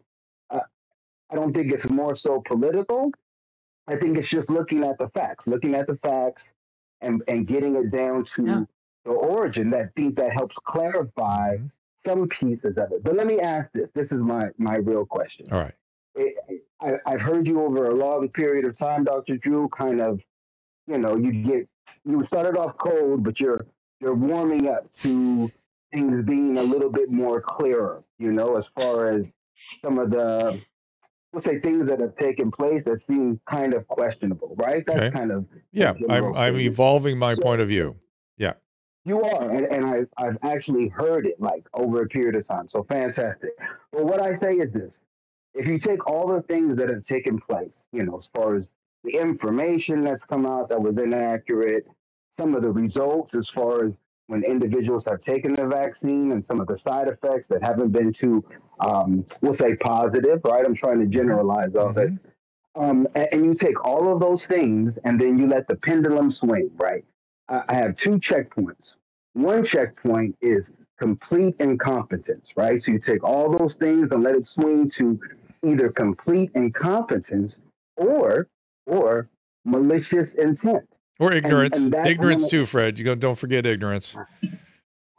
Uh, 0.49 0.59
I 1.31 1.35
don't 1.35 1.53
think 1.53 1.71
it's 1.71 1.89
more 1.89 2.15
so 2.15 2.41
political. 2.45 3.11
I 3.87 3.95
think 3.95 4.17
it's 4.17 4.29
just 4.29 4.49
looking 4.49 4.83
at 4.83 4.97
the 4.97 5.09
facts, 5.09 5.47
looking 5.47 5.75
at 5.75 5.87
the 5.87 5.95
facts 5.97 6.43
and, 7.01 7.23
and 7.27 7.47
getting 7.47 7.75
it 7.75 7.91
down 7.91 8.23
to 8.35 8.45
yeah. 8.45 8.63
the 9.05 9.11
origin 9.11 9.69
that 9.71 9.95
think 9.95 10.15
that 10.17 10.31
helps 10.31 10.55
clarify 10.63 11.57
mm-hmm. 11.57 11.67
some 12.05 12.27
pieces 12.27 12.77
of 12.77 12.91
it. 12.91 13.03
But 13.03 13.15
let 13.15 13.25
me 13.27 13.39
ask 13.39 13.71
this. 13.73 13.89
This 13.93 14.11
is 14.11 14.19
my 14.19 14.49
my 14.57 14.75
real 14.75 15.05
question. 15.05 15.47
All 15.51 15.59
right. 15.59 15.73
It, 16.15 16.63
I, 16.81 16.93
I've 17.05 17.21
heard 17.21 17.47
you 17.47 17.61
over 17.61 17.89
a 17.89 17.95
long 17.95 18.27
period 18.29 18.65
of 18.65 18.77
time, 18.77 19.03
Dr. 19.03 19.37
Drew, 19.37 19.69
kind 19.69 20.01
of, 20.01 20.21
you 20.87 20.97
know, 20.97 21.15
you 21.15 21.31
get 21.31 21.67
you 22.05 22.23
started 22.23 22.57
off 22.57 22.77
cold, 22.77 23.23
but 23.23 23.39
you're 23.39 23.65
you're 23.99 24.15
warming 24.15 24.67
up 24.67 24.91
to 24.91 25.51
things 25.93 26.25
being 26.25 26.57
a 26.57 26.63
little 26.63 26.89
bit 26.89 27.11
more 27.11 27.41
clearer, 27.41 28.03
you 28.17 28.31
know, 28.31 28.55
as 28.57 28.65
far 28.75 29.09
as 29.09 29.25
some 29.81 29.99
of 29.99 30.09
the 30.09 30.59
let's 31.33 31.45
say 31.45 31.59
things 31.59 31.87
that 31.87 31.99
have 31.99 32.15
taken 32.15 32.51
place 32.51 32.83
that 32.85 33.01
seem 33.03 33.39
kind 33.49 33.73
of 33.73 33.87
questionable, 33.87 34.55
right? 34.57 34.83
That's 34.85 34.99
okay. 34.99 35.11
kind 35.11 35.31
of 35.31 35.45
yeah. 35.71 35.93
I'm 36.09 36.35
I'm 36.35 36.59
evolving 36.59 37.17
my 37.17 37.35
so, 37.35 37.41
point 37.41 37.61
of 37.61 37.67
view. 37.67 37.95
Yeah, 38.37 38.53
you 39.05 39.21
are, 39.21 39.49
and, 39.49 39.65
and 39.67 39.85
I've 39.85 40.07
I've 40.17 40.37
actually 40.43 40.87
heard 40.89 41.25
it 41.25 41.39
like 41.39 41.67
over 41.73 42.01
a 42.01 42.07
period 42.07 42.35
of 42.35 42.47
time. 42.47 42.67
So 42.67 42.83
fantastic. 42.83 43.51
But 43.91 44.05
what 44.05 44.21
I 44.21 44.37
say 44.37 44.53
is 44.53 44.71
this: 44.71 44.99
if 45.53 45.65
you 45.65 45.77
take 45.77 46.07
all 46.07 46.27
the 46.27 46.41
things 46.43 46.77
that 46.77 46.89
have 46.89 47.03
taken 47.03 47.39
place, 47.39 47.83
you 47.91 48.03
know, 48.03 48.17
as 48.17 48.29
far 48.33 48.55
as 48.55 48.69
the 49.03 49.11
information 49.11 50.03
that's 50.03 50.21
come 50.21 50.45
out 50.45 50.69
that 50.69 50.81
was 50.81 50.97
inaccurate, 50.97 51.85
some 52.39 52.55
of 52.55 52.61
the 52.61 52.71
results 52.71 53.33
as 53.33 53.49
far 53.49 53.85
as 53.85 53.93
when 54.27 54.43
individuals 54.43 55.03
have 55.05 55.19
taken 55.19 55.53
the 55.53 55.65
vaccine 55.65 56.31
and 56.31 56.43
some 56.43 56.61
of 56.61 56.67
the 56.67 56.77
side 56.77 57.09
effects 57.09 57.47
that 57.47 57.61
haven't 57.61 57.89
been 57.89 58.13
too, 58.13 58.43
um, 58.79 59.25
we'll 59.41 59.55
say 59.55 59.75
positive, 59.75 60.39
right? 60.45 60.65
I'm 60.65 60.75
trying 60.75 60.99
to 60.99 61.05
generalize 61.05 61.75
all 61.75 61.91
this. 61.91 62.13
Um, 62.75 63.07
and, 63.15 63.27
and, 63.33 63.45
you 63.45 63.53
take 63.53 63.83
all 63.83 64.13
of 64.13 64.21
those 64.21 64.45
things 64.45 64.97
and 65.03 65.19
then 65.19 65.37
you 65.37 65.47
let 65.47 65.67
the 65.67 65.75
pendulum 65.75 66.31
swing, 66.31 66.71
right? 66.75 67.03
I, 67.49 67.63
I 67.67 67.73
have 67.73 67.95
two 67.95 68.11
checkpoints. 68.11 68.93
One 69.33 69.65
checkpoint 69.65 70.37
is 70.39 70.69
complete 70.97 71.55
incompetence, 71.59 72.51
right? 72.55 72.81
So 72.81 72.91
you 72.93 72.99
take 72.99 73.25
all 73.25 73.57
those 73.57 73.73
things 73.73 74.11
and 74.11 74.23
let 74.23 74.35
it 74.35 74.45
swing 74.45 74.89
to 74.91 75.19
either 75.63 75.89
complete 75.89 76.51
incompetence 76.55 77.55
or 77.97 78.47
or 78.87 79.29
malicious 79.65 80.33
intent 80.33 80.87
or 81.19 81.31
ignorance. 81.31 81.77
And, 81.77 81.93
and 81.93 82.07
ignorance 82.07 82.47
too, 82.47 82.65
Fred. 82.65 82.97
You 82.97 83.05
go. 83.05 83.15
Don't 83.15 83.37
forget 83.37 83.65
ignorance. 83.65 84.15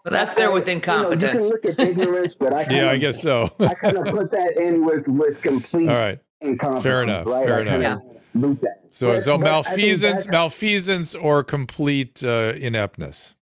Well, 0.04 0.10
that's 0.10 0.34
there 0.34 0.50
with 0.50 0.66
incompetence. 0.66 1.44
You, 1.44 1.50
know, 1.50 1.54
you 1.54 1.60
can 1.60 1.70
look 1.70 1.78
at 1.78 1.88
ignorance, 1.88 2.34
but 2.34 2.52
I 2.52 2.62
yeah, 2.70 2.86
of, 2.86 2.88
I 2.88 2.96
guess 2.96 3.22
so. 3.22 3.52
I 3.60 3.72
kind 3.74 3.96
of 3.96 4.06
put 4.06 4.32
that 4.32 4.56
in 4.56 4.84
with 4.84 5.06
with 5.06 5.40
complete. 5.42 5.88
All 5.88 5.94
right. 5.94 6.18
Incompetence. 6.40 6.82
Fair 6.82 7.04
enough. 7.04 7.24
Right? 7.24 7.46
Fair 7.46 7.60
enough. 7.60 8.02
Yeah. 8.34 8.52
So, 8.90 9.12
but, 9.12 9.22
so 9.22 9.38
malfeasance, 9.38 10.26
malfeasance, 10.26 11.14
or 11.14 11.44
complete 11.44 12.24
uh, 12.24 12.54
ineptness. 12.56 13.36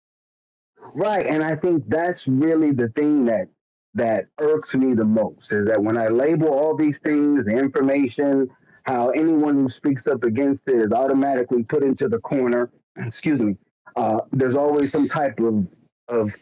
Right, 0.94 1.26
and 1.26 1.42
I 1.42 1.56
think 1.56 1.88
that's 1.88 2.26
really 2.26 2.72
the 2.72 2.88
thing 2.88 3.24
that 3.26 3.48
that 3.94 4.26
irks 4.38 4.74
me 4.74 4.94
the 4.94 5.04
most 5.04 5.50
is 5.52 5.66
that 5.66 5.82
when 5.82 5.98
I 5.98 6.08
label 6.08 6.48
all 6.48 6.76
these 6.76 6.98
things, 6.98 7.44
the 7.44 7.52
information, 7.52 8.48
how 8.84 9.10
anyone 9.10 9.56
who 9.56 9.68
speaks 9.68 10.06
up 10.06 10.24
against 10.24 10.68
it 10.68 10.76
is 10.76 10.92
automatically 10.92 11.62
put 11.64 11.82
into 11.82 12.08
the 12.08 12.18
corner. 12.18 12.70
Excuse 12.96 13.40
me. 13.40 13.56
Uh, 13.96 14.20
there's 14.32 14.56
always 14.56 14.92
some 14.92 15.08
type 15.08 15.38
of 15.40 15.66
of 16.08 16.34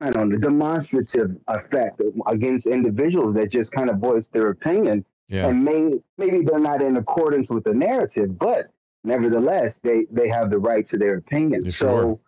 I 0.00 0.10
don't 0.10 0.28
know 0.28 0.36
the 0.36 0.46
demonstrative 0.46 1.36
effect 1.48 2.00
against 2.28 2.66
individuals 2.66 3.34
that 3.34 3.50
just 3.50 3.72
kind 3.72 3.90
of 3.90 3.98
voice 3.98 4.28
their 4.28 4.50
opinion, 4.50 5.04
yeah. 5.28 5.48
and 5.48 5.64
may, 5.64 5.94
maybe 6.18 6.44
they're 6.44 6.60
not 6.60 6.82
in 6.82 6.96
accordance 6.96 7.48
with 7.48 7.64
the 7.64 7.74
narrative, 7.74 8.38
but 8.38 8.70
nevertheless 9.04 9.78
they 9.82 10.06
they 10.10 10.28
have 10.28 10.50
the 10.50 10.58
right 10.58 10.86
to 10.88 10.98
their 10.98 11.16
opinion. 11.16 11.62
so. 11.62 11.70
Sure 11.70 12.18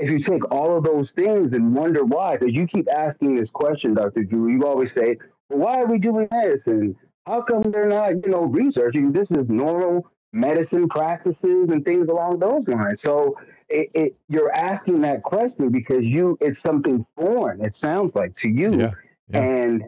if 0.00 0.10
you 0.10 0.18
take 0.18 0.50
all 0.50 0.76
of 0.76 0.82
those 0.82 1.10
things 1.10 1.52
and 1.52 1.74
wonder 1.74 2.04
why, 2.04 2.36
because 2.36 2.54
you 2.54 2.66
keep 2.66 2.88
asking 2.90 3.34
this 3.34 3.50
question, 3.50 3.94
Dr. 3.94 4.24
Drew, 4.24 4.50
you 4.50 4.66
always 4.66 4.92
say, 4.92 5.18
well, 5.48 5.58
why 5.58 5.80
are 5.80 5.86
we 5.86 5.98
doing 5.98 6.26
this? 6.30 6.66
And 6.66 6.96
how 7.26 7.42
come 7.42 7.70
they're 7.70 7.88
not, 7.88 8.24
you 8.24 8.30
know, 8.30 8.44
researching? 8.44 9.12
This 9.12 9.30
is 9.30 9.48
normal 9.48 10.10
medicine 10.32 10.88
practices 10.88 11.68
and 11.70 11.84
things 11.84 12.08
along 12.08 12.38
those 12.38 12.66
lines. 12.66 13.02
So 13.02 13.36
it, 13.68 13.90
it, 13.94 14.16
you're 14.28 14.52
asking 14.52 15.02
that 15.02 15.22
question 15.22 15.68
because 15.68 16.02
you 16.02 16.38
it's 16.40 16.58
something 16.58 17.04
foreign. 17.16 17.62
It 17.62 17.74
sounds 17.74 18.14
like 18.14 18.34
to 18.36 18.48
you, 18.48 18.68
yeah, 18.72 18.90
yeah. 19.28 19.42
and 19.42 19.84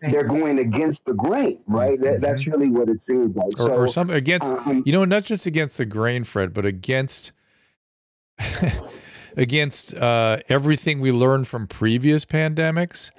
they're 0.00 0.24
going 0.24 0.58
against 0.58 1.04
the 1.04 1.14
grain, 1.14 1.60
right? 1.66 2.00
That, 2.00 2.20
that's 2.20 2.42
mm-hmm. 2.42 2.50
really 2.50 2.70
what 2.70 2.88
it 2.88 3.00
seems 3.00 3.36
like. 3.36 3.52
Or, 3.58 3.66
so, 3.66 3.74
or 3.74 3.88
something 3.88 4.16
against, 4.16 4.52
um, 4.52 4.82
you 4.84 4.92
know, 4.92 5.04
not 5.04 5.24
just 5.24 5.46
against 5.46 5.78
the 5.78 5.86
grain, 5.86 6.24
Fred, 6.24 6.52
but 6.52 6.66
against. 6.66 7.32
against 9.36 9.94
uh, 9.94 10.38
everything 10.48 11.00
we 11.00 11.12
learned 11.12 11.46
from 11.46 11.66
previous 11.66 12.24
pandemics, 12.24 13.10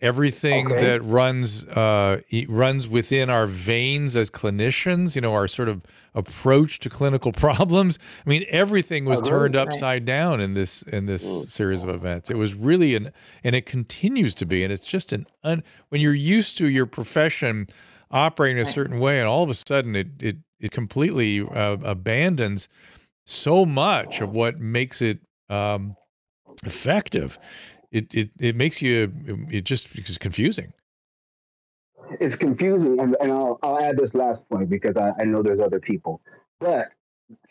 everything 0.00 0.72
okay. 0.72 0.82
that 0.82 1.04
runs 1.04 1.64
uh, 1.64 2.20
runs 2.48 2.88
within 2.88 3.30
our 3.30 3.46
veins 3.46 4.16
as 4.16 4.30
clinicians. 4.30 5.14
You 5.14 5.20
know, 5.20 5.34
our 5.34 5.46
sort 5.46 5.68
of 5.68 5.84
approach 6.14 6.78
to 6.80 6.90
clinical 6.90 7.30
problems. 7.46 7.98
I 8.24 8.28
mean, 8.28 8.44
everything 8.48 9.04
was 9.04 9.20
oh, 9.20 9.26
turned 9.26 9.54
upside 9.54 10.04
down 10.04 10.40
in 10.40 10.54
this 10.54 10.82
in 10.82 11.06
this 11.06 11.24
mm. 11.24 11.48
series 11.48 11.82
of 11.82 11.90
events. 11.90 12.30
It 12.30 12.38
was 12.38 12.54
really 12.54 12.94
an 12.94 13.12
and 13.44 13.54
it 13.54 13.66
continues 13.66 14.34
to 14.36 14.46
be, 14.46 14.64
and 14.64 14.72
it's 14.72 14.86
just 14.86 15.12
an 15.12 15.26
un, 15.44 15.62
when 15.90 16.00
you're 16.00 16.14
used 16.14 16.58
to 16.58 16.68
your 16.68 16.86
profession 16.86 17.66
operating 18.10 18.58
a 18.62 18.66
certain 18.66 18.98
way, 18.98 19.18
and 19.18 19.28
all 19.28 19.44
of 19.44 19.50
a 19.50 19.54
sudden 19.54 19.94
it 19.94 20.08
it 20.20 20.36
it 20.58 20.70
completely 20.70 21.42
uh, 21.42 21.76
abandons 21.82 22.68
so 23.26 23.66
much 23.66 24.20
of 24.20 24.34
what 24.34 24.60
makes 24.60 25.02
it 25.02 25.18
um, 25.48 25.96
effective, 26.64 27.38
it, 27.90 28.14
it 28.14 28.30
it 28.40 28.56
makes 28.56 28.82
you 28.82 29.12
it 29.50 29.64
just 29.64 29.94
it's 29.96 30.18
confusing. 30.18 30.72
It's 32.20 32.36
confusing, 32.36 33.00
and, 33.00 33.16
and 33.20 33.32
I'll 33.32 33.58
I'll 33.62 33.80
add 33.80 33.96
this 33.96 34.14
last 34.14 34.40
point 34.48 34.68
because 34.68 34.96
I, 34.96 35.12
I 35.18 35.24
know 35.24 35.42
there's 35.42 35.60
other 35.60 35.80
people. 35.80 36.20
But 36.60 36.88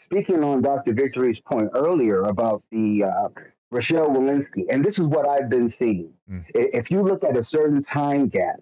speaking 0.05 0.43
on 0.43 0.61
Dr. 0.61 0.93
Victory's 0.93 1.39
point 1.39 1.69
earlier 1.73 2.23
about 2.23 2.63
the 2.72 3.03
uh, 3.03 3.30
Rochelle 3.72 4.09
Walensky, 4.09 4.65
and 4.69 4.84
this 4.84 4.97
is 4.97 5.05
what 5.05 5.27
I've 5.27 5.49
been 5.49 5.69
seeing. 5.69 6.13
Mm. 6.31 6.45
If 6.53 6.89
you 6.89 7.01
look 7.01 7.23
at 7.23 7.35
a 7.38 7.43
certain 7.43 7.81
time 7.81 8.27
gap, 8.30 8.61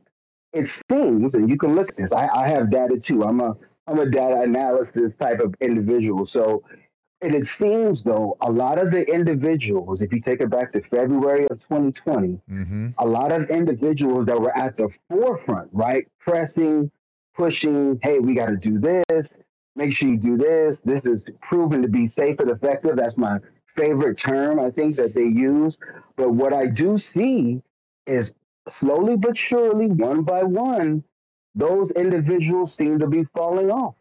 it 0.54 0.68
seems, 0.90 1.34
and 1.34 1.50
you 1.50 1.58
can 1.58 1.76
look 1.76 1.90
at 1.90 1.98
this. 1.98 2.12
I, 2.12 2.28
I 2.34 2.48
have 2.48 2.70
data 2.70 2.98
too. 2.98 3.24
I'm 3.24 3.40
a 3.40 3.56
I'm 3.88 4.00
a 4.00 4.10
data 4.10 4.42
analysis 4.42 5.12
type 5.20 5.40
of 5.40 5.54
individual. 5.60 6.26
So 6.26 6.64
and 7.24 7.34
it 7.34 7.46
seems 7.46 8.04
though, 8.04 8.38
a 8.42 8.52
lot 8.52 8.78
of 8.78 8.92
the 8.92 9.04
individuals, 9.10 10.02
if 10.02 10.12
you 10.12 10.20
take 10.20 10.42
it 10.42 10.50
back 10.50 10.74
to 10.74 10.82
February 10.82 11.48
of 11.50 11.62
2020, 11.62 12.40
mm-hmm. 12.50 12.90
a 12.98 13.06
lot 13.06 13.32
of 13.32 13.50
individuals 13.50 14.26
that 14.26 14.40
were 14.40 14.56
at 14.56 14.76
the 14.76 14.90
forefront, 15.10 15.70
right? 15.72 16.08
Pressing, 16.20 16.92
pushing, 17.36 18.00
hey, 18.04 18.20
we 18.20 18.34
got 18.34 18.48
to 18.48 18.58
do 18.58 18.78
this, 18.78 19.34
make 19.76 19.96
sure 19.96 20.10
you 20.10 20.18
do 20.18 20.38
this. 20.38 20.80
This 20.84 21.06
is 21.06 21.26
proven 21.42 21.82
to 21.82 21.88
be 21.88 22.08
safe 22.08 22.40
and 22.40 22.52
effective. 22.52 22.98
That's 22.98 23.18
my 23.18 23.40
favorite 23.76 24.18
term, 24.18 24.60
I 24.60 24.70
think, 24.70 24.98
that 24.98 25.14
they 25.14 25.24
use. 25.24 25.78
But 26.18 26.34
what 26.34 26.54
I 26.54 26.68
do 26.68 26.98
see 26.98 27.62
is 28.06 28.34
slowly 28.80 29.16
but 29.16 29.38
surely, 29.38 29.88
one 29.88 30.24
by 30.24 30.44
one, 30.44 31.04
those 31.56 31.90
individuals 31.92 32.74
seem 32.74 33.00
to 33.00 33.08
be 33.08 33.24
falling 33.36 33.72
off 33.72 33.96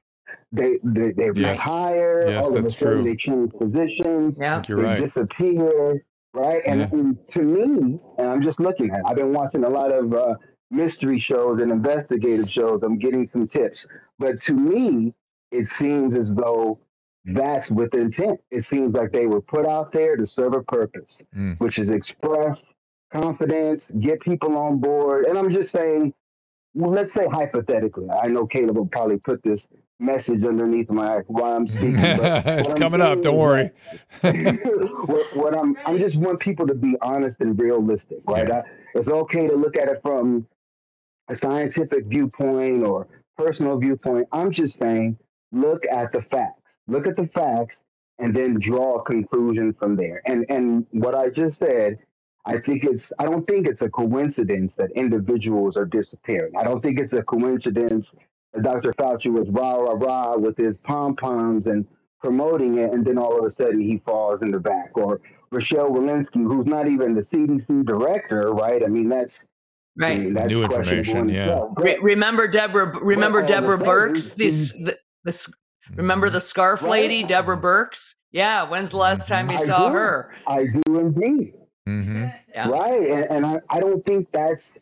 they 0.53 0.79
they, 0.85 1.13
they 1.13 1.31
yes. 1.35 1.57
retire. 1.57 2.25
Yes, 2.29 2.45
all 2.45 2.57
of 2.57 2.65
a 2.65 2.71
sudden 2.71 2.95
true. 2.95 3.03
they 3.05 3.17
change 3.17 3.53
positions. 3.53 4.37
Yeah, 4.39 4.63
they 4.67 4.75
right. 4.75 4.99
disappear. 4.99 6.05
Right, 6.35 6.63
and, 6.65 6.81
yeah. 6.81 6.89
and, 6.93 7.27
to 7.33 7.43
me, 7.43 7.99
and 8.17 8.27
I'm 8.27 8.41
just 8.41 8.59
looking 8.59 8.91
at. 8.91 9.01
It, 9.01 9.05
I've 9.07 9.17
been 9.17 9.35
watching 9.35 9.65
a 9.65 9.69
lot 9.69 9.93
of 9.93 10.15
uh, 10.15 10.35
mystery 10.71 11.19
shows 11.19 11.61
and 11.61 11.71
investigative 11.71 12.51
shows. 12.51 12.83
I'm 12.83 12.99
getting 12.99 13.27
some 13.27 13.47
tips, 13.47 13.85
but 14.19 14.39
to 14.43 14.55
me, 14.55 15.13
it 15.51 15.69
seems 15.69 16.15
as 16.15 16.33
though 16.33 16.79
that's 17.25 17.71
with 17.71 17.95
intent. 17.95 18.41
It 18.51 18.63
seems 18.63 18.95
like 18.95 19.13
they 19.13 19.27
were 19.27 19.43
put 19.43 19.67
out 19.67 19.93
there 19.93 20.17
to 20.17 20.27
serve 20.27 20.55
a 20.55 20.63
purpose, 20.63 21.19
mm. 21.37 21.59
which 21.61 21.79
is 21.79 21.91
express 21.91 22.65
confidence, 23.13 23.91
get 24.01 24.21
people 24.21 24.57
on 24.57 24.79
board. 24.79 25.27
And 25.27 25.39
I'm 25.39 25.51
just 25.51 25.71
saying, 25.71 26.15
well, 26.75 26.91
let's 26.91 27.13
say 27.13 27.27
hypothetically, 27.31 28.09
I 28.11 28.29
know 28.29 28.47
Caleb 28.47 28.79
will 28.79 28.87
probably 28.87 29.19
put 29.19 29.43
this 29.43 29.67
message 30.03 30.45
underneath 30.45 30.91
my 30.91 31.19
while 31.29 31.57
I'm 31.57 31.67
speaking. 31.67 31.95
it's 31.99 32.75
coming 32.75 33.01
up. 33.01 33.23
Don't 33.23 33.37
worry. 33.37 33.71
what, 34.21 35.37
what, 35.37 35.57
I'm, 35.57 35.77
I 35.87 35.97
just 35.97 36.17
want 36.17 36.41
people 36.41 36.67
to 36.67 36.75
be 36.75 36.97
honest 37.01 37.37
and 37.41 37.59
realistic, 37.59 38.19
right? 38.27 38.49
Yeah. 38.49 38.59
I, 38.59 38.63
it's 38.95 39.09
okay 39.09 39.47
to 39.47 39.55
look 39.55 39.77
at 39.77 39.89
it 39.89 40.01
from 40.03 40.47
a 41.29 41.35
scientific 41.35 42.07
viewpoint 42.07 42.85
or 42.85 43.09
personal 43.39 43.79
viewpoint. 43.79 44.29
I'm 44.33 44.51
just 44.51 44.79
saying, 44.79 45.19
look 45.53 45.85
at 45.91 46.13
the 46.13 46.23
facts. 46.23 46.61
Look 46.89 47.07
at 47.07 47.17
the 47.17 47.29
facts, 47.29 47.83
and 48.19 48.35
then 48.35 48.59
draw 48.59 48.97
a 48.97 49.05
conclusion 49.05 49.73
from 49.73 49.97
there. 49.97 50.21
And 50.27 50.45
and 50.49 50.87
what 50.91 51.15
I 51.15 51.31
just 51.31 51.59
said. 51.59 51.99
I 52.45 52.59
think 52.59 52.83
it's 52.83 53.13
I 53.21 53.25
don't 53.27 53.47
think 53.47 53.69
it's 53.69 53.83
a 53.83 53.89
coincidence 53.89 54.75
that 54.75 54.91
individuals 54.97 55.77
are 55.77 55.85
disappearing. 55.85 56.55
I 56.59 56.65
don't 56.65 56.81
think 56.81 56.99
it's 56.99 57.13
a 57.13 57.23
coincidence 57.23 58.13
Dr. 58.61 58.93
Fauci 58.93 59.33
was 59.33 59.49
rah 59.49 59.77
rah 59.77 59.93
rah 59.93 60.37
with 60.37 60.57
his 60.57 60.77
pom 60.85 61.17
poms 61.17 61.67
and 61.67 61.87
promoting 62.21 62.79
it, 62.79 62.93
and 62.93 63.05
then 63.05 63.19
all 63.19 63.39
of 63.39 63.45
a 63.45 63.51
sudden 63.51 63.81
he 63.81 63.99
falls 64.05 64.43
in 64.43 64.51
the 64.51 64.59
back. 64.59 64.91
Or 64.95 65.21
Rochelle 65.51 65.91
Walensky, 65.91 66.43
who's 66.43 66.67
not 66.67 66.89
even 66.89 67.15
the 67.15 67.23
CDC 67.23 67.85
director, 67.85 68.53
right? 68.53 68.83
I 68.85 68.89
mean, 68.89 69.09
that's 69.09 69.41
right. 69.97 70.19
I 70.19 70.23
mean, 70.23 70.35
that's 70.35 70.53
New 70.53 70.65
information, 70.65 71.29
yeah. 71.29 71.67
Re- 71.77 71.99
remember 72.01 72.47
Deborah? 72.47 72.99
Remember 73.01 73.43
Deborah 73.43 73.79
Birx? 73.79 74.37
This 74.37 74.73
the, 74.73 74.97
the 75.25 75.55
remember 75.97 76.29
the 76.31 76.41
scarf 76.41 76.83
right. 76.83 76.91
lady, 76.91 77.23
Deborah 77.25 77.61
Birx? 77.61 78.17
Yeah. 78.33 78.65
When's 78.65 78.91
the 78.91 78.99
last 78.99 79.29
time 79.29 79.51
you 79.51 79.57
I 79.57 79.65
saw 79.65 79.89
do. 79.89 79.95
her? 79.95 80.35
I 80.47 80.67
do 80.67 80.99
indeed. 80.99 81.55
Mm-hmm. 81.89 82.27
Yeah. 82.51 82.69
Right, 82.69 83.11
and, 83.11 83.25
and 83.25 83.47
I, 83.47 83.61
I 83.69 83.81
don't 83.81 84.05
think 84.05 84.29
that's 84.33 84.73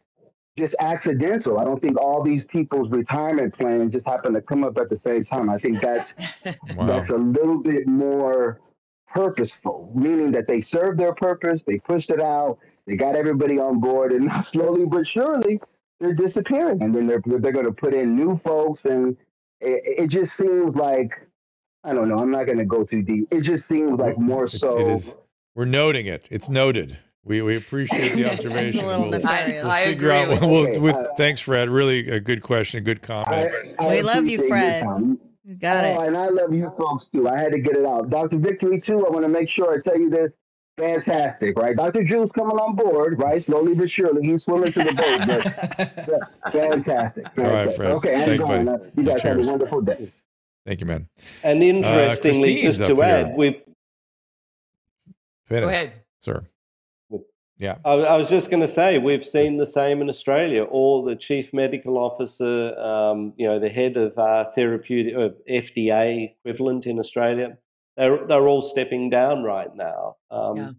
just 0.61 0.77
accidental. 0.79 1.59
I 1.59 1.65
don't 1.65 1.81
think 1.81 1.99
all 1.99 2.23
these 2.23 2.45
people's 2.45 2.91
retirement 2.91 3.57
plans 3.59 3.93
just 3.93 4.07
happen 4.07 4.35
to 4.35 4.41
come 4.43 4.63
up 4.63 4.79
at 4.79 4.89
the 4.89 4.97
same 4.97 5.25
time. 5.25 5.51
I 5.51 5.59
think 5.59 5.81
that's 5.81 6.13
wow. 6.77 6.87
that's 6.87 7.09
a 7.11 7.17
little 7.17 7.61
bit 7.61 7.87
more 7.89 8.61
purposeful, 9.09 9.91
meaning 9.95 10.31
that 10.33 10.47
they 10.47 10.61
served 10.61 10.99
their 11.01 11.15
purpose, 11.15 11.63
they 11.67 11.79
pushed 11.79 12.11
it 12.11 12.21
out, 12.21 12.59
they 12.87 12.95
got 12.95 13.17
everybody 13.17 13.59
on 13.59 13.81
board, 13.81 14.13
and 14.13 14.27
now 14.27 14.41
slowly 14.41 14.87
but 14.87 15.07
surely 15.07 15.61
they're 15.99 16.15
disappearing. 16.15 16.83
And 16.83 16.95
then 16.95 17.07
they're 17.07 17.23
they're 17.27 17.53
going 17.53 17.67
to 17.67 17.73
put 17.73 17.95
in 17.95 18.15
new 18.15 18.37
folks, 18.39 18.85
and 18.85 19.17
it, 19.61 20.05
it 20.05 20.07
just 20.09 20.37
seems 20.37 20.77
like 20.77 21.13
I 21.83 21.95
don't 21.95 22.09
know. 22.09 22.19
I'm 22.19 22.31
not 22.31 22.45
going 22.45 22.59
to 22.59 22.65
go 22.67 22.85
too 22.85 23.03
deep. 23.03 23.29
It 23.33 23.41
just 23.41 23.67
seems 23.67 23.99
like 23.99 24.19
more 24.19 24.45
It's- 24.45 24.61
so. 24.61 24.79
it 24.79 24.89
is. 24.89 25.15
We're 25.57 25.65
noting 25.65 26.07
it. 26.07 26.29
It's 26.31 26.49
noted. 26.49 26.99
We, 27.25 27.43
we 27.43 27.57
appreciate 27.57 28.15
the 28.15 28.31
observation. 28.33 28.87
little 28.87 29.03
We'll, 29.03 29.11
nefarious. 29.11 29.63
we'll 29.65 29.71
I 29.73 29.85
figure 29.85 30.11
agree 30.11 30.19
out. 30.23 30.29
with 30.31 30.41
We'll, 30.41 30.75
you. 30.75 30.81
with- 30.81 30.95
Okay, 30.97 31.09
uh, 31.11 31.15
thanks, 31.17 31.41
Fred. 31.41 31.69
Really 31.69 32.09
a 32.11 32.19
good 32.21 32.43
question, 32.43 32.79
a 32.79 32.81
good 32.81 33.03
comment. 33.03 33.53
I, 33.79 33.85
I 33.85 33.91
We 33.97 34.03
love 34.03 34.27
you, 34.27 34.49
Fred. 34.49 34.85
You 35.45 35.57
got 35.57 35.85
oh, 35.85 36.03
it. 36.03 36.07
and 36.09 36.17
I 36.17 36.29
love 36.29 36.55
you 36.55 36.73
folks 36.79 37.07
too. 37.13 37.29
I 37.29 37.37
had 37.39 37.53
to 37.53 37.59
get 37.59 37.77
it 37.77 37.85
out. 37.85 38.09
Dr. 38.09 38.39
Victory 38.39 38.81
too. 38.81 39.07
I 39.07 39.11
want 39.11 39.25
to 39.25 39.29
make 39.29 39.49
sure 39.49 39.73
I 39.75 39.79
tell 39.79 39.99
you 39.99 40.09
this. 40.09 40.31
Fantastic, 40.79 41.59
right? 41.59 41.75
Dr. 41.77 42.03
Drew's 42.05 42.31
coming 42.31 42.57
on 42.57 42.75
board, 42.75 43.19
right? 43.21 43.43
Slowly 43.43 43.75
but 43.75 43.91
surely, 43.91 44.23
he's 44.27 44.45
swimming 44.45 44.73
to 44.73 44.79
the 44.79 44.95
boat. 44.95 45.91
But, 46.07 46.53
fantastic. 46.53 47.27
All 47.37 47.45
right. 47.45 47.75
Fred. 47.75 47.91
Okay, 47.93 48.15
I'm 48.15 48.21
Thank 48.21 48.33
you, 48.33 48.39
going. 48.39 48.65
buddy. 48.65 48.85
You 48.97 49.03
guys 49.03 49.23
have 49.23 49.39
a 49.39 49.43
wonderful 49.43 49.81
day. 49.83 50.11
Thank 50.65 50.81
you, 50.81 50.87
man. 50.87 51.09
And 51.43 51.63
interestingly, 51.63 52.61
Christine's 52.63 52.79
just 52.79 52.95
to 52.97 53.03
add, 53.03 53.37
we've 53.37 53.61
Finish, 55.47 55.63
Go 55.65 55.69
ahead. 55.69 55.93
sir. 56.21 56.45
Yeah. 57.61 57.77
I, 57.85 57.91
I 57.93 58.17
was 58.17 58.29
just 58.31 58.49
going 58.51 58.63
to 58.63 58.67
say 58.81 58.97
we've 58.99 59.25
seen 59.25 59.59
the 59.59 59.67
same 59.67 60.01
in 60.01 60.09
Australia. 60.09 60.65
All 60.65 61.05
the 61.05 61.15
chief 61.15 61.53
medical 61.53 61.99
officer, 61.99 62.75
um, 62.81 63.35
you 63.37 63.47
know, 63.47 63.61
the 63.61 63.69
head 63.69 63.99
of 63.99 64.17
uh, 64.19 64.51
therapeutic 64.55 65.15
uh, 65.15 65.29
FDA 65.49 66.33
equivalent 66.43 66.87
in 66.87 66.99
Australia, 66.99 67.59
they're 67.99 68.27
they're 68.27 68.49
all 68.49 68.63
stepping 68.63 69.11
down 69.11 69.43
right 69.45 69.75
now. 69.77 70.17
Um, 70.31 70.57
Yeah. 70.57 70.71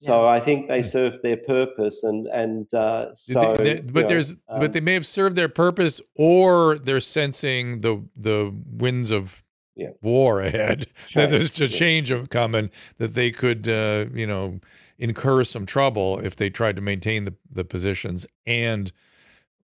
So 0.00 0.26
I 0.26 0.40
think 0.40 0.66
they 0.66 0.82
served 0.82 1.18
their 1.22 1.36
purpose, 1.36 2.02
and 2.02 2.26
and 2.26 2.66
uh, 2.74 3.10
They- 3.28 3.34
so. 3.34 3.56
they- 3.56 3.76
you 3.76 3.82
but 3.92 4.02
know, 4.02 4.08
there's 4.08 4.30
um, 4.48 4.60
but 4.60 4.72
they 4.72 4.80
may 4.80 4.94
have 4.94 5.06
served 5.06 5.36
their 5.36 5.48
purpose, 5.50 6.00
or 6.16 6.78
they're 6.78 6.98
sensing 7.18 7.82
the 7.82 8.02
the 8.16 8.38
winds 8.82 9.10
of 9.12 9.44
Yeah. 9.76 9.90
war 10.02 10.40
ahead. 10.40 10.86
that 11.14 11.30
there's 11.30 11.60
a 11.60 11.68
change 11.68 12.10
of 12.10 12.30
coming. 12.30 12.70
That 12.98 13.12
they 13.14 13.30
could 13.30 13.68
uh, 13.68 14.06
you 14.14 14.26
know 14.26 14.58
incur 15.02 15.42
some 15.42 15.66
trouble 15.66 16.20
if 16.20 16.36
they 16.36 16.48
tried 16.48 16.76
to 16.76 16.82
maintain 16.82 17.24
the 17.24 17.34
the 17.50 17.64
positions 17.64 18.24
and 18.46 18.92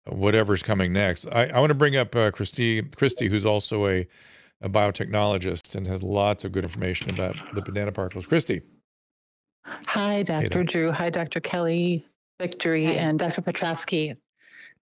whatever's 0.06 0.62
coming 0.62 0.92
next. 0.92 1.26
I, 1.28 1.46
I 1.46 1.60
want 1.60 1.70
to 1.70 1.74
bring 1.74 1.96
up 1.96 2.16
uh, 2.16 2.32
Christy 2.32 2.82
Christy, 2.82 3.28
who's 3.28 3.46
also 3.46 3.86
a 3.86 4.06
a 4.60 4.68
biotechnologist 4.68 5.74
and 5.74 5.86
has 5.86 6.02
lots 6.02 6.44
of 6.44 6.52
good 6.52 6.64
information 6.64 7.08
about 7.08 7.36
lipid 7.54 7.74
nanoparticles. 7.74 8.28
Christy. 8.28 8.60
Hi, 9.64 10.22
Dr. 10.22 10.48
Doc. 10.48 10.66
Drew. 10.66 10.90
Hi, 10.90 11.10
Dr. 11.10 11.40
Kelly, 11.40 12.04
Victory, 12.40 12.84
Hi. 12.86 12.92
and 12.92 13.18
Dr. 13.18 13.40
Petrovsky. 13.40 14.14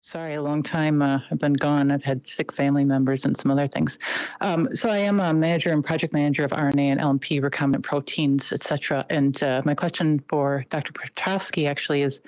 Sorry, 0.05 0.33
a 0.33 0.41
long 0.41 0.63
time 0.63 1.01
uh, 1.01 1.21
I've 1.31 1.39
been 1.39 1.53
gone. 1.53 1.89
I've 1.89 2.03
had 2.03 2.27
sick 2.27 2.51
family 2.51 2.83
members 2.83 3.23
and 3.23 3.37
some 3.37 3.49
other 3.49 3.67
things. 3.67 3.97
Um, 4.41 4.67
so 4.75 4.89
I 4.89 4.97
am 4.97 5.21
a 5.21 5.33
manager 5.33 5.71
and 5.71 5.81
project 5.81 6.11
manager 6.11 6.43
of 6.43 6.51
RNA 6.51 6.77
and 6.77 6.99
LNP 6.99 7.41
recombinant 7.41 7.83
proteins, 7.83 8.51
et 8.51 8.61
cetera. 8.61 9.05
And 9.09 9.41
uh, 9.41 9.61
my 9.63 9.73
question 9.73 10.21
for 10.27 10.65
Dr. 10.69 10.91
Petrovsky 10.91 11.67
actually 11.67 12.01
is 12.01 12.21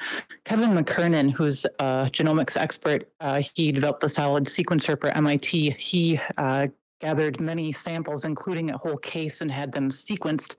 Kevin 0.45 0.69
McKernan, 0.71 1.29
who's 1.33 1.65
a 1.65 2.09
genomics 2.13 2.55
expert, 2.55 3.09
uh, 3.19 3.41
he 3.41 3.73
developed 3.73 3.99
the 3.99 4.09
solid 4.09 4.45
sequencer 4.45 4.97
for 4.97 5.09
MIT. 5.09 5.71
He 5.71 6.17
uh, 6.37 6.67
gathered 6.99 7.39
many 7.39 7.71
samples, 7.71 8.25
including 8.25 8.71
a 8.71 8.77
whole 8.77 8.97
case, 8.97 9.41
and 9.41 9.51
had 9.51 9.71
them 9.71 9.89
sequenced, 9.89 10.55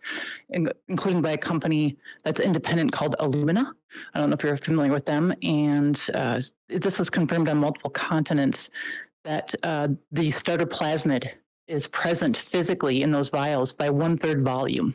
in- 0.50 0.70
including 0.88 1.22
by 1.22 1.32
a 1.32 1.38
company 1.38 1.96
that's 2.24 2.40
independent 2.40 2.92
called 2.92 3.16
Illumina. 3.20 3.72
I 4.14 4.20
don't 4.20 4.30
know 4.30 4.34
if 4.34 4.42
you're 4.44 4.56
familiar 4.56 4.92
with 4.92 5.06
them. 5.06 5.34
And 5.42 6.00
uh, 6.14 6.40
this 6.68 6.98
was 6.98 7.10
confirmed 7.10 7.48
on 7.48 7.58
multiple 7.58 7.90
continents 7.90 8.70
that 9.24 9.54
uh, 9.62 9.88
the 10.12 10.30
starter 10.30 10.66
plasmid 10.66 11.26
is 11.66 11.88
present 11.88 12.36
physically 12.36 13.02
in 13.02 13.10
those 13.10 13.28
vials 13.28 13.72
by 13.72 13.90
one 13.90 14.16
third 14.16 14.44
volume. 14.44 14.94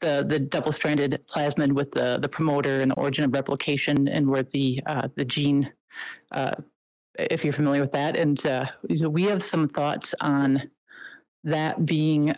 The 0.00 0.24
the 0.26 0.38
double 0.38 0.72
stranded 0.72 1.22
plasmid 1.26 1.72
with 1.72 1.92
the 1.92 2.18
the 2.18 2.28
promoter 2.28 2.80
and 2.80 2.90
the 2.90 2.94
origin 2.94 3.24
of 3.24 3.34
replication 3.34 4.08
and 4.08 4.28
where 4.28 4.42
the 4.42 4.80
uh, 4.86 5.08
the 5.14 5.24
gene. 5.24 5.70
Uh, 6.32 6.54
if 7.18 7.44
you're 7.44 7.52
familiar 7.52 7.80
with 7.80 7.92
that, 7.92 8.14
and 8.14 8.44
uh, 8.46 8.66
we 9.08 9.22
have 9.24 9.42
some 9.42 9.68
thoughts 9.68 10.14
on 10.20 10.70
that 11.46 11.86
being 11.86 12.34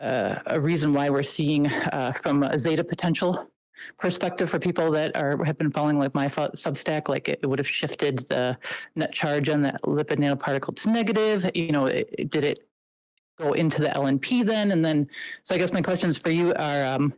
uh, 0.00 0.36
a 0.46 0.60
reason 0.60 0.92
why 0.94 1.10
we're 1.10 1.22
seeing 1.22 1.66
uh, 1.66 2.12
from 2.12 2.42
a 2.42 2.56
zeta 2.56 2.84
potential 2.84 3.50
perspective 3.98 4.48
for 4.50 4.58
people 4.58 4.90
that 4.90 5.16
are 5.16 5.42
have 5.44 5.56
been 5.58 5.70
following 5.70 5.98
like 5.98 6.14
my 6.14 6.26
Substack, 6.26 7.08
like 7.08 7.28
it, 7.28 7.40
it 7.42 7.46
would 7.46 7.58
have 7.58 7.68
shifted 7.68 8.18
the 8.28 8.56
net 8.96 9.12
charge 9.12 9.48
on 9.48 9.62
that 9.62 9.80
lipid 9.82 10.18
nanoparticle 10.18 10.76
to 10.76 10.90
negative. 10.90 11.50
You 11.54 11.72
know, 11.72 11.86
it, 11.86 12.08
it- 12.18 12.30
did 12.30 12.44
it 12.44 12.64
go 13.38 13.54
into 13.54 13.80
the 13.80 13.88
LNP 13.88 14.44
then? 14.44 14.72
And 14.72 14.84
then, 14.84 15.08
so 15.42 15.54
I 15.54 15.58
guess 15.58 15.72
my 15.72 15.80
questions 15.80 16.18
for 16.18 16.30
you 16.30 16.52
are, 16.54 16.84
um, 16.84 17.14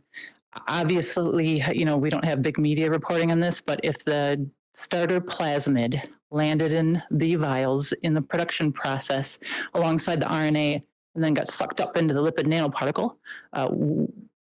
obviously, 0.67 1.61
you 1.73 1.83
know, 1.83 1.97
we 1.97 2.09
don't 2.09 2.23
have 2.23 2.41
big 2.41 2.57
media 2.57 2.89
reporting 2.89 3.31
on 3.31 3.39
this, 3.41 3.59
but 3.59 3.81
if 3.83 4.05
the 4.05 4.49
starter 4.73 5.19
plasmid 5.19 5.99
landed 6.31 6.71
in 6.71 7.01
the 7.11 7.35
vials 7.35 7.91
in 8.03 8.13
the 8.13 8.21
production 8.21 8.71
process 8.71 9.39
alongside 9.73 10.19
the 10.21 10.25
RNA 10.25 10.81
and 11.15 11.23
then 11.23 11.33
got 11.33 11.49
sucked 11.49 11.79
up 11.79 11.97
into 11.97 12.13
the 12.13 12.21
lipid 12.21 12.47
nanoparticle, 12.47 13.15
uh, 13.53 13.69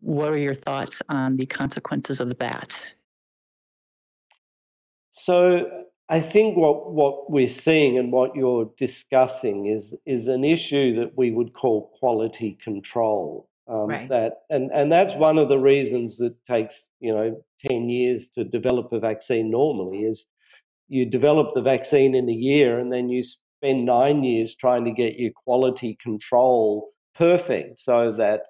what 0.02 0.30
are 0.30 0.38
your 0.38 0.54
thoughts 0.54 1.02
on 1.10 1.36
the 1.36 1.46
consequences 1.46 2.22
of 2.22 2.38
that? 2.40 2.82
So 5.12 5.70
I 6.08 6.22
think 6.22 6.58
what, 6.58 6.92
what 6.92 7.30
we're 7.30 7.50
seeing 7.50 7.98
and 7.98 8.12
what 8.12 8.36
you're 8.36 8.72
discussing 8.78 9.68
is 9.68 9.94
is 10.06 10.28
an 10.28 10.44
issue 10.44 10.96
that 11.00 11.18
we 11.18 11.32
would 11.32 11.54
call 11.54 11.92
quality 12.00 12.58
control. 12.64 13.48
Um, 13.68 13.88
Right. 13.88 14.10
That 14.10 14.40
and 14.50 14.72
and 14.72 14.92
that's 14.92 15.14
one 15.16 15.38
of 15.38 15.50
the 15.50 15.60
reasons 15.60 16.18
that 16.18 16.34
takes 16.48 16.88
you 17.00 17.14
know 17.14 17.44
ten 17.64 17.90
years 17.90 18.30
to 18.30 18.44
develop 18.44 18.92
a 18.92 19.00
vaccine. 19.00 19.52
Normally, 19.52 20.00
is 20.00 20.26
you 20.88 21.06
develop 21.06 21.54
the 21.54 21.62
vaccine 21.62 22.16
in 22.16 22.28
a 22.28 22.34
year 22.34 22.80
and 22.80 22.92
then 22.92 23.10
you 23.10 23.24
spend 23.60 23.86
nine 23.86 24.24
years 24.24 24.56
trying 24.56 24.86
to 24.86 24.92
get 24.92 25.20
your 25.20 25.32
quality 25.46 25.98
control 26.02 26.90
perfect, 27.16 27.80
so 27.80 28.12
that 28.14 28.42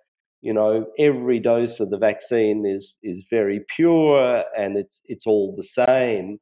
you 0.42 0.54
know 0.54 0.86
every 0.98 1.40
dose 1.40 1.80
of 1.80 1.90
the 1.90 1.98
vaccine 1.98 2.66
is 2.66 2.96
is 3.04 3.26
very 3.30 3.62
pure 3.76 4.44
and 4.58 4.78
it's 4.78 5.02
it's 5.06 5.26
all 5.28 5.56
the 5.56 5.64
same. 5.64 6.40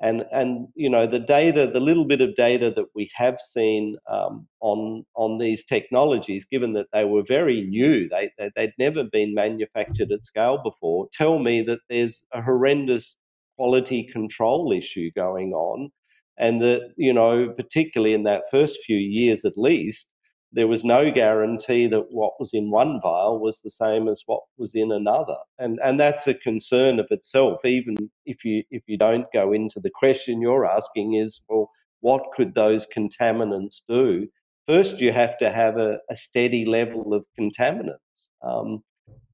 And 0.00 0.24
and 0.32 0.68
you 0.74 0.90
know 0.90 1.06
the 1.06 1.20
data 1.20 1.70
the 1.72 1.80
little 1.80 2.04
bit 2.04 2.20
of 2.20 2.34
data 2.34 2.72
that 2.74 2.86
we 2.94 3.10
have 3.14 3.38
seen 3.40 3.96
um, 4.10 4.46
on 4.60 5.04
on 5.14 5.38
these 5.38 5.64
technologies 5.64 6.44
given 6.44 6.72
that 6.74 6.88
they 6.92 7.04
were 7.04 7.22
very 7.26 7.62
new 7.62 8.08
they, 8.08 8.30
they 8.36 8.50
they'd 8.56 8.72
never 8.76 9.04
been 9.04 9.34
manufactured 9.34 10.10
at 10.10 10.24
scale 10.26 10.58
before 10.62 11.06
tell 11.12 11.38
me 11.38 11.62
that 11.62 11.78
there's 11.88 12.24
a 12.32 12.42
horrendous 12.42 13.16
quality 13.56 14.02
control 14.12 14.72
issue 14.72 15.10
going 15.14 15.52
on 15.52 15.90
and 16.38 16.60
that 16.62 16.92
you 16.96 17.12
know 17.12 17.52
particularly 17.56 18.14
in 18.14 18.24
that 18.24 18.42
first 18.50 18.78
few 18.86 18.96
years 18.96 19.44
at 19.44 19.56
least 19.56 20.14
there 20.54 20.68
was 20.68 20.84
no 20.84 21.10
guarantee 21.10 21.88
that 21.88 22.06
what 22.10 22.34
was 22.38 22.50
in 22.52 22.70
one 22.70 23.00
vial 23.02 23.40
was 23.40 23.60
the 23.60 23.70
same 23.70 24.06
as 24.08 24.22
what 24.26 24.40
was 24.56 24.72
in 24.74 24.92
another. 24.92 25.36
And 25.58 25.80
and 25.84 25.98
that's 25.98 26.26
a 26.28 26.34
concern 26.34 27.00
of 27.00 27.06
itself 27.10 27.64
even 27.64 27.96
if 28.24 28.44
you 28.44 28.62
if 28.70 28.84
you 28.86 28.96
don't 28.96 29.26
go 29.32 29.52
into 29.52 29.80
the 29.80 29.90
question 29.92 30.40
you're 30.40 30.64
asking 30.64 31.14
is 31.14 31.40
well 31.48 31.70
what 32.00 32.22
could 32.36 32.54
those 32.54 32.86
contaminants 32.86 33.82
do? 33.88 34.28
First 34.68 35.00
you 35.00 35.12
have 35.12 35.36
to 35.38 35.50
have 35.52 35.76
a, 35.76 35.98
a 36.10 36.16
steady 36.16 36.64
level 36.64 37.14
of 37.14 37.24
contaminants. 37.38 37.98
Um, 38.42 38.84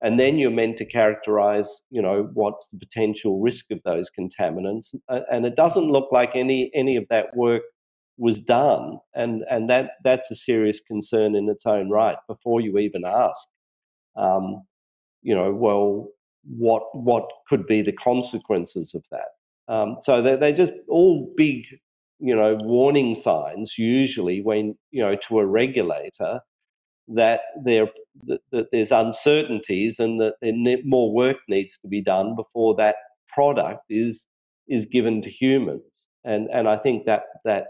and 0.02 0.18
then 0.18 0.38
you're 0.38 0.50
meant 0.50 0.76
to 0.78 0.84
characterize 0.84 1.82
you 1.90 2.00
know 2.00 2.30
what's 2.32 2.68
the 2.68 2.78
potential 2.78 3.40
risk 3.40 3.66
of 3.70 3.80
those 3.84 4.10
contaminants. 4.18 4.94
And 5.08 5.46
it 5.46 5.56
doesn't 5.56 5.90
look 5.90 6.10
like 6.12 6.32
any 6.34 6.70
any 6.74 6.96
of 6.96 7.04
that 7.10 7.36
work 7.36 7.62
was 8.16 8.40
done. 8.40 8.98
And 9.14 9.42
and 9.50 9.68
that 9.70 9.92
that's 10.04 10.30
a 10.30 10.36
serious 10.36 10.80
concern 10.80 11.34
in 11.34 11.48
its 11.48 11.66
own 11.66 11.90
right 11.90 12.16
before 12.28 12.60
you 12.60 12.78
even 12.78 13.02
ask 13.04 13.48
um, 14.16 14.62
you 15.22 15.34
know 15.34 15.52
well 15.52 16.08
what 16.44 16.82
what 16.92 17.28
could 17.48 17.66
be 17.66 17.82
the 17.82 17.92
consequences 17.92 18.94
of 18.94 19.04
that? 19.10 19.72
Um, 19.72 19.98
so 20.02 20.22
they're, 20.22 20.36
they're 20.36 20.52
just 20.52 20.72
all 20.88 21.32
big 21.36 21.64
you 22.18 22.34
know 22.34 22.56
warning 22.62 23.14
signs 23.14 23.76
usually 23.78 24.40
when 24.42 24.76
you 24.90 25.02
know 25.02 25.16
to 25.28 25.38
a 25.38 25.46
regulator 25.46 26.40
that 27.08 27.40
there 27.64 27.88
that, 28.26 28.40
that 28.52 28.66
there's 28.72 28.92
uncertainties 28.92 29.98
and 29.98 30.20
that 30.20 30.34
there 30.40 30.52
ne- 30.54 30.82
more 30.84 31.12
work 31.12 31.38
needs 31.48 31.78
to 31.78 31.88
be 31.88 32.02
done 32.02 32.36
before 32.36 32.74
that 32.76 32.96
product 33.28 33.84
is 33.88 34.26
is 34.68 34.86
given 34.86 35.22
to 35.22 35.30
humans. 35.30 36.06
And 36.24 36.48
and 36.52 36.68
I 36.68 36.76
think 36.76 37.06
that 37.06 37.22
that 37.44 37.68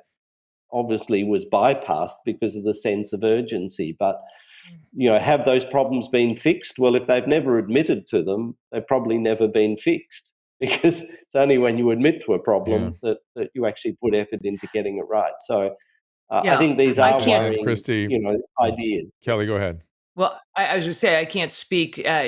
obviously 0.73 1.25
was 1.25 1.45
bypassed 1.45 2.17
because 2.25 2.55
of 2.55 2.65
the 2.65 2.75
sense 2.75 3.13
of 3.13 3.25
urgency 3.25 3.97
but 3.99 4.23
you 4.93 5.11
know 5.11 5.19
have 5.19 5.45
those 5.45 5.65
problems 5.65 6.07
been 6.09 6.37
fixed? 6.37 6.79
Well 6.79 6.95
if 6.95 7.07
they've 7.07 7.27
never 7.27 7.59
admitted 7.59 8.07
to 8.09 8.23
them 8.23 8.57
they've 8.71 8.87
probably 8.87 9.19
never 9.19 9.49
been 9.49 9.77
fixed 9.77 10.33
because 10.61 11.01
it's 11.01 11.35
only 11.35 11.57
when 11.59 11.79
you 11.79 11.91
admit 11.91 12.23
to 12.27 12.35
a 12.35 12.39
problem 12.39 12.97
that, 13.03 13.19
that 13.35 13.49
you 13.55 13.67
actually 13.67 13.97
put 14.03 14.15
effort 14.15 14.41
into 14.45 14.69
getting 14.75 14.99
it 14.99 15.07
right. 15.09 15.33
So 15.47 15.71
uh, 16.31 16.43
Yeah, 16.45 16.55
i 16.55 16.59
think 16.59 16.79
these 16.79 16.99
I 16.99 17.13
are 17.13 17.21
can't- 17.21 17.45
worrying 17.45 17.65
Christy. 17.65 18.07
you 18.11 18.19
know 18.21 18.41
ideas 18.61 19.07
Kelly, 19.25 19.47
go 19.47 19.57
ahead. 19.57 19.83
Well, 20.17 20.39
I, 20.57 20.67
I 20.67 20.75
was 20.75 20.85
going 20.85 20.93
to 20.93 20.99
say 20.99 21.19
I 21.19 21.25
can't 21.25 21.53
speak 21.53 21.99
uh, 22.05 22.25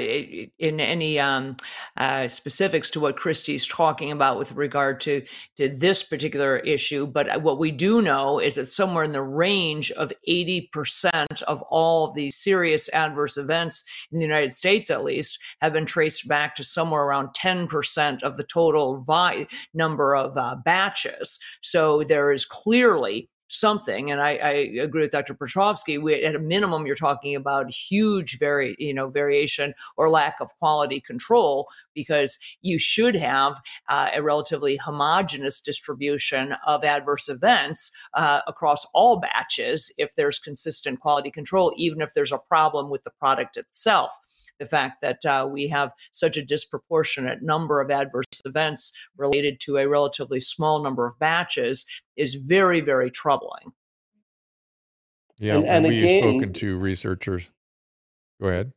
in 0.59 0.81
any 0.81 1.19
um, 1.19 1.57
uh, 1.99 2.27
specifics 2.29 2.89
to 2.91 3.01
what 3.01 3.17
Christy's 3.17 3.67
talking 3.67 4.11
about 4.13 4.39
with 4.39 4.53
regard 4.53 5.01
to 5.01 5.21
to 5.59 5.69
this 5.69 6.03
particular 6.03 6.59
issue, 6.59 7.07
but 7.07 7.29
uh, 7.29 7.41
what 7.41 7.59
we 7.59 7.71
do 7.71 8.01
know 8.01 8.39
is 8.39 8.55
that 8.55 8.67
somewhere 8.69 9.05
in 9.05 9.13
the 9.13 9.21
range 9.23 9.91
of 9.91 10.13
eighty 10.27 10.71
percent 10.73 11.43
of 11.49 11.61
all 11.71 12.07
of 12.09 12.15
these 12.15 12.37
serious 12.37 12.89
adverse 12.95 13.37
events 13.37 13.85
in 14.13 14.21
the 14.21 14.25
United 14.25 14.55
States, 14.55 14.89
at 14.89 15.05
least, 15.05 15.39
have 15.61 15.73
been 15.75 15.85
traced 15.85 16.27
back 16.29 16.55
to 16.55 16.65
somewhere 16.65 17.03
around 17.03 17.35
ten 17.35 17.67
percent 17.67 18.23
of 18.23 18.37
the 18.37 18.45
total 18.45 19.03
vi- 19.03 19.47
number 19.75 20.15
of 20.15 20.39
uh, 20.39 20.55
batches. 20.65 21.39
So 21.63 22.05
there 22.05 22.31
is 22.33 22.45
clearly 22.47 23.29
something. 23.53 24.11
And 24.11 24.21
I, 24.21 24.31
I 24.37 24.51
agree 24.81 25.03
with 25.03 25.11
Dr. 25.11 25.35
Petrovsky. 25.35 25.99
We, 25.99 26.23
at 26.25 26.35
a 26.35 26.39
minimum, 26.39 26.87
you're 26.87 26.97
talking 26.97 27.37
about 27.37 27.71
huge 27.71 28.39
vari, 28.39 28.75
you 28.79 28.95
know, 28.95 29.09
variation 29.09 29.75
or 29.97 30.11
lack 30.11 30.41
of 30.41 30.57
quality 30.59 31.01
control 31.01 31.69
because 31.95 32.39
you 32.63 32.79
should 32.79 33.15
have 33.15 33.61
uh, 33.89 34.11
a 34.15 34.23
relatively 34.23 34.77
homogenous 34.77 35.61
distribution 35.61 36.55
of 36.67 36.85
adverse 36.85 37.29
events 37.29 37.93
uh, 38.15 38.41
across 38.47 38.87
all 38.95 39.21
batches 39.21 39.93
if 39.99 40.15
there's 40.15 40.39
consistent 40.39 41.01
quality 41.01 41.31
control, 41.31 41.73
even 41.77 42.01
if 42.01 42.15
there's 42.15 42.33
a 42.33 42.39
problem 42.39 42.91
with 42.91 43.03
the 43.03 43.11
product 43.11 43.57
itself 43.57 44.19
the 44.63 44.69
fact 44.69 45.03
that 45.03 45.27
uh, 45.27 45.47
we 45.51 45.67
have 45.67 45.91
such 46.13 46.37
a 46.37 46.45
disproportionate 46.45 47.43
number 47.43 47.81
of 47.81 47.91
adverse 47.91 48.27
events 48.45 48.93
related 49.17 49.59
to 49.61 49.77
a 49.77 49.89
relatively 49.89 50.39
small 50.39 50.81
number 50.83 51.05
of 51.05 51.19
batches 51.19 51.85
is 52.17 52.35
very, 52.35 52.81
very 52.81 53.11
troubling. 53.11 53.73
Yeah, 55.41 55.57
and, 55.57 55.67
and 55.67 55.87
we've 55.89 56.23
spoken 56.23 56.53
to 56.53 56.79
researchers. 56.79 57.51
Go 58.41 58.49
ahead. 58.49 58.73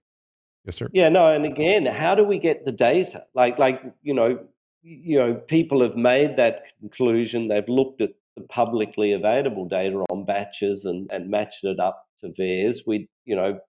Yes, 0.66 0.78
sir. 0.78 0.90
Yeah, 0.92 1.10
no, 1.10 1.32
and 1.32 1.46
again, 1.46 1.86
how 1.86 2.16
do 2.16 2.24
we 2.24 2.40
get 2.40 2.66
the 2.66 2.72
data? 2.72 3.26
Like, 3.36 3.60
like 3.60 3.84
you 4.02 4.16
know, 4.16 4.40
you 4.82 5.20
know, 5.20 5.36
people 5.36 5.84
have 5.84 5.96
made 5.96 6.38
that 6.38 6.64
conclusion. 6.80 7.48
They've 7.48 7.70
looked 7.70 8.02
at 8.02 8.10
the 8.36 8.44
publicly 8.44 9.12
available 9.12 9.68
data 9.68 10.04
on 10.10 10.26
batches 10.26 10.86
and, 10.86 11.08
and 11.12 11.30
matched 11.30 11.64
it 11.64 11.80
up 11.80 12.08
to 12.22 12.34
theirs. 12.36 12.82
We, 12.88 13.08
you 13.26 13.36
know, 13.36 13.60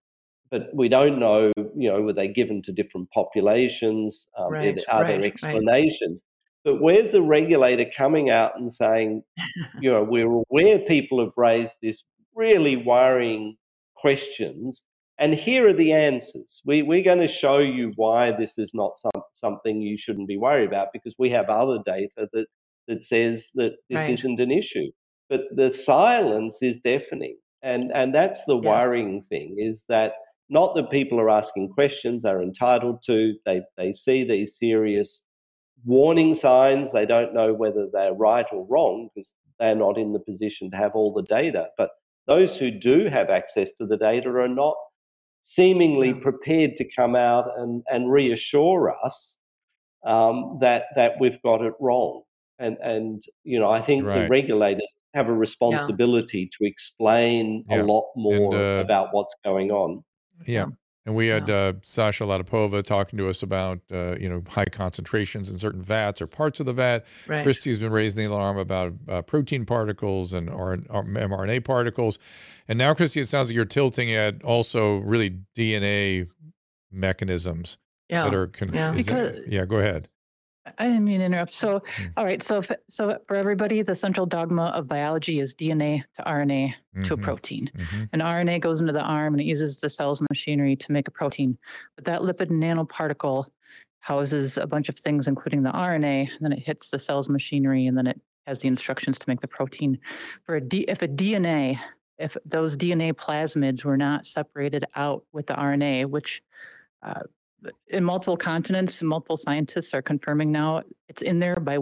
but 0.51 0.68
we 0.74 0.89
don't 0.89 1.18
know, 1.18 1.52
you 1.56 1.90
know, 1.90 2.02
were 2.02 2.12
they 2.12 2.28
given 2.28 2.62
to 2.62 2.73
different 2.73 3.10
populations? 3.10 4.28
Um, 4.39 4.52
right, 4.52 4.81
are 4.89 5.02
right, 5.02 5.20
there 5.20 5.24
explanations? 5.24 6.23
Right. 6.23 6.73
But 6.73 6.82
where's 6.82 7.12
the 7.12 7.23
regulator 7.23 7.86
coming 7.97 8.31
out 8.31 8.59
and 8.59 8.73
saying, 8.73 9.23
you 9.81 9.90
know, 9.90 10.02
we're 10.02 10.43
aware 10.51 10.78
people 10.81 11.20
have 11.20 11.32
raised 11.36 11.74
this 11.82 12.02
really 12.35 12.77
worrying 12.77 13.56
questions, 13.97 14.82
and 15.18 15.35
here 15.35 15.68
are 15.68 15.73
the 15.73 15.93
answers. 15.93 16.60
We, 16.64 16.82
we're 16.82 17.05
going 17.05 17.20
to 17.20 17.28
show 17.28 17.59
you 17.59 17.93
why 17.97 18.32
this 18.32 18.59
is 18.59 18.73
not 18.74 18.98
some, 18.98 19.23
something 19.35 19.81
you 19.81 19.97
shouldn't 19.97 20.28
be 20.28 20.36
worried 20.36 20.68
about 20.68 20.89
because 20.93 21.14
we 21.18 21.31
have 21.31 21.48
other 21.48 21.78
data 21.86 22.28
that, 22.32 22.47
that 22.89 23.02
says 23.02 23.48
that 23.55 23.77
this 23.89 24.09
isn't 24.10 24.40
an 24.40 24.51
issue. 24.51 24.90
But 25.31 25.43
the 25.55 25.73
silence 25.73 26.59
is 26.62 26.78
deafening. 26.85 27.39
And, 27.62 27.90
and 27.94 28.14
that's 28.14 28.44
the 28.44 28.60
yes. 28.60 28.85
worrying 28.85 29.23
thing 29.23 29.56
is 29.59 29.86
that 29.89 30.12
not 30.48 30.74
that 30.77 30.90
people 30.90 31.18
are 31.20 31.31
asking 31.31 31.70
questions, 31.70 32.23
they're 32.23 32.43
entitled 32.43 33.02
to. 33.06 33.35
They, 33.44 33.62
they 33.77 33.93
see 33.93 34.24
these 34.24 34.56
serious 34.56 35.23
warning 35.85 36.35
signs. 36.35 36.93
They 36.93 37.06
don't 37.06 37.35
know 37.35 37.52
whether 37.52 37.89
they're 37.93 38.14
right 38.14 38.47
or 38.52 38.66
wrong 38.68 39.09
because 39.14 39.35
they're 39.59 39.74
not 39.74 39.98
in 39.98 40.12
the 40.12 40.20
position 40.20 40.70
to 40.70 40.77
have 40.77 40.93
all 40.94 41.12
the 41.12 41.23
data. 41.23 41.68
But 41.77 41.90
those 42.27 42.56
who 42.56 42.70
do 42.70 43.09
have 43.09 43.31
access 43.31 43.70
to 43.78 43.86
the 43.86 43.97
data 43.97 44.28
are 44.31 44.48
not 44.48 44.74
seemingly 45.43 46.12
prepared 46.12 46.77
to 46.77 46.85
come 46.94 47.14
out 47.14 47.47
and, 47.56 47.82
and 47.89 48.10
reassure 48.10 48.94
us 49.05 49.39
um, 50.05 50.59
that, 50.60 50.85
that 50.97 51.12
we've 51.20 51.40
got 51.43 51.62
it 51.62 51.74
wrong. 51.81 52.23
And, 52.59 52.77
and 52.78 53.23
you 53.44 53.60
know, 53.60 53.70
I 53.70 53.81
think 53.82 54.05
the 54.05 54.28
regulators 54.28 54.94
have 55.14 55.28
a 55.28 55.32
responsibility 55.35 56.48
to 56.59 56.66
explain 56.66 57.64
Yeah. 57.68 57.82
a 57.82 57.85
lot 57.85 58.06
more 58.16 58.55
uh, 58.55 58.81
about 58.81 59.09
what's 59.12 59.35
going 59.44 59.70
on. 59.70 60.02
Yeah. 60.47 60.67
And 61.05 61.15
we 61.15 61.29
had 61.29 61.49
uh, 61.49 61.75
Sasha 61.83 62.25
Latipova 62.25 62.83
talking 62.83 63.17
to 63.19 63.29
us 63.29 63.45
about, 63.45 63.79
uh, 63.93 64.17
you 64.19 64.29
know, 64.29 64.43
high 64.49 64.65
concentrations 64.65 65.49
in 65.49 65.57
certain 65.57 65.81
vats 65.81 66.21
or 66.21 66.27
parts 66.27 66.59
of 66.59 66.67
the 66.67 66.73
vat. 66.73 67.07
Right. 67.29 67.45
Christy's 67.45 67.79
been 67.79 67.93
raising 67.93 68.25
the 68.27 68.35
alarm 68.35 68.59
about 68.59 68.93
uh, 69.09 69.23
protein 69.23 69.65
particles 69.65 70.33
and 70.33 70.51
R- 70.51 70.79
mRNA 70.79 71.65
particles. 71.65 72.19
And 72.67 72.77
now, 72.77 72.93
Christy, 72.93 73.21
it 73.21 73.29
sounds 73.29 73.49
like 73.49 73.55
you're 73.55 73.65
tilting 73.65 74.13
at 74.13 74.43
also 74.43 74.97
really 74.97 75.39
DNA 75.57 76.27
mechanisms 76.91 77.79
Yeah. 78.09 78.25
that 78.25 78.35
are. 78.35 78.47
Con- 78.49 78.73
Yeah. 78.75 78.93
is 78.95 79.07
that- 79.07 79.45
yeah, 79.49 79.65
go 79.65 79.77
ahead. 79.79 80.09
I 80.78 80.86
didn't 80.86 81.05
mean 81.05 81.20
to 81.20 81.26
interrupt. 81.26 81.55
So, 81.55 81.80
Mm. 81.80 82.12
all 82.16 82.24
right. 82.24 82.43
So, 82.43 82.59
if, 82.59 82.70
so 82.88 83.18
for 83.26 83.36
everybody, 83.36 83.82
the 83.82 83.94
central 83.94 84.26
dogma 84.26 84.66
of 84.74 84.88
biology 84.88 85.40
is 85.40 85.55
DNA 85.55 86.02
to 86.16 86.22
RNA 86.22 86.74
to 87.05 87.14
a 87.14 87.16
protein. 87.16 87.70
Mhm. 87.74 88.09
And 88.12 88.22
RNA 88.22 88.60
goes 88.60 88.80
into 88.80 88.93
the 88.93 89.02
arm 89.02 89.34
and 89.34 89.40
it 89.40 89.44
uses 89.44 89.80
the 89.80 89.90
cell's 89.90 90.22
machinery 90.30 90.76
to 90.76 90.93
make 90.93 91.09
a 91.09 91.10
protein. 91.10 91.56
But 91.94 92.05
that 92.06 92.20
lipid 92.20 92.51
nanoparticle 92.51 93.47
houses 94.01 94.56
a 94.56 94.66
bunch 94.66 94.88
of 94.88 94.97
things, 94.98 95.26
including 95.28 95.62
the 95.62 95.72
RNA. 95.72 96.28
And 96.30 96.40
then 96.40 96.52
it 96.52 96.60
hits 96.60 96.90
the 96.90 96.98
cell's 96.98 97.28
machinery, 97.28 97.86
and 97.86 97.97
then 97.98 98.06
it 98.06 98.20
has 98.47 98.60
the 98.60 98.68
instructions 98.68 99.18
to 99.18 99.28
make 99.28 99.40
the 99.40 99.48
protein. 99.48 99.98
For 100.44 100.56
a 100.56 100.60
D, 100.60 100.84
if 100.88 101.02
a 101.02 101.09
DNA, 101.09 101.78
if 102.18 102.36
those 102.44 102.76
DNA 102.76 103.12
plasmids 103.12 103.84
were 103.84 103.97
not 103.97 104.24
separated 104.24 104.84
out 104.94 105.24
with 105.32 105.47
the 105.47 105.55
RNA, 105.55 106.06
which 106.06 106.43
uh, 107.02 107.22
in 107.89 108.05
multiple 108.05 108.37
continents, 108.37 109.03
multiple 109.03 109.37
scientists 109.37 109.95
are 109.95 110.03
confirming 110.03 110.53
now 110.53 110.83
it's 111.09 111.23
in 111.23 111.39
there 111.39 111.57
by 111.61 111.78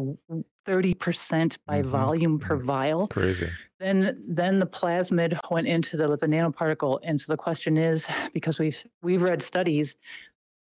30% 0.67 1.59
by 1.67 1.83
Mhm, 1.83 1.87
volume 1.87 2.39
per 2.39 2.57
mhm. 2.57 2.63
vial 2.63 3.07
Crazy. 3.09 3.49
then 3.81 4.23
then 4.27 4.59
the 4.59 4.67
plasmid 4.67 5.39
went 5.51 5.67
into 5.67 5.97
the 5.97 6.07
lipid 6.07 6.31
nanoparticle 6.31 7.01
and 7.03 7.21
so 7.21 7.33
the 7.33 7.37
question 7.37 7.77
is 7.77 8.09
because 8.33 8.59
we've 8.59 8.83
we've 9.03 9.23
read 9.23 9.43
studies 9.43 9.97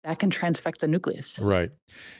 that 0.03 0.19
can 0.19 0.29
transfect 0.29 0.79
the 0.79 0.87
nucleus 0.87 1.39
Right. 1.39 1.71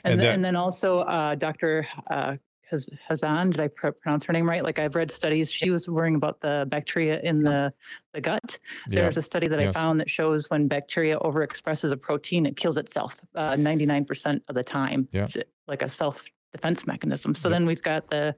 and, 0.03 0.13
And 0.13 0.19
then, 0.19 0.25
that- 0.27 0.33
and 0.35 0.45
then 0.45 0.55
also 0.55 0.99
uh, 1.01 1.35
dr 1.35 1.85
uh, 2.09 2.37
Hazan, 2.71 3.51
did 3.51 3.59
I 3.59 3.67
pr- 3.67 3.89
pronounce 3.91 4.25
her 4.25 4.33
name 4.33 4.47
right? 4.49 4.63
Like 4.63 4.79
I've 4.79 4.95
read 4.95 5.11
studies. 5.11 5.51
She 5.51 5.69
was 5.69 5.87
worrying 5.89 6.15
about 6.15 6.41
the 6.41 6.65
bacteria 6.69 7.19
in 7.21 7.43
the, 7.43 7.73
the 8.13 8.21
gut. 8.21 8.57
Yeah. 8.89 9.01
There's 9.01 9.17
a 9.17 9.21
study 9.21 9.47
that 9.47 9.59
I 9.59 9.71
found 9.71 9.99
that 9.99 10.09
shows 10.09 10.49
when 10.49 10.67
bacteria 10.67 11.17
overexpresses 11.19 11.91
a 11.91 11.97
protein, 11.97 12.45
it 12.45 12.57
kills 12.57 12.77
itself 12.77 13.21
uh, 13.35 13.53
99% 13.53 14.41
of 14.49 14.55
the 14.55 14.63
time, 14.63 15.07
Yeah. 15.11 15.27
like 15.67 15.81
a 15.81 15.89
self 15.89 16.25
defense 16.53 16.87
mechanism. 16.87 17.35
So 17.35 17.49
Yep. 17.49 17.55
then 17.55 17.65
we've 17.65 17.81
got 17.83 18.07
the 18.07 18.35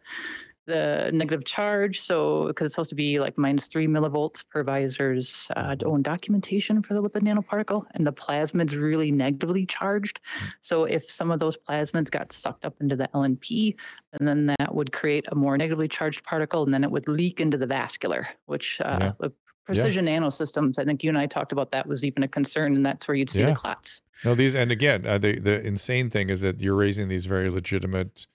the 0.68 1.10
negative 1.14 1.46
charge. 1.46 2.00
So 2.00 2.48
because 2.48 2.66
it's 2.66 2.76
supposed 2.76 2.90
to 2.90 2.96
be 2.96 3.20
like 3.20 3.38
minus 3.38 3.68
three 3.68 3.88
millivolts 3.88 4.44
per 4.48 4.64
Pfizer's 4.64 5.48
uh, 5.56 5.76
own 5.86 6.04
documentation 6.04 6.84
for 6.84 6.94
the 6.94 7.02
lipid 7.02 7.24
nanoparticle, 7.24 7.86
and 7.96 8.06
the 8.06 8.14
plasmid's 8.14 8.76
really 8.76 9.10
negatively 9.10 9.66
charged. 9.66 10.20
Mm. 10.40 10.54
So 10.62 10.84
if 10.84 11.10
some 11.10 11.32
of 11.32 11.40
those 11.40 11.58
plasmids 11.58 12.12
got 12.12 12.32
sucked 12.32 12.66
up 12.66 12.76
into 12.82 12.96
the 12.96 13.10
LNP, 13.16 13.76
and 14.14 14.28
then 14.28 14.46
that 14.46 14.76
would 14.76 14.92
create 14.92 15.26
a 15.30 15.36
more 15.36 15.58
negatively 15.58 15.88
charged 15.88 16.24
particle, 16.24 16.64
and 16.64 16.74
then 16.74 16.84
it 16.84 16.92
would 16.92 17.08
leak 17.08 17.40
into 17.40 17.58
the 17.58 17.68
vascular, 17.68 18.28
which 18.46 18.80
uh, 18.82 18.98
Yeah. 19.00 19.12
the 19.20 19.32
precision 19.66 20.06
nanosystems. 20.06 20.80
I 20.80 20.86
think 20.86 21.04
you 21.04 21.10
and 21.10 21.18
I 21.18 21.26
talked 21.26 21.52
about 21.52 21.72
that 21.72 21.88
was 21.88 22.06
even 22.06 22.24
a 22.24 22.28
concern, 22.28 22.76
and 22.76 22.86
that's 22.86 23.08
where 23.08 23.16
you'd 23.16 23.30
see 23.30 23.40
Yeah. 23.40 23.48
the 23.48 23.56
clots. 23.56 24.02
No, 24.24 24.36
these, 24.36 24.56
and 24.56 24.72
again, 24.72 25.06
uh, 25.06 25.18
the 25.18 25.40
the 25.40 25.66
insane 25.66 26.10
thing 26.10 26.30
is 26.30 26.42
that 26.42 26.60
you're 26.60 26.76
raising 26.76 27.08
these 27.08 27.26
very 27.26 27.50
legitimate 27.50 28.28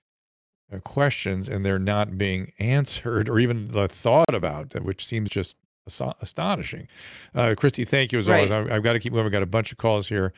questions, 0.80 1.48
and 1.48 1.64
they're 1.64 1.78
not 1.78 2.16
being 2.18 2.52
answered 2.58 3.28
or 3.28 3.38
even 3.38 3.70
uh, 3.76 3.88
thought 3.88 4.34
about, 4.34 4.74
uh, 4.74 4.80
which 4.80 5.04
seems 5.06 5.30
just 5.30 5.56
asa- 5.86 6.14
astonishing. 6.20 6.88
Uh, 7.34 7.54
Christy, 7.56 7.84
thank 7.84 8.12
you 8.12 8.18
as 8.18 8.28
always. 8.28 8.50
Right. 8.50 8.70
I, 8.70 8.76
I've 8.76 8.82
got 8.82 8.94
to 8.94 9.00
keep 9.00 9.12
moving. 9.12 9.24
We've 9.24 9.32
got 9.32 9.42
a 9.42 9.46
bunch 9.46 9.72
of 9.72 9.78
calls 9.78 10.08
here, 10.08 10.32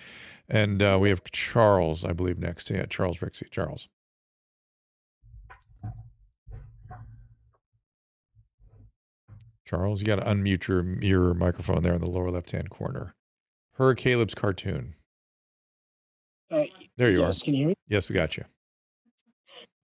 and 0.49 0.83
uh, 0.83 0.99
we 1.01 1.09
have 1.09 1.23
Charles, 1.33 2.05
I 2.05 2.13
believe, 2.13 2.39
next. 2.39 2.71
Yeah, 2.71 2.87
Charles 2.87 3.19
Rixey. 3.19 3.51
Charles. 3.51 3.89
Charles, 9.67 10.01
you 10.01 10.07
got 10.07 10.17
to 10.17 10.23
unmute 10.25 10.69
your 10.69 10.85
your 11.03 11.35
microphone 11.35 11.83
there 11.83 11.95
in 11.95 12.01
the 12.01 12.11
lower 12.11 12.31
left 12.31 12.51
hand 12.51 12.71
corner. 12.71 13.15
Her 13.75 13.95
Caleb's 13.95 14.35
cartoon. 14.35 14.95
Uh, 16.51 16.65
There 16.97 17.11
you 17.11 17.21
yes, 17.21 17.37
are. 17.41 17.45
Can 17.45 17.55
you 17.55 17.59
hear 17.61 17.69
me? 17.69 17.75
Yes, 17.89 18.09
we 18.09 18.15
got 18.15 18.37
you. 18.37 18.45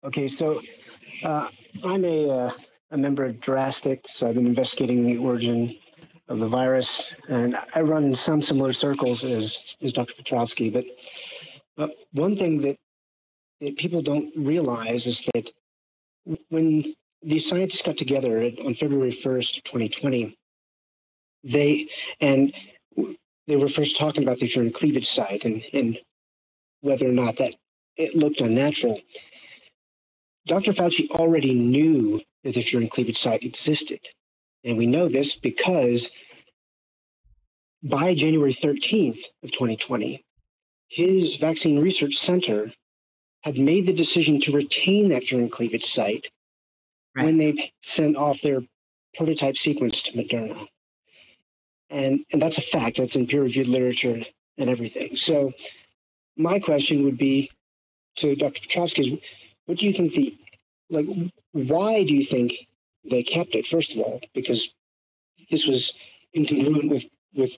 Okay, 0.04 0.36
so 0.36 0.60
uh, 1.22 1.48
I'm 1.82 2.04
a, 2.04 2.28
uh, 2.28 2.50
a 2.90 2.98
member 2.98 3.24
of 3.24 3.40
Drastic, 3.40 4.04
so 4.16 4.26
I've 4.26 4.34
been 4.34 4.46
investigating 4.46 5.06
the 5.06 5.16
origin 5.16 5.78
of 6.28 6.40
the 6.40 6.48
virus, 6.48 6.88
and 7.30 7.56
I 7.74 7.80
run 7.80 8.04
in 8.04 8.16
some 8.16 8.42
similar 8.42 8.74
circles 8.74 9.24
as, 9.24 9.58
as 9.80 9.92
Dr. 9.92 10.12
Petrovsky. 10.14 10.68
But 10.68 10.84
uh, 11.78 11.88
one 12.12 12.36
thing 12.36 12.60
that, 12.60 12.76
that 13.62 13.78
people 13.78 14.02
don't 14.02 14.30
realize 14.36 15.06
is 15.06 15.22
that 15.32 15.50
when 16.50 16.94
these 17.22 17.48
scientists 17.48 17.82
got 17.82 17.96
together 17.96 18.42
on 18.62 18.74
February 18.74 19.18
1st, 19.24 19.64
2020, 19.64 20.36
they 21.44 21.88
and 22.20 22.52
they 23.46 23.56
were 23.56 23.68
first 23.68 23.98
talking 23.98 24.22
about 24.22 24.38
the 24.38 24.50
furin 24.50 24.74
cleavage 24.74 25.08
site 25.08 25.44
and, 25.44 25.62
and 25.72 25.98
whether 26.82 27.06
or 27.06 27.12
not 27.12 27.38
that 27.38 27.54
it 27.96 28.14
looked 28.14 28.42
unnatural. 28.42 29.00
Dr. 30.46 30.72
Fauci 30.72 31.08
already 31.10 31.54
knew 31.54 32.20
that 32.42 32.54
the 32.54 32.64
furin 32.64 32.90
cleavage 32.90 33.20
site 33.20 33.42
existed. 33.42 34.00
And 34.64 34.76
we 34.76 34.86
know 34.86 35.08
this 35.08 35.34
because 35.42 36.08
by 37.82 38.14
January 38.14 38.54
13th 38.54 39.20
of 39.42 39.52
2020, 39.52 40.24
his 40.88 41.36
vaccine 41.36 41.80
research 41.80 42.14
center 42.16 42.72
had 43.42 43.58
made 43.58 43.86
the 43.86 43.92
decision 43.92 44.40
to 44.40 44.52
retain 44.52 45.08
that 45.10 45.24
furin 45.24 45.50
cleavage 45.50 45.92
site 45.92 46.26
right. 47.14 47.24
when 47.24 47.38
they 47.38 47.72
sent 47.82 48.16
off 48.16 48.38
their 48.42 48.60
prototype 49.16 49.56
sequence 49.56 50.00
to 50.02 50.12
Moderna. 50.12 50.66
And, 51.90 52.24
and 52.32 52.40
that's 52.40 52.58
a 52.58 52.62
fact. 52.62 52.98
That's 52.98 53.14
in 53.14 53.26
peer-reviewed 53.26 53.68
literature 53.68 54.24
and 54.58 54.70
everything. 54.70 55.16
So 55.16 55.52
my 56.36 56.58
question 56.58 57.04
would 57.04 57.18
be 57.18 57.50
to 58.18 58.34
Dr. 58.34 58.60
Petrovsky, 58.62 59.22
what 59.66 59.78
do 59.78 59.86
you 59.86 59.92
think 59.92 60.12
the, 60.12 60.36
like, 60.90 61.06
why 61.52 62.04
do 62.04 62.14
you 62.14 62.26
think 62.26 62.52
they 63.10 63.22
kept 63.22 63.54
it, 63.54 63.66
first 63.66 63.92
of 63.92 63.98
all? 63.98 64.20
Because 64.34 64.68
this 65.50 65.66
was 65.66 65.92
incongruent 66.36 66.90
with, 66.90 67.04
with 67.34 67.50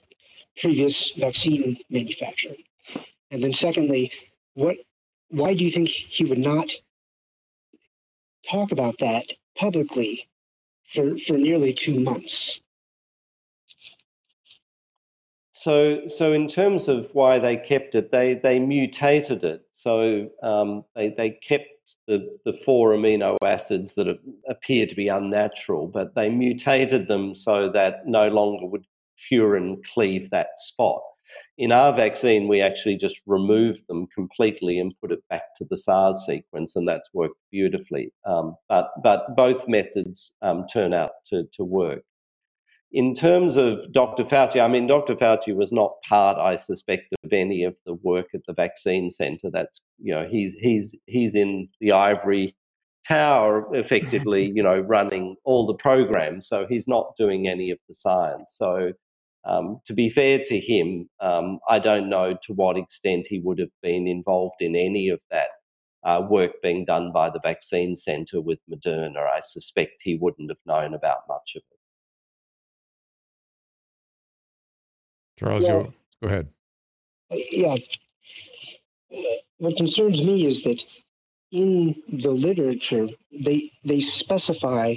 previous 0.59 1.11
vaccine 1.17 1.77
manufacturing. 1.89 2.63
And 3.31 3.43
then 3.43 3.53
secondly, 3.53 4.11
what 4.53 4.77
why 5.29 5.53
do 5.53 5.63
you 5.63 5.71
think 5.71 5.89
he 5.89 6.23
would 6.23 6.37
not 6.37 6.67
talk 8.49 8.71
about 8.71 8.95
that 8.99 9.25
publicly 9.57 10.27
for, 10.95 11.17
for 11.27 11.33
nearly 11.33 11.73
two 11.73 11.99
months? 11.99 12.59
So, 15.51 16.07
so 16.07 16.31
in 16.31 16.47
terms 16.47 16.87
of 16.87 17.09
why 17.13 17.39
they 17.39 17.57
kept 17.57 17.95
it, 17.95 18.11
they 18.11 18.35
they 18.35 18.59
mutated 18.59 19.43
it. 19.43 19.63
So 19.73 20.29
um, 20.41 20.85
they 20.95 21.09
they 21.09 21.31
kept 21.31 21.67
the 22.07 22.37
the 22.45 22.57
four 22.65 22.91
amino 22.91 23.37
acids 23.43 23.93
that 23.95 24.07
appear 24.49 24.87
to 24.87 24.95
be 24.95 25.07
unnatural, 25.07 25.87
but 25.87 26.15
they 26.15 26.29
mutated 26.29 27.07
them 27.07 27.35
so 27.35 27.69
that 27.69 28.07
no 28.07 28.27
longer 28.29 28.65
would 28.65 28.85
furin 29.29 29.77
cleave 29.93 30.29
that 30.29 30.49
spot. 30.57 31.01
In 31.57 31.71
our 31.71 31.93
vaccine, 31.93 32.47
we 32.47 32.61
actually 32.61 32.97
just 32.97 33.19
removed 33.25 33.83
them 33.87 34.07
completely 34.13 34.79
and 34.79 34.93
put 35.01 35.11
it 35.11 35.23
back 35.29 35.55
to 35.57 35.65
the 35.69 35.77
SARS 35.77 36.23
sequence, 36.25 36.75
and 36.75 36.87
that's 36.87 37.09
worked 37.13 37.39
beautifully. 37.51 38.13
Um, 38.25 38.55
but 38.69 38.89
but 39.03 39.35
both 39.35 39.67
methods 39.67 40.31
um, 40.41 40.65
turn 40.71 40.93
out 40.93 41.11
to 41.27 41.43
to 41.53 41.63
work. 41.63 42.03
In 42.91 43.13
terms 43.13 43.57
of 43.57 43.91
Dr. 43.91 44.23
Fauci, 44.23 44.61
I 44.61 44.67
mean, 44.69 44.87
Dr. 44.87 45.15
Fauci 45.15 45.53
was 45.53 45.73
not 45.73 46.01
part, 46.07 46.37
I 46.37 46.55
suspect, 46.55 47.13
of 47.23 47.33
any 47.33 47.63
of 47.63 47.75
the 47.85 47.95
work 47.95 48.27
at 48.33 48.41
the 48.47 48.53
vaccine 48.53 49.11
center. 49.11 49.49
That's 49.51 49.81
you 49.99 50.13
know 50.13 50.25
he's 50.29 50.53
he's 50.53 50.95
he's 51.05 51.35
in 51.35 51.67
the 51.81 51.91
ivory 51.91 52.55
tower, 53.07 53.67
effectively, 53.75 54.51
you 54.55 54.63
know, 54.63 54.79
running 54.79 55.35
all 55.43 55.67
the 55.67 55.73
programs. 55.73 56.47
So 56.47 56.65
he's 56.67 56.87
not 56.87 57.13
doing 57.17 57.47
any 57.47 57.71
of 57.71 57.79
the 57.87 57.93
science. 57.93 58.55
So 58.57 58.93
um, 59.45 59.79
to 59.85 59.93
be 59.93 60.09
fair 60.09 60.39
to 60.45 60.59
him, 60.59 61.09
um, 61.21 61.59
I 61.69 61.79
don't 61.79 62.09
know 62.09 62.37
to 62.43 62.53
what 62.53 62.77
extent 62.77 63.27
he 63.29 63.39
would 63.39 63.59
have 63.59 63.71
been 63.81 64.07
involved 64.07 64.61
in 64.61 64.75
any 64.75 65.09
of 65.09 65.19
that 65.31 65.49
uh, 66.05 66.21
work 66.29 66.51
being 66.61 66.85
done 66.85 67.11
by 67.13 67.29
the 67.29 67.39
vaccine 67.39 67.95
centre 67.95 68.41
with 68.41 68.59
Moderna. 68.69 69.27
I 69.27 69.39
suspect 69.41 70.01
he 70.01 70.17
wouldn't 70.19 70.49
have 70.49 70.57
known 70.65 70.93
about 70.93 71.19
much 71.27 71.53
of 71.55 71.63
it. 71.71 71.76
Charles, 75.37 75.63
yeah. 75.65 75.83
go 76.21 76.27
ahead. 76.27 76.47
Uh, 77.31 77.37
yeah. 77.51 77.75
What 79.59 79.77
concerns 79.77 80.19
me 80.19 80.45
is 80.47 80.63
that 80.63 80.81
in 81.51 82.01
the 82.11 82.29
literature, 82.29 83.07
they 83.31 83.71
they 83.83 84.01
specify 84.01 84.95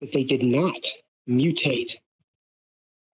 that 0.00 0.12
they 0.12 0.24
did 0.24 0.42
not 0.42 0.80
mutate 1.28 1.92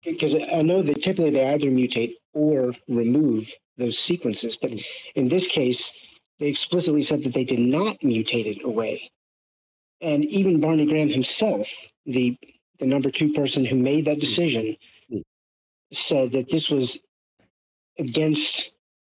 because 0.03 0.35
I 0.35 0.61
know 0.61 0.81
that 0.81 1.03
typically 1.03 1.31
they 1.31 1.47
either 1.53 1.67
mutate 1.67 2.15
or 2.34 2.73
remove 2.88 3.45
those 3.77 3.97
sequences, 3.97 4.57
but 4.61 4.71
in 5.15 5.30
this 5.30 5.47
case, 5.47 5.91
they 6.39 6.47
explicitly 6.47 7.03
said 7.03 7.23
that 7.23 7.34
they 7.34 7.45
did 7.45 7.59
not 7.59 7.99
mutate 8.01 8.57
it 8.57 8.63
away. 8.63 9.11
And 10.01 10.25
even 10.25 10.59
Barney 10.59 10.85
Graham 10.85 11.09
himself, 11.09 11.67
the 12.05 12.38
the 12.80 12.88
number 12.88 13.11
two 13.11 13.31
person 13.34 13.63
who 13.65 13.75
made 13.75 14.05
that 14.05 14.19
decision, 14.19 14.75
said 15.94 16.32
that 16.32 16.49
this 16.49 16.70
was 16.70 16.98
against 17.99 18.64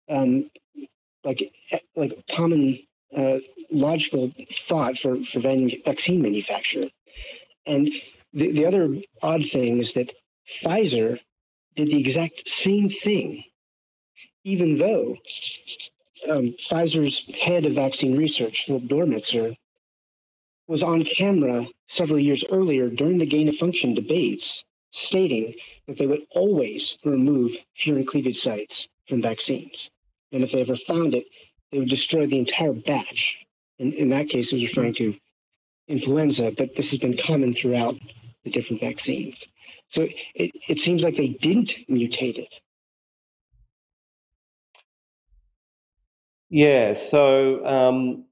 um, 0.09 0.51
like 1.25 1.53
like 1.97 2.13
common 2.31 2.79
uh, 3.17 3.39
logical 3.71 4.33
thought 4.69 4.99
for 4.99 5.17
for 5.33 5.41
vaccine 5.41 6.23
manufacture. 6.23 6.89
And 7.67 7.91
the, 8.33 8.53
the 8.53 8.67
other 8.67 8.97
odd 9.23 9.45
thing 9.51 9.81
is 9.81 9.93
that 9.95 10.13
Pfizer 10.63 11.19
did 11.75 11.89
the 11.89 12.01
exact 12.01 12.49
same 12.49 12.91
thing, 13.03 13.45
even 14.45 14.77
though 14.77 15.17
um, 16.31 16.55
Pfizer's 16.71 17.21
head 17.41 17.67
of 17.67 17.73
vaccine 17.73 18.17
research, 18.17 18.65
Philip 18.67 18.85
Dormitzer, 18.85 19.57
was 20.69 20.83
on 20.83 21.05
camera 21.05 21.67
several 21.89 22.19
years 22.19 22.45
earlier 22.51 22.89
during 22.89 23.19
the 23.19 23.27
gain 23.27 23.49
of 23.49 23.57
function 23.57 23.95
debates, 23.95 24.65
stating 24.97 25.55
that 25.87 25.99
they 25.99 26.07
would 26.07 26.23
always 26.33 26.97
remove 27.05 27.53
furin 27.85 28.07
cleavage 28.07 28.41
sites 28.41 28.89
from 29.09 29.23
vaccines. 29.23 29.91
And 30.33 30.43
if 30.43 30.53
they 30.53 30.63
ever 30.63 30.77
found 30.87 31.15
it, 31.15 31.27
they 31.71 31.79
would 31.79 31.89
destroy 31.89 32.27
the 32.27 32.39
entire 32.39 32.73
batch. 32.73 33.37
In, 33.79 33.93
in 33.93 34.09
that 34.11 34.29
case, 34.29 34.51
it 34.51 34.55
was 34.55 34.65
referring 34.65 34.95
to 34.95 35.15
influenza, 35.89 36.53
but 36.57 36.71
this 36.77 36.89
has 36.91 36.99
been 36.99 37.17
common 37.17 37.55
throughout 37.55 37.95
the 38.45 38.51
different 38.51 38.81
vaccines. 38.81 39.37
So 39.91 40.09
it, 40.35 40.51
it 40.69 40.79
seems 40.81 41.03
like 41.03 41.17
they 41.17 41.29
didn't 41.29 41.73
mutate 41.89 42.39
it. 42.39 42.55
Yeah. 46.49 46.95
So 46.95 47.65
um, 47.67 48.25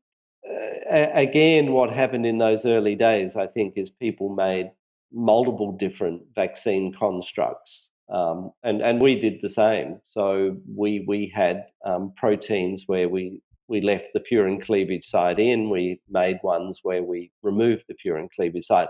again, 0.90 1.72
what 1.72 1.90
happened 1.90 2.26
in 2.26 2.38
those 2.38 2.64
early 2.64 2.94
days, 2.94 3.36
I 3.36 3.46
think, 3.46 3.74
is 3.76 3.90
people 3.90 4.28
made 4.28 4.70
multiple 5.14 5.72
different 5.72 6.22
vaccine 6.34 6.92
constructs. 6.98 7.90
Um, 8.12 8.50
and 8.62 8.82
and 8.82 9.00
we 9.00 9.18
did 9.18 9.38
the 9.40 9.48
same. 9.48 10.00
So 10.04 10.58
we 10.76 11.04
we 11.08 11.32
had 11.34 11.64
um, 11.86 12.12
proteins 12.16 12.84
where 12.86 13.08
we 13.08 13.40
we 13.68 13.80
left 13.80 14.08
the 14.12 14.20
furin 14.20 14.62
cleavage 14.62 15.06
site 15.06 15.38
in. 15.38 15.70
We 15.70 16.00
made 16.10 16.38
ones 16.42 16.80
where 16.82 17.02
we 17.02 17.30
removed 17.42 17.84
the 17.88 17.94
furin 17.94 18.28
cleavage 18.36 18.66
site. 18.66 18.88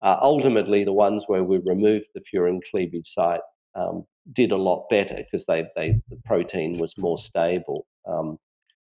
Uh, 0.00 0.16
ultimately, 0.22 0.84
the 0.84 0.92
ones 0.92 1.24
where 1.26 1.44
we 1.44 1.58
removed 1.58 2.06
the 2.14 2.22
furin 2.32 2.60
cleavage 2.70 3.12
site 3.12 3.40
um, 3.74 4.04
did 4.32 4.52
a 4.52 4.56
lot 4.56 4.86
better 4.88 5.16
because 5.16 5.44
they, 5.46 5.66
they 5.76 6.00
the 6.08 6.18
protein 6.24 6.78
was 6.78 6.96
more 6.96 7.18
stable. 7.18 7.86
Um, 8.06 8.38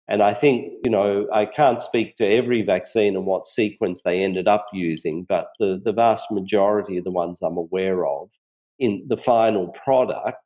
and 0.09 0.23
I 0.23 0.35
think 0.35 0.73
you 0.85 0.91
know 0.91 1.27
I 1.33 1.47
can't 1.47 1.83
speak 1.83 2.17
to 2.17 2.27
every 2.27 2.63
vaccine 2.63 3.17
and 3.17 3.27
what 3.27 3.47
sequence 3.47 4.03
they 4.05 4.23
ended 4.23 4.49
up 4.49 4.67
using, 4.73 5.25
but 5.25 5.49
the 5.59 5.81
the 5.85 5.93
vast 5.93 6.31
majority 6.31 6.99
of 6.99 7.05
the 7.05 7.11
ones 7.11 7.41
I'm 7.43 7.57
aware 7.57 8.07
of 8.07 8.31
in 8.79 9.05
the 9.09 9.17
final 9.17 9.69
product, 9.85 10.43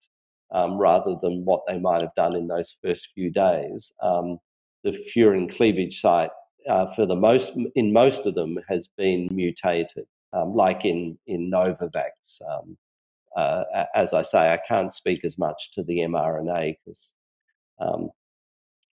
um, 0.53 0.79
rather 0.79 1.17
than 1.23 1.45
what 1.45 1.63
they 1.67 1.79
might 1.79 2.03
have 2.03 2.15
done 2.15 2.37
in 2.37 2.47
those 2.47 2.77
first 2.83 3.09
few 3.15 3.31
days, 3.31 3.93
um, 4.03 4.39
the 4.85 4.97
furin 5.15 5.55
cleavage 5.55 6.01
site 6.01 6.31
uh, 6.69 6.87
for 6.95 7.07
the 7.07 7.17
most 7.17 7.53
in 7.75 7.93
most 7.93 8.27
of 8.27 8.35
them 8.35 8.59
has 8.69 8.89
been 8.97 9.29
mutated 9.33 10.07
um, 10.33 10.55
like 10.55 10.85
in 10.85 11.19
in 11.27 11.51
Novavax. 11.51 12.41
Um, 12.49 12.77
uh, 13.37 13.63
as 13.95 14.13
I 14.13 14.23
say, 14.23 14.53
I 14.53 14.59
can't 14.67 14.93
speak 14.93 15.25
as 15.25 15.39
much 15.39 15.71
to 15.75 15.85
the 15.85 15.99
mRNA 15.99 16.77
because 16.85 17.15
um, 17.81 18.11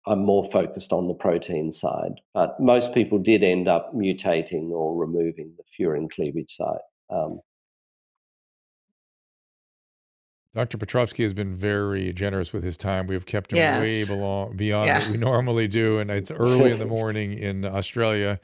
I'm 0.06 0.24
more 0.24 0.50
focused 0.50 0.92
on 0.92 1.08
the 1.08 1.14
protein 1.14 1.72
side. 1.72 2.20
But 2.34 2.60
most 2.60 2.92
people 2.92 3.18
did 3.18 3.42
end 3.42 3.68
up 3.68 3.94
mutating 3.94 4.70
or 4.70 4.96
removing 4.96 5.54
the 5.56 5.64
furin 5.78 6.10
cleavage 6.10 6.56
site. 6.56 6.80
Um. 7.10 7.40
Dr. 10.54 10.78
Petrovsky 10.78 11.24
has 11.24 11.34
been 11.34 11.52
very 11.52 12.12
generous 12.12 12.52
with 12.52 12.62
his 12.62 12.76
time. 12.76 13.08
We've 13.08 13.26
kept 13.26 13.52
him 13.52 13.56
yes. 13.56 13.82
way 13.82 14.04
below, 14.04 14.52
beyond 14.54 14.86
yeah. 14.86 15.00
what 15.00 15.10
we 15.10 15.16
normally 15.32 15.66
do, 15.66 15.98
and 15.98 16.10
it's 16.12 16.30
early 16.30 16.70
in 16.70 16.78
the 16.78 16.86
morning 16.98 17.36
in 17.36 17.64
Australia 17.64 18.38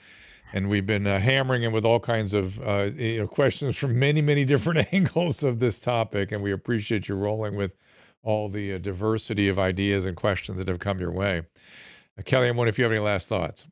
and 0.52 0.68
we've 0.68 0.86
been 0.86 1.06
uh, 1.06 1.20
hammering 1.20 1.62
him 1.62 1.72
with 1.72 1.84
all 1.84 2.00
kinds 2.00 2.34
of 2.34 2.60
uh, 2.62 2.90
you 2.94 3.18
know, 3.18 3.26
questions 3.26 3.76
from 3.76 3.98
many, 3.98 4.20
many 4.20 4.44
different 4.44 4.88
angles 4.92 5.42
of 5.42 5.58
this 5.58 5.80
topic. 5.80 6.32
And 6.32 6.42
we 6.42 6.52
appreciate 6.52 7.08
you 7.08 7.14
rolling 7.14 7.56
with 7.56 7.72
all 8.22 8.48
the 8.48 8.74
uh, 8.74 8.78
diversity 8.78 9.48
of 9.48 9.58
ideas 9.58 10.04
and 10.04 10.16
questions 10.16 10.58
that 10.58 10.68
have 10.68 10.78
come 10.78 10.98
your 10.98 11.12
way. 11.12 11.42
Uh, 12.18 12.22
Kelly, 12.24 12.48
I'm 12.48 12.56
wondering 12.56 12.72
if 12.72 12.78
you 12.78 12.84
have 12.84 12.92
any 12.92 13.00
last 13.00 13.28
thoughts. 13.28 13.66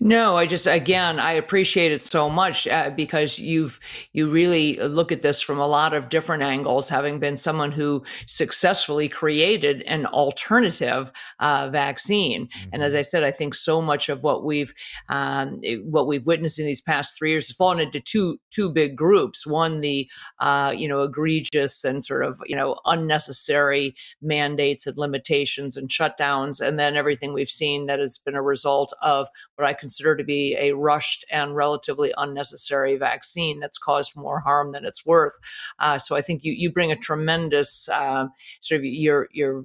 No, 0.00 0.36
I 0.36 0.46
just 0.46 0.66
again 0.66 1.20
I 1.20 1.32
appreciate 1.32 1.92
it 1.92 2.02
so 2.02 2.28
much 2.28 2.66
uh, 2.66 2.90
because 2.90 3.38
you've 3.38 3.80
you 4.12 4.30
really 4.30 4.74
look 4.76 5.12
at 5.12 5.22
this 5.22 5.40
from 5.40 5.58
a 5.58 5.66
lot 5.66 5.94
of 5.94 6.08
different 6.08 6.42
angles, 6.42 6.88
having 6.88 7.18
been 7.18 7.36
someone 7.36 7.72
who 7.72 8.02
successfully 8.26 9.08
created 9.08 9.82
an 9.82 10.06
alternative 10.06 11.12
uh, 11.38 11.68
vaccine. 11.70 12.46
Mm-hmm. 12.46 12.70
And 12.72 12.82
as 12.82 12.92
mm-hmm. 12.92 12.98
I 12.98 13.02
said, 13.02 13.24
I 13.24 13.30
think 13.30 13.54
so 13.54 13.80
much 13.80 14.08
of 14.08 14.22
what 14.22 14.44
we've 14.44 14.72
um, 15.08 15.58
what 15.84 16.06
we've 16.06 16.26
witnessed 16.26 16.58
in 16.58 16.66
these 16.66 16.80
past 16.80 17.16
three 17.16 17.30
years 17.30 17.48
has 17.48 17.56
fallen 17.56 17.80
into 17.80 18.00
two 18.00 18.38
two 18.50 18.70
big 18.70 18.96
groups. 18.96 19.46
One, 19.46 19.80
the 19.80 20.08
uh, 20.38 20.74
you 20.76 20.88
know 20.88 21.02
egregious 21.02 21.84
and 21.84 22.04
sort 22.04 22.24
of 22.24 22.40
you 22.46 22.56
know 22.56 22.78
unnecessary 22.86 23.94
mandates 24.20 24.86
and 24.86 24.96
limitations 24.96 25.76
and 25.76 25.88
shutdowns, 25.88 26.60
and 26.60 26.78
then 26.78 26.96
everything 26.96 27.32
we've 27.32 27.50
seen 27.50 27.86
that 27.86 27.98
has 27.98 28.18
been 28.18 28.34
a 28.34 28.42
result 28.42 28.92
of 29.02 29.28
what 29.60 29.68
I 29.68 29.74
consider 29.74 30.16
to 30.16 30.24
be 30.24 30.56
a 30.58 30.72
rushed 30.72 31.24
and 31.30 31.54
relatively 31.54 32.12
unnecessary 32.16 32.96
vaccine 32.96 33.60
that's 33.60 33.78
caused 33.78 34.16
more 34.16 34.40
harm 34.40 34.72
than 34.72 34.84
it's 34.84 35.04
worth. 35.04 35.38
Uh, 35.78 35.98
so 35.98 36.16
I 36.16 36.22
think 36.22 36.44
you 36.44 36.52
you 36.52 36.72
bring 36.72 36.92
a 36.92 36.96
tremendous 36.96 37.88
uh, 37.88 38.26
sort 38.60 38.80
of 38.80 38.84
your 38.84 39.28
your 39.32 39.64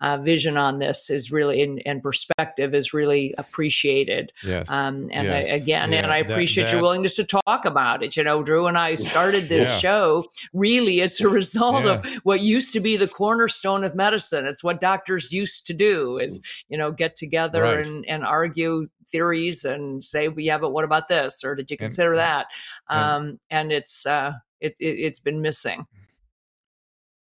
uh, 0.00 0.18
vision 0.18 0.56
on 0.56 0.78
this 0.78 1.08
is 1.08 1.32
really 1.32 1.62
in, 1.62 1.78
in, 1.78 2.00
perspective 2.00 2.74
is 2.74 2.92
really 2.92 3.34
appreciated. 3.38 4.30
Yes. 4.42 4.70
Um, 4.70 5.08
and 5.10 5.26
yes. 5.26 5.46
I, 5.46 5.48
again, 5.54 5.92
yeah. 5.92 5.98
and 5.98 6.12
I 6.12 6.18
appreciate 6.18 6.64
that, 6.64 6.70
that, 6.70 6.76
your 6.76 6.82
willingness 6.82 7.16
to 7.16 7.24
talk 7.24 7.64
about 7.64 8.02
it. 8.02 8.16
You 8.16 8.22
know, 8.22 8.42
Drew 8.42 8.66
and 8.66 8.76
I 8.76 8.94
started 8.96 9.48
this 9.48 9.68
yeah. 9.68 9.78
show 9.78 10.26
really 10.52 11.00
as 11.00 11.18
a 11.20 11.28
result 11.28 11.84
yeah. 11.84 11.92
of 11.92 12.06
what 12.24 12.40
used 12.40 12.74
to 12.74 12.80
be 12.80 12.98
the 12.98 13.08
cornerstone 13.08 13.84
of 13.84 13.94
medicine. 13.94 14.46
It's 14.46 14.62
what 14.62 14.80
doctors 14.80 15.32
used 15.32 15.66
to 15.68 15.74
do 15.74 16.18
is, 16.18 16.42
you 16.68 16.76
know, 16.76 16.92
get 16.92 17.16
together 17.16 17.62
right. 17.62 17.86
and, 17.86 18.04
and 18.06 18.22
argue 18.22 18.88
theories 19.08 19.64
and 19.64 20.04
say, 20.04 20.28
well, 20.28 20.40
yeah, 20.40 20.58
but 20.58 20.72
what 20.72 20.84
about 20.84 21.08
this? 21.08 21.42
Or 21.42 21.54
did 21.54 21.70
you 21.70 21.78
consider 21.78 22.12
and, 22.12 22.18
that? 22.18 22.46
Um, 22.88 22.98
and, 23.00 23.38
and 23.50 23.72
it's, 23.72 24.04
uh, 24.04 24.32
it, 24.60 24.74
it, 24.78 25.08
has 25.08 25.20
been 25.20 25.40
missing 25.40 25.86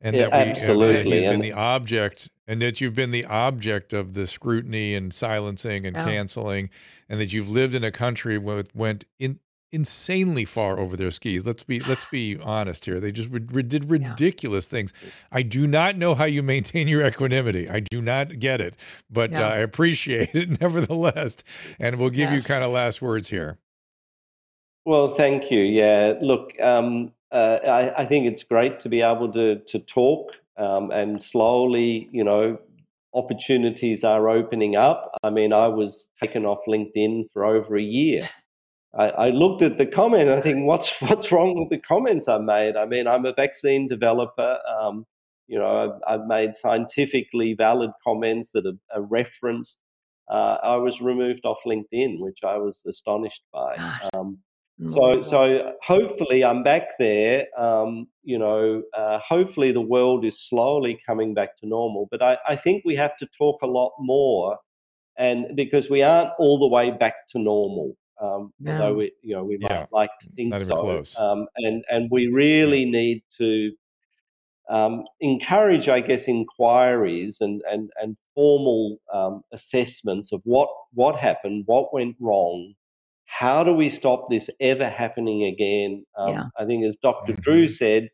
and 0.02 0.16
yeah, 0.16 0.30
that 0.30 0.32
we 0.32 0.52
absolutely. 0.52 1.12
Uh, 1.12 1.14
he's 1.16 1.24
been 1.24 1.42
the 1.42 1.54
object 1.54 2.30
and 2.48 2.62
that 2.62 2.80
you've 2.82 2.94
been 2.94 3.12
the 3.12 3.26
object 3.26 3.94
of 3.94 4.14
the 4.14 4.28
scrutiny 4.28 4.96
and 4.96 5.14
silencing 5.14 5.86
and 5.86 5.96
canceling 5.96 6.70
and 7.10 7.20
that 7.20 7.34
you've 7.34 7.50
lived 7.50 7.76
in 7.76 7.84
a 7.84 7.92
country 7.92 8.38
where 8.38 8.60
it 8.60 8.70
went 8.76 9.06
in 9.20 9.40
insanely 9.72 10.46
far 10.46 10.80
over 10.80 10.96
their 10.96 11.12
skis. 11.12 11.46
Let's 11.46 11.64
be 11.64 11.80
let's 11.82 12.06
be 12.12 12.38
honest 12.40 12.86
here. 12.86 13.00
They 13.00 13.12
just 13.12 13.30
re- 13.30 13.64
did 13.64 13.90
ridiculous 13.92 14.68
yeah. 14.68 14.78
things. 14.78 14.94
I 15.32 15.42
do 15.42 15.68
not 15.68 15.98
know 15.98 16.16
how 16.16 16.26
you 16.26 16.42
maintain 16.44 16.88
your 16.88 17.06
equanimity. 17.06 17.70
I 17.70 17.82
do 17.82 18.02
not 18.02 18.40
get 18.40 18.62
it 18.62 18.78
but 19.10 19.32
yeah. 19.32 19.48
uh, 19.48 19.50
i 19.50 19.58
appreciate 19.58 20.34
it 20.34 20.62
nevertheless 20.62 21.38
and 21.80 21.98
we'll 21.98 22.10
give 22.10 22.32
yes. 22.32 22.36
you 22.36 22.42
kind 22.44 22.64
of 22.64 22.72
last 22.72 23.02
words 23.02 23.30
here. 23.30 23.58
Well 24.86 25.10
thank 25.10 25.52
you. 25.52 25.60
Yeah 25.60 26.14
look 26.22 26.60
um, 26.62 27.12
uh, 27.32 27.60
I, 27.66 28.02
I, 28.02 28.06
think 28.06 28.28
it's 28.28 28.44
great 28.44 28.80
to 28.82 28.90
be 28.90 29.02
able 29.02 29.32
to 29.34 29.60
to 29.60 29.80
talk 29.80 30.32
um, 30.58 30.92
and 30.92 31.22
slowly, 31.22 32.10
you 32.12 32.24
know, 32.24 32.58
opportunities 33.14 34.04
are 34.04 34.30
opening 34.30 34.76
up. 34.76 35.12
I 35.24 35.30
mean, 35.30 35.54
I 35.54 35.68
was 35.68 36.10
taken 36.22 36.46
off 36.46 36.60
LinkedIn 36.68 37.26
for 37.34 37.46
over 37.46 37.78
a 37.78 37.82
year. 37.82 38.22
I, 38.98 39.10
I 39.10 39.30
looked 39.30 39.62
at 39.62 39.78
the 39.78 39.86
comment. 39.86 40.30
I 40.30 40.42
think, 40.42 40.66
what's 40.66 40.94
what's 41.02 41.32
wrong 41.32 41.58
with 41.58 41.70
the 41.70 41.80
comments 41.80 42.28
I 42.28 42.38
made? 42.38 42.76
I 42.78 42.86
mean, 42.86 43.08
I'm 43.08 43.26
a 43.26 43.34
vaccine 43.34 43.88
developer. 43.88 44.58
Um, 44.80 45.06
you 45.48 45.60
know, 45.60 46.00
I've, 46.08 46.22
I've, 46.22 46.28
made 46.28 46.56
scientifically 46.56 47.54
valid 47.54 47.92
comments 48.04 48.52
that 48.54 48.66
are, 48.66 48.98
are 48.98 49.04
referenced. 49.04 49.78
Uh, 50.32 50.58
I 50.64 50.76
was 50.78 51.02
removed 51.02 51.46
off 51.46 51.58
LinkedIn, 51.68 52.20
which 52.20 52.40
I 52.44 52.58
was 52.58 52.82
astonished 52.88 53.44
by. 53.54 53.76
Um, 54.16 54.40
so, 54.90 55.00
mm. 55.00 55.26
so 55.26 55.74
hopefully 55.82 56.44
I'm 56.44 56.62
back 56.62 56.98
there. 57.00 57.46
Um, 57.58 58.08
you 58.24 58.38
know, 58.38 58.84
uh, 58.98 59.20
hopefully 59.20 59.72
the 59.72 59.82
world 59.82 60.26
is 60.26 60.38
slowly 60.40 61.00
coming 61.06 61.34
back 61.34 61.58
to 61.60 61.68
normal. 61.68 62.08
But 62.12 62.22
I, 62.22 62.38
I 62.48 62.56
think 62.58 62.84
we 62.84 62.96
have 62.96 63.16
to 63.18 63.28
talk 63.38 63.62
a 63.62 63.68
lot 63.68 63.94
more, 64.00 64.58
and 65.18 65.56
because 65.56 65.90
we 65.90 66.02
aren't 66.02 66.32
all 66.40 66.60
the 66.60 66.68
way 66.68 66.92
back 66.92 67.28
to 67.30 67.40
normal. 67.40 67.96
Um, 68.22 68.54
no. 68.60 68.74
Although 68.74 68.94
we, 68.96 69.12
you 69.22 69.36
know, 69.36 69.46
we 69.46 69.58
might 69.58 69.72
yeah. 69.72 69.86
like 69.92 70.12
to 70.22 70.30
think 70.36 70.58
so. 70.58 71.04
Um, 71.18 71.48
and 71.58 71.84
and 71.90 72.10
we 72.12 72.28
really 72.28 72.84
yeah. 72.84 72.92
need 72.92 73.24
to 73.38 73.72
um, 74.70 75.04
encourage, 75.22 75.88
I 75.88 76.02
guess, 76.02 76.28
inquiries 76.28 77.38
and 77.40 77.62
and 77.70 77.92
and 78.02 78.18
formal 78.34 78.98
um, 79.14 79.44
assessments 79.54 80.34
of 80.34 80.42
what 80.44 80.68
what 80.94 81.16
happened, 81.16 81.64
what 81.66 81.94
went 81.94 82.18
wrong, 82.20 82.74
how 83.38 83.64
do 83.64 83.74
we 83.74 83.90
stop 83.90 84.30
this 84.30 84.50
ever 84.60 84.90
happening 84.90 85.44
again? 85.44 86.06
Um, 86.18 86.30
yeah. 86.30 86.44
I 86.58 86.66
think, 86.66 86.86
as 86.86 86.96
doctor 87.02 87.34
mm-hmm. 87.34 87.42
Drew 87.42 87.68
said, 87.68 88.10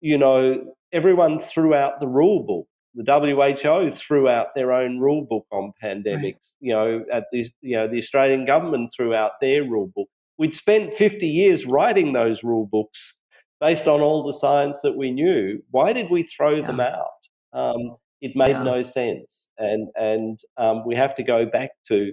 you 0.00 0.18
know, 0.18 0.74
everyone 0.92 1.40
threw 1.40 1.74
out 1.74 2.00
the 2.00 2.06
rule 2.06 2.42
book. 2.42 2.66
The 2.94 3.04
WHO 3.04 3.90
threw 3.92 4.28
out 4.28 4.48
their 4.54 4.72
own 4.72 4.98
rule 4.98 5.24
book 5.28 5.46
on 5.52 5.72
pandemics. 5.82 6.22
Right. 6.22 6.60
You 6.60 6.72
know, 6.72 7.04
at 7.12 7.24
the 7.32 7.46
you 7.60 7.76
know 7.76 7.88
the 7.88 7.98
Australian 7.98 8.44
government 8.44 8.90
threw 8.94 9.14
out 9.14 9.32
their 9.40 9.62
rule 9.62 9.90
book. 9.94 10.08
We'd 10.36 10.54
spent 10.54 10.94
50 10.94 11.26
years 11.26 11.66
writing 11.66 12.12
those 12.12 12.44
rule 12.44 12.68
books 12.70 13.18
based 13.60 13.86
on 13.86 14.00
all 14.00 14.24
the 14.24 14.32
science 14.32 14.78
that 14.82 14.96
we 14.96 15.10
knew. 15.10 15.62
Why 15.70 15.92
did 15.92 16.10
we 16.10 16.24
throw 16.24 16.56
yeah. 16.56 16.66
them 16.66 16.80
out? 16.80 17.06
Um, 17.52 17.96
it 18.20 18.32
made 18.34 18.50
yeah. 18.50 18.62
no 18.62 18.82
sense, 18.82 19.48
and 19.58 19.88
and 19.94 20.38
um, 20.56 20.82
we 20.86 20.94
have 20.96 21.14
to 21.16 21.22
go 21.22 21.46
back 21.46 21.70
to 21.88 22.12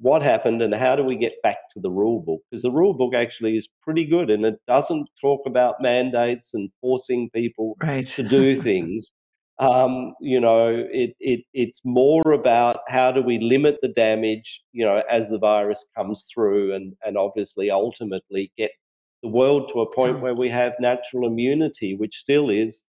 what 0.00 0.22
happened 0.22 0.62
and 0.62 0.74
how 0.74 0.96
do 0.96 1.04
we 1.04 1.16
get 1.16 1.34
back 1.42 1.58
to 1.74 1.80
the 1.80 1.90
rule 1.90 2.20
book? 2.20 2.40
Because 2.50 2.62
the 2.62 2.70
rule 2.70 2.94
book 2.94 3.14
actually 3.14 3.56
is 3.56 3.68
pretty 3.82 4.06
good 4.06 4.30
and 4.30 4.44
it 4.44 4.58
doesn't 4.66 5.08
talk 5.20 5.42
about 5.46 5.82
mandates 5.82 6.54
and 6.54 6.70
forcing 6.80 7.28
people 7.30 7.76
right. 7.82 8.06
to 8.08 8.22
do 8.22 8.56
things. 8.56 9.12
Um, 9.58 10.14
you 10.22 10.40
know, 10.40 10.86
it, 10.90 11.14
it 11.20 11.40
it's 11.52 11.82
more 11.84 12.32
about 12.32 12.78
how 12.88 13.12
do 13.12 13.20
we 13.20 13.38
limit 13.38 13.76
the 13.82 13.88
damage, 13.88 14.62
you 14.72 14.86
know, 14.86 15.02
as 15.10 15.28
the 15.28 15.38
virus 15.38 15.84
comes 15.94 16.26
through 16.32 16.74
and, 16.74 16.94
and 17.04 17.18
obviously 17.18 17.70
ultimately 17.70 18.50
get 18.56 18.70
the 19.22 19.28
world 19.28 19.70
to 19.74 19.82
a 19.82 19.94
point 19.94 20.22
where 20.22 20.34
we 20.34 20.48
have 20.48 20.72
natural 20.80 21.28
immunity, 21.28 21.94
which 21.94 22.16
still 22.16 22.48
is 22.48 22.84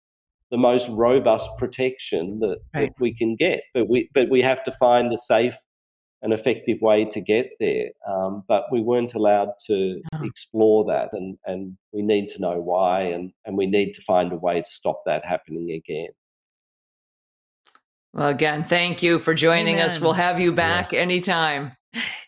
the 0.51 0.57
most 0.57 0.89
robust 0.89 1.49
protection 1.57 2.41
that, 2.41 2.59
right. 2.75 2.89
that 2.89 3.01
we 3.01 3.15
can 3.15 3.37
get. 3.37 3.63
But 3.73 3.89
we 3.89 4.11
but 4.13 4.29
we 4.29 4.43
have 4.43 4.65
to 4.65 4.73
find 4.73 5.13
a 5.13 5.19
safe 5.19 5.57
an 6.23 6.33
effective 6.33 6.79
way 6.81 7.05
to 7.05 7.21
get 7.21 7.51
there. 7.61 7.91
Um, 8.09 8.43
but 8.49 8.65
we 8.73 8.81
weren't 8.81 9.15
allowed 9.15 9.51
to 9.67 10.01
oh. 10.15 10.25
explore 10.25 10.85
that, 10.87 11.11
and, 11.13 11.39
and 11.45 11.77
we 11.93 12.03
need 12.03 12.29
to 12.31 12.41
know 12.41 12.61
why, 12.61 13.03
and, 13.03 13.33
and 13.45 13.57
we 13.57 13.67
need 13.67 13.93
to 13.93 14.03
find 14.03 14.33
a 14.33 14.37
way 14.37 14.61
to 14.61 14.69
stop 14.69 15.03
that 15.07 15.25
happening 15.25 15.71
again. 15.71 16.09
Well, 18.13 18.29
again, 18.29 18.65
thank 18.65 19.03
you 19.03 19.19
for 19.19 19.35
joining 19.35 19.75
Amen. 19.75 19.87
us. 19.87 20.01
We'll 20.01 20.15
have 20.15 20.41
you 20.41 20.53
back 20.53 20.93
yes. 20.93 21.03
anytime. 21.03 21.73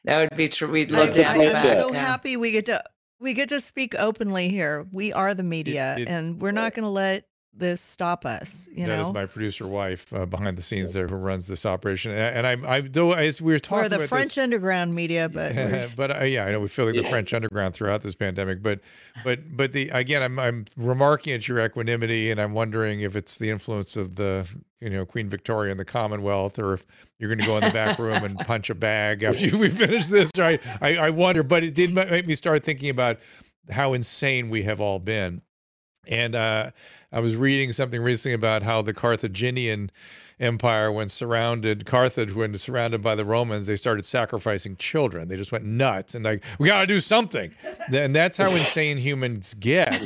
That 0.05 0.19
would 0.19 0.37
be 0.37 0.49
true. 0.49 0.69
We'd 0.69 0.91
love 0.91 1.09
I, 1.09 1.13
to 1.13 1.25
have 1.25 1.37
you 1.37 1.51
back. 1.51 1.65
I'm 1.65 1.77
so 1.77 1.93
yeah. 1.93 2.05
happy 2.05 2.37
we 2.37 2.51
get 2.51 2.67
to 2.67 2.83
we 3.21 3.35
get 3.35 3.49
to 3.49 3.61
speak 3.61 3.95
openly 3.99 4.49
here. 4.49 4.87
We 4.93 5.13
are 5.13 5.35
the 5.35 5.43
media, 5.43 5.95
it, 5.97 6.03
it, 6.03 6.09
and 6.09 6.41
we're 6.41 6.53
not 6.53 6.75
going 6.75 6.85
to 6.85 6.91
let 6.91 7.25
this 7.59 7.81
stop 7.81 8.25
us 8.25 8.69
you 8.73 8.87
that 8.87 8.97
know? 8.97 9.03
is 9.03 9.11
my 9.13 9.27
producer 9.27 9.67
wife 9.67 10.13
uh, 10.13 10.27
behind 10.27 10.57
the 10.57 10.63
scenes 10.63 10.93
there 10.93 11.07
who 11.07 11.17
runs 11.17 11.47
this 11.47 11.67
operation. 11.67 12.13
And 12.13 12.47
i 12.47 12.77
i 12.77 12.81
though 12.81 13.13
as 13.13 13.43
we 13.43 13.53
were 13.53 13.59
talking 13.59 13.91
we're 13.91 13.99
the 13.99 14.09
french 14.09 14.37
this, 14.37 14.39
underground 14.39 14.95
media 14.95 15.29
but 15.29 15.55
but 15.97 16.21
uh, 16.21 16.25
yeah 16.25 16.45
i 16.45 16.53
know 16.53 16.61
we 16.61 16.69
feel 16.69 16.87
like 16.87 16.95
the 16.95 17.03
french 17.03 17.33
underground 17.35 17.75
throughout 17.75 18.03
this 18.03 18.15
pandemic 18.15 18.63
but 18.63 18.81
but 19.25 19.57
but 19.57 19.73
the 19.73 19.89
again 19.91 20.23
i'm 20.23 20.39
i'm 20.39 20.65
remarking 20.77 21.33
at 21.33 21.49
your 21.49 21.65
equanimity 21.65 22.31
and 22.31 22.41
i'm 22.41 22.55
wondering 22.55 23.01
if 23.01 23.17
it's 23.17 23.39
the 23.39 23.51
influence 23.51 23.97
of 23.97 24.17
the 24.17 24.49
you 24.81 24.91
know 24.91 25.05
queen 25.05 25.29
victoria 25.29 25.71
and 25.71 25.81
the 25.81 25.85
commonwealth 25.85 26.59
or 26.59 26.75
if 26.75 26.87
you're 27.19 27.29
going 27.29 27.41
to 27.41 27.47
go 27.47 27.57
in 27.57 27.65
the 27.65 27.71
back 27.71 27.99
room 27.99 28.23
and 28.25 28.39
punch 28.41 28.71
a 28.71 28.75
bag 28.75 29.23
after 29.23 29.57
we 29.59 29.69
finish 29.69 30.07
this. 30.07 30.31
I, 30.39 30.59
I 30.81 30.97
i 30.97 31.11
wonder 31.11 31.43
but 31.43 31.65
it 31.65 31.75
did 31.75 31.93
make 31.93 32.27
me 32.27 32.35
start 32.35 32.63
thinking 32.63 32.91
about 32.91 33.19
how 33.71 33.93
insane 33.93 34.49
we 34.49 34.63
have 34.63 34.81
all 34.81 34.99
been 34.99 35.43
and 36.09 36.35
uh, 36.35 36.71
I 37.13 37.21
was 37.21 37.37
reading 37.37 37.73
something 37.73 38.03
recently 38.03 38.35
about 38.35 38.63
how 38.63 38.83
the 38.83 38.93
Carthaginian 38.93 39.91
Empire, 40.41 40.93
when 40.93 41.09
surrounded, 41.09 41.85
Carthage, 41.85 42.33
when 42.33 42.57
surrounded 42.59 43.03
by 43.03 43.15
the 43.17 43.25
Romans, 43.25 43.67
they 43.67 43.75
started 43.75 44.07
sacrificing 44.07 44.77
children. 44.77 45.27
They 45.27 45.37
just 45.37 45.51
went 45.51 45.65
nuts 45.65 46.15
and 46.15 46.25
like, 46.25 46.45
we 46.59 46.69
got 46.69 46.81
to 46.83 46.87
do 46.87 47.01
something. 47.01 47.53
And 47.93 48.15
that's 48.15 48.37
how 48.37 48.53
insane 48.53 48.99
humans 48.99 49.55
get 49.55 50.01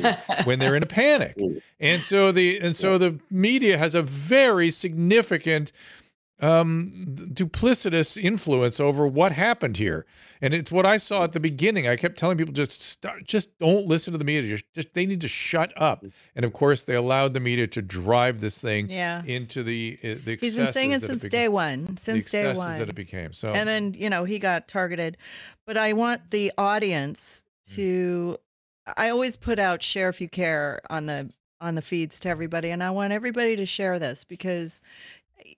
when 0.45 0.59
they're 0.59 0.75
in 0.75 0.83
a 0.83 0.87
panic. 0.87 1.39
And 1.81 2.03
so 2.03 2.33
the 2.33 2.59
and 2.61 2.75
so 2.75 2.97
the 2.97 3.19
media 3.31 3.77
has 3.77 3.95
a 3.95 4.03
very 4.03 4.71
significant 4.71 5.73
um, 6.43 6.93
duplicitous 7.33 8.23
influence 8.23 8.81
over 8.81 9.07
what 9.07 9.33
happened 9.33 9.77
here. 9.77 10.05
And 10.41 10.53
it's 10.53 10.73
what 10.73 10.85
I 10.85 10.97
saw 10.97 11.23
at 11.23 11.33
the 11.33 11.39
beginning. 11.41 11.87
I 11.87 11.95
kept 11.95 12.19
telling 12.19 12.37
people 12.37 12.53
just 12.53 12.81
start, 12.81 13.25
just 13.25 13.57
don't 13.61 13.87
listen 13.87 14.13
to 14.13 14.19
the 14.19 14.25
media. 14.25 14.51
Just, 14.51 14.65
just 14.75 14.93
they 14.95 15.07
need 15.07 15.21
to 15.21 15.29
shut 15.29 15.73
up. 15.81 16.05
And 16.35 16.45
of 16.45 16.53
course, 16.53 16.83
they 16.83 16.95
allowed 16.97 17.33
the 17.33 17.41
media 17.41 17.69
to 17.69 17.81
drive 17.81 18.41
this 18.41 18.61
thing 18.61 18.89
Yeah. 18.91 19.23
into 19.25 19.63
the 19.63 19.99
uh, 20.03 20.07
the. 20.25 20.39
He's 20.41 20.57
been 20.57 20.73
saying 20.73 20.91
it 20.91 21.03
since 21.03 21.25
beca- 21.25 21.31
day 21.31 21.49
one. 21.49 21.97
Since 21.97 22.31
day 22.31 22.53
one. 22.55 22.77
that 22.79 22.89
it 22.89 22.95
became. 22.97 23.33
So 23.33 23.53
and 23.53 23.69
then 23.69 23.95
you 23.95 24.11
know 24.11 24.25
he 24.25 24.39
got 24.41 24.67
targeted 24.67 25.17
but 25.67 25.77
i 25.77 25.93
want 25.93 26.31
the 26.31 26.51
audience 26.59 27.45
Mm. 27.71 27.75
to 27.77 28.37
i 28.97 29.09
always 29.09 29.37
put 29.37 29.61
out 29.61 29.85
share 29.85 30.09
if 30.09 30.21
you 30.21 30.29
care 30.29 30.81
on 30.91 31.07
the 31.07 31.31
on 31.61 31.77
the 31.77 31.83
feeds 31.83 32.19
to 32.21 32.29
everybody 32.29 32.71
and 32.71 32.83
i 32.83 32.91
want 32.91 33.13
everybody 33.13 33.55
to 33.55 33.65
share 33.65 34.01
this 34.01 34.25
because 34.25 34.83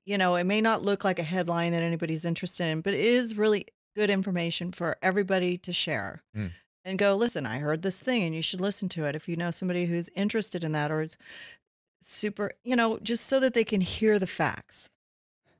you 0.04 0.18
know 0.18 0.34
it 0.36 0.44
may 0.44 0.60
not 0.60 0.82
look 0.82 1.04
like 1.04 1.18
a 1.18 1.22
headline 1.24 1.72
that 1.72 1.82
anybody's 1.82 2.24
interested 2.24 2.64
in 2.66 2.80
but 2.80 2.94
it 2.94 3.00
is 3.00 3.36
really 3.36 3.66
good 3.96 4.10
information 4.10 4.72
for 4.72 4.96
everybody 5.02 5.56
to 5.58 5.72
share 5.72 6.22
Mm. 6.36 6.50
and 6.84 6.98
go 6.98 7.16
listen 7.16 7.46
i 7.46 7.58
heard 7.58 7.82
this 7.82 7.98
thing 8.00 8.22
and 8.22 8.34
you 8.34 8.42
should 8.42 8.60
listen 8.60 8.88
to 8.90 9.04
it 9.04 9.14
if 9.16 9.28
you 9.28 9.36
know 9.36 9.50
somebody 9.50 9.86
who's 9.86 10.08
interested 10.16 10.64
in 10.64 10.72
that 10.72 10.90
or 10.90 11.00
is 11.02 11.16
super 12.02 12.52
you 12.64 12.76
know 12.76 12.98
just 13.02 13.24
so 13.26 13.40
that 13.40 13.54
they 13.54 13.64
can 13.64 13.80
hear 13.80 14.18
the 14.18 14.26
facts 14.26 14.90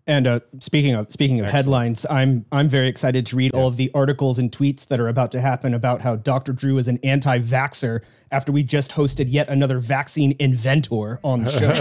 And 0.07 0.27
uh, 0.27 0.41
speaking 0.61 0.95
of 0.95 1.11
speaking 1.11 1.41
of 1.41 1.47
headlines, 1.47 2.05
I'm 2.11 2.45
I'm 2.53 2.69
very 2.69 2.89
excited 2.89 3.25
to 3.27 3.37
read 3.37 3.55
all 3.55 3.69
of 3.69 3.79
the 3.79 3.91
articles 3.95 4.39
and 4.39 4.53
tweets 4.53 4.87
that 4.89 5.01
are 5.01 5.09
about 5.09 5.33
to 5.33 5.41
happen 5.41 5.73
about 5.73 6.03
how 6.03 6.17
Dr. 6.17 6.53
Drew 6.53 6.77
is 6.77 6.89
an 6.89 6.99
anti-vaxer 7.03 8.03
after 8.31 8.53
we 8.53 8.63
just 8.63 8.91
hosted 8.93 9.33
yet 9.33 9.49
another 9.49 9.79
vaccine 9.81 10.37
inventor 10.39 11.21
on 11.25 11.45
the 11.45 11.51
show. 11.51 11.73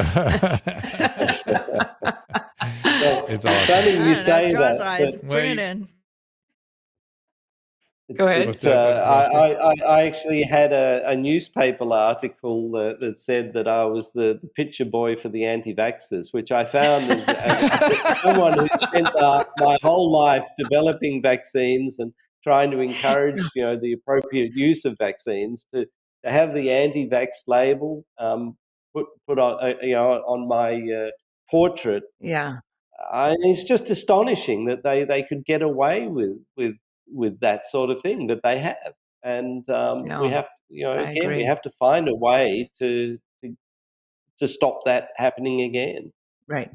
it's 2.85 3.45
awesome. 3.45 3.67
Funny 3.67 3.91
you 3.91 3.99
I 4.01 4.13
know, 4.13 4.21
say 4.21 4.51
that. 4.53 4.81
eyes. 4.81 5.15
but- 5.17 5.27
bring 5.27 5.51
it 5.51 5.59
in 5.59 5.87
Go 8.17 8.27
ahead. 8.27 8.49
It's, 8.49 8.65
uh, 8.65 8.69
I, 8.69 9.23
I, 9.25 9.71
I- 9.71 9.99
I 10.01 10.03
actually 10.03 10.43
had 10.43 10.71
a, 10.73 11.01
a 11.07 11.15
newspaper 11.15 11.91
article 11.91 12.75
uh, 12.75 12.93
that 12.99 13.17
said 13.17 13.53
that 13.53 13.67
I 13.67 13.85
was 13.85 14.11
the, 14.11 14.39
the 14.41 14.49
picture 14.49 14.85
boy 14.85 15.15
for 15.15 15.29
the 15.29 15.45
anti-vaxxers, 15.45 16.27
which 16.31 16.51
I 16.51 16.65
found 16.65 17.09
as, 17.09 17.23
as 17.27 18.21
someone 18.21 18.59
who 18.59 18.67
spent 18.75 19.07
uh, 19.15 19.43
my 19.57 19.77
whole 19.81 20.11
life 20.11 20.43
developing 20.59 21.21
vaccines 21.21 21.97
and 21.97 22.13
trying 22.43 22.71
to 22.71 22.81
encourage, 22.81 23.41
you 23.55 23.63
know, 23.63 23.79
the 23.79 23.93
appropriate 23.93 24.51
use 24.53 24.83
of 24.85 24.95
vaccines 24.99 25.65
to, 25.73 25.85
to 26.25 26.29
have 26.31 26.53
the 26.53 26.69
anti-vax 26.71 27.29
label 27.47 28.05
um, 28.19 28.57
put 28.93 29.07
put 29.27 29.39
on, 29.39 29.63
uh, 29.63 29.73
you 29.81 29.93
know, 29.95 30.21
on 30.27 30.47
my 30.47 30.73
uh, 30.73 31.09
portrait. 31.49 32.03
Yeah. 32.19 32.57
I, 33.11 33.35
it's 33.39 33.63
just 33.63 33.89
astonishing 33.89 34.65
that 34.65 34.83
they, 34.83 35.03
they 35.03 35.23
could 35.23 35.45
get 35.45 35.61
away 35.61 36.07
with 36.07 36.37
with 36.55 36.75
with 37.07 37.39
that 37.41 37.65
sort 37.67 37.89
of 37.89 38.01
thing 38.01 38.27
that 38.27 38.41
they 38.43 38.59
have, 38.59 38.93
and 39.23 39.67
um, 39.69 40.05
No, 40.05 40.21
we 40.21 40.29
have 40.29 40.45
you 40.69 40.85
know 40.85 40.93
I 40.93 41.11
again 41.11 41.23
agree. 41.23 41.37
we 41.37 41.43
have 41.43 41.61
to 41.63 41.69
find 41.71 42.07
a 42.07 42.15
way 42.15 42.69
to 42.79 43.17
to, 43.43 43.55
to 44.39 44.47
stop 44.47 44.81
that 44.85 45.09
happening 45.17 45.61
again. 45.61 46.13
Right. 46.47 46.71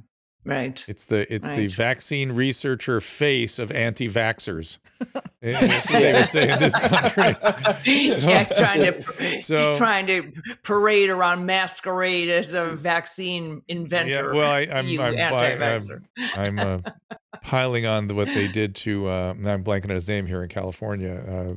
Right. 0.48 0.82
It's 0.88 1.04
the 1.04 1.32
it's 1.32 1.46
the 1.46 1.66
vaccine 1.66 2.32
researcher 2.32 3.02
face 3.02 3.58
of 3.58 3.70
anti-vaxxers. 3.70 4.78
Eh, 5.40 5.82
they 5.92 6.12
would 6.14 6.26
say 6.26 6.50
in 6.50 6.58
this 6.58 6.76
country. 6.76 7.36
yeah, 7.84 8.42
trying 8.44 8.80
to 8.82 9.42
so- 9.42 9.76
trying 9.76 10.08
to 10.08 10.32
parade 10.64 11.10
around 11.10 11.46
masquerade 11.46 12.28
as 12.28 12.54
a 12.54 12.72
vaccine 12.72 13.62
inventor. 13.68 14.32
Yeah, 14.34 14.36
well, 14.36 14.50
I, 14.50 14.62
I'm 14.62 14.88
you 14.88 15.00
I'm, 15.00 15.16
anti-vaxxer. 15.16 16.02
I'm, 16.34 16.58
I'm 16.58 16.82
uh, 16.84 17.16
piling 17.42 17.86
on 17.86 18.08
the, 18.08 18.16
what 18.16 18.26
they 18.26 18.48
did 18.48 18.74
to. 18.76 19.08
Uh, 19.08 19.34
I'm 19.36 19.62
blanking 19.62 19.90
on 19.90 19.94
his 19.94 20.08
name 20.08 20.26
here 20.26 20.42
in 20.42 20.48
California. 20.48 21.14
Uh, 21.14 21.54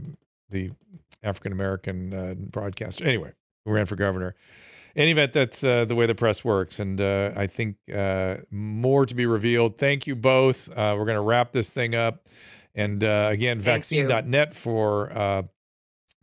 the 0.52 0.70
African 1.24 1.52
American 1.52 2.14
uh, 2.14 2.36
broadcaster. 2.36 3.04
Anyway, 3.04 3.32
who 3.66 3.72
ran 3.72 3.88
for 3.88 3.96
governor. 3.96 4.36
Any 4.96 5.12
event, 5.12 5.34
that's 5.34 5.64
uh, 5.64 5.86
the 5.86 5.96
way 5.96 6.06
the 6.06 6.16
press 6.16 6.44
works, 6.44 6.80
and 6.80 7.00
uh, 7.00 7.32
I 7.36 7.48
think 7.48 7.78
uh, 7.94 8.38
more 8.50 9.06
to 9.06 9.16
be 9.16 9.26
revealed. 9.26 9.78
Thank 9.78 10.06
you 10.08 10.16
both. 10.16 10.70
Uh, 10.70 10.96
we're 10.98 11.06
going 11.06 11.16
to 11.16 11.22
wrap 11.22 11.52
this 11.54 11.72
thing 11.74 11.96
up, 11.96 12.28
and 12.76 13.04
uh, 13.04 13.30
again, 13.32 13.62
Thank 13.62 13.90
you. 13.92 14.06
vaxine.net 14.06 14.54
for 14.54 15.12
uh, 15.14 15.44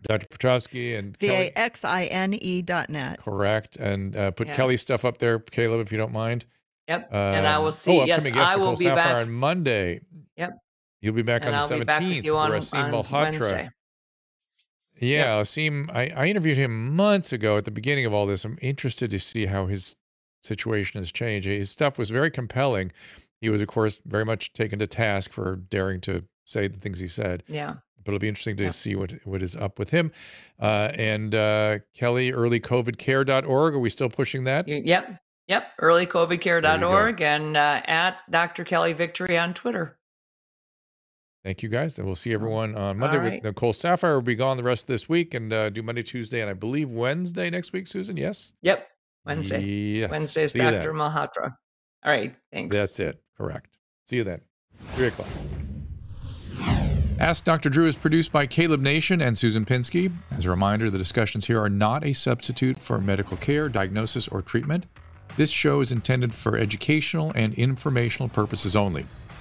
Dr. 0.03 0.27
Petrovsky 0.29 0.95
and. 0.95 1.17
V-A-X-I-N-E 1.19 2.63
dot 2.63 2.91
net. 2.91 3.21
Correct. 3.21 3.77
And 3.77 4.15
uh, 4.15 4.31
put 4.33 4.53
Kelly's 4.53 4.81
stuff 4.83 5.05
up 5.05 5.19
there, 5.19 5.39
Caleb, 5.39 5.81
if 5.81 5.91
you 5.91 5.99
don't 5.99 6.13
mind. 6.13 6.45
Yep. 6.89 7.09
and 7.13 7.47
I 7.47 7.59
will 7.59 7.73
see. 7.73 8.01
Oh, 8.01 8.05
yes, 8.05 8.27
I 8.27 8.57
will 8.57 8.71
Nicole 8.73 8.77
be 8.77 8.85
Saphier 8.87 8.95
back. 8.97 9.17
on 9.17 9.31
Monday. 9.31 10.01
Yep. 10.37 10.59
You'll 11.01 11.15
be 11.15 11.23
back 11.23 11.45
and 11.45 11.55
on 11.55 11.63
I'll 11.63 11.69
the 11.69 11.79
be 11.79 11.85
back 11.85 12.03
17th 12.03 12.17
with 12.17 12.25
you 12.25 12.33
for 12.33 12.39
on, 12.39 12.51
Aseem 12.53 12.85
on 12.85 12.93
Malhotra. 12.93 13.13
Wednesday. 13.13 13.71
Yeah, 15.01 15.41
Aseem, 15.41 15.91
I, 15.95 16.13
I 16.17 16.27
interviewed 16.27 16.57
him 16.57 16.95
months 16.95 17.33
ago 17.33 17.57
at 17.57 17.65
the 17.65 17.71
beginning 17.71 18.07
of 18.07 18.13
all 18.13 18.27
this. 18.27 18.45
I'm 18.45 18.59
interested 18.61 19.11
to 19.11 19.19
see 19.19 19.47
how 19.47 19.67
his 19.67 19.97
situation 20.43 21.01
has 21.01 21.13
changed. 21.13 21.47
His 21.47 21.71
stuff 21.71 21.99
was 21.99 22.11
very 22.11 22.31
compelling. 22.31 22.93
He 23.41 23.51
was, 23.51 23.61
of 23.61 23.69
course, 23.69 24.01
very 24.05 24.25
much 24.25 24.53
taken 24.53 24.79
to 24.81 24.87
task 24.87 25.31
for 25.31 25.57
daring 25.57 26.01
to 26.03 26.25
say 26.45 26.67
the 26.67 26.79
things 26.79 26.99
he 26.99 27.09
said. 27.09 27.45
Yeah. 27.47 27.75
But 28.05 28.13
it'll 28.13 28.21
be 28.21 28.29
interesting 28.29 28.57
to 28.57 28.73
see 28.73 28.95
what, 28.95 29.13
what 29.25 29.43
is 29.43 29.55
up 29.55 29.79
with 29.79 29.91
him. 29.91 30.13
Uh, 30.59 30.91
and 30.95 31.35
uh, 31.35 31.79
Kelly, 31.95 32.33
earlycovidcare.org. 32.33 33.75
Are 33.75 33.79
we 33.79 33.91
still 33.91 34.09
pushing 34.09 34.45
that? 34.45 34.67
Yep. 34.67 35.21
Yep. 35.47 35.65
Earlycovidcare.org 35.81 37.21
and 37.21 37.57
uh, 37.57 37.83
at 37.85 38.19
Dr. 38.31 38.65
Kelly 38.65 38.93
Victory 38.93 39.37
on 39.37 39.55
Twitter. 39.55 39.98
Thank 41.45 41.63
you 41.63 41.69
guys. 41.69 41.99
And 41.99 42.07
we'll 42.07 42.17
see 42.17 42.35
everyone 42.35 42.75
on 42.75 42.99
Monday. 42.99 43.19
Right. 43.19 43.45
Nicole 43.45 43.73
Saphier 43.73 44.15
will 44.15 44.23
be 44.23 44.35
gone 44.35 44.57
the 44.57 44.63
rest 44.63 44.85
of 44.85 44.89
this 44.89 45.09
week 45.09 45.35
and 45.35 45.53
uh, 45.53 45.71
do 45.71 45.83
Monday, 45.83 46.03
Tuesday, 46.03 46.41
and 46.41 46.51
I 46.51 46.55
believe 46.55 46.91
Wednesday 46.91 47.49
next 47.49 47.73
week, 47.73 47.87
Susan. 47.87 48.17
Yes? 48.17 48.53
Yep. 48.63 48.87
Wednesday. 49.25 49.65
Yes. 49.65 50.11
Wednesday's 50.11 50.53
See 50.53 50.59
Dr. 50.59 50.93
Malhotra. 50.93 51.55
All 52.05 52.13
right. 52.13 52.35
Thanks. 52.53 52.75
That's 52.75 52.99
it. 53.01 53.23
Correct. 53.37 53.77
See 54.05 54.17
you 54.17 54.25
then. 54.25 54.41
Three 54.95 55.09
o'clock. 55.09 55.29
Ask 57.21 57.45
Dr. 57.45 57.69
Drew 57.69 57.87
is 57.87 57.97
produced 57.97 58.31
by 58.31 58.47
Caleb 58.47 58.81
Nation 58.81 59.21
and 59.21 59.37
Susan 59.37 59.65
Pinsky. 59.65 60.13
As 60.31 60.45
a 60.45 60.51
reminder, 60.51 60.89
the 60.89 60.99
discussions 60.99 61.47
here 61.47 61.61
are 61.61 61.69
not 61.69 62.05
a 62.05 62.13
substitute 62.13 62.79
for 62.79 63.01
medical 63.01 63.37
care, 63.37 63.69
diagnosis, 63.69 64.29
or 64.29 64.41
treatment. 64.41 64.87
This 65.37 65.51
show 65.51 65.81
is 65.81 65.91
intended 65.91 66.33
for 66.33 66.57
educational 66.57 67.33
and 67.35 67.55
informational 67.55 68.29
purposes 68.29 68.77
only. 68.77 69.05